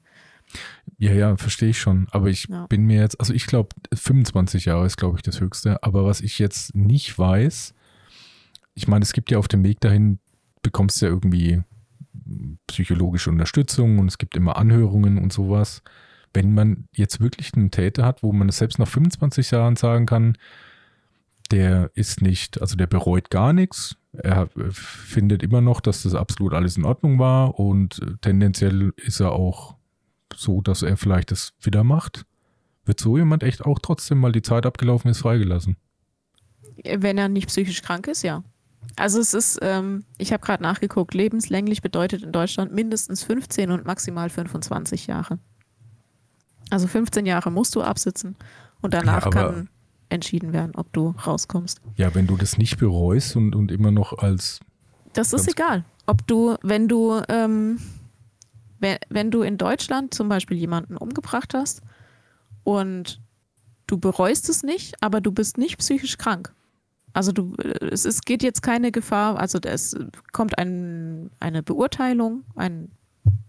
Ja, 0.98 1.12
ja, 1.12 1.38
verstehe 1.38 1.70
ich 1.70 1.80
schon. 1.80 2.08
Aber 2.12 2.30
ich 2.30 2.48
ja. 2.48 2.68
bin 2.68 2.86
mir 2.86 3.02
jetzt, 3.02 3.20
also 3.20 3.34
ich 3.34 3.48
glaube, 3.48 3.70
25 3.94 4.66
Jahre 4.66 4.86
ist, 4.86 4.98
glaube 4.98 5.18
ich, 5.18 5.24
das 5.24 5.40
Höchste. 5.40 5.82
Aber 5.84 6.06
was 6.06 6.22
ich 6.22 6.40
jetzt 6.40 6.76
nicht 6.76 7.18
weiß, 7.18 7.74
ich 8.76 8.88
meine, 8.88 9.04
es 9.04 9.14
gibt 9.14 9.32
ja 9.32 9.38
auf 9.38 9.48
dem 9.48 9.64
Weg 9.64 9.80
dahin, 9.80 10.20
bekommst 10.62 11.02
du 11.02 11.06
ja 11.06 11.12
irgendwie 11.12 11.64
psychologische 12.68 13.30
Unterstützung 13.30 14.00
und 14.00 14.08
es 14.08 14.18
gibt 14.18 14.36
immer 14.36 14.58
Anhörungen 14.58 15.18
und 15.18 15.32
sowas. 15.32 15.82
Wenn 16.34 16.54
man 16.54 16.88
jetzt 16.94 17.22
wirklich 17.22 17.54
einen 17.54 17.72
Täter 17.72 18.06
hat, 18.06 18.24
wo 18.24 18.32
man 18.34 18.50
es 18.50 18.58
selbst 18.58 18.80
nach 18.80 18.88
25 18.88 19.52
Jahren 19.52 19.76
sagen 19.76 20.06
kann, 20.06 20.38
der 21.52 21.92
ist 21.94 22.22
nicht, 22.22 22.60
also 22.62 22.76
der 22.76 22.88
bereut 22.88 23.30
gar 23.30 23.54
nichts. 23.54 23.96
Er 24.14 24.50
findet 24.72 25.44
immer 25.44 25.62
noch, 25.62 25.82
dass 25.82 26.04
das 26.04 26.16
absolut 26.16 26.54
alles 26.54 26.78
in 26.78 26.86
Ordnung 26.86 27.20
war 27.20 27.60
und 27.60 28.02
tendenziell 28.22 28.94
ist 28.98 29.20
er 29.20 29.34
auch 29.34 29.76
so, 30.34 30.62
dass 30.62 30.82
er 30.82 30.98
vielleicht 30.98 31.32
das 31.32 31.54
wieder 31.62 31.84
macht. 31.84 32.26
Wird 32.86 33.00
so 33.00 33.18
jemand 33.18 33.44
echt 33.44 33.66
auch 33.66 33.80
trotzdem, 33.80 34.22
weil 34.22 34.32
die 34.32 34.42
Zeit 34.42 34.66
abgelaufen 34.66 35.10
ist, 35.10 35.20
freigelassen? 35.20 35.78
Wenn 36.84 37.18
er 37.18 37.30
nicht 37.30 37.48
psychisch 37.48 37.82
krank 37.82 38.08
ist, 38.08 38.24
ja. 38.24 38.44
Also 38.96 39.20
es 39.20 39.34
ist, 39.34 39.60
ähm, 39.62 40.06
ich 40.18 40.32
habe 40.32 40.46
gerade 40.46 40.64
nachgeguckt, 40.64 41.14
lebenslänglich 41.14 41.82
bedeutet 41.82 42.24
in 42.24 42.32
Deutschland 42.32 42.74
mindestens 42.74 43.24
15 43.24 43.72
und 43.72 43.86
maximal 43.86 44.30
25 44.30 45.08
Jahre. 45.08 45.40
Also 46.70 46.88
15 46.88 47.26
Jahre 47.26 47.52
musst 47.52 47.76
du 47.76 47.82
absitzen 47.82 48.36
und 48.82 48.94
danach 48.94 49.26
ja, 49.26 49.30
kann 49.30 49.70
entschieden 50.10 50.54
werden, 50.54 50.74
ob 50.76 50.92
du 50.94 51.14
rauskommst. 51.26 51.82
Ja, 51.96 52.14
wenn 52.16 52.28
du 52.28 52.38
das 52.38 52.58
nicht 52.58 52.78
bereust 52.78 53.36
und, 53.36 53.56
und 53.56 53.72
immer 53.72 53.92
noch 53.92 54.18
als. 54.18 54.60
Das 55.14 55.34
ist 55.34 55.48
egal. 55.48 55.84
Ob 56.06 56.26
du, 56.28 56.56
wenn 56.62 56.88
du, 56.88 57.22
ähm, 57.30 57.80
wenn, 58.80 58.98
wenn 59.10 59.32
du 59.32 59.42
in 59.42 59.58
Deutschland 59.58 60.14
zum 60.14 60.30
Beispiel 60.30 60.58
jemanden 60.58 60.98
umgebracht 60.98 61.54
hast 61.54 61.82
und 62.64 63.22
du 63.88 63.98
bereust 63.98 64.50
es 64.50 64.64
nicht, 64.64 65.02
aber 65.02 65.22
du 65.22 65.32
bist 65.32 65.58
nicht 65.58 65.78
psychisch 65.80 66.18
krank 66.18 66.54
also 67.16 67.32
du, 67.32 67.56
es, 67.80 68.04
es 68.06 68.22
geht 68.22 68.44
jetzt 68.44 68.62
keine 68.62 68.92
Gefahr, 68.92 69.40
also 69.40 69.58
es 69.64 69.96
kommt 70.34 70.58
ein, 70.58 71.32
eine 71.40 71.64
Beurteilung, 71.64 72.44
ein 72.56 72.92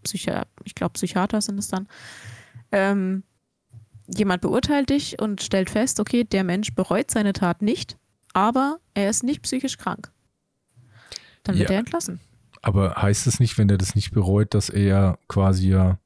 Psychi 0.05 0.33
ich 0.64 0.75
glaube 0.75 0.93
Psychiater 0.93 1.41
sind 1.41 1.59
es 1.59 1.69
dann. 1.69 1.89
Ähm, 2.71 3.25
jemand 4.07 4.41
beurteilt 4.41 4.91
dich 4.91 5.21
und 5.21 5.43
stellt 5.43 5.69
fest, 5.69 5.99
okay, 5.99 6.23
der 6.23 6.45
Mensch 6.45 6.75
bereut 6.75 7.11
seine 7.11 7.33
Tat 7.33 7.61
nicht, 7.61 7.99
aber 8.33 8.79
er 8.95 9.11
ist 9.11 9.25
nicht 9.25 9.43
psychisch 9.43 9.79
krank. 9.79 10.12
Dann 11.43 11.59
wird 11.59 11.71
ja, 11.71 11.75
er 11.75 11.81
entlassen. 11.81 12.21
Aber 12.62 13.03
heißt 13.03 13.27
es 13.27 13.41
nicht, 13.41 13.59
wenn 13.59 13.69
er 13.69 13.79
das 13.79 13.97
nicht 13.97 14.12
bereut, 14.12 14.55
dass 14.55 14.69
er 14.69 15.19
quasi 15.27 15.71
ja 15.71 15.99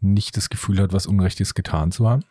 nicht 0.00 0.38
das 0.38 0.48
Gefühl 0.48 0.80
hat, 0.80 0.94
was 0.94 1.06
Unrechtes 1.06 1.54
getan 1.54 1.92
zu 1.92 2.08
haben? 2.08 2.24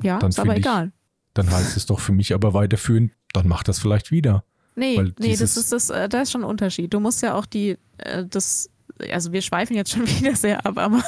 Ja, 0.00 0.18
dann 0.18 0.30
ist 0.30 0.40
aber 0.40 0.52
ich, 0.52 0.60
egal. 0.60 0.92
Dann 1.34 1.50
heißt 1.50 1.76
es 1.76 1.86
doch 1.86 2.00
für 2.00 2.12
mich 2.12 2.34
aber 2.34 2.52
weiterführend, 2.52 3.12
dann 3.32 3.48
mach 3.48 3.62
das 3.62 3.78
vielleicht 3.78 4.10
wieder. 4.10 4.44
Nee, 4.74 5.12
nee, 5.18 5.36
das 5.36 5.56
ist 5.56 5.72
das, 5.72 5.90
äh, 5.90 6.08
da 6.08 6.22
ist 6.22 6.32
schon 6.32 6.42
ein 6.42 6.48
Unterschied. 6.48 6.94
Du 6.94 7.00
musst 7.00 7.22
ja 7.22 7.34
auch 7.34 7.46
die, 7.46 7.76
äh, 7.98 8.24
das, 8.24 8.70
also 9.10 9.32
wir 9.32 9.42
schweifen 9.42 9.76
jetzt 9.76 9.90
schon 9.90 10.06
wieder 10.20 10.34
sehr 10.34 10.64
ab, 10.64 10.78
aber, 10.78 11.02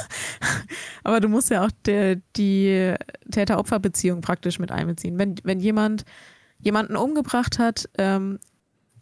aber 1.03 1.19
du 1.19 1.29
musst 1.29 1.49
ja 1.49 1.65
auch 1.65 1.71
der, 1.85 2.17
die 2.35 2.93
Täter-Opfer-Beziehung 3.31 4.21
praktisch 4.21 4.59
mit 4.59 4.71
einbeziehen. 4.71 5.17
Wenn, 5.17 5.35
wenn 5.43 5.59
jemand 5.59 6.05
jemanden 6.59 6.95
umgebracht 6.95 7.59
hat, 7.59 7.89
ähm, 7.97 8.39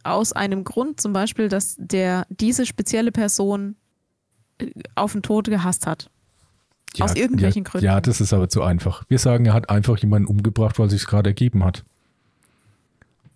aus 0.02 0.32
einem 0.32 0.64
Grund 0.64 1.00
zum 1.00 1.12
Beispiel, 1.12 1.48
dass 1.48 1.76
der 1.78 2.26
diese 2.28 2.66
spezielle 2.66 3.12
Person 3.12 3.76
äh, 4.58 4.70
auf 4.94 5.12
den 5.12 5.22
Tod 5.22 5.46
gehasst 5.46 5.86
hat. 5.86 6.10
Ja, 6.96 7.06
aus 7.06 7.16
irgendwelchen 7.16 7.64
ja, 7.64 7.70
Gründen. 7.70 7.86
Ja, 7.86 8.00
das 8.00 8.20
ist 8.20 8.32
aber 8.32 8.48
zu 8.48 8.62
einfach. 8.62 9.04
Wir 9.08 9.18
sagen, 9.18 9.46
er 9.46 9.54
hat 9.54 9.68
einfach 9.68 9.98
jemanden 9.98 10.28
umgebracht, 10.28 10.78
weil 10.78 10.88
sich 10.90 11.02
es 11.02 11.06
gerade 11.06 11.30
ergeben 11.30 11.64
hat. 11.64 11.84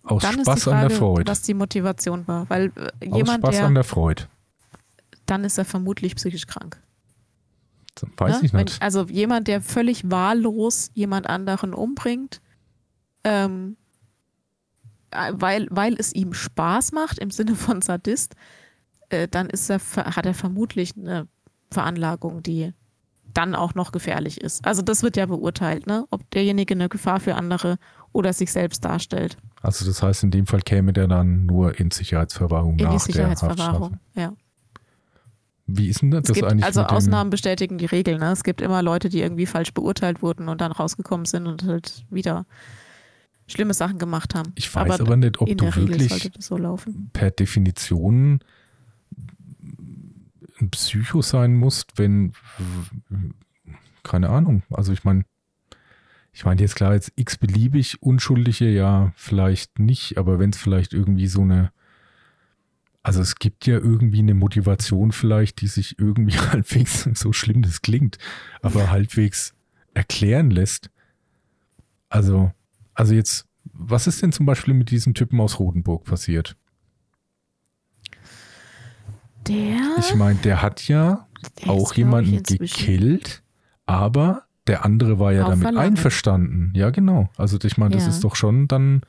Aus 0.09 0.23
dann 0.23 0.41
Spaß 0.41 0.63
Frage, 0.63 0.77
an 0.77 0.87
der 0.89 0.97
Freude. 0.97 1.31
Was 1.31 1.41
die 1.43 1.53
Motivation 1.53 2.27
war. 2.27 2.49
Weil 2.49 2.71
äh, 2.75 3.05
jemand, 3.05 3.29
Aus 3.29 3.35
Spaß 3.35 3.55
der, 3.55 3.65
an 3.65 3.73
der 3.75 3.83
Freude. 3.83 4.23
Dann 5.25 5.43
ist 5.43 5.57
er 5.57 5.65
vermutlich 5.65 6.15
psychisch 6.15 6.47
krank. 6.47 6.81
Weiß 8.17 8.39
ne? 8.39 8.45
ich 8.45 8.53
nicht. 8.53 8.79
Wenn, 8.79 8.81
also 8.81 9.03
jemand, 9.05 9.47
der 9.47 9.61
völlig 9.61 10.09
wahllos 10.09 10.89
jemand 10.93 11.27
anderen 11.27 11.73
umbringt, 11.73 12.41
ähm, 13.23 13.77
äh, 15.11 15.33
weil, 15.33 15.67
weil 15.69 15.95
es 15.97 16.13
ihm 16.13 16.33
Spaß 16.33 16.91
macht, 16.91 17.19
im 17.19 17.29
Sinne 17.29 17.55
von 17.55 17.81
Sadist, 17.81 18.35
äh, 19.09 19.27
dann 19.27 19.49
ist 19.49 19.69
er, 19.69 19.79
hat 19.95 20.25
er 20.25 20.33
vermutlich 20.33 20.95
eine 20.97 21.27
Veranlagung, 21.71 22.41
die 22.41 22.73
dann 23.33 23.53
auch 23.53 23.75
noch 23.75 23.91
gefährlich 23.91 24.41
ist. 24.41 24.65
Also 24.65 24.81
das 24.81 25.03
wird 25.03 25.17
ja 25.17 25.25
beurteilt, 25.25 25.85
ne? 25.85 26.05
ob 26.09 26.29
derjenige 26.31 26.73
eine 26.73 26.89
Gefahr 26.89 27.19
für 27.19 27.35
andere 27.35 27.77
oder 28.11 28.33
sich 28.33 28.51
selbst 28.51 28.83
darstellt. 28.83 29.37
Also 29.61 29.85
das 29.85 30.01
heißt, 30.01 30.23
in 30.23 30.31
dem 30.31 30.47
Fall 30.47 30.61
käme 30.61 30.93
der 30.93 31.07
dann 31.07 31.45
nur 31.45 31.79
in 31.79 31.91
Sicherheitsverwahrung 31.91 32.79
in 32.79 32.85
nach 32.85 32.93
die 32.93 32.99
Sicherheitsverwahrung, 32.99 33.99
ja. 34.15 34.33
Wie 35.71 35.87
ist 35.87 36.01
denn 36.01 36.09
das 36.09 36.23
gibt, 36.23 36.43
eigentlich? 36.43 36.65
Also 36.65 36.83
Ausnahmen 36.83 37.29
bestätigen 37.29 37.77
die 37.77 37.85
Regel. 37.85 38.17
Ne? 38.17 38.31
Es 38.31 38.43
gibt 38.43 38.59
immer 38.61 38.81
Leute, 38.81 39.09
die 39.09 39.21
irgendwie 39.21 39.45
falsch 39.45 39.71
beurteilt 39.73 40.23
wurden 40.23 40.49
und 40.49 40.61
dann 40.61 40.71
rausgekommen 40.71 41.27
sind 41.27 41.45
und 41.45 41.63
halt 41.63 42.05
wieder 42.09 42.47
schlimme 43.45 43.75
Sachen 43.75 43.99
gemacht 43.99 44.33
haben. 44.33 44.51
Ich 44.55 44.73
weiß 44.73 44.93
aber, 44.93 45.01
aber 45.01 45.17
nicht, 45.17 45.39
ob 45.39 45.47
du 45.47 45.75
wirklich 45.75 46.31
so 46.39 46.57
per 47.13 47.29
Definition 47.31 48.39
ein 50.59 50.69
Psycho 50.71 51.21
sein 51.21 51.55
musst, 51.55 51.97
wenn 51.97 52.33
keine 54.03 54.29
Ahnung. 54.29 54.63
Also 54.71 54.91
ich 54.91 55.03
meine, 55.03 55.23
ich 56.31 56.45
meine 56.45 56.61
jetzt 56.61 56.75
klar, 56.75 56.93
jetzt 56.93 57.11
x-beliebig 57.15 58.01
Unschuldige 58.01 58.69
ja 58.69 59.11
vielleicht 59.15 59.79
nicht, 59.79 60.17
aber 60.17 60.39
wenn 60.39 60.51
es 60.51 60.57
vielleicht 60.57 60.93
irgendwie 60.93 61.27
so 61.27 61.41
eine, 61.41 61.71
also 63.03 63.21
es 63.21 63.35
gibt 63.35 63.65
ja 63.65 63.77
irgendwie 63.77 64.19
eine 64.19 64.33
Motivation 64.33 65.11
vielleicht, 65.11 65.61
die 65.61 65.67
sich 65.67 65.99
irgendwie 65.99 66.37
halbwegs, 66.37 67.09
so 67.13 67.33
schlimm 67.33 67.61
das 67.61 67.81
klingt, 67.81 68.17
aber 68.61 68.89
halbwegs 68.89 69.53
erklären 69.93 70.51
lässt. 70.51 70.89
Also, 72.09 72.51
also 72.93 73.13
jetzt, 73.13 73.47
was 73.63 74.07
ist 74.07 74.21
denn 74.21 74.31
zum 74.31 74.45
Beispiel 74.45 74.73
mit 74.73 74.91
diesem 74.91 75.13
Typen 75.13 75.39
aus 75.41 75.59
Rodenburg 75.59 76.05
passiert? 76.05 76.55
Der? 79.47 79.95
Ich 79.97 80.13
meine, 80.15 80.39
der 80.39 80.61
hat 80.61 80.87
ja 80.87 81.27
der 81.61 81.69
auch 81.69 81.93
jemanden 81.93 82.43
gekillt, 82.43 83.41
aber 83.85 84.48
der 84.69 84.85
andere 84.85 85.19
war 85.19 85.33
ja 85.33 85.43
Auf 85.43 85.49
damit 85.49 85.63
Verlangen. 85.63 85.87
einverstanden. 85.89 86.71
Ja, 86.75 86.89
genau. 86.91 87.29
Also 87.37 87.57
ich 87.63 87.77
meine, 87.77 87.95
das 87.95 88.03
Ja. 88.03 88.09
ist 88.09 88.23
doch 88.23 88.35
schon, 88.35 88.67
dann 88.67 89.01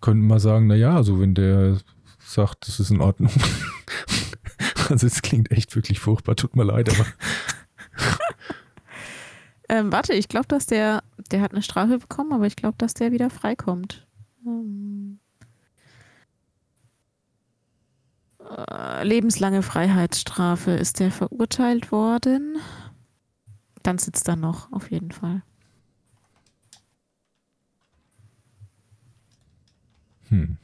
könnte 0.00 0.22
man 0.22 0.38
sagen, 0.38 0.66
naja, 0.66 0.94
also 0.96 1.20
wenn 1.20 1.34
der 1.34 1.78
sagt, 2.18 2.66
das 2.68 2.80
ist 2.80 2.90
in 2.90 3.00
Ordnung. 3.00 3.30
also 4.90 5.06
es 5.06 5.22
klingt 5.22 5.50
echt 5.50 5.74
wirklich 5.76 6.00
furchtbar, 6.00 6.36
tut 6.36 6.56
mir 6.56 6.64
leid, 6.64 6.90
aber 6.90 7.06
Ähm, 9.70 9.90
warte, 9.90 10.12
ich 10.12 10.28
glaube, 10.28 10.46
dass 10.46 10.66
der, 10.66 11.02
der 11.30 11.40
hat 11.40 11.52
eine 11.52 11.62
Strafe 11.62 11.98
bekommen, 11.98 12.34
aber 12.34 12.46
ich 12.46 12.54
glaube, 12.54 12.74
dass 12.76 12.92
der 12.92 13.12
wieder 13.12 13.30
freikommt. 13.30 14.06
Ähm, 14.46 15.18
äh, 18.40 19.04
lebenslange 19.04 19.62
Freiheitsstrafe 19.62 20.72
ist 20.72 21.00
der 21.00 21.10
verurteilt 21.10 21.90
worden. 21.92 22.58
Dann 23.84 23.98
sitzt 23.98 24.26
er 24.28 24.34
noch, 24.36 24.72
auf 24.72 24.90
jeden 24.90 25.12
Fall. 25.12 25.42
hm. 30.28 30.58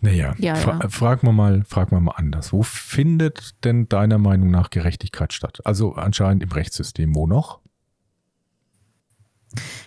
Naja, 0.00 0.34
Ja, 0.38 0.54
fra 0.54 0.78
ja. 0.82 0.88
frag 0.88 1.22
mal 1.24 1.32
mal, 1.32 1.64
frag 1.64 1.90
mal 1.90 2.00
mal 2.00 2.12
anders. 2.12 2.52
Wo 2.52 2.62
findet 2.62 3.64
denn 3.64 3.88
deiner 3.88 4.18
Meinung 4.18 4.50
nach 4.50 4.70
Gerechtigkeit 4.70 5.32
statt? 5.32 5.60
Also 5.64 5.94
anscheinend 5.94 6.42
im 6.44 6.52
Rechtssystem. 6.52 7.16
Wo 7.16 7.26
noch? 7.26 7.60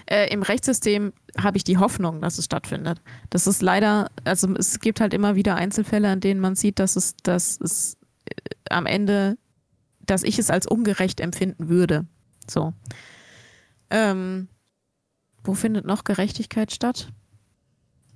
Äh, 0.08 0.34
Im 0.34 0.42
Rechtssystem 0.42 1.14
habe 1.38 1.56
ich 1.56 1.64
die 1.64 1.78
Hoffnung, 1.78 2.20
dass 2.20 2.38
es 2.40 2.46
stattfindet. 2.46 3.00
Das 3.30 3.48
ist 3.48 3.62
leider, 3.62 4.10
also 4.26 4.54
es 4.56 4.80
gibt 4.80 5.00
halt 5.00 5.14
immer 5.14 5.36
wieder 5.36 5.56
Einzelfälle, 5.56 6.10
an 6.10 6.20
denen 6.20 6.42
man 6.42 6.56
sieht, 6.56 6.80
dass 6.80 6.96
es, 6.98 7.16
dass 7.24 7.62
es 7.62 7.96
äh, 8.26 8.34
am 8.70 8.86
Ende, 8.88 9.38
dass 10.06 10.24
ich 10.24 10.40
es 10.40 10.50
als 10.50 10.68
ungerecht 10.68 11.20
empfinden 11.20 11.70
würde. 11.70 12.06
So. 12.48 12.74
Ähm, 13.90 14.48
wo 15.44 15.54
findet 15.54 15.86
noch 15.86 16.04
Gerechtigkeit 16.04 16.72
statt? 16.72 17.12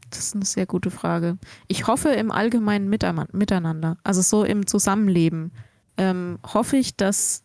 Das 0.10 0.20
ist 0.20 0.36
eine 0.36 0.46
sehr 0.46 0.66
gute 0.66 0.92
Frage. 0.92 1.38
Ich 1.68 1.88
hoffe 1.88 2.10
im 2.10 2.32
allgemeinen 2.32 2.90
Miteinander, 2.90 3.98
also 4.04 4.22
so 4.22 4.44
im 4.44 4.68
Zusammenleben, 4.68 5.52
ähm, 5.98 6.40
hoffe 6.46 6.78
ich, 6.78 6.96
dass, 6.96 7.44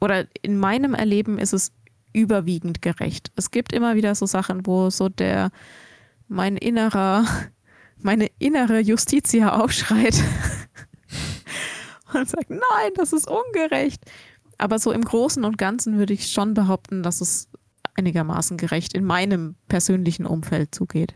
oder 0.00 0.26
in 0.42 0.58
meinem 0.58 0.94
Erleben 0.94 1.38
ist 1.38 1.52
es 1.52 1.72
überwiegend 2.12 2.80
gerecht. 2.80 3.30
Es 3.36 3.50
gibt 3.50 3.72
immer 3.72 3.94
wieder 3.94 4.14
so 4.14 4.26
Sachen, 4.26 4.66
wo 4.66 4.90
so 4.90 5.08
der, 5.08 5.50
mein 6.28 6.56
innerer, 6.56 7.24
meine 7.98 8.30
innere 8.38 8.80
Justitia 8.80 9.60
aufschreit 9.60 10.14
und 12.16 12.28
sagt, 12.28 12.50
nein, 12.50 12.92
das 12.94 13.12
ist 13.12 13.28
ungerecht. 13.28 14.04
Aber 14.58 14.78
so 14.78 14.92
im 14.92 15.02
Großen 15.02 15.44
und 15.44 15.58
Ganzen 15.58 15.98
würde 15.98 16.14
ich 16.14 16.28
schon 16.30 16.54
behaupten, 16.54 17.02
dass 17.02 17.20
es 17.20 17.48
einigermaßen 17.94 18.56
gerecht 18.56 18.94
in 18.94 19.04
meinem 19.04 19.56
persönlichen 19.68 20.26
Umfeld 20.26 20.74
zugeht. 20.74 21.14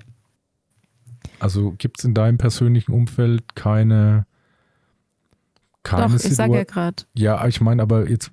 Also 1.38 1.72
gibt 1.72 1.98
es 1.98 2.04
in 2.04 2.14
deinem 2.14 2.38
persönlichen 2.38 2.92
Umfeld 2.92 3.54
keine, 3.54 4.26
keine 5.82 6.08
Doch, 6.08 6.14
ich 6.14 6.34
sage 6.34 6.52
ja 6.52 6.58
Situation? 6.60 6.66
gerade, 6.66 7.02
Ja, 7.16 7.46
ich 7.46 7.60
meine 7.60 7.82
aber 7.82 8.08
jetzt, 8.08 8.30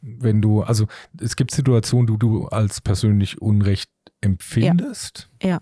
wenn 0.00 0.40
du, 0.40 0.62
also 0.62 0.86
es 1.20 1.36
gibt 1.36 1.50
Situationen, 1.50 2.06
die 2.06 2.18
du 2.18 2.46
als 2.46 2.80
persönlich 2.80 3.40
Unrecht 3.40 3.90
empfindest. 4.20 5.30
Ja. 5.42 5.60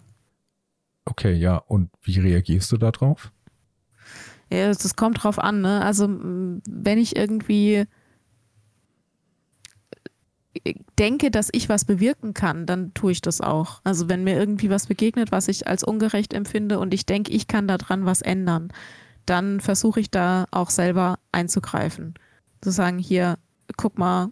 Okay, 1.05 1.35
ja. 1.35 1.57
Und 1.57 1.91
wie 2.03 2.21
reagierst 2.21 2.71
du 2.71 2.77
darauf? 2.77 3.33
Das 4.53 4.97
kommt 4.97 5.23
drauf 5.23 5.39
an, 5.39 5.63
ne? 5.63 5.83
Also 5.83 6.09
wenn 6.09 6.99
ich 6.99 7.17
irgendwie 7.17 7.87
äh, 10.65 10.75
denke, 10.99 11.31
dass 11.31 11.49
ich 11.53 11.69
was 11.69 11.85
bewirken 11.85 12.35
kann, 12.35 12.67
dann 12.67 12.93
tue 12.93 13.13
ich 13.13 13.23
das 13.23 13.41
auch. 13.41 13.81
Also 13.85 14.09
wenn 14.09 14.25
mir 14.25 14.37
irgendwie 14.37 14.69
was 14.69 14.87
begegnet, 14.87 15.33
was 15.33 15.49
ich 15.49 15.67
als 15.67 15.83
ungerecht 15.83 16.35
empfinde 16.35 16.79
und 16.79 16.93
ich 16.93 17.07
denke, 17.07 17.33
ich 17.33 17.47
kann 17.47 17.67
daran 17.67 18.05
was 18.05 18.21
ändern, 18.21 18.73
dann 19.25 19.61
versuche 19.61 20.01
ich 20.01 20.11
da 20.11 20.47
auch 20.51 20.71
selber 20.71 21.19
einzugreifen. 21.31 22.15
Zu 22.61 22.71
sagen, 22.71 22.99
hier, 22.99 23.39
guck 23.77 23.99
mal, 23.99 24.31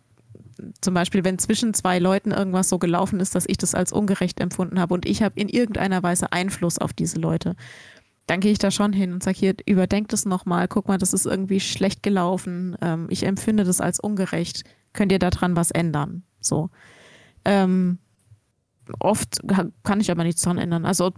zum 0.83 0.93
Beispiel, 0.93 1.25
wenn 1.25 1.39
zwischen 1.39 1.73
zwei 1.73 1.99
Leuten 1.99 2.33
irgendwas 2.33 2.69
so 2.69 2.79
gelaufen 2.79 3.21
ist, 3.21 3.35
dass 3.35 3.45
ich 3.47 3.57
das 3.57 3.75
als 3.75 3.93
ungerecht 3.93 4.41
empfunden 4.41 4.79
habe 4.79 4.93
und 4.93 5.07
ich 5.07 5.23
habe 5.23 5.41
in 5.41 5.49
irgendeiner 5.49 6.03
Weise 6.03 6.33
Einfluss 6.33 6.79
auf 6.79 6.93
diese 6.93 7.19
Leute, 7.19 7.57
dann 8.31 8.39
gehe 8.39 8.53
ich 8.53 8.59
da 8.59 8.71
schon 8.71 8.93
hin 8.93 9.13
und 9.13 9.25
sage 9.25 9.39
hier, 9.39 9.55
überdenk 9.67 10.09
das 10.11 10.25
nochmal, 10.25 10.69
guck 10.69 10.87
mal, 10.87 10.99
das 10.99 11.13
ist 11.13 11.27
irgendwie 11.27 11.59
schlecht 11.59 12.05
gelaufen, 12.05 12.77
ähm, 12.81 13.09
ich 13.11 13.25
empfinde 13.25 13.65
das 13.65 13.81
als 13.81 13.99
ungerecht, 13.99 14.63
könnt 14.93 15.11
ihr 15.11 15.19
daran 15.19 15.57
was 15.57 15.73
ändern? 15.73 16.23
So. 16.41 16.71
Ähm, 17.45 17.99
oft 19.01 19.41
ka- 19.49 19.71
kann 19.83 20.01
ich 20.01 20.13
aber 20.13 20.23
nichts 20.23 20.43
dran 20.43 20.59
ändern. 20.59 20.85
Also 20.87 21.11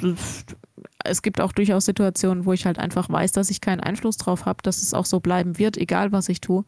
es 1.05 1.21
gibt 1.21 1.43
auch 1.43 1.53
durchaus 1.53 1.85
Situationen, 1.85 2.47
wo 2.47 2.55
ich 2.55 2.65
halt 2.65 2.79
einfach 2.79 3.11
weiß, 3.11 3.33
dass 3.33 3.51
ich 3.51 3.61
keinen 3.61 3.81
Einfluss 3.81 4.17
drauf 4.17 4.47
habe, 4.47 4.63
dass 4.63 4.81
es 4.81 4.95
auch 4.95 5.05
so 5.05 5.21
bleiben 5.21 5.59
wird, 5.59 5.77
egal 5.77 6.13
was 6.13 6.31
ich 6.31 6.41
tue. 6.41 6.65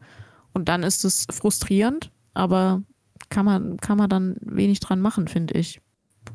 Und 0.53 0.69
dann 0.69 0.83
ist 0.83 1.05
es 1.05 1.25
frustrierend, 1.31 2.11
aber 2.35 2.83
kann 3.29 3.45
man, 3.45 3.77
kann 3.77 3.97
man 3.97 4.09
dann 4.09 4.35
wenig 4.41 4.79
dran 4.79 5.01
machen, 5.01 5.27
finde 5.27 5.55
ich. 5.55 5.81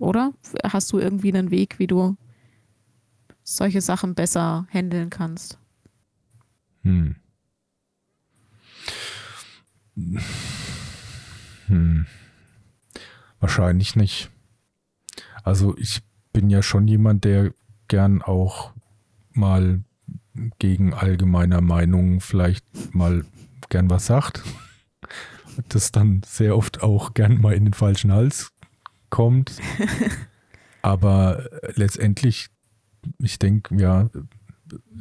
Oder? 0.01 0.33
Hast 0.65 0.91
du 0.93 0.99
irgendwie 0.99 1.33
einen 1.33 1.53
Weg, 1.53 1.79
wie 1.79 1.87
du 1.87 2.17
solche 3.43 3.81
Sachen 3.81 4.15
besser 4.15 4.67
handeln 4.73 5.11
kannst? 5.11 5.59
Hm. 6.83 7.17
Hm. 11.67 12.07
Wahrscheinlich 13.39 13.97
nicht. 13.97 14.31
Also 15.43 15.77
ich 15.77 16.03
bin 16.33 16.51
ja 16.51 16.63
schon 16.63 16.87
jemand, 16.89 17.25
der 17.25 17.53
gern 17.89 18.23
auch 18.23 18.73
mal 19.33 19.83
gegen 20.59 20.95
allgemeiner 20.95 21.61
Meinung 21.61 22.21
vielleicht 22.21 22.65
mal 22.95 23.25
gern 23.69 23.91
was 23.91 24.07
sagt. 24.07 24.43
Das 25.69 25.93
dann 25.93 26.23
sehr 26.25 26.57
oft 26.57 26.83
auch 26.83 27.15
gern 27.15 27.41
mal 27.41 27.55
in 27.55 27.65
den 27.65 27.75
falschen 27.75 28.13
Hals 28.13 28.53
kommt. 29.11 29.59
Aber 30.83 31.49
letztendlich, 31.75 32.49
ich 33.19 33.39
denke, 33.39 33.77
ja, 33.77 34.09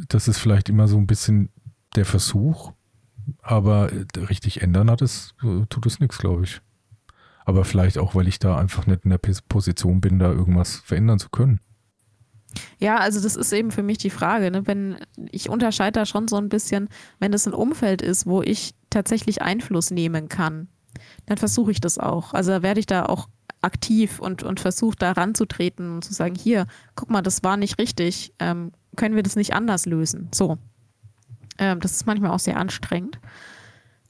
das 0.08 0.28
ist 0.28 0.40
vielleicht 0.40 0.70
immer 0.70 0.88
so 0.88 0.98
ein 0.98 1.08
bisschen 1.08 1.50
der 1.96 2.06
Versuch, 2.06 2.74
aber 3.42 3.92
richtig 4.16 4.62
ändern 4.62 4.90
hat 4.90 5.02
es, 5.02 5.36
äh, 5.44 5.66
tut 5.70 5.86
es 5.86 6.00
nichts, 6.00 6.18
glaube 6.18 6.44
ich. 6.44 6.62
Aber 7.46 7.66
vielleicht 7.66 7.98
auch, 7.98 8.16
weil 8.16 8.28
ich 8.28 8.40
da 8.40 8.58
einfach 8.58 8.86
nicht 8.86 9.06
in 9.06 9.10
der 9.10 9.18
Pos- 9.20 9.42
Position 9.48 10.02
bin, 10.02 10.20
da 10.20 10.32
irgendwas 10.32 10.78
verändern 10.78 11.20
zu 11.20 11.30
können. 11.30 11.60
Ja, 12.80 12.98
also 12.98 13.22
das 13.22 13.36
ist 13.36 13.52
eben 13.54 13.72
für 13.72 13.84
mich 13.84 13.98
die 14.00 14.10
Frage. 14.10 14.50
Ne? 14.50 14.66
Wenn 14.66 14.98
ich 15.32 15.50
unterscheide 15.50 16.00
da 16.00 16.06
schon 16.06 16.28
so 16.28 16.38
ein 16.38 16.50
bisschen, 16.50 16.90
wenn 17.20 17.34
es 17.34 17.48
ein 17.48 17.54
Umfeld 17.54 18.02
ist, 18.02 18.26
wo 18.26 18.42
ich 18.42 18.74
tatsächlich 18.90 19.42
Einfluss 19.42 19.92
nehmen 19.92 20.30
kann, 20.30 20.68
dann 21.28 21.38
versuche 21.38 21.72
ich 21.72 21.80
das 21.80 21.98
auch. 21.98 22.34
Also 22.34 22.64
werde 22.64 22.80
ich 22.80 22.88
da 22.88 23.06
auch 23.06 23.30
aktiv 23.62 24.20
und, 24.20 24.44
und 24.44 24.60
versuche 24.60 24.96
da 24.98 25.12
ranzutreten 25.12 25.92
und 25.92 26.04
zu 26.04 26.14
sagen, 26.14 26.36
hier, 26.36 26.66
guck 26.96 27.10
mal, 27.10 27.22
das 27.22 27.44
war 27.44 27.58
nicht 27.58 27.78
richtig, 27.78 28.34
ähm, 28.40 28.72
können 28.96 29.16
wir 29.16 29.24
das 29.24 29.36
nicht 29.36 29.54
anders 29.54 29.86
lösen? 29.86 30.30
So. 30.34 30.58
Ähm, 31.58 31.80
das 31.80 31.92
ist 31.92 32.06
manchmal 32.06 32.32
auch 32.32 32.40
sehr 32.40 32.58
anstrengend. 32.58 33.20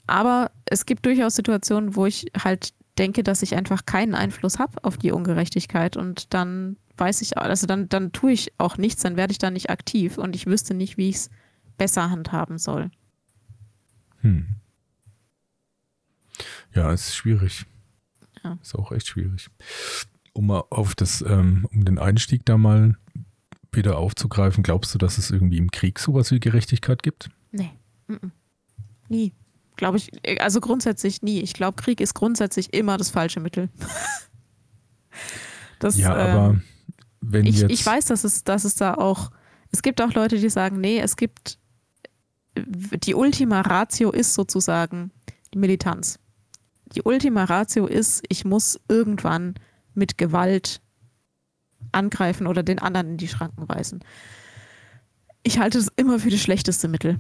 Aber 0.08 0.52
es 0.66 0.86
gibt 0.86 1.06
durchaus 1.06 1.36
Situationen, 1.36 1.96
wo 1.96 2.06
ich 2.06 2.32
halt 2.38 2.74
denke, 2.98 3.24
dass 3.24 3.42
ich 3.42 3.56
einfach 3.56 3.86
keinen 3.86 4.16
Einfluss 4.16 4.60
habe 4.60 4.84
auf 4.84 4.98
die 4.98 5.12
Ungerechtigkeit 5.12 5.98
und 5.98 6.34
dann 6.34 6.78
weiß 6.98 7.22
ich, 7.22 7.38
also 7.38 7.66
dann, 7.66 7.88
dann 7.90 8.12
tue 8.12 8.34
ich 8.34 8.52
auch 8.58 8.78
nichts, 8.78 9.02
dann 9.02 9.16
werde 9.16 9.32
ich 9.32 9.38
da 9.38 9.50
nicht 9.50 9.70
aktiv 9.70 10.18
und 10.18 10.36
ich 10.36 10.46
wüsste 10.46 10.74
nicht, 10.74 10.98
wie 10.98 11.10
ich 11.10 11.16
es 11.16 11.30
besser 11.78 12.10
handhaben 12.10 12.58
soll. 12.58 12.92
Hm. 14.22 14.48
Ja, 16.74 16.92
es 16.92 17.08
ist 17.08 17.16
schwierig. 17.16 17.66
Ja. 18.44 18.57
Ist 18.61 18.76
auch 18.76 18.91
echt 18.91 19.07
schwierig. 19.07 19.49
Um 20.34 20.48
mal 20.48 20.64
auf 20.70 20.95
das, 20.95 21.22
ähm, 21.22 21.68
um 21.72 21.86
den 21.86 21.99
Einstieg 21.99 22.45
da 22.45 22.57
mal 22.57 22.98
wieder 23.72 23.98
aufzugreifen, 23.98 24.64
glaubst 24.64 24.94
du, 24.94 24.98
dass 24.98 25.18
es 25.18 25.32
irgendwie 25.32 25.57
im 25.57 25.72
Krieg 25.72 25.99
sowas 25.99 26.32
wie 26.32 26.40
Gerechtigkeit 26.40 27.03
gibt? 27.03 27.30
Nee. 27.52 27.72
Mm-mm. 28.07 28.32
Nie. 29.10 29.34
Glaube 29.76 29.98
ich, 29.98 30.11
also 30.41 30.60
grundsätzlich 30.60 31.22
nie. 31.22 31.41
Ich 31.41 31.53
glaube, 31.53 31.82
Krieg 31.82 32.02
ist 32.02 32.14
grundsätzlich 32.14 32.74
immer 32.74 32.98
das 32.98 33.10
falsche 33.10 33.40
Mittel. 33.40 33.70
das, 35.80 35.98
ja, 35.98 36.14
ähm, 36.14 36.38
aber 36.38 36.61
wenn 37.22 37.45
ich, 37.45 37.60
jetzt. 37.60 37.72
ich 37.72 37.86
weiß, 37.86 38.06
dass 38.06 38.24
es, 38.24 38.44
dass 38.44 38.66
es 38.66 38.76
da 38.76 38.95
auch, 38.95 39.32
es 39.72 39.82
gibt 39.82 40.02
auch 40.02 40.14
Leute, 40.14 40.38
die 40.38 40.49
sagen, 40.49 40.82
nee, 40.82 40.99
es 40.99 41.16
gibt, 41.16 41.60
die 42.57 43.16
Ultima 43.16 43.61
Ratio 43.61 44.11
ist 44.11 44.34
sozusagen 44.34 45.11
die 45.53 45.60
Militanz. 45.60 46.20
Die 46.95 47.02
Ultima 47.03 47.44
Ratio 47.45 47.86
ist, 47.86 48.24
ich 48.30 48.45
muss 48.45 48.80
irgendwann 48.88 49.56
mit 49.94 50.18
Gewalt 50.18 50.82
angreifen 51.91 52.48
oder 52.48 52.64
den 52.64 52.80
anderen 52.80 53.11
in 53.11 53.18
die 53.18 53.28
Schranken 53.28 53.68
weisen. 53.70 53.99
Ich 55.44 55.60
halte 55.60 55.78
es 55.78 55.88
immer 55.95 56.20
für 56.20 56.30
das 56.30 56.41
schlechteste 56.41 56.88
Mittel. 56.88 57.20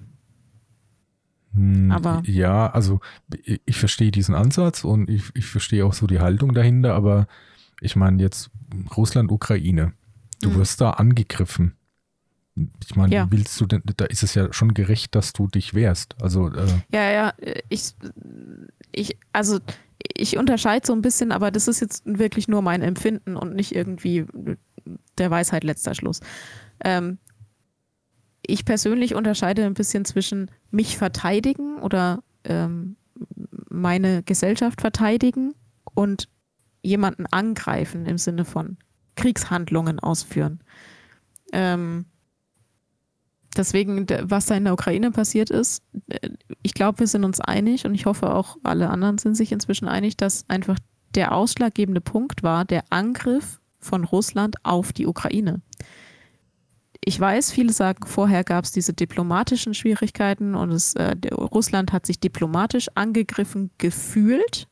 Hm, 1.53 1.91
Aber- 1.91 2.21
ja, 2.25 2.67
also 2.71 2.99
ich, 3.43 3.61
ich 3.65 3.77
verstehe 3.79 4.11
diesen 4.11 4.35
Ansatz 4.35 4.83
und 4.83 5.09
ich, 5.09 5.23
ich 5.33 5.45
verstehe 5.45 5.85
auch 5.85 5.93
so 5.93 6.05
die 6.07 6.19
Haltung 6.19 6.53
dahinter, 6.53 6.93
aber 6.93 7.27
ich 7.81 7.95
meine 7.95 8.21
jetzt 8.21 8.51
Russland, 8.95 9.31
Ukraine, 9.31 9.93
du 10.41 10.49
Mhm. 10.49 10.55
wirst 10.55 10.81
da 10.81 10.91
angegriffen. 10.91 11.73
Ich 12.83 12.95
meine, 12.95 13.13
Ja. 13.13 13.27
willst 13.29 13.59
du 13.59 13.65
denn, 13.65 13.81
da 13.97 14.05
ist 14.05 14.23
es 14.23 14.33
ja 14.35 14.51
schon 14.53 14.73
gerecht, 14.73 15.15
dass 15.15 15.33
du 15.33 15.47
dich 15.47 15.73
wehrst. 15.73 16.15
Also 16.21 16.49
äh, 16.51 16.67
Ja, 16.91 17.11
ja, 17.11 17.33
ich, 17.69 17.93
ich, 18.91 19.17
also 19.33 19.59
ich 20.15 20.37
unterscheide 20.37 20.85
so 20.85 20.93
ein 20.93 21.01
bisschen, 21.01 21.31
aber 21.31 21.51
das 21.51 21.67
ist 21.67 21.79
jetzt 21.79 22.03
wirklich 22.05 22.47
nur 22.47 22.61
mein 22.61 22.81
Empfinden 22.81 23.35
und 23.35 23.55
nicht 23.55 23.73
irgendwie 23.75 24.25
der 25.17 25.31
Weisheit 25.31 25.63
letzter 25.63 25.93
Schluss. 25.95 26.19
Ähm, 26.83 27.17
ich 28.41 28.65
persönlich 28.65 29.15
unterscheide 29.15 29.65
ein 29.65 29.73
bisschen 29.73 30.05
zwischen 30.05 30.49
mich 30.71 30.97
verteidigen 30.97 31.77
oder 31.79 32.23
ähm, 32.45 32.95
meine 33.69 34.23
Gesellschaft 34.23 34.81
verteidigen 34.81 35.53
und 35.93 36.29
jemanden 36.81 37.25
angreifen 37.27 38.05
im 38.05 38.17
Sinne 38.17 38.45
von 38.45 38.77
Kriegshandlungen 39.15 39.99
ausführen. 39.99 40.61
Ähm, 41.51 42.05
deswegen, 43.55 44.05
was 44.23 44.45
da 44.47 44.55
in 44.55 44.63
der 44.63 44.73
Ukraine 44.73 45.11
passiert 45.11 45.49
ist, 45.49 45.83
äh, 46.07 46.29
ich 46.61 46.73
glaube, 46.73 46.99
wir 46.99 47.07
sind 47.07 47.23
uns 47.23 47.39
einig 47.39 47.85
und 47.85 47.95
ich 47.95 48.05
hoffe 48.05 48.33
auch 48.33 48.57
alle 48.63 48.89
anderen 48.89 49.17
sind 49.17 49.35
sich 49.35 49.51
inzwischen 49.51 49.87
einig, 49.87 50.17
dass 50.17 50.45
einfach 50.47 50.77
der 51.15 51.33
ausschlaggebende 51.33 52.01
Punkt 52.01 52.43
war 52.43 52.65
der 52.65 52.83
Angriff 52.89 53.59
von 53.79 54.03
Russland 54.03 54.57
auf 54.63 54.93
die 54.93 55.07
Ukraine. 55.07 55.61
Ich 57.03 57.19
weiß, 57.19 57.51
viele 57.51 57.71
sagen, 57.71 58.05
vorher 58.05 58.43
gab 58.43 58.65
es 58.65 58.71
diese 58.71 58.93
diplomatischen 58.93 59.73
Schwierigkeiten 59.73 60.53
und 60.53 60.71
es, 60.71 60.95
äh, 60.95 61.15
Russland 61.31 61.93
hat 61.93 62.05
sich 62.05 62.19
diplomatisch 62.19 62.87
angegriffen 62.95 63.71
gefühlt. 63.77 64.67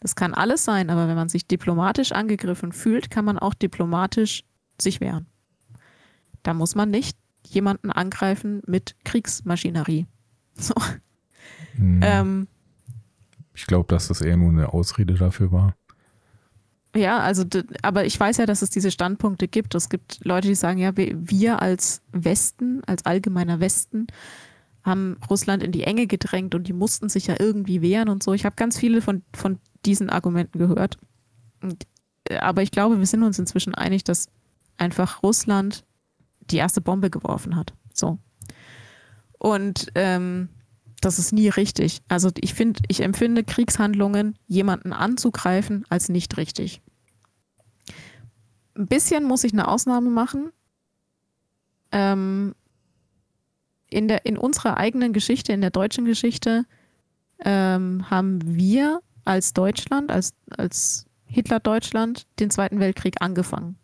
Das 0.00 0.16
kann 0.16 0.32
alles 0.32 0.64
sein, 0.64 0.88
aber 0.88 1.06
wenn 1.06 1.16
man 1.16 1.28
sich 1.28 1.46
diplomatisch 1.46 2.12
angegriffen 2.12 2.72
fühlt, 2.72 3.10
kann 3.10 3.26
man 3.26 3.38
auch 3.38 3.52
diplomatisch 3.52 4.44
sich 4.80 5.00
wehren. 5.00 5.26
Da 6.42 6.54
muss 6.54 6.74
man 6.74 6.90
nicht 6.90 7.18
jemanden 7.46 7.90
angreifen 7.90 8.62
mit 8.66 8.96
Kriegsmaschinerie. 9.04 10.06
So. 10.56 10.74
mh, 11.78 12.06
Ähm, 12.06 12.48
ich 13.54 13.66
glaube, 13.66 13.86
dass 13.88 14.08
das 14.08 14.20
eher 14.20 14.36
nur 14.36 14.50
eine 14.50 14.74
Ausrede 14.74 15.14
dafür 15.14 15.52
war. 15.52 15.74
ja, 16.94 17.18
also, 17.20 17.44
aber 17.82 18.04
ich 18.04 18.18
weiß 18.18 18.36
ja, 18.38 18.46
dass 18.46 18.60
es 18.62 18.68
diese 18.68 18.90
Standpunkte 18.90 19.48
gibt. 19.48 19.74
Es 19.74 19.88
gibt 19.88 20.22
Leute, 20.24 20.48
die 20.48 20.54
sagen, 20.54 20.78
ja, 20.78 20.96
wir, 20.96 21.14
wir 21.16 21.62
als 21.62 22.02
Westen, 22.12 22.82
als 22.84 23.06
allgemeiner 23.06 23.60
Westen, 23.60 24.08
haben 24.82 25.18
Russland 25.28 25.62
in 25.62 25.72
die 25.72 25.84
Enge 25.84 26.06
gedrängt 26.06 26.54
und 26.54 26.66
die 26.66 26.72
mussten 26.72 27.08
sich 27.08 27.26
ja 27.26 27.36
irgendwie 27.38 27.82
wehren 27.82 28.08
und 28.08 28.22
so. 28.22 28.32
Ich 28.32 28.44
habe 28.44 28.56
ganz 28.56 28.78
viele 28.78 29.02
von, 29.02 29.22
von 29.34 29.58
diesen 29.84 30.10
Argumenten 30.10 30.58
gehört. 30.58 30.98
Äh, 32.28 32.36
aber 32.38 32.62
ich 32.62 32.70
glaube, 32.70 32.98
wir 32.98 33.06
sind 33.06 33.22
uns 33.22 33.38
inzwischen 33.38 33.74
einig, 33.74 34.04
dass 34.04 34.28
einfach 34.78 35.22
Russland 35.22 35.84
die 36.50 36.56
erste 36.56 36.80
Bombe 36.80 37.10
geworfen 37.10 37.56
hat. 37.56 37.72
So. 37.92 38.18
Und 39.38 39.90
ähm, 39.94 40.48
das 41.00 41.18
ist 41.18 41.32
nie 41.32 41.48
richtig. 41.48 42.02
Also 42.08 42.30
ich 42.36 42.54
finde, 42.54 42.80
ich 42.88 43.00
empfinde 43.00 43.42
Kriegshandlungen, 43.42 44.38
jemanden 44.46 44.92
anzugreifen, 44.92 45.84
als 45.88 46.08
nicht 46.08 46.36
richtig. 46.36 46.82
Ein 48.76 48.86
bisschen 48.86 49.24
muss 49.24 49.44
ich 49.44 49.52
eine 49.52 49.68
Ausnahme 49.68 50.10
machen. 50.10 50.52
Ähm, 51.92 52.54
in, 53.88 54.08
der, 54.08 54.26
in 54.26 54.36
unserer 54.36 54.76
eigenen 54.76 55.12
Geschichte, 55.12 55.52
in 55.52 55.60
der 55.60 55.70
deutschen 55.70 56.04
Geschichte, 56.04 56.64
ähm, 57.44 58.08
haben 58.10 58.40
wir 58.44 59.00
als 59.24 59.52
Deutschland, 59.54 60.10
als, 60.10 60.32
als 60.50 61.06
Hitler-Deutschland, 61.24 62.26
den 62.38 62.50
Zweiten 62.50 62.78
Weltkrieg 62.78 63.16
angefangen. 63.20 63.79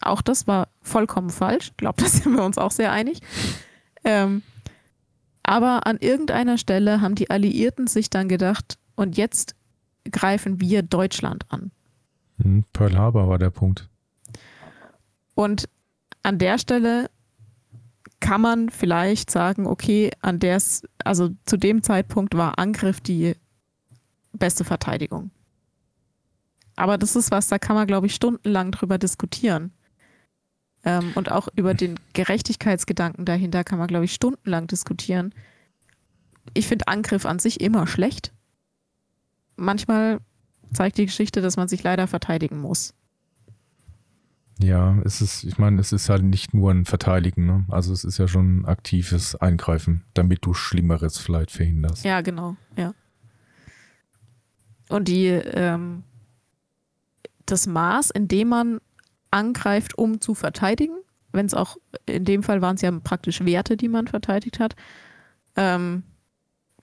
Auch 0.00 0.22
das 0.22 0.46
war 0.46 0.68
vollkommen 0.80 1.30
falsch. 1.30 1.68
Ich 1.68 1.76
glaube, 1.76 2.02
da 2.02 2.08
sind 2.08 2.34
wir 2.34 2.42
uns 2.42 2.58
auch 2.58 2.70
sehr 2.70 2.92
einig. 2.92 3.20
Ähm, 4.04 4.42
aber 5.42 5.86
an 5.86 5.98
irgendeiner 5.98 6.58
Stelle 6.58 7.00
haben 7.00 7.14
die 7.14 7.30
Alliierten 7.30 7.86
sich 7.86 8.10
dann 8.10 8.28
gedacht, 8.28 8.78
und 8.94 9.16
jetzt 9.16 9.54
greifen 10.10 10.60
wir 10.60 10.82
Deutschland 10.82 11.44
an. 11.50 11.70
Hm, 12.40 12.64
Pearl 12.72 12.96
Harbor 12.96 13.28
war 13.28 13.38
der 13.38 13.50
Punkt. 13.50 13.88
Und 15.34 15.68
an 16.22 16.38
der 16.38 16.58
Stelle 16.58 17.10
kann 18.20 18.40
man 18.40 18.68
vielleicht 18.68 19.30
sagen, 19.30 19.66
okay, 19.66 20.10
an 20.20 20.38
der, 20.38 20.62
also 21.04 21.30
zu 21.44 21.56
dem 21.56 21.82
Zeitpunkt 21.82 22.36
war 22.36 22.58
Angriff 22.58 23.00
die 23.00 23.34
beste 24.32 24.64
Verteidigung. 24.64 25.30
Aber 26.76 26.98
das 26.98 27.16
ist 27.16 27.30
was, 27.30 27.48
da 27.48 27.58
kann 27.58 27.76
man, 27.76 27.86
glaube 27.86 28.06
ich, 28.06 28.14
stundenlang 28.14 28.70
drüber 28.70 28.98
diskutieren. 28.98 29.72
Ähm, 30.84 31.12
und 31.14 31.30
auch 31.30 31.48
über 31.54 31.74
den 31.74 31.98
Gerechtigkeitsgedanken 32.12 33.24
dahinter 33.24 33.64
kann 33.64 33.78
man, 33.78 33.88
glaube 33.88 34.04
ich, 34.04 34.14
stundenlang 34.14 34.66
diskutieren. 34.66 35.32
Ich 36.54 36.66
finde 36.66 36.88
Angriff 36.88 37.24
an 37.24 37.38
sich 37.38 37.60
immer 37.60 37.86
schlecht. 37.86 38.32
Manchmal 39.56 40.18
zeigt 40.72 40.98
die 40.98 41.06
Geschichte, 41.06 41.40
dass 41.40 41.56
man 41.56 41.68
sich 41.68 41.82
leider 41.82 42.08
verteidigen 42.08 42.58
muss. 42.60 42.94
Ja, 44.58 44.98
es 45.04 45.20
ist, 45.20 45.44
ich 45.44 45.58
meine, 45.58 45.80
es 45.80 45.92
ist 45.92 46.08
halt 46.08 46.22
nicht 46.22 46.54
nur 46.54 46.70
ein 46.70 46.84
Verteidigen, 46.84 47.46
ne? 47.46 47.64
Also 47.68 47.92
es 47.92 48.04
ist 48.04 48.18
ja 48.18 48.28
schon 48.28 48.60
ein 48.60 48.64
aktives 48.64 49.34
Eingreifen, 49.34 50.04
damit 50.14 50.44
du 50.44 50.54
Schlimmeres 50.54 51.18
vielleicht 51.18 51.50
verhinderst. 51.50 52.04
Ja, 52.04 52.20
genau, 52.20 52.56
ja. 52.76 52.94
Und 54.88 55.08
die, 55.08 55.26
ähm, 55.26 56.04
das 57.46 57.66
Maß, 57.66 58.10
in 58.10 58.28
dem 58.28 58.48
man 58.48 58.80
angreift, 59.32 59.98
um 59.98 60.20
zu 60.20 60.34
verteidigen, 60.34 60.94
wenn 61.32 61.46
es 61.46 61.54
auch, 61.54 61.76
in 62.06 62.24
dem 62.24 62.42
Fall 62.42 62.62
waren 62.62 62.76
es 62.76 62.82
ja 62.82 62.90
praktisch 62.90 63.44
Werte, 63.44 63.76
die 63.76 63.88
man 63.88 64.06
verteidigt 64.06 64.60
hat. 64.60 64.76
Ähm, 65.56 66.04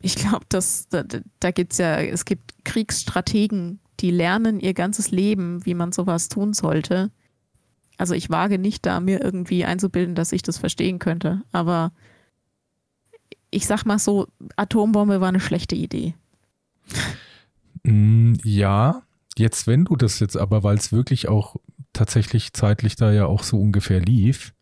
ich 0.02 0.16
glaube, 0.16 0.46
dass 0.50 0.88
da, 0.90 1.04
da 1.40 1.52
gibt 1.52 1.74
es 1.74 1.78
ja, 1.78 1.98
es 1.98 2.26
gibt 2.26 2.66
Kriegsstrategen, 2.66 3.80
die 4.00 4.12
lernen 4.12 4.60
ihr 4.60 4.74
ganzes 4.74 5.12
Leben, 5.12 5.66
wie 5.66 5.74
man 5.74 5.92
sowas 5.92 6.30
tun 6.30 6.54
sollte. 6.54 7.12
Also 7.98 8.14
ich 8.14 8.30
wage 8.30 8.58
nicht 8.60 8.86
da, 8.86 9.02
mir 9.02 9.22
irgendwie 9.22 9.66
einzubilden, 9.66 10.16
dass 10.16 10.32
ich 10.32 10.42
das 10.42 10.58
verstehen 10.58 11.00
könnte. 11.00 11.42
Aber 11.52 11.92
ich 13.52 13.68
sag 13.68 13.86
mal 13.86 14.00
so, 14.00 14.28
Atombombe 14.56 15.20
war 15.20 15.28
eine 15.28 15.42
schlechte 15.42 15.76
Idee. 15.76 16.16
Mm, 17.84 18.36
Ja, 18.44 19.04
jetzt 19.38 19.68
wenn 19.68 19.86
du 19.86 19.98
das 19.98 20.20
jetzt 20.20 20.38
aber, 20.38 20.64
weil 20.64 20.78
es 20.78 20.94
wirklich 20.94 21.28
auch 21.28 21.58
tatsächlich 21.94 22.54
zeitlich 22.54 22.96
da 22.96 23.12
ja 23.12 23.26
auch 23.26 23.44
so 23.44 23.60
ungefähr 23.60 24.00
lief, 24.00 24.54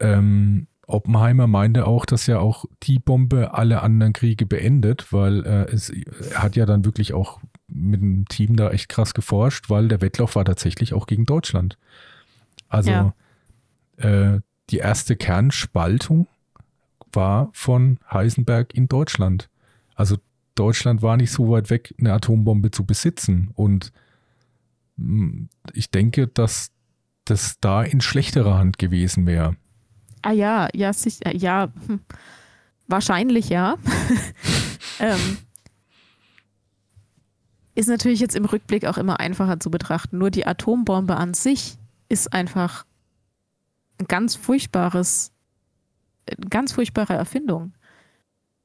ähm, 0.00 0.66
Oppenheimer 0.86 1.46
meinte 1.46 1.86
auch, 1.86 2.06
dass 2.06 2.26
ja 2.26 2.38
auch 2.38 2.64
die 2.82 2.98
Bombe 2.98 3.52
alle 3.52 3.82
anderen 3.82 4.14
Kriege 4.14 4.46
beendet, 4.46 5.12
weil 5.12 5.44
äh, 5.44 5.64
es 5.70 5.90
er 5.90 6.42
hat 6.42 6.56
ja 6.56 6.64
dann 6.64 6.84
wirklich 6.86 7.12
auch 7.12 7.40
mit 7.66 8.00
dem 8.00 8.26
Team 8.26 8.56
da 8.56 8.70
echt 8.70 8.88
krass 8.88 9.12
geforscht, 9.12 9.68
weil 9.68 9.88
der 9.88 10.00
Wettlauf 10.00 10.34
war 10.36 10.46
tatsächlich 10.46 10.94
auch 10.94 11.06
gegen 11.06 11.26
Deutschland. 11.26 11.76
Also 12.68 12.90
Ja. 12.90 13.14
äh, 13.98 14.40
die 14.70 14.78
erste 14.78 15.16
Kernspaltung 15.16 16.26
war 17.12 17.50
von 17.52 17.98
Heisenberg 18.10 18.74
in 18.74 18.88
Deutschland. 18.88 19.50
Also 19.94 20.16
Deutschland 20.54 21.02
war 21.02 21.16
nicht 21.18 21.32
so 21.32 21.50
weit 21.50 21.68
weg, 21.70 21.94
eine 21.98 22.12
Atombombe 22.14 22.70
zu 22.70 22.84
besitzen. 22.84 23.50
Und 23.54 23.92
ich 25.72 25.90
denke, 25.90 26.26
dass 26.26 26.70
das 27.24 27.58
da 27.60 27.82
in 27.82 28.00
schlechterer 28.00 28.58
Hand 28.58 28.78
gewesen 28.78 29.26
wäre. 29.26 29.56
Ah 30.22 30.32
ja, 30.32 30.68
ja, 30.74 30.92
sicher, 30.92 31.34
ja, 31.34 31.72
hm. 31.86 32.00
wahrscheinlich 32.86 33.48
ja. 33.48 33.76
ähm, 34.98 35.38
ist 37.74 37.88
natürlich 37.88 38.20
jetzt 38.20 38.34
im 38.34 38.44
Rückblick 38.44 38.86
auch 38.86 38.98
immer 38.98 39.20
einfacher 39.20 39.60
zu 39.60 39.70
betrachten. 39.70 40.18
Nur 40.18 40.30
die 40.30 40.46
Atombombe 40.46 41.16
an 41.16 41.34
sich 41.34 41.78
ist 42.08 42.32
einfach 42.32 42.84
ein 44.00 44.06
ganz 44.06 44.34
furchtbares, 44.34 45.32
eine 46.26 46.48
ganz 46.48 46.72
furchtbare 46.72 47.14
Erfindung. 47.14 47.72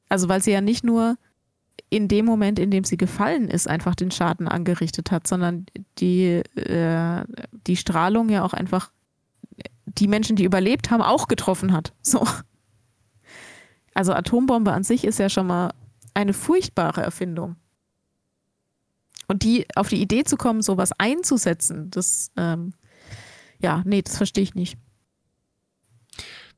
Also 0.09 0.29
weil 0.29 0.41
sie 0.41 0.51
ja 0.51 0.61
nicht 0.61 0.83
nur 0.83 1.17
in 1.89 2.07
dem 2.07 2.25
Moment, 2.25 2.57
in 2.59 2.71
dem 2.71 2.83
sie 2.83 2.97
gefallen 2.97 3.47
ist, 3.47 3.67
einfach 3.67 3.93
den 3.95 4.11
Schaden 4.11 4.47
angerichtet 4.47 5.11
hat, 5.11 5.27
sondern 5.27 5.67
die, 5.99 6.41
äh, 6.55 7.23
die 7.67 7.77
Strahlung 7.77 8.29
ja 8.29 8.43
auch 8.43 8.53
einfach 8.53 8.91
die 9.85 10.07
Menschen, 10.07 10.35
die 10.35 10.43
überlebt 10.43 10.89
haben, 10.89 11.01
auch 11.01 11.27
getroffen 11.27 11.71
hat. 11.71 11.93
So. 12.01 12.27
Also 13.93 14.13
Atombombe 14.13 14.73
an 14.73 14.83
sich 14.83 15.05
ist 15.05 15.19
ja 15.19 15.29
schon 15.29 15.47
mal 15.47 15.71
eine 16.15 16.33
furchtbare 16.33 17.01
Erfindung. 17.01 17.57
Und 19.27 19.43
die 19.43 19.67
auf 19.75 19.87
die 19.87 20.01
Idee 20.01 20.23
zu 20.23 20.35
kommen, 20.35 20.61
sowas 20.61 20.91
einzusetzen, 20.97 21.89
das, 21.91 22.31
ähm, 22.35 22.73
ja, 23.59 23.83
nee, 23.85 24.01
das 24.01 24.17
verstehe 24.17 24.43
ich 24.43 24.55
nicht. 24.55 24.77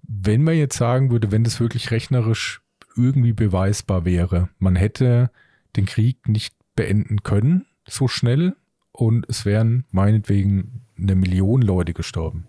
Wenn 0.02 0.44
man 0.44 0.56
jetzt 0.56 0.78
sagen 0.78 1.12
würde, 1.12 1.32
wenn 1.32 1.44
das 1.44 1.60
wirklich 1.60 1.92
rechnerisch 1.92 2.62
irgendwie 2.96 3.34
beweisbar 3.34 4.06
wäre, 4.06 4.50
man 4.60 4.76
hätte 4.76 5.32
den 5.76 5.86
Krieg 5.86 6.28
nicht 6.28 6.56
beenden 6.76 7.24
können 7.24 7.66
so 7.88 8.08
schnell 8.08 8.56
und 8.92 9.28
es 9.30 9.46
wären 9.46 9.86
meinetwegen 9.92 10.82
eine 10.98 11.16
Million 11.16 11.62
Leute 11.62 11.94
gestorben. 11.94 12.48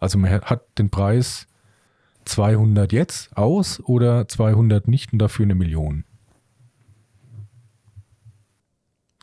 Also 0.00 0.18
man 0.18 0.30
hat 0.30 0.78
den 0.78 0.90
Preis 0.90 1.46
200 2.24 2.92
jetzt 2.92 3.36
aus 3.36 3.80
oder 3.80 4.28
200 4.28 4.88
nicht 4.88 5.12
und 5.12 5.18
dafür 5.18 5.44
eine 5.44 5.54
Million. 5.54 6.04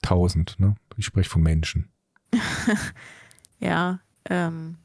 1000, 0.03 0.59
ne? 0.59 0.75
Ich 0.97 1.05
spreche 1.05 1.29
von 1.29 1.41
Menschen. 1.41 1.89
ja, 3.59 3.99
ähm, 4.29 4.77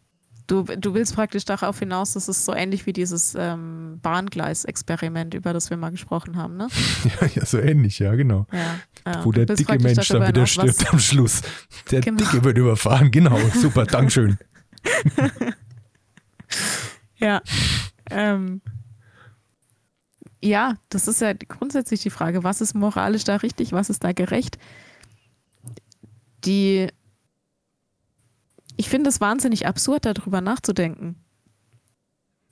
du, 0.48 0.64
du 0.64 0.94
willst 0.94 1.14
praktisch 1.14 1.44
darauf 1.44 1.78
hinaus, 1.78 2.14
dass 2.14 2.26
es 2.26 2.44
so 2.44 2.52
ähnlich 2.52 2.86
wie 2.86 2.92
dieses 2.92 3.36
ähm, 3.38 4.00
Bahngleis-Experiment, 4.02 5.34
über 5.34 5.52
das 5.52 5.70
wir 5.70 5.76
mal 5.76 5.90
gesprochen 5.90 6.36
haben, 6.36 6.56
ne? 6.56 6.68
ja, 7.20 7.28
ja, 7.34 7.46
so 7.46 7.58
ähnlich, 7.58 8.00
ja, 8.00 8.14
genau. 8.16 8.46
Ja, 8.52 8.80
ja, 9.06 9.24
Wo 9.24 9.30
der 9.30 9.46
dicke 9.46 9.78
Mensch 9.78 10.08
dann 10.08 10.26
wieder 10.26 10.46
stirbt 10.46 10.92
am 10.92 10.98
Schluss. 10.98 11.42
Der 11.90 12.00
genau. 12.00 12.18
Dicke 12.18 12.42
wird 12.42 12.58
überfahren, 12.58 13.10
genau. 13.10 13.38
Super, 13.54 13.84
Dankeschön. 13.86 14.38
ja. 17.16 17.40
Ähm, 18.10 18.62
ja, 20.42 20.76
das 20.88 21.08
ist 21.08 21.20
ja 21.20 21.32
grundsätzlich 21.34 22.00
die 22.00 22.10
Frage, 22.10 22.42
was 22.42 22.60
ist 22.60 22.74
moralisch 22.74 23.24
da 23.24 23.36
richtig, 23.36 23.72
was 23.72 23.90
ist 23.90 24.02
da 24.02 24.12
gerecht? 24.12 24.58
Die, 26.44 26.88
ich 28.78 28.88
finde 28.88 29.10
es 29.10 29.20
wahnsinnig 29.20 29.66
absurd, 29.66 30.06
darüber 30.06 30.40
nachzudenken. 30.40 31.16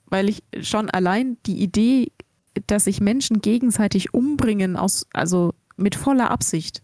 Weil 0.05 0.29
ich 0.29 0.43
schon 0.61 0.89
allein 0.89 1.37
die 1.45 1.63
Idee, 1.63 2.11
dass 2.67 2.83
sich 2.83 2.99
Menschen 2.99 3.41
gegenseitig 3.41 4.13
umbringen, 4.13 4.75
aus, 4.75 5.07
also 5.13 5.53
mit 5.77 5.95
voller 5.95 6.29
Absicht, 6.29 6.83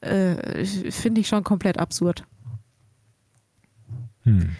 äh, 0.00 0.64
finde 0.64 1.20
ich 1.20 1.28
schon 1.28 1.42
komplett 1.42 1.78
absurd. 1.78 2.24
Hm. 4.22 4.54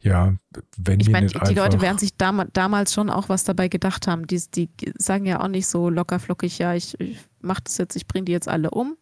Ja, 0.00 0.34
wenn 0.76 1.00
ich 1.00 1.10
meine, 1.10 1.26
die 1.26 1.54
Leute 1.54 1.80
werden 1.80 1.98
sich 1.98 2.16
dam 2.16 2.44
damals 2.52 2.94
schon 2.94 3.10
auch 3.10 3.28
was 3.28 3.44
dabei 3.44 3.68
gedacht 3.68 4.06
haben. 4.06 4.26
Die, 4.26 4.40
die 4.54 4.70
sagen 4.96 5.26
ja 5.26 5.40
auch 5.40 5.48
nicht 5.48 5.66
so 5.66 5.88
locker 5.88 6.18
flockig, 6.18 6.58
ja, 6.58 6.74
ich, 6.74 6.98
ich 7.00 7.18
mache 7.40 7.62
das 7.64 7.78
jetzt, 7.78 7.94
ich 7.94 8.06
bringe 8.06 8.24
die 8.24 8.32
jetzt 8.32 8.48
alle 8.48 8.70
um. 8.70 8.96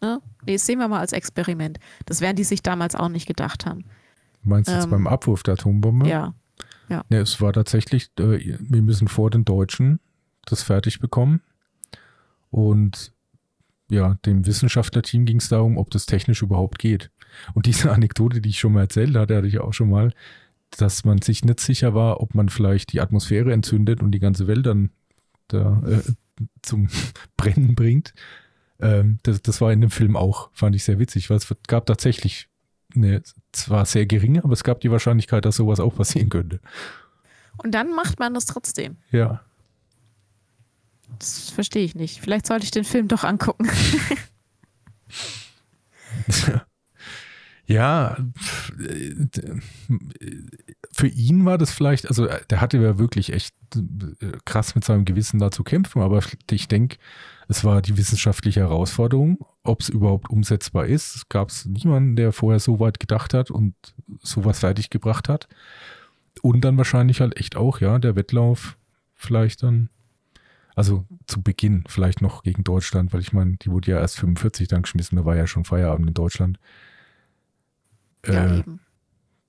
Ne? 0.00 0.20
Nee, 0.44 0.54
das 0.54 0.66
sehen 0.66 0.78
wir 0.78 0.88
mal 0.88 1.00
als 1.00 1.12
Experiment. 1.12 1.78
Das 2.04 2.20
werden 2.20 2.36
die 2.36 2.44
sich 2.44 2.62
damals 2.62 2.94
auch 2.94 3.08
nicht 3.08 3.26
gedacht 3.26 3.66
haben. 3.66 3.84
Meinst 4.42 4.70
du 4.70 4.74
jetzt 4.74 4.84
ähm, 4.84 4.90
beim 4.90 5.06
Abwurf 5.06 5.42
der 5.42 5.54
Atombombe? 5.54 6.08
Ja. 6.08 6.34
ja. 6.88 7.04
ja 7.08 7.20
es 7.20 7.40
war 7.40 7.52
tatsächlich, 7.52 8.10
äh, 8.18 8.58
wir 8.58 8.82
müssen 8.82 9.08
vor 9.08 9.30
den 9.30 9.44
Deutschen 9.44 10.00
das 10.44 10.62
fertig 10.62 11.00
bekommen. 11.00 11.40
Und 12.50 13.12
ja, 13.90 14.14
dem 14.24 14.46
Wissenschaftlerteam 14.46 15.24
ging 15.24 15.38
es 15.38 15.48
darum, 15.48 15.78
ob 15.78 15.90
das 15.90 16.06
technisch 16.06 16.42
überhaupt 16.42 16.78
geht. 16.78 17.10
Und 17.54 17.66
diese 17.66 17.92
Anekdote, 17.92 18.40
die 18.40 18.50
ich 18.50 18.58
schon 18.58 18.72
mal 18.72 18.82
erzählt 18.82 19.16
hatte, 19.16 19.36
hatte 19.36 19.46
ich 19.46 19.60
auch 19.60 19.72
schon 19.72 19.90
mal, 19.90 20.12
dass 20.70 21.04
man 21.04 21.22
sich 21.22 21.44
nicht 21.44 21.60
sicher 21.60 21.94
war, 21.94 22.20
ob 22.20 22.34
man 22.34 22.48
vielleicht 22.48 22.92
die 22.92 23.00
Atmosphäre 23.00 23.52
entzündet 23.52 24.02
und 24.02 24.10
die 24.12 24.18
ganze 24.18 24.46
Welt 24.46 24.66
dann 24.66 24.90
da, 25.48 25.82
äh, 25.86 26.02
zum 26.62 26.88
Brennen 27.36 27.74
bringt. 27.74 28.14
Ähm, 28.80 29.18
das, 29.22 29.42
das 29.42 29.60
war 29.60 29.72
in 29.72 29.80
dem 29.80 29.90
Film 29.90 30.16
auch, 30.16 30.50
fand 30.52 30.76
ich 30.76 30.84
sehr 30.84 30.98
witzig, 30.98 31.30
weil 31.30 31.38
es 31.38 31.54
gab 31.66 31.86
tatsächlich 31.86 32.48
eine, 32.94 33.22
zwar 33.52 33.86
sehr 33.86 34.06
geringe, 34.06 34.44
aber 34.44 34.52
es 34.52 34.64
gab 34.64 34.80
die 34.80 34.90
Wahrscheinlichkeit, 34.90 35.44
dass 35.44 35.56
sowas 35.56 35.80
auch 35.80 35.94
passieren 35.94 36.28
könnte. 36.28 36.60
Und 37.58 37.72
dann 37.72 37.94
macht 37.94 38.18
man 38.18 38.34
das 38.34 38.46
trotzdem. 38.46 38.96
Ja. 39.10 39.42
Das 41.18 41.50
verstehe 41.50 41.84
ich 41.84 41.94
nicht. 41.94 42.20
Vielleicht 42.20 42.46
sollte 42.46 42.64
ich 42.64 42.70
den 42.70 42.84
Film 42.84 43.08
doch 43.08 43.24
angucken. 43.24 43.68
ja, 47.66 48.16
für 50.92 51.06
ihn 51.06 51.46
war 51.46 51.58
das 51.58 51.72
vielleicht, 51.72 52.08
also 52.08 52.28
der 52.50 52.60
hatte 52.60 52.78
ja 52.78 52.98
wirklich 52.98 53.32
echt 53.32 53.54
krass 54.44 54.74
mit 54.74 54.84
seinem 54.84 55.06
Gewissen 55.06 55.38
da 55.38 55.50
zu 55.50 55.64
kämpfen, 55.64 56.02
aber 56.02 56.22
ich 56.50 56.68
denke, 56.68 56.98
es 57.48 57.64
war 57.64 57.82
die 57.82 57.96
wissenschaftliche 57.96 58.60
Herausforderung, 58.60 59.38
ob 59.62 59.80
es 59.80 59.88
überhaupt 59.88 60.30
umsetzbar 60.30 60.86
ist. 60.86 61.16
Es 61.16 61.28
gab 61.28 61.52
niemanden, 61.64 62.16
der 62.16 62.32
vorher 62.32 62.60
so 62.60 62.80
weit 62.80 63.00
gedacht 63.00 63.34
hat 63.34 63.50
und 63.50 63.74
sowas 64.20 64.60
fertiggebracht 64.60 65.28
hat. 65.28 65.48
Und 66.42 66.64
dann 66.64 66.76
wahrscheinlich 66.76 67.20
halt 67.20 67.36
echt 67.36 67.56
auch, 67.56 67.80
ja, 67.80 67.98
der 67.98 68.16
Wettlauf 68.16 68.76
vielleicht 69.14 69.62
dann 69.62 69.88
also 70.76 71.06
zu 71.26 71.42
Beginn 71.42 71.84
vielleicht 71.88 72.20
noch 72.20 72.42
gegen 72.42 72.62
Deutschland, 72.62 73.12
weil 73.14 73.20
ich 73.20 73.32
meine, 73.32 73.56
die 73.56 73.70
wurde 73.70 73.92
ja 73.92 73.98
erst 73.98 74.20
45 74.20 74.68
dann 74.68 74.82
geschmissen, 74.82 75.16
da 75.16 75.24
war 75.24 75.34
ja 75.34 75.46
schon 75.46 75.64
Feierabend 75.64 76.08
in 76.08 76.14
Deutschland. 76.14 76.60
Ja, 78.26 78.58
äh, 78.58 78.62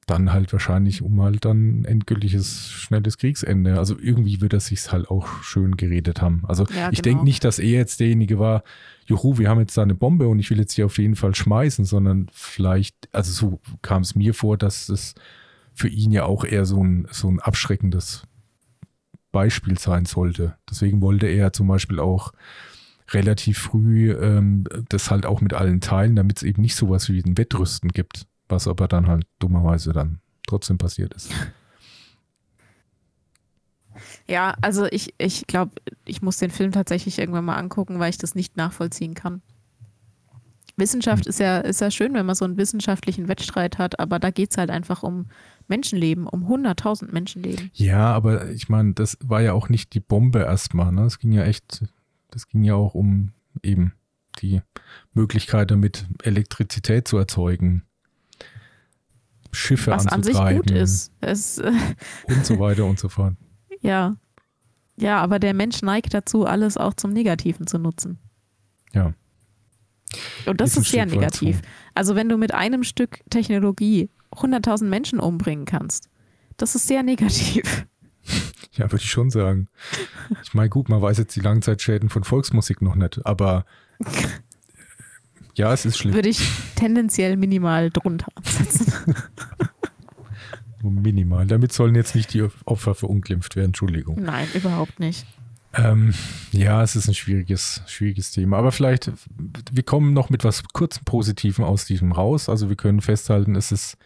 dann 0.08 0.32
halt 0.32 0.54
wahrscheinlich 0.54 1.02
um 1.02 1.22
halt 1.22 1.44
dann 1.46 1.82
ein 1.82 1.86
endgültiges, 1.86 2.72
schnelles 2.72 3.18
Kriegsende. 3.18 3.78
Also 3.78 3.98
irgendwie 4.00 4.42
wird 4.42 4.54
er 4.54 4.62
sich 4.62 4.92
halt 4.92 5.10
auch 5.10 5.44
schön 5.44 5.76
geredet 5.76 6.22
haben. 6.22 6.44
Also 6.48 6.66
ja, 6.76 6.90
ich 6.92 7.02
genau. 7.02 7.16
denke 7.16 7.24
nicht, 7.26 7.44
dass 7.44 7.60
er 7.60 7.70
jetzt 7.70 8.00
derjenige 8.00 8.40
war, 8.40 8.64
juhu, 9.06 9.38
wir 9.38 9.50
haben 9.50 9.60
jetzt 9.60 9.78
da 9.78 9.84
eine 9.84 9.96
Bombe 9.96 10.30
und 10.30 10.40
ich 10.40 10.50
will 10.50 10.60
jetzt 10.60 10.74
hier 10.74 10.86
auf 10.86 10.98
jeden 10.98 11.18
Fall 11.18 11.36
schmeißen, 11.36 11.84
sondern 11.84 12.28
vielleicht, 12.32 12.96
also 13.12 13.32
so 13.32 13.60
kam 13.82 14.02
es 14.02 14.16
mir 14.16 14.34
vor, 14.34 14.58
dass 14.58 14.88
es 14.88 15.14
für 15.74 15.90
ihn 15.90 16.12
ja 16.12 16.24
auch 16.24 16.46
eher 16.46 16.66
so 16.66 16.82
ein, 16.82 17.08
so 17.12 17.30
ein 17.30 17.42
abschreckendes 17.42 18.24
Beispiel 19.34 19.78
sein 19.78 20.06
sollte. 20.06 20.56
Deswegen 20.70 21.02
wollte 21.02 21.28
er 21.28 21.52
zum 21.52 21.68
Beispiel 21.68 22.00
auch 22.00 22.32
relativ 23.12 23.58
früh 23.60 24.12
ähm, 24.14 24.64
das 24.88 25.12
halt 25.12 25.26
auch 25.26 25.42
mit 25.42 25.54
allen 25.54 25.82
teilen, 25.82 26.16
damit 26.16 26.38
es 26.38 26.44
eben 26.44 26.62
nicht 26.62 26.76
sowas 26.76 27.10
wie 27.10 27.22
ein 27.22 27.38
Wettrüsten 27.38 27.92
gibt, 27.92 28.26
was 28.50 28.68
aber 28.68 28.88
dann 28.88 29.08
halt 29.08 29.26
dummerweise 29.40 29.94
dann 29.94 30.20
trotzdem 30.48 30.78
passiert 30.78 31.14
ist. 31.14 31.32
Ja, 34.28 34.56
also 34.62 34.86
ich, 34.86 35.16
ich 35.18 35.48
glaube, 35.48 35.72
ich 36.06 36.22
muss 36.22 36.38
den 36.38 36.52
Film 36.52 36.72
tatsächlich 36.72 37.18
irgendwann 37.18 37.46
mal 37.46 37.56
angucken, 37.56 37.98
weil 38.00 38.12
ich 38.12 38.20
das 38.20 38.36
nicht 38.36 38.58
nachvollziehen 38.58 39.16
kann. 39.16 39.42
Wissenschaft 40.76 41.26
hm. 41.26 41.30
ist 41.30 41.40
ja, 41.40 41.60
ist 41.60 41.82
ja 41.82 41.90
schön, 41.90 42.14
wenn 42.14 42.26
man 42.26 42.36
so 42.36 42.46
einen 42.46 42.58
wissenschaftlichen 42.58 43.28
Wettstreit 43.28 43.78
hat, 43.80 44.00
aber 44.00 44.20
da 44.20 44.30
geht 44.30 44.52
es 44.52 44.58
halt 44.58 44.70
einfach 44.70 45.04
um 45.04 45.26
Menschenleben, 45.68 46.28
um 46.28 46.46
100.000 46.46 47.12
Menschenleben. 47.12 47.72
Ja, 47.74 48.14
aber 48.14 48.50
ich 48.52 48.70
meine, 48.70 48.94
das 48.94 49.18
war 49.24 49.42
ja 49.42 49.54
auch 49.54 49.70
nicht 49.70 49.94
die 49.94 50.00
Bombe 50.00 50.40
erstmal. 50.40 50.92
Ne? 50.92 51.06
Es 51.06 51.20
ging 51.20 51.32
ja 51.32 51.44
echt, 51.44 51.84
das 52.30 52.48
ging 52.48 52.64
ja 52.64 52.76
auch 52.76 52.94
um 52.94 53.34
eben 53.64 53.94
die 54.40 54.62
Möglichkeit 55.14 55.72
damit, 55.72 56.06
Elektrizität 56.22 57.08
zu 57.08 57.18
erzeugen. 57.18 57.84
Schiffe 59.58 59.92
Was 59.92 60.08
anzutreiben. 60.08 60.60
an 60.60 60.64
sich 60.64 60.72
gut 60.72 60.72
ist. 60.72 61.12
Es, 61.22 61.58
und 62.28 62.46
so 62.46 62.60
weiter 62.60 62.86
und 62.86 63.00
so 63.00 63.10
fort. 63.10 63.34
Ja. 63.82 64.18
Ja, 65.00 65.22
aber 65.22 65.40
der 65.40 65.54
Mensch 65.54 65.82
neigt 65.82 66.14
dazu, 66.14 66.46
alles 66.46 66.78
auch 66.78 66.94
zum 66.94 67.12
Negativen 67.12 67.68
zu 67.68 67.78
nutzen. 67.78 68.18
Ja. 68.94 69.14
Und 70.46 70.62
das 70.62 70.72
ist, 70.72 70.78
ist 70.86 70.92
sehr 70.92 71.06
negativ. 71.06 71.62
Also 71.94 72.16
wenn 72.16 72.30
du 72.30 72.38
mit 72.38 72.54
einem 72.54 72.84
Stück 72.84 73.20
Technologie 73.30 74.10
100.000 74.32 74.86
Menschen 74.86 75.20
umbringen 75.20 75.66
kannst. 75.66 76.10
Das 76.58 76.76
ist 76.76 76.88
sehr 76.88 77.04
negativ. 77.04 77.86
Ja, 78.74 78.92
würde 78.92 79.02
ich 79.02 79.10
schon 79.10 79.32
sagen. 79.32 79.70
Ich 80.44 80.54
meine, 80.54 80.70
gut, 80.70 80.88
man 80.88 81.02
weiß 81.02 81.18
jetzt 81.18 81.36
die 81.36 81.40
Langzeitschäden 81.40 82.10
von 82.10 82.24
Volksmusik 82.24 82.84
noch 82.84 82.94
nicht, 82.94 83.26
aber 83.26 83.66
ja, 85.58 85.74
es 85.74 85.86
ist 85.86 85.98
schlimm. 85.98 86.14
Würde 86.14 86.30
ich 86.30 86.42
tendenziell 86.76 87.36
minimal 87.38 87.90
drunter 87.90 88.28
ansetzen. 88.36 89.16
minimal. 90.82 91.46
Damit 91.48 91.74
sollen 91.74 91.96
jetzt 91.96 92.16
nicht 92.16 92.34
die 92.34 92.48
Opfer 92.66 92.96
verunglimpft 92.96 93.56
werden, 93.56 93.68
Entschuldigung. 93.68 94.22
Nein, 94.22 94.48
überhaupt 94.54 95.00
nicht. 95.00 95.26
Ähm, 95.74 96.14
ja, 96.52 96.82
es 96.82 96.96
ist 96.96 97.08
ein 97.08 97.14
schwieriges, 97.14 97.82
schwieriges 97.88 98.32
Thema. 98.32 98.58
Aber 98.58 98.72
vielleicht, 98.72 99.12
wir 99.72 99.84
kommen 99.84 100.14
noch 100.14 100.30
mit 100.30 100.44
was 100.44 100.64
kurzem 100.74 101.04
Positiven 101.04 101.66
aus 101.66 101.86
diesem 101.86 102.12
raus. 102.12 102.50
Also 102.50 102.70
wir 102.70 102.76
können 102.76 103.02
festhalten, 103.02 103.56
es 103.56 103.72
ist 103.72 103.98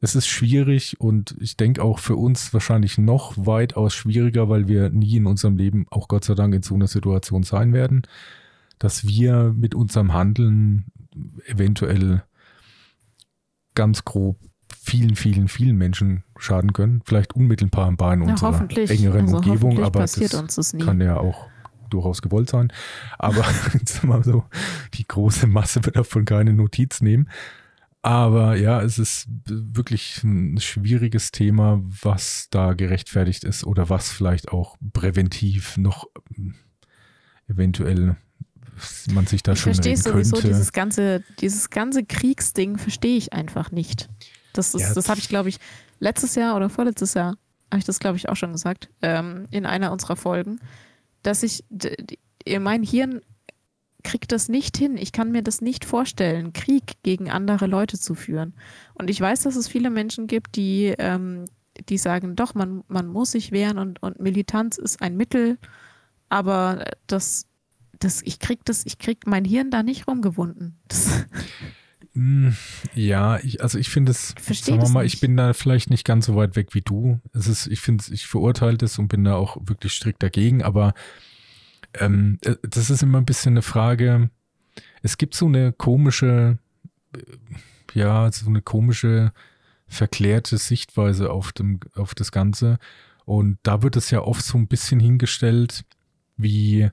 es 0.00 0.14
ist 0.14 0.26
schwierig 0.26 1.00
und 1.00 1.34
ich 1.40 1.56
denke 1.56 1.82
auch 1.82 1.98
für 1.98 2.16
uns 2.16 2.52
wahrscheinlich 2.52 2.98
noch 2.98 3.32
weitaus 3.36 3.94
schwieriger, 3.94 4.48
weil 4.48 4.68
wir 4.68 4.90
nie 4.90 5.16
in 5.16 5.26
unserem 5.26 5.56
Leben, 5.56 5.86
auch 5.90 6.08
Gott 6.08 6.24
sei 6.24 6.34
Dank, 6.34 6.54
in 6.54 6.62
so 6.62 6.74
einer 6.74 6.86
Situation 6.86 7.42
sein 7.44 7.72
werden, 7.72 8.02
dass 8.78 9.06
wir 9.06 9.54
mit 9.56 9.74
unserem 9.74 10.12
Handeln 10.12 10.86
eventuell 11.46 12.24
ganz 13.74 14.04
grob 14.04 14.38
vielen, 14.78 15.16
vielen, 15.16 15.48
vielen 15.48 15.76
Menschen 15.76 16.24
schaden 16.38 16.72
können. 16.72 17.02
Vielleicht 17.04 17.34
unmittelbar 17.34 17.88
in 17.88 18.22
ja, 18.22 18.30
unserer 18.30 18.68
engeren 18.70 19.22
also 19.22 19.36
Umgebung, 19.38 19.82
aber 19.82 20.00
das, 20.00 20.14
das 20.14 20.76
kann 20.78 21.00
ja 21.00 21.16
auch 21.18 21.48
durchaus 21.90 22.22
gewollt 22.22 22.50
sein. 22.50 22.72
Aber 23.18 23.44
jetzt 23.74 24.04
mal 24.04 24.22
so, 24.22 24.44
die 24.94 25.06
große 25.06 25.46
Masse 25.46 25.84
wird 25.84 25.96
davon 25.96 26.24
keine 26.24 26.52
Notiz 26.52 27.00
nehmen. 27.00 27.28
Aber 28.02 28.56
ja, 28.56 28.82
es 28.82 29.00
ist 29.00 29.26
wirklich 29.46 30.22
ein 30.22 30.60
schwieriges 30.60 31.32
Thema, 31.32 31.82
was 31.82 32.46
da 32.50 32.74
gerechtfertigt 32.74 33.42
ist 33.42 33.64
oder 33.64 33.90
was 33.90 34.10
vielleicht 34.10 34.52
auch 34.52 34.76
präventiv 34.92 35.76
noch 35.76 36.06
eventuell 37.48 38.16
man 39.12 39.26
sich 39.26 39.42
da 39.42 39.52
ich 39.52 39.60
schon 39.60 39.74
verstehe 39.74 39.96
sowieso 39.96 40.36
könnte. 40.36 40.48
dieses 40.48 40.72
ganze, 40.72 41.22
dieses 41.40 41.70
ganze 41.70 42.04
Kriegsding 42.04 42.78
verstehe 42.78 43.16
ich 43.16 43.32
einfach 43.32 43.70
nicht. 43.70 44.08
Das, 44.52 44.74
ist, 44.74 44.82
Ja, 44.82 44.94
das 44.94 45.08
habe 45.08 45.20
ich, 45.20 45.28
glaube 45.28 45.48
ich, 45.48 45.58
letztes 46.00 46.34
Jahr 46.34 46.56
oder 46.56 46.70
vorletztes 46.70 47.14
Jahr, 47.14 47.36
habe 47.70 47.78
ich 47.78 47.84
das, 47.84 47.98
glaube 47.98 48.16
ich, 48.16 48.28
auch 48.28 48.36
schon 48.36 48.52
gesagt, 48.52 48.88
ähm, 49.02 49.46
in 49.50 49.66
einer 49.66 49.92
unserer 49.92 50.16
Folgen, 50.16 50.60
dass 51.22 51.42
ich, 51.42 51.64
mein 52.58 52.82
Hirn 52.82 53.20
kriegt 54.06 54.30
das 54.30 54.48
nicht 54.48 54.76
hin. 54.76 54.96
Ich 54.96 55.10
kann 55.10 55.32
mir 55.32 55.42
das 55.42 55.60
nicht 55.60 55.84
vorstellen, 55.84 56.52
Krieg 56.52 56.94
gegen 57.02 57.28
andere 57.28 57.66
Leute 57.66 57.98
zu 57.98 58.14
führen. 58.14 58.54
Und 58.94 59.10
ich 59.10 59.20
weiß, 59.20 59.42
dass 59.42 59.56
es 59.56 59.66
viele 59.66 59.90
Menschen 59.90 60.28
gibt, 60.28 60.54
die, 60.54 60.94
ähm, 60.98 61.46
die 61.88 61.98
sagen, 61.98 62.36
doch, 62.36 62.54
man, 62.54 62.84
man 62.86 63.08
muss 63.08 63.32
sich 63.32 63.50
wehren 63.50 63.78
und, 63.78 64.00
und 64.02 64.20
Militanz 64.20 64.78
ist 64.78 65.02
ein 65.02 65.16
Mittel, 65.16 65.58
aber 66.28 66.84
das, 67.08 67.46
das, 68.00 68.22
ich 68.22 68.38
krieg 68.38 68.64
das, 68.64 68.84
ich 68.86 68.98
krieg 68.98 69.26
mein 69.26 69.44
Hirn 69.44 69.70
da 69.70 69.82
nicht 69.82 70.06
rumgewunden. 70.06 70.78
Das, 70.88 71.26
Mm, 72.16 72.52
Ja, 72.94 73.38
ich, 73.40 73.62
also 73.62 73.78
ich 73.78 73.90
finde 73.90 74.12
es, 74.12 74.34
sagen 74.40 74.80
wir 74.80 74.88
mal, 74.88 75.02
nicht. 75.02 75.14
ich 75.14 75.20
bin 75.20 75.36
da 75.36 75.52
vielleicht 75.52 75.90
nicht 75.90 76.06
ganz 76.06 76.24
so 76.26 76.34
weit 76.34 76.56
weg 76.56 76.74
wie 76.74 76.80
du. 76.80 77.20
Es 77.34 77.46
ist, 77.46 77.66
ich 77.66 77.80
finde, 77.80 78.04
ich 78.10 78.26
verurteile 78.26 78.78
das 78.78 78.98
und 78.98 79.08
bin 79.08 79.22
da 79.24 79.34
auch 79.34 79.58
wirklich 79.60 79.92
strikt 79.92 80.22
dagegen, 80.22 80.62
aber 80.62 80.94
ähm, 81.94 82.38
äh, 82.42 82.56
das 82.62 82.88
ist 82.88 83.02
immer 83.02 83.18
ein 83.18 83.26
bisschen 83.26 83.52
eine 83.52 83.62
Frage. 83.62 84.30
Es 85.02 85.18
gibt 85.18 85.34
so 85.34 85.46
eine 85.46 85.72
komische, 85.74 86.58
äh, 87.14 87.20
ja, 87.92 88.32
so 88.32 88.48
eine 88.48 88.62
komische, 88.62 89.32
verklärte 89.86 90.56
Sichtweise 90.56 91.30
auf, 91.30 91.52
dem, 91.52 91.80
auf 91.96 92.14
das 92.14 92.32
Ganze. 92.32 92.78
Und 93.26 93.58
da 93.62 93.82
wird 93.82 93.94
es 93.96 94.10
ja 94.10 94.22
oft 94.22 94.44
so 94.44 94.56
ein 94.56 94.68
bisschen 94.68 95.00
hingestellt, 95.00 95.84
wie 96.38 96.88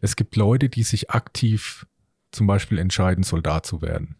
es 0.00 0.16
gibt 0.16 0.36
Leute, 0.36 0.68
die 0.68 0.82
sich 0.82 1.10
aktiv 1.10 1.86
zum 2.32 2.46
Beispiel 2.46 2.78
entscheiden, 2.78 3.24
Soldat 3.24 3.66
zu 3.66 3.82
werden. 3.82 4.16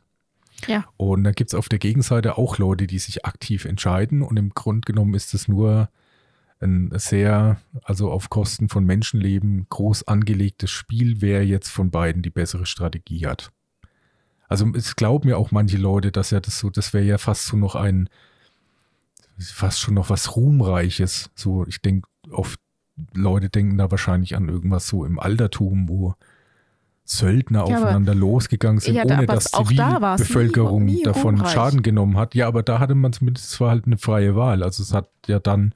ja, 0.66 0.86
Und 0.96 1.24
da 1.24 1.32
gibt 1.32 1.50
es 1.50 1.54
auf 1.54 1.68
der 1.68 1.78
Gegenseite 1.78 2.38
auch 2.38 2.58
Leute, 2.58 2.86
die 2.86 2.98
sich 2.98 3.24
aktiv 3.24 3.64
entscheiden. 3.64 4.22
Und 4.22 4.36
im 4.38 4.50
Grunde 4.50 4.86
genommen 4.86 5.14
ist 5.14 5.34
es 5.34 5.48
nur 5.48 5.90
ein 6.60 6.90
sehr, 6.94 7.60
also 7.82 8.10
auf 8.10 8.30
Kosten 8.30 8.68
von 8.68 8.84
Menschenleben, 8.84 9.66
groß 9.68 10.08
angelegtes 10.08 10.70
Spiel, 10.70 11.20
wer 11.20 11.44
jetzt 11.44 11.68
von 11.68 11.90
beiden 11.90 12.22
die 12.22 12.30
bessere 12.30 12.66
Strategie 12.66 13.26
hat. 13.26 13.52
Also 14.48 14.66
es 14.74 14.96
glauben 14.96 15.28
ja 15.28 15.36
auch 15.36 15.50
manche 15.50 15.76
Leute, 15.76 16.12
dass 16.12 16.30
ja 16.30 16.40
das 16.40 16.58
so, 16.58 16.70
das 16.70 16.94
wäre 16.94 17.04
ja 17.04 17.18
fast 17.18 17.46
so 17.46 17.56
noch 17.56 17.74
ein, 17.74 18.08
fast 19.38 19.80
schon 19.80 19.94
noch 19.94 20.08
was 20.08 20.36
Ruhmreiches. 20.36 21.30
So, 21.34 21.66
ich 21.66 21.82
denke, 21.82 22.08
oft 22.30 22.60
Leute 23.14 23.48
denken 23.50 23.76
da 23.78 23.90
wahrscheinlich 23.90 24.36
an 24.36 24.48
irgendwas 24.48 24.88
so 24.88 25.04
im 25.04 25.18
Altertum, 25.18 25.88
wo 25.88 26.14
Söldner 27.04 27.68
Ja, 27.68 27.76
aufeinander 27.76 28.14
losgegangen 28.14 28.80
sind, 28.80 28.94
Ja, 28.96 29.04
da- 29.04 29.18
ohne 29.18 29.26
dass 29.26 29.54
auch 29.54 29.70
da 29.72 30.18
nie- 30.18 30.80
nie 30.96 31.02
davon 31.04 31.36
ruhmreich. 31.36 31.52
Schaden 31.52 31.82
genommen 31.82 32.16
hat. 32.16 32.34
Ja, 32.34 32.48
aber 32.48 32.62
da 32.64 32.80
hatte 32.80 32.94
man 32.96 33.12
zumindest 33.12 33.50
zwar 33.50 33.70
halt 33.70 33.86
eine 33.86 33.96
freie 33.96 34.34
Wahl. 34.34 34.62
Also 34.64 34.82
es 34.82 34.92
hat 34.92 35.08
ja 35.26 35.38
dann 35.38 35.72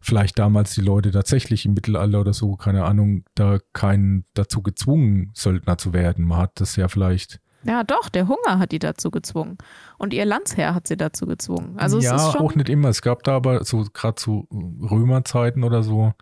vielleicht 0.00 0.38
damals 0.40 0.74
die 0.74 0.80
Leute 0.80 1.12
tatsächlich 1.12 1.66
im 1.66 1.74
Mittelalter 1.74 2.20
oder 2.20 2.32
so, 2.32 2.56
keine 2.56 2.84
Ahnung, 2.84 3.24
da 3.36 3.58
keinen 3.74 4.24
dazu 4.34 4.60
gezwungen, 4.62 5.30
Söldner 5.34 5.78
zu 5.78 5.92
werden. 5.92 6.24
Man 6.24 6.38
hat 6.38 6.60
das 6.60 6.74
ja 6.76 6.88
vielleicht. 6.88 7.40
ja, 7.64 7.82
doch, 7.84 8.08
der 8.08 8.26
Hunger 8.28 8.58
hat 8.58 8.72
die 8.72 8.78
dazu 8.80 9.10
gezwungen. 9.10 9.58
Und 9.98 10.14
ihr 10.14 10.24
Landsherr 10.24 10.74
hat 10.74 10.86
sie 10.88 10.96
dazu 10.96 11.26
gezwungen. 11.26 11.74
Also 11.78 11.98
ja, 12.00 12.14
es 12.16 12.22
ist 12.26 12.32
schon, 12.32 12.40
auch 12.40 12.54
nicht 12.56 12.68
immer. 12.68 12.88
Es 12.88 13.02
gab 13.02 13.22
da 13.24 13.36
aber 13.36 13.64
so 13.64 13.84
gerade 13.92 14.14
zu 14.16 14.46
Römerzeiten 14.52 15.62
oder 15.64 15.82
so, 15.82 16.12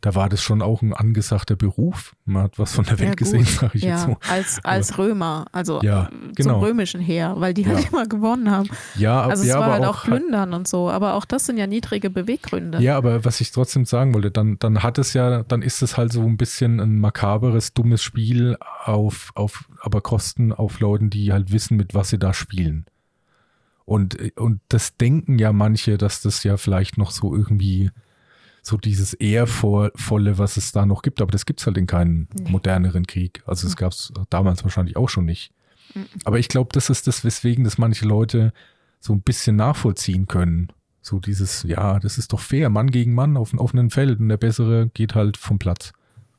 da 0.00 0.14
war 0.14 0.28
das 0.28 0.42
schon 0.42 0.62
auch 0.62 0.80
ein 0.82 0.94
angesagter 0.94 1.56
Beruf. 1.56 2.14
Man 2.24 2.44
hat 2.44 2.58
was 2.58 2.74
von 2.74 2.84
der 2.84 2.94
Ja, 2.94 3.00
Welt 3.00 3.10
gut. 3.10 3.18
gesehen, 3.18 3.44
sage 3.44 3.72
ich 3.78 3.82
ja, 3.82 3.90
jetzt 3.90 4.04
so. 4.06 4.16
als, 4.30 4.64
als 4.64 4.98
Römer, 4.98 5.44
also 5.52 5.80
Ja, 5.82 6.04
äh, 6.06 6.32
genau. 6.34 6.54
zum 6.54 6.60
römischen 6.60 7.00
Heer, 7.00 7.34
weil 7.38 7.52
die 7.54 7.66
halt 7.66 7.80
Ja. 7.80 7.88
immer 7.88 8.06
gewonnen 8.06 8.50
haben. 8.50 8.68
Ja, 8.96 9.20
aber, 9.20 9.30
Also 9.32 9.42
es 9.42 9.48
ja, 9.48 9.56
war 9.58 9.64
aber 9.64 9.72
halt 9.74 9.84
auch, 9.84 9.98
auch 9.98 10.04
Plündern 10.04 10.54
und 10.54 10.66
so, 10.68 10.90
aber 10.90 11.14
auch 11.14 11.24
das 11.24 11.46
sind 11.46 11.58
ja 11.58 11.66
niedrige 11.66 12.08
Beweggründe. 12.10 12.80
Ja, 12.80 12.96
aber 12.96 13.24
was 13.24 13.40
ich 13.40 13.50
trotzdem 13.52 13.84
sagen 13.84 14.14
wollte, 14.14 14.30
dann, 14.30 14.58
dann 14.58 14.82
hat 14.82 14.96
es 14.98 15.12
ja, 15.12 15.42
dann 15.42 15.60
ist 15.62 15.82
es 15.82 15.96
halt 15.96 16.12
so 16.12 16.22
ein 16.22 16.36
bisschen 16.36 16.80
ein 16.80 16.98
makaberes, 17.00 17.74
dummes 17.74 18.02
Spiel 18.02 18.56
auf, 18.84 19.32
auf, 19.34 19.68
aber 19.82 20.00
Kosten 20.00 20.52
auf 20.52 20.80
Leuten, 20.80 21.10
die 21.10 21.32
halt 21.32 21.52
wissen, 21.52 21.76
mit 21.76 21.94
was 21.94 22.08
sie 22.08 22.18
da 22.18 22.32
spielen. 22.32 22.86
Und, 23.84 24.16
und 24.38 24.60
das 24.68 24.96
denken 24.96 25.38
ja 25.38 25.52
manche, 25.52 25.98
dass 25.98 26.22
das 26.22 26.44
ja 26.44 26.56
vielleicht 26.56 26.96
noch 26.96 27.10
so 27.10 27.34
irgendwie 27.34 27.90
so 28.70 28.76
dieses 28.76 29.14
Ehrvolle, 29.14 30.38
was 30.38 30.56
es 30.56 30.72
da 30.72 30.86
noch 30.86 31.02
gibt, 31.02 31.20
aber 31.20 31.32
das 31.32 31.44
gibt 31.44 31.60
es 31.60 31.66
halt 31.66 31.76
in 31.76 31.86
keinem 31.86 32.28
Nee. 32.38 32.50
moderneren 32.50 33.06
Krieg. 33.06 33.42
Also 33.46 33.66
es 33.66 33.76
gab 33.76 33.92
es 33.92 34.12
damals 34.30 34.62
wahrscheinlich 34.64 34.96
auch 34.96 35.08
schon 35.08 35.24
nicht. 35.24 35.52
Mhm. 35.94 36.06
Aber 36.24 36.38
ich 36.38 36.48
glaube, 36.48 36.70
das 36.72 36.88
ist 36.88 37.06
das, 37.06 37.24
weswegen 37.24 37.64
das 37.64 37.78
manche 37.78 38.06
Leute 38.06 38.52
so 39.00 39.12
ein 39.12 39.22
bisschen 39.22 39.56
nachvollziehen 39.56 40.26
können. 40.28 40.68
So 41.02 41.18
dieses, 41.18 41.64
ja, 41.64 41.98
das 41.98 42.16
ist 42.18 42.32
doch 42.32 42.40
fair, 42.40 42.70
Mann 42.70 42.90
gegen 42.90 43.14
Mann 43.14 43.36
auf 43.36 43.52
einem 43.52 43.58
offenen 43.60 43.90
Feld 43.90 44.20
und 44.20 44.28
der 44.28 44.36
Bessere 44.36 44.88
geht 44.94 45.14
halt 45.14 45.36
vom 45.36 45.58
Platz. 45.58 45.92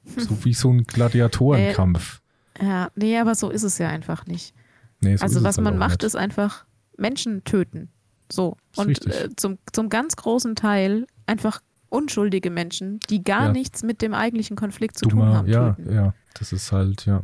So 0.05 0.45
wie 0.45 0.53
so 0.53 0.71
ein 0.71 0.85
Gladiatorenkampf. 0.85 2.21
Ja, 2.61 2.89
nee, 2.95 3.17
aber 3.17 3.35
so 3.35 3.49
ist 3.49 3.63
es 3.63 3.77
ja 3.77 3.89
einfach 3.89 4.25
nicht. 4.25 4.53
Nee, 5.01 5.17
so 5.17 5.23
also 5.23 5.43
was 5.43 5.57
halt 5.57 5.65
man 5.65 5.77
macht, 5.77 6.01
nicht. 6.01 6.03
ist 6.03 6.15
einfach 6.15 6.65
Menschen 6.97 7.43
töten. 7.43 7.89
So. 8.31 8.55
Und 8.77 9.05
äh, 9.07 9.29
zum, 9.35 9.57
zum 9.71 9.89
ganz 9.89 10.15
großen 10.15 10.55
Teil 10.55 11.07
einfach 11.25 11.61
unschuldige 11.91 12.49
Menschen, 12.49 12.99
die 13.09 13.23
gar 13.23 13.47
Ja. 13.47 13.51
nichts 13.51 13.83
mit 13.83 14.01
dem 14.01 14.13
eigentlichen 14.13 14.55
Konflikt 14.55 14.97
zu 14.97 15.05
tun 15.05 15.19
dummer, 15.19 15.33
haben, 15.35 15.49
ja, 15.49 15.73
töten. 15.73 15.93
ja, 15.93 16.13
das 16.33 16.51
ist 16.53 16.71
halt, 16.71 17.05
ja. 17.05 17.21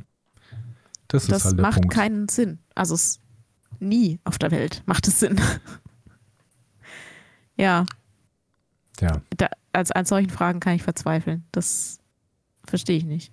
Das 1.07 1.23
ist 1.23 1.31
Das 1.31 1.45
halt 1.45 1.57
der 1.57 1.61
macht 1.64 1.81
Punkt. 1.81 1.94
keinen 1.94 2.27
Sinn. 2.30 2.60
Also 2.76 2.95
es 2.95 3.19
nie 3.80 4.19
auf 4.26 4.38
der 4.38 4.52
Welt 4.52 4.84
macht 4.85 5.07
es 5.07 5.19
Sinn. 5.19 5.39
ja, 7.56 7.85
ja. 8.99 9.22
da, 9.38 9.49
als 9.73 9.91
an 9.91 10.06
solchen 10.06 10.30
Fragen 10.30 10.60
kann 10.60 10.76
ich 10.76 10.84
verzweifeln. 10.84 11.45
Das 11.52 11.99
verstehe 12.65 12.98
ich 12.98 13.06
nicht. 13.06 13.31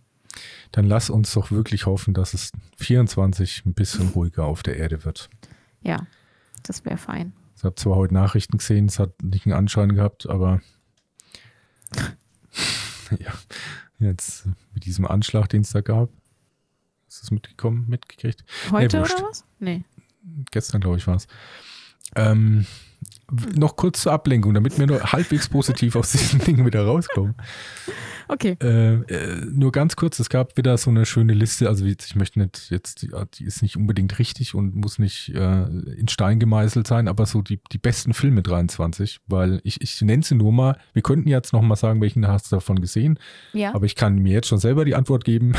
Dann 0.73 0.87
lass 0.87 1.11
uns 1.11 1.33
doch 1.33 1.51
wirklich 1.51 1.87
hoffen, 1.87 2.15
dass 2.15 2.35
es 2.35 2.51
24 2.79 3.65
ein 3.67 3.75
bisschen 3.75 4.09
ruhiger 4.09 4.45
auf 4.45 4.63
der 4.63 4.77
Erde 4.77 5.05
wird. 5.05 5.31
Ja, 5.83 6.07
das 6.65 6.85
wäre 6.85 6.97
fein. 6.97 7.33
Ich 7.57 7.65
habe 7.65 7.77
zwar 7.77 7.97
heute 7.97 8.15
Nachrichten 8.15 8.59
gesehen, 8.59 8.87
es 8.87 8.99
hat 8.99 9.23
nicht 9.23 9.47
einen 9.47 9.55
Anschein 9.55 9.95
gehabt, 9.95 10.29
aber 10.29 10.61
ja, 13.19 13.33
jetzt 13.99 14.47
mit 14.73 14.85
diesem 14.85 15.07
Anschlag, 15.07 15.49
den 15.49 15.63
es 15.63 15.71
da 15.71 15.81
gab, 15.81 16.11
hast 17.07 17.23
du 17.23 17.25
es 17.25 17.31
mitgekommen, 17.31 17.87
mitgekriegt? 17.89 18.45
Heute 18.71 18.99
wurscht. 19.01 19.15
oder 19.15 19.29
was? 19.29 19.45
Nee. 19.59 19.85
Gestern, 20.51 20.81
glaube 20.81 20.99
ich, 20.99 21.07
war 21.07 21.17
es. 21.17 21.27
Ähm, 22.17 22.67
noch 23.57 23.77
kurz 23.77 24.03
zur 24.03 24.13
Ablenkung, 24.13 24.55
damit 24.55 24.79
wir 24.79 24.87
nur 24.87 25.03
halbwegs 25.13 25.49
positiv 25.49 25.97
aus 25.97 26.13
diesem 26.13 26.41
Ding 26.41 26.65
wieder 26.67 26.85
rauskommen. 26.85 27.35
Okay. 28.27 28.57
Äh, 28.63 28.95
äh, 28.95 29.45
nur 29.53 29.71
ganz 29.71 29.97
kurz, 29.97 30.19
es 30.19 30.31
gab 30.31 30.57
wieder 30.57 30.79
so 30.79 30.89
eine 30.91 31.05
schöne 31.05 31.35
Liste, 31.35 31.69
also 31.69 31.85
jetzt- 31.85 32.07
ich 32.07 32.17
möchte 32.17 32.39
nicht 32.41 32.71
jetzt, 32.71 33.03
die, 33.03 33.11
die 33.35 33.45
ist 33.45 33.61
nicht 33.61 33.77
unbedingt 33.77 34.19
richtig 34.19 34.55
und 34.55 34.75
muss 34.75 34.99
nicht 34.99 35.29
äh, 35.35 35.65
in 35.65 36.09
Stein 36.09 36.39
gemeißelt 36.41 36.87
sein, 36.87 37.07
aber 37.07 37.27
so 37.27 37.43
die, 37.43 37.61
die 37.71 37.79
besten 37.79 38.15
Filme 38.15 38.43
23, 38.43 39.21
weil 39.27 39.61
ich, 39.63 39.83
ich 39.83 40.01
nenne 40.01 40.23
sie 40.23 40.37
nur 40.37 40.53
mal, 40.53 40.79
wir 40.95 41.03
könnten 41.03 41.29
jetzt 41.29 41.53
noch 41.53 41.61
mal 41.61 41.77
sagen, 41.77 42.01
welchen 42.01 42.27
hast 42.27 42.51
du 42.51 42.57
davon 42.57 42.81
gesehen, 42.81 43.19
Ja, 43.53 43.75
aber 43.75 43.85
ich 43.85 43.95
kann 43.95 44.17
mir 44.17 44.33
jetzt 44.33 44.49
schon 44.49 44.59
selber 44.59 44.87
die 44.87 44.95
Antwort 44.95 45.25
geben, 45.27 45.53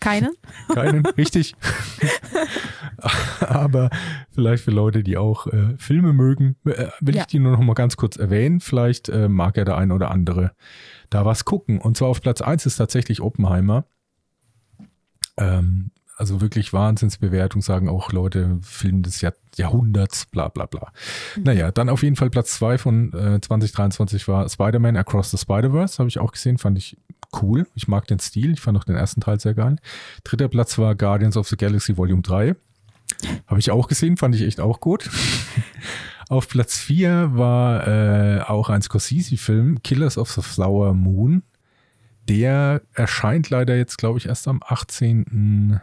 keinen? 0.00 0.30
keinen, 0.74 1.06
richtig. 1.06 1.54
aber 3.40 3.90
vielleicht 4.32 4.64
für 4.64 4.70
Leute, 4.70 5.02
die 5.02 5.16
auch 5.16 5.46
äh, 5.46 5.74
Filme 5.78 6.12
mögen, 6.12 6.56
will 6.64 7.14
Ja. 7.14 7.22
ich 7.22 7.26
die 7.26 7.38
nur 7.38 7.52
noch 7.52 7.60
mal 7.60 7.74
ganz 7.74 7.96
kurz 7.96 8.16
erwähnen, 8.16 8.60
vielleicht 8.60 9.08
äh, 9.08 9.28
mag 9.28 9.56
ja 9.56 9.64
der 9.64 9.76
eine 9.76 9.94
oder 9.94 10.10
andere 10.10 10.52
da 11.08 11.24
was 11.24 11.44
gucken. 11.44 11.78
Und 11.78 11.96
zwar 11.96 12.08
auf 12.08 12.20
Platz 12.20 12.40
1 12.40 12.66
ist 12.66 12.76
tatsächlich 12.76 13.20
Oppenheimer. 13.20 13.84
Ähm, 15.36 15.90
also 16.16 16.42
wirklich 16.42 16.74
Wahnsinnsbewertung, 16.74 17.62
sagen 17.62 17.88
auch 17.88 18.12
Leute, 18.12 18.58
Film 18.60 19.02
des 19.02 19.22
Jahr 19.22 19.32
Jahrhunderts, 19.56 20.26
bla 20.26 20.48
bla 20.48 20.66
bla. 20.66 20.92
Naja, 21.42 21.70
dann 21.72 21.88
auf 21.88 22.02
jeden 22.02 22.14
Fall 22.16 22.28
Platz 22.28 22.52
2 22.58 22.76
von 22.78 23.12
äh, 23.14 23.40
2023 23.40 24.28
war 24.28 24.46
Spider-Man 24.48 24.96
Across 24.98 25.30
the 25.30 25.38
Spider-Verse, 25.38 25.98
habe 25.98 26.08
ich 26.08 26.18
auch 26.18 26.32
gesehen, 26.32 26.58
fand 26.58 26.76
ich 26.76 26.98
cool. 27.40 27.66
Ich 27.74 27.88
mag 27.88 28.06
den 28.06 28.18
Stil, 28.18 28.52
ich 28.52 28.60
fand 28.60 28.76
auch 28.76 28.84
den 28.84 28.96
ersten 28.96 29.22
Teil 29.22 29.40
sehr 29.40 29.54
geil. 29.54 29.76
Dritter 30.24 30.48
Platz 30.48 30.76
war 30.78 30.94
Guardians 30.94 31.36
of 31.38 31.48
the 31.48 31.56
Galaxy 31.56 31.96
Volume 31.96 32.22
3. 32.22 32.54
Habe 33.46 33.60
ich 33.60 33.70
auch 33.70 33.88
gesehen, 33.88 34.16
fand 34.18 34.34
ich 34.34 34.42
echt 34.42 34.60
auch 34.60 34.80
gut. 34.80 35.08
Auf 36.30 36.46
Platz 36.48 36.78
4 36.78 37.30
war 37.34 37.88
äh, 37.88 38.40
auch 38.42 38.70
ein 38.70 38.82
Scorsese-Film, 38.82 39.82
Killers 39.82 40.16
of 40.16 40.30
the 40.30 40.42
Flower 40.42 40.94
Moon. 40.94 41.42
der 42.28 42.82
erscheint 42.92 43.50
leider 43.50 43.76
jetzt, 43.76 43.98
glaube 43.98 44.18
ich, 44.20 44.26
erst 44.26 44.46
am 44.46 44.60
18. 44.64 45.80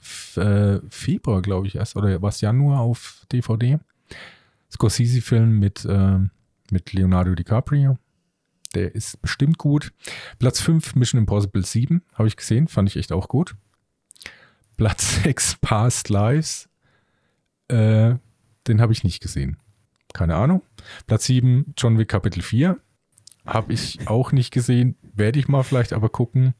F- 0.00 0.36
äh, 0.38 0.80
Februar, 0.90 1.40
glaube 1.40 1.68
ich, 1.68 1.76
erst, 1.76 1.94
oder 1.94 2.20
was 2.20 2.40
Januar 2.40 2.80
auf 2.80 3.24
DVD. 3.30 3.78
Scorsese-Film 4.72 5.60
mit, 5.60 5.86
ähm, 5.88 6.30
mit 6.72 6.92
Leonardo 6.92 7.36
DiCaprio. 7.36 7.96
Der 8.74 8.92
ist 8.92 9.22
bestimmt 9.22 9.56
gut. 9.58 9.92
Platz 10.40 10.60
5, 10.60 10.96
Mission 10.96 11.20
Impossible 11.20 11.64
7, 11.64 12.02
habe 12.14 12.26
ich 12.26 12.36
gesehen, 12.36 12.66
fand 12.66 12.88
ich 12.88 12.96
echt 12.96 13.12
auch 13.12 13.28
gut. 13.28 13.54
Platz 14.76 15.14
6, 15.22 15.58
Past 15.60 16.08
Lives. 16.08 16.68
Äh, 17.68 18.16
den 18.66 18.80
habe 18.80 18.92
ich 18.92 19.04
nicht 19.04 19.22
gesehen. 19.22 19.58
Keine 20.16 20.36
Ahnung. 20.36 20.62
Platz 21.06 21.26
7, 21.26 21.74
John 21.76 21.98
Wick 21.98 22.08
Kapitel 22.08 22.40
4. 22.40 22.78
Habe 23.44 23.74
ich 23.74 24.08
auch 24.08 24.32
nicht 24.32 24.50
gesehen. 24.50 24.96
Werde 25.12 25.38
ich 25.38 25.46
mal 25.46 25.62
vielleicht 25.62 25.92
aber 25.92 26.08
gucken. 26.08 26.54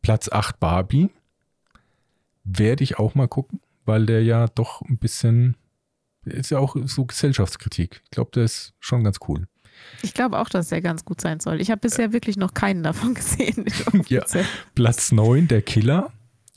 Platz 0.00 0.30
8, 0.32 0.58
Barbie. 0.58 1.10
Werde 2.44 2.82
ich 2.82 2.98
auch 2.98 3.14
mal 3.14 3.28
gucken, 3.28 3.60
weil 3.84 4.06
der 4.06 4.24
ja 4.24 4.46
doch 4.46 4.80
ein 4.80 4.96
bisschen, 4.96 5.54
ist 6.24 6.48
ja 6.50 6.60
auch 6.60 6.76
so 6.86 7.04
Gesellschaftskritik. 7.04 8.00
Ich 8.04 8.10
glaube, 8.10 8.30
der 8.34 8.44
ist 8.44 8.72
schon 8.80 9.04
ganz 9.04 9.18
cool. 9.28 9.48
Ich 10.00 10.14
glaube 10.14 10.38
auch, 10.38 10.48
dass 10.48 10.70
der 10.70 10.80
ganz 10.80 11.04
gut 11.04 11.20
sein 11.20 11.40
soll. 11.40 11.60
Ich 11.60 11.70
habe 11.70 11.82
bisher 11.82 12.14
wirklich 12.14 12.38
noch 12.38 12.54
keinen 12.54 12.82
davon 12.82 13.12
gesehen. 13.14 13.66
Ja. 14.08 14.24
Platz 14.74 15.12
9, 15.12 15.46
der 15.46 15.60
Killer. 15.60 16.10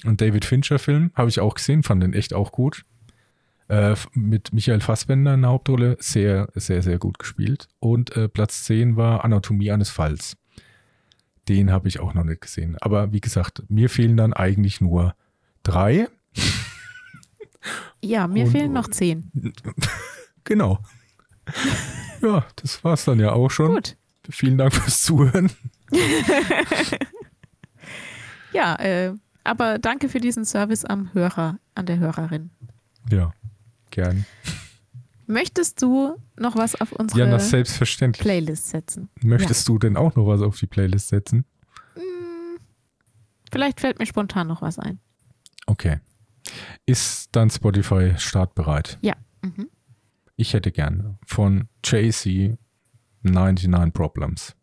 Ein 0.05 0.15
David 0.15 0.45
Fincher-Film. 0.45 1.11
Habe 1.13 1.27
ich 1.27 1.41
auch 1.41 1.55
gesehen, 1.55 1.83
fand 1.83 2.01
den 2.01 2.13
echt 2.13 2.33
auch 2.33 2.53
gut. 2.53 2.85
Äh, 3.71 3.95
mit 4.13 4.51
Michael 4.51 4.81
Fassbender 4.81 5.33
in 5.33 5.43
der 5.43 5.51
Hauptrolle. 5.51 5.95
Sehr, 6.01 6.49
sehr, 6.55 6.81
sehr 6.83 6.97
gut 6.97 7.19
gespielt. 7.19 7.69
Und 7.79 8.15
äh, 8.17 8.27
Platz 8.27 8.65
10 8.65 8.97
war 8.97 9.23
Anatomie 9.23 9.71
eines 9.71 9.89
Falls. 9.89 10.35
Den 11.47 11.71
habe 11.71 11.87
ich 11.87 12.01
auch 12.01 12.13
noch 12.13 12.25
nicht 12.25 12.41
gesehen. 12.41 12.75
Aber 12.81 13.13
wie 13.13 13.21
gesagt, 13.21 13.63
mir 13.69 13.89
fehlen 13.89 14.17
dann 14.17 14.33
eigentlich 14.33 14.81
nur 14.81 15.15
drei. 15.63 16.09
Ja, 18.01 18.27
mir 18.27 18.43
Und- 18.45 18.51
fehlen 18.51 18.73
noch 18.73 18.89
zehn. 18.89 19.31
Genau. 20.43 20.79
ja, 22.23 22.43
das 22.55 22.83
war's 22.83 23.05
dann 23.05 23.19
ja 23.19 23.31
auch 23.31 23.49
schon. 23.51 23.75
Gut. 23.75 23.95
Vielen 24.29 24.57
Dank 24.57 24.73
fürs 24.73 25.01
Zuhören. 25.03 25.51
Ja, 28.53 28.75
äh, 28.79 29.13
aber 29.43 29.79
danke 29.79 30.09
für 30.09 30.19
diesen 30.19 30.45
Service 30.45 30.83
am 30.83 31.13
Hörer, 31.13 31.57
an 31.75 31.85
der 31.85 31.99
Hörerin. 31.99 32.49
Ja, 33.09 33.33
gern. 33.91 34.25
Möchtest 35.27 35.81
du 35.81 36.17
noch 36.37 36.55
was 36.57 36.79
auf 36.79 36.91
unsere 36.91 37.21
Ja, 37.21 37.25
na, 37.27 37.39
selbstverständlich. 37.39 38.21
Playlist 38.21 38.67
setzen? 38.69 39.09
Möchtest 39.21 39.67
du 39.69 39.77
denn 39.79 39.95
auch 39.95 40.15
noch 40.15 40.27
was 40.27 40.41
auf 40.41 40.57
die 40.59 40.67
Playlist 40.67 41.07
setzen? 41.09 41.45
Hm, 41.93 42.59
vielleicht 43.51 43.79
fällt 43.79 43.99
mir 43.99 44.05
spontan 44.05 44.47
noch 44.47 44.61
was 44.61 44.77
ein. 44.79 44.99
Okay. 45.67 45.99
Ist 46.85 47.29
dann 47.33 47.49
Spotify 47.49 48.13
startbereit? 48.17 48.97
Ja. 49.01 49.13
Mhm. 49.41 49.69
Ich 50.35 50.53
hätte 50.53 50.71
gern 50.71 51.17
von 51.25 51.69
JC 51.85 52.57
99 53.21 53.93
Problems. 53.93 54.55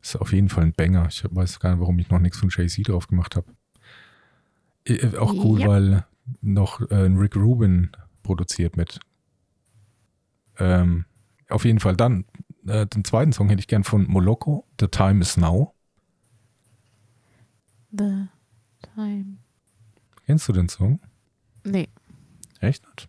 Ist 0.00 0.16
auf 0.16 0.32
jeden 0.32 0.48
Fall 0.48 0.64
ein 0.64 0.72
Banger. 0.72 1.06
Ich 1.10 1.24
weiß 1.28 1.60
gar 1.60 1.70
nicht, 1.72 1.80
warum 1.80 1.98
ich 1.98 2.08
noch 2.08 2.18
nichts 2.20 2.38
von 2.38 2.48
JC 2.48 2.84
drauf 2.84 3.06
gemacht 3.08 3.36
habe. 3.36 3.52
Äh, 4.84 5.16
Auch 5.16 5.32
cool, 5.34 5.60
Ja. 5.60 5.68
weil 5.68 6.06
noch 6.40 6.80
äh, 6.90 6.94
Rick 6.94 7.36
Rubin 7.36 7.90
produziert 8.22 8.76
mit. 8.76 9.00
Ähm, 10.58 11.04
auf 11.48 11.64
jeden 11.64 11.80
Fall 11.80 11.96
dann. 11.96 12.24
Äh, 12.66 12.86
den 12.86 13.04
zweiten 13.04 13.32
Song 13.32 13.48
hätte 13.48 13.60
ich 13.60 13.66
gern 13.66 13.84
von 13.84 14.06
Moloko, 14.06 14.66
The 14.80 14.88
Time 14.88 15.20
Is 15.20 15.36
Now. 15.36 15.74
The 17.90 18.26
time. 18.94 19.38
Kennst 20.26 20.48
du 20.48 20.52
den 20.52 20.68
Song? 20.68 21.00
Nee. 21.64 21.88
Echt 22.60 22.84
nicht? 22.88 23.08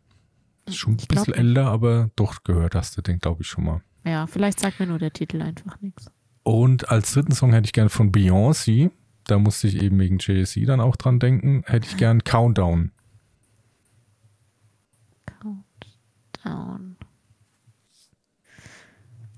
Ist 0.65 0.77
schon 0.77 0.93
ein 0.93 0.99
Ich 0.99 1.07
bisschen 1.07 1.33
älter, 1.33 1.67
aber 1.67 2.09
doch 2.15 2.43
gehört 2.43 2.75
hast 2.75 2.97
du 2.97 3.01
den, 3.01 3.19
glaube 3.19 3.41
ich, 3.41 3.47
schon 3.47 3.65
mal. 3.65 3.81
Ja, 4.05 4.27
vielleicht 4.27 4.59
sagt 4.59 4.79
mir 4.79 4.87
nur 4.87 4.99
der 4.99 5.13
Titel 5.13 5.41
einfach 5.41 5.79
nichts. 5.81 6.11
Und 6.43 6.89
als 6.89 7.13
dritten 7.13 7.33
Song 7.33 7.53
hätte 7.53 7.65
ich 7.65 7.73
gern 7.73 7.89
von 7.89 8.11
Beyoncé, 8.11 8.91
da 9.25 9.39
musste 9.39 9.67
ich 9.67 9.81
eben 9.81 9.99
wegen 9.99 10.17
JSC 10.19 10.65
dann 10.65 10.81
auch 10.81 10.95
dran 10.95 11.19
denken, 11.19 11.63
hätte 11.65 11.87
ich 11.87 11.97
gern 11.97 12.23
Countdown. 12.23 12.91
Countdown. 16.43 16.97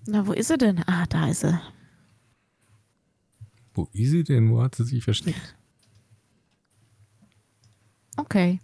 Na, 0.08 0.26
wo 0.28 0.34
ist 0.34 0.52
er 0.52 0.58
denn? 0.58 0.84
Ah, 0.88 1.06
da 1.08 1.28
ist 1.28 1.44
er. 1.44 1.62
Wo 3.74 3.90
ist 3.92 4.12
sie 4.12 4.24
denn? 4.24 4.52
Wo 4.52 4.62
hat 4.62 4.76
sie 4.76 4.86
sich 4.86 5.04
versteckt? 5.04 5.56
Okay. 8.18 8.60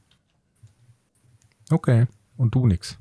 Okay. 1.70 2.08
Und 2.38 2.56
du 2.56 2.68
nix. 2.68 2.98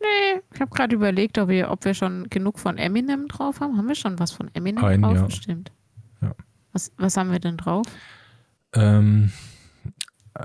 Nee, 0.00 0.40
ich 0.52 0.60
habe 0.60 0.74
gerade 0.74 0.94
überlegt, 0.94 1.38
ob 1.38 1.48
wir, 1.48 1.70
ob 1.70 1.84
wir 1.84 1.94
schon 1.94 2.28
genug 2.30 2.58
von 2.58 2.78
Eminem 2.78 3.28
drauf 3.28 3.60
haben. 3.60 3.76
Haben 3.76 3.88
wir 3.88 3.94
schon 3.94 4.18
was 4.18 4.32
von 4.32 4.50
Eminem 4.54 4.84
Ein, 4.84 5.02
drauf? 5.02 5.14
ja. 5.14 5.26
Bestimmt. 5.26 5.72
Ja. 6.20 6.34
Was, 6.72 6.92
was 6.96 7.16
haben 7.16 7.30
wir 7.30 7.40
denn 7.40 7.56
drauf? 7.56 7.86
Ähm, 8.72 9.32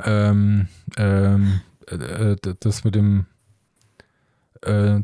ähm, 0.04 0.68
ähm, 0.98 1.62
äh, 1.88 1.96
äh, 1.96 2.56
das 2.60 2.84
mit 2.84 2.96
dem 2.96 3.26
äh, 4.66 5.02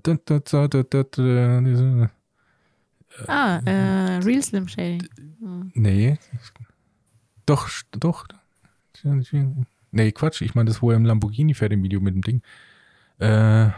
Ah, 3.27 3.57
äh, 3.65 4.17
Real 4.23 4.41
Slim 4.41 4.67
Shady. 4.67 5.07
Hm. 5.39 5.71
nee. 5.73 6.17
Doch, 7.45 7.67
doch. 7.91 8.25
Nee, 9.91 10.11
Quatsch. 10.11 10.41
Ich 10.41 10.53
meine, 10.55 10.69
das, 10.69 10.81
wo 10.81 10.91
er 10.91 10.97
im 10.97 11.05
Lamborghini 11.05 11.53
fährt 11.53 11.73
im 11.73 11.81
Video 11.83 11.99
mit 11.99 12.13
dem 12.13 12.21
Ding. 12.21 12.41
Äh. 13.17 13.69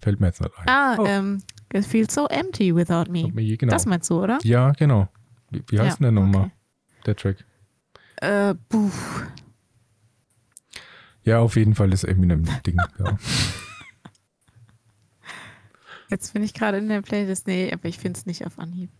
Fällt 0.00 0.20
mir 0.20 0.26
jetzt 0.26 0.40
nicht 0.40 0.58
ein. 0.58 0.68
Ah, 0.68 0.96
Oh. 0.98 1.06
ähm, 1.06 1.42
It 1.72 1.84
feels 1.84 2.14
so 2.14 2.26
empty 2.28 2.74
without 2.74 3.10
me. 3.10 3.30
Genau. 3.56 3.70
Das 3.72 3.86
meinst 3.86 4.08
du, 4.10 4.22
oder? 4.22 4.38
Ja, 4.42 4.70
genau. 4.72 5.08
Wie, 5.50 5.62
wie 5.68 5.78
heißt 5.80 6.00
Ja, 6.00 6.06
denn 6.06 6.14
der 6.14 6.24
nochmal, 6.24 6.42
okay. 6.44 6.52
der 7.06 7.16
Track? 7.16 7.44
Äh, 8.16 8.54
puh. 8.68 8.90
Ja, 11.24 11.40
auf 11.40 11.56
jeden 11.56 11.74
Fall 11.74 11.90
das 11.90 12.04
Eminem-Ding. 12.04 12.76
ja. 12.98 13.18
Jetzt 16.08 16.32
bin 16.32 16.42
ich 16.44 16.54
gerade 16.54 16.78
in 16.78 16.88
der 16.88 17.02
Playlist. 17.02 17.46
Nee, 17.48 17.72
aber 17.72 17.88
ich 17.88 17.98
finde 17.98 18.18
es 18.18 18.26
nicht 18.26 18.46
auf 18.46 18.58
Anhieb. 18.58 18.90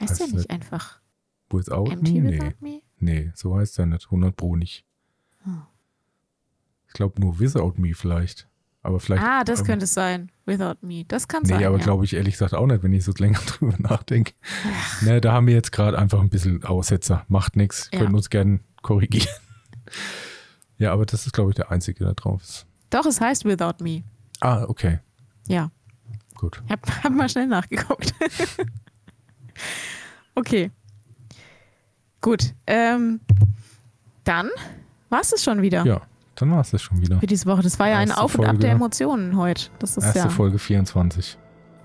Heißt 0.00 0.18
der 0.20 0.26
nicht 0.28 0.50
einfach 0.50 1.00
Without 1.50 1.90
Empty 1.90 2.20
Me? 2.20 2.32
Without 2.32 2.54
Nee. 2.60 2.70
Me? 2.74 2.82
nee, 2.98 3.32
so 3.34 3.56
heißt 3.56 3.78
der 3.78 3.86
nicht. 3.86 4.06
100 4.06 4.36
Pro 4.36 4.56
nicht. 4.56 4.84
Hm. 5.44 5.62
Ich 6.88 6.92
glaube 6.94 7.20
nur 7.20 7.38
Without 7.38 7.74
Me 7.76 7.94
vielleicht. 7.94 8.48
Aber 8.88 9.00
vielleicht. 9.00 9.22
Ah, 9.22 9.44
das 9.44 9.60
aber, 9.60 9.66
könnte 9.66 9.84
es 9.84 9.92
sein. 9.92 10.32
Without 10.46 10.76
Me. 10.80 11.04
Das 11.06 11.28
kann 11.28 11.42
Nee, 11.42 11.50
sein. 11.50 11.64
aber 11.66 11.76
ja. 11.76 11.84
glaube 11.84 12.06
ich 12.06 12.14
ehrlich 12.16 12.32
gesagt 12.34 12.54
auch 12.54 12.66
nicht, 12.66 12.82
wenn 12.82 12.94
ich 12.94 13.04
so 13.04 13.12
länger 13.18 13.38
drüber 13.40 13.74
nachdenke. 13.78 14.32
Ne, 15.02 15.20
da 15.20 15.34
haben 15.34 15.46
wir 15.46 15.52
jetzt 15.52 15.72
gerade 15.72 15.98
einfach 15.98 16.20
ein 16.20 16.30
bisschen 16.30 16.64
Aussetzer. 16.64 17.26
Macht 17.28 17.54
nichts. 17.54 17.90
Ja. 17.92 17.98
Können 18.00 18.14
uns 18.14 18.30
gerne 18.30 18.60
korrigieren. 18.80 19.28
ja, 20.78 20.90
aber 20.90 21.04
das 21.04 21.26
ist, 21.26 21.34
glaube 21.34 21.50
ich, 21.50 21.56
der 21.56 21.70
einzige, 21.70 22.02
der 22.02 22.14
drauf 22.14 22.42
ist. 22.42 22.66
Doch, 22.88 23.04
es 23.04 23.20
heißt 23.20 23.44
Without 23.44 23.84
Me. 23.84 24.04
Ah, 24.40 24.64
okay. 24.66 25.00
Ja. 25.48 25.70
Gut. 26.36 26.62
Ich 26.64 26.72
hab, 26.72 27.04
hab 27.04 27.12
mal 27.12 27.28
schnell 27.28 27.46
nachgeguckt. 27.46 28.14
okay. 30.34 30.70
Gut. 32.22 32.54
Ähm, 32.66 33.20
dann 34.24 34.48
war 35.10 35.20
es 35.20 35.44
schon 35.44 35.60
wieder 35.60 35.84
Ja, 35.84 36.00
dann 36.40 36.50
war 36.52 36.60
es 36.60 36.70
das 36.70 36.82
schon 36.82 37.00
wieder. 37.00 37.18
für 37.20 37.26
diese 37.26 37.46
Woche. 37.46 37.62
Das 37.62 37.78
war 37.78 37.88
ja 37.88 37.98
ein 37.98 38.12
Auf 38.12 38.36
und 38.38 38.46
Ab 38.46 38.58
der 38.60 38.70
Emotionen 38.72 39.36
heute. 39.36 39.66
Das 39.78 39.96
ist 39.96 40.04
Erste 40.04 40.18
ja 40.20 40.28
Folge 40.28 40.58
24. 40.58 41.36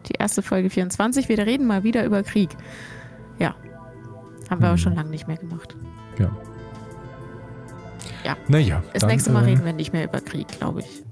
die 0.07 0.13
erste 0.13 0.41
Folge 0.41 0.69
24. 0.69 1.29
Wir 1.29 1.37
reden 1.39 1.65
mal 1.67 1.83
wieder 1.83 2.03
über 2.05 2.23
Krieg. 2.23 2.49
Ja. 3.39 3.55
Haben 4.49 4.61
wir 4.61 4.67
aber 4.67 4.71
Hm. 4.71 4.77
schon 4.77 4.95
lange 4.95 5.09
nicht 5.09 5.27
mehr 5.27 5.37
gemacht. 5.37 5.75
Ja. 6.19 6.29
Ja. 8.23 8.37
Naja. 8.47 8.83
Das 8.93 9.01
dann, 9.01 9.09
nächste 9.09 9.31
Mal 9.31 9.39
ähm, 9.39 9.45
reden 9.45 9.65
wir 9.65 9.73
nicht 9.73 9.93
mehr 9.93 10.05
über 10.05 10.21
Krieg, 10.21 10.47
glaube 10.47 10.81
ich. 10.81 11.03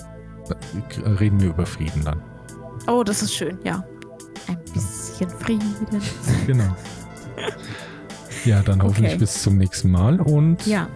reden 1.20 1.40
wir 1.42 1.50
über 1.50 1.66
Frieden 1.66 2.04
dann. 2.06 2.22
Oh, 2.88 3.04
das 3.04 3.22
ist 3.22 3.34
schön, 3.34 3.58
ja. 3.64 3.84
Ein 4.48 4.58
bisschen 4.74 5.30
Frieden. 5.30 5.76
Genau. 6.48 6.76
Ja, 8.46 8.62
dann 8.64 8.82
hoffentlich 8.82 9.12
Okay. 9.14 9.20
bis 9.20 9.42
zum 9.44 9.58
nächsten 9.58 9.92
Mal 9.92 10.20
und 10.20 10.66
Ja, 10.66 10.88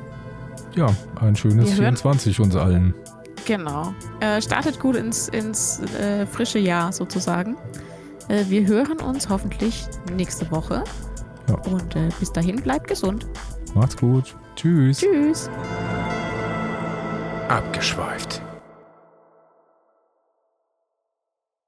ja, 0.76 0.88
ein 1.22 1.35
schönes 1.35 1.65
Wir 1.65 1.72
hören- 1.73 1.95
24 1.97 2.39
uns 2.39 2.56
allen. 2.56 2.93
genau. 3.45 3.93
Äh, 4.19 4.41
startet 4.41 4.80
gut 4.80 4.95
ins, 4.95 5.27
ins 5.30 5.81
äh, 5.99 6.26
frische 6.26 6.60
Jahr 6.60 6.91
sozusagen. 6.91 7.56
Äh, 8.27 8.45
wir 8.49 8.65
hören 8.68 8.99
uns 9.02 9.30
hoffentlich 9.30 9.85
nächste 10.15 10.49
Woche. 10.52 10.84
Ja. 11.47 11.56
Und 11.72 11.95
äh, 11.95 12.10
bis 12.19 12.31
dahin 12.31 12.56
bleibt 12.61 12.88
gesund. 12.88 13.27
Macht's 13.76 13.97
gut. 13.97 14.35
Tschüss. 14.56 14.99
Tschüss. 14.99 15.49
Abgeschweift. 17.49 18.41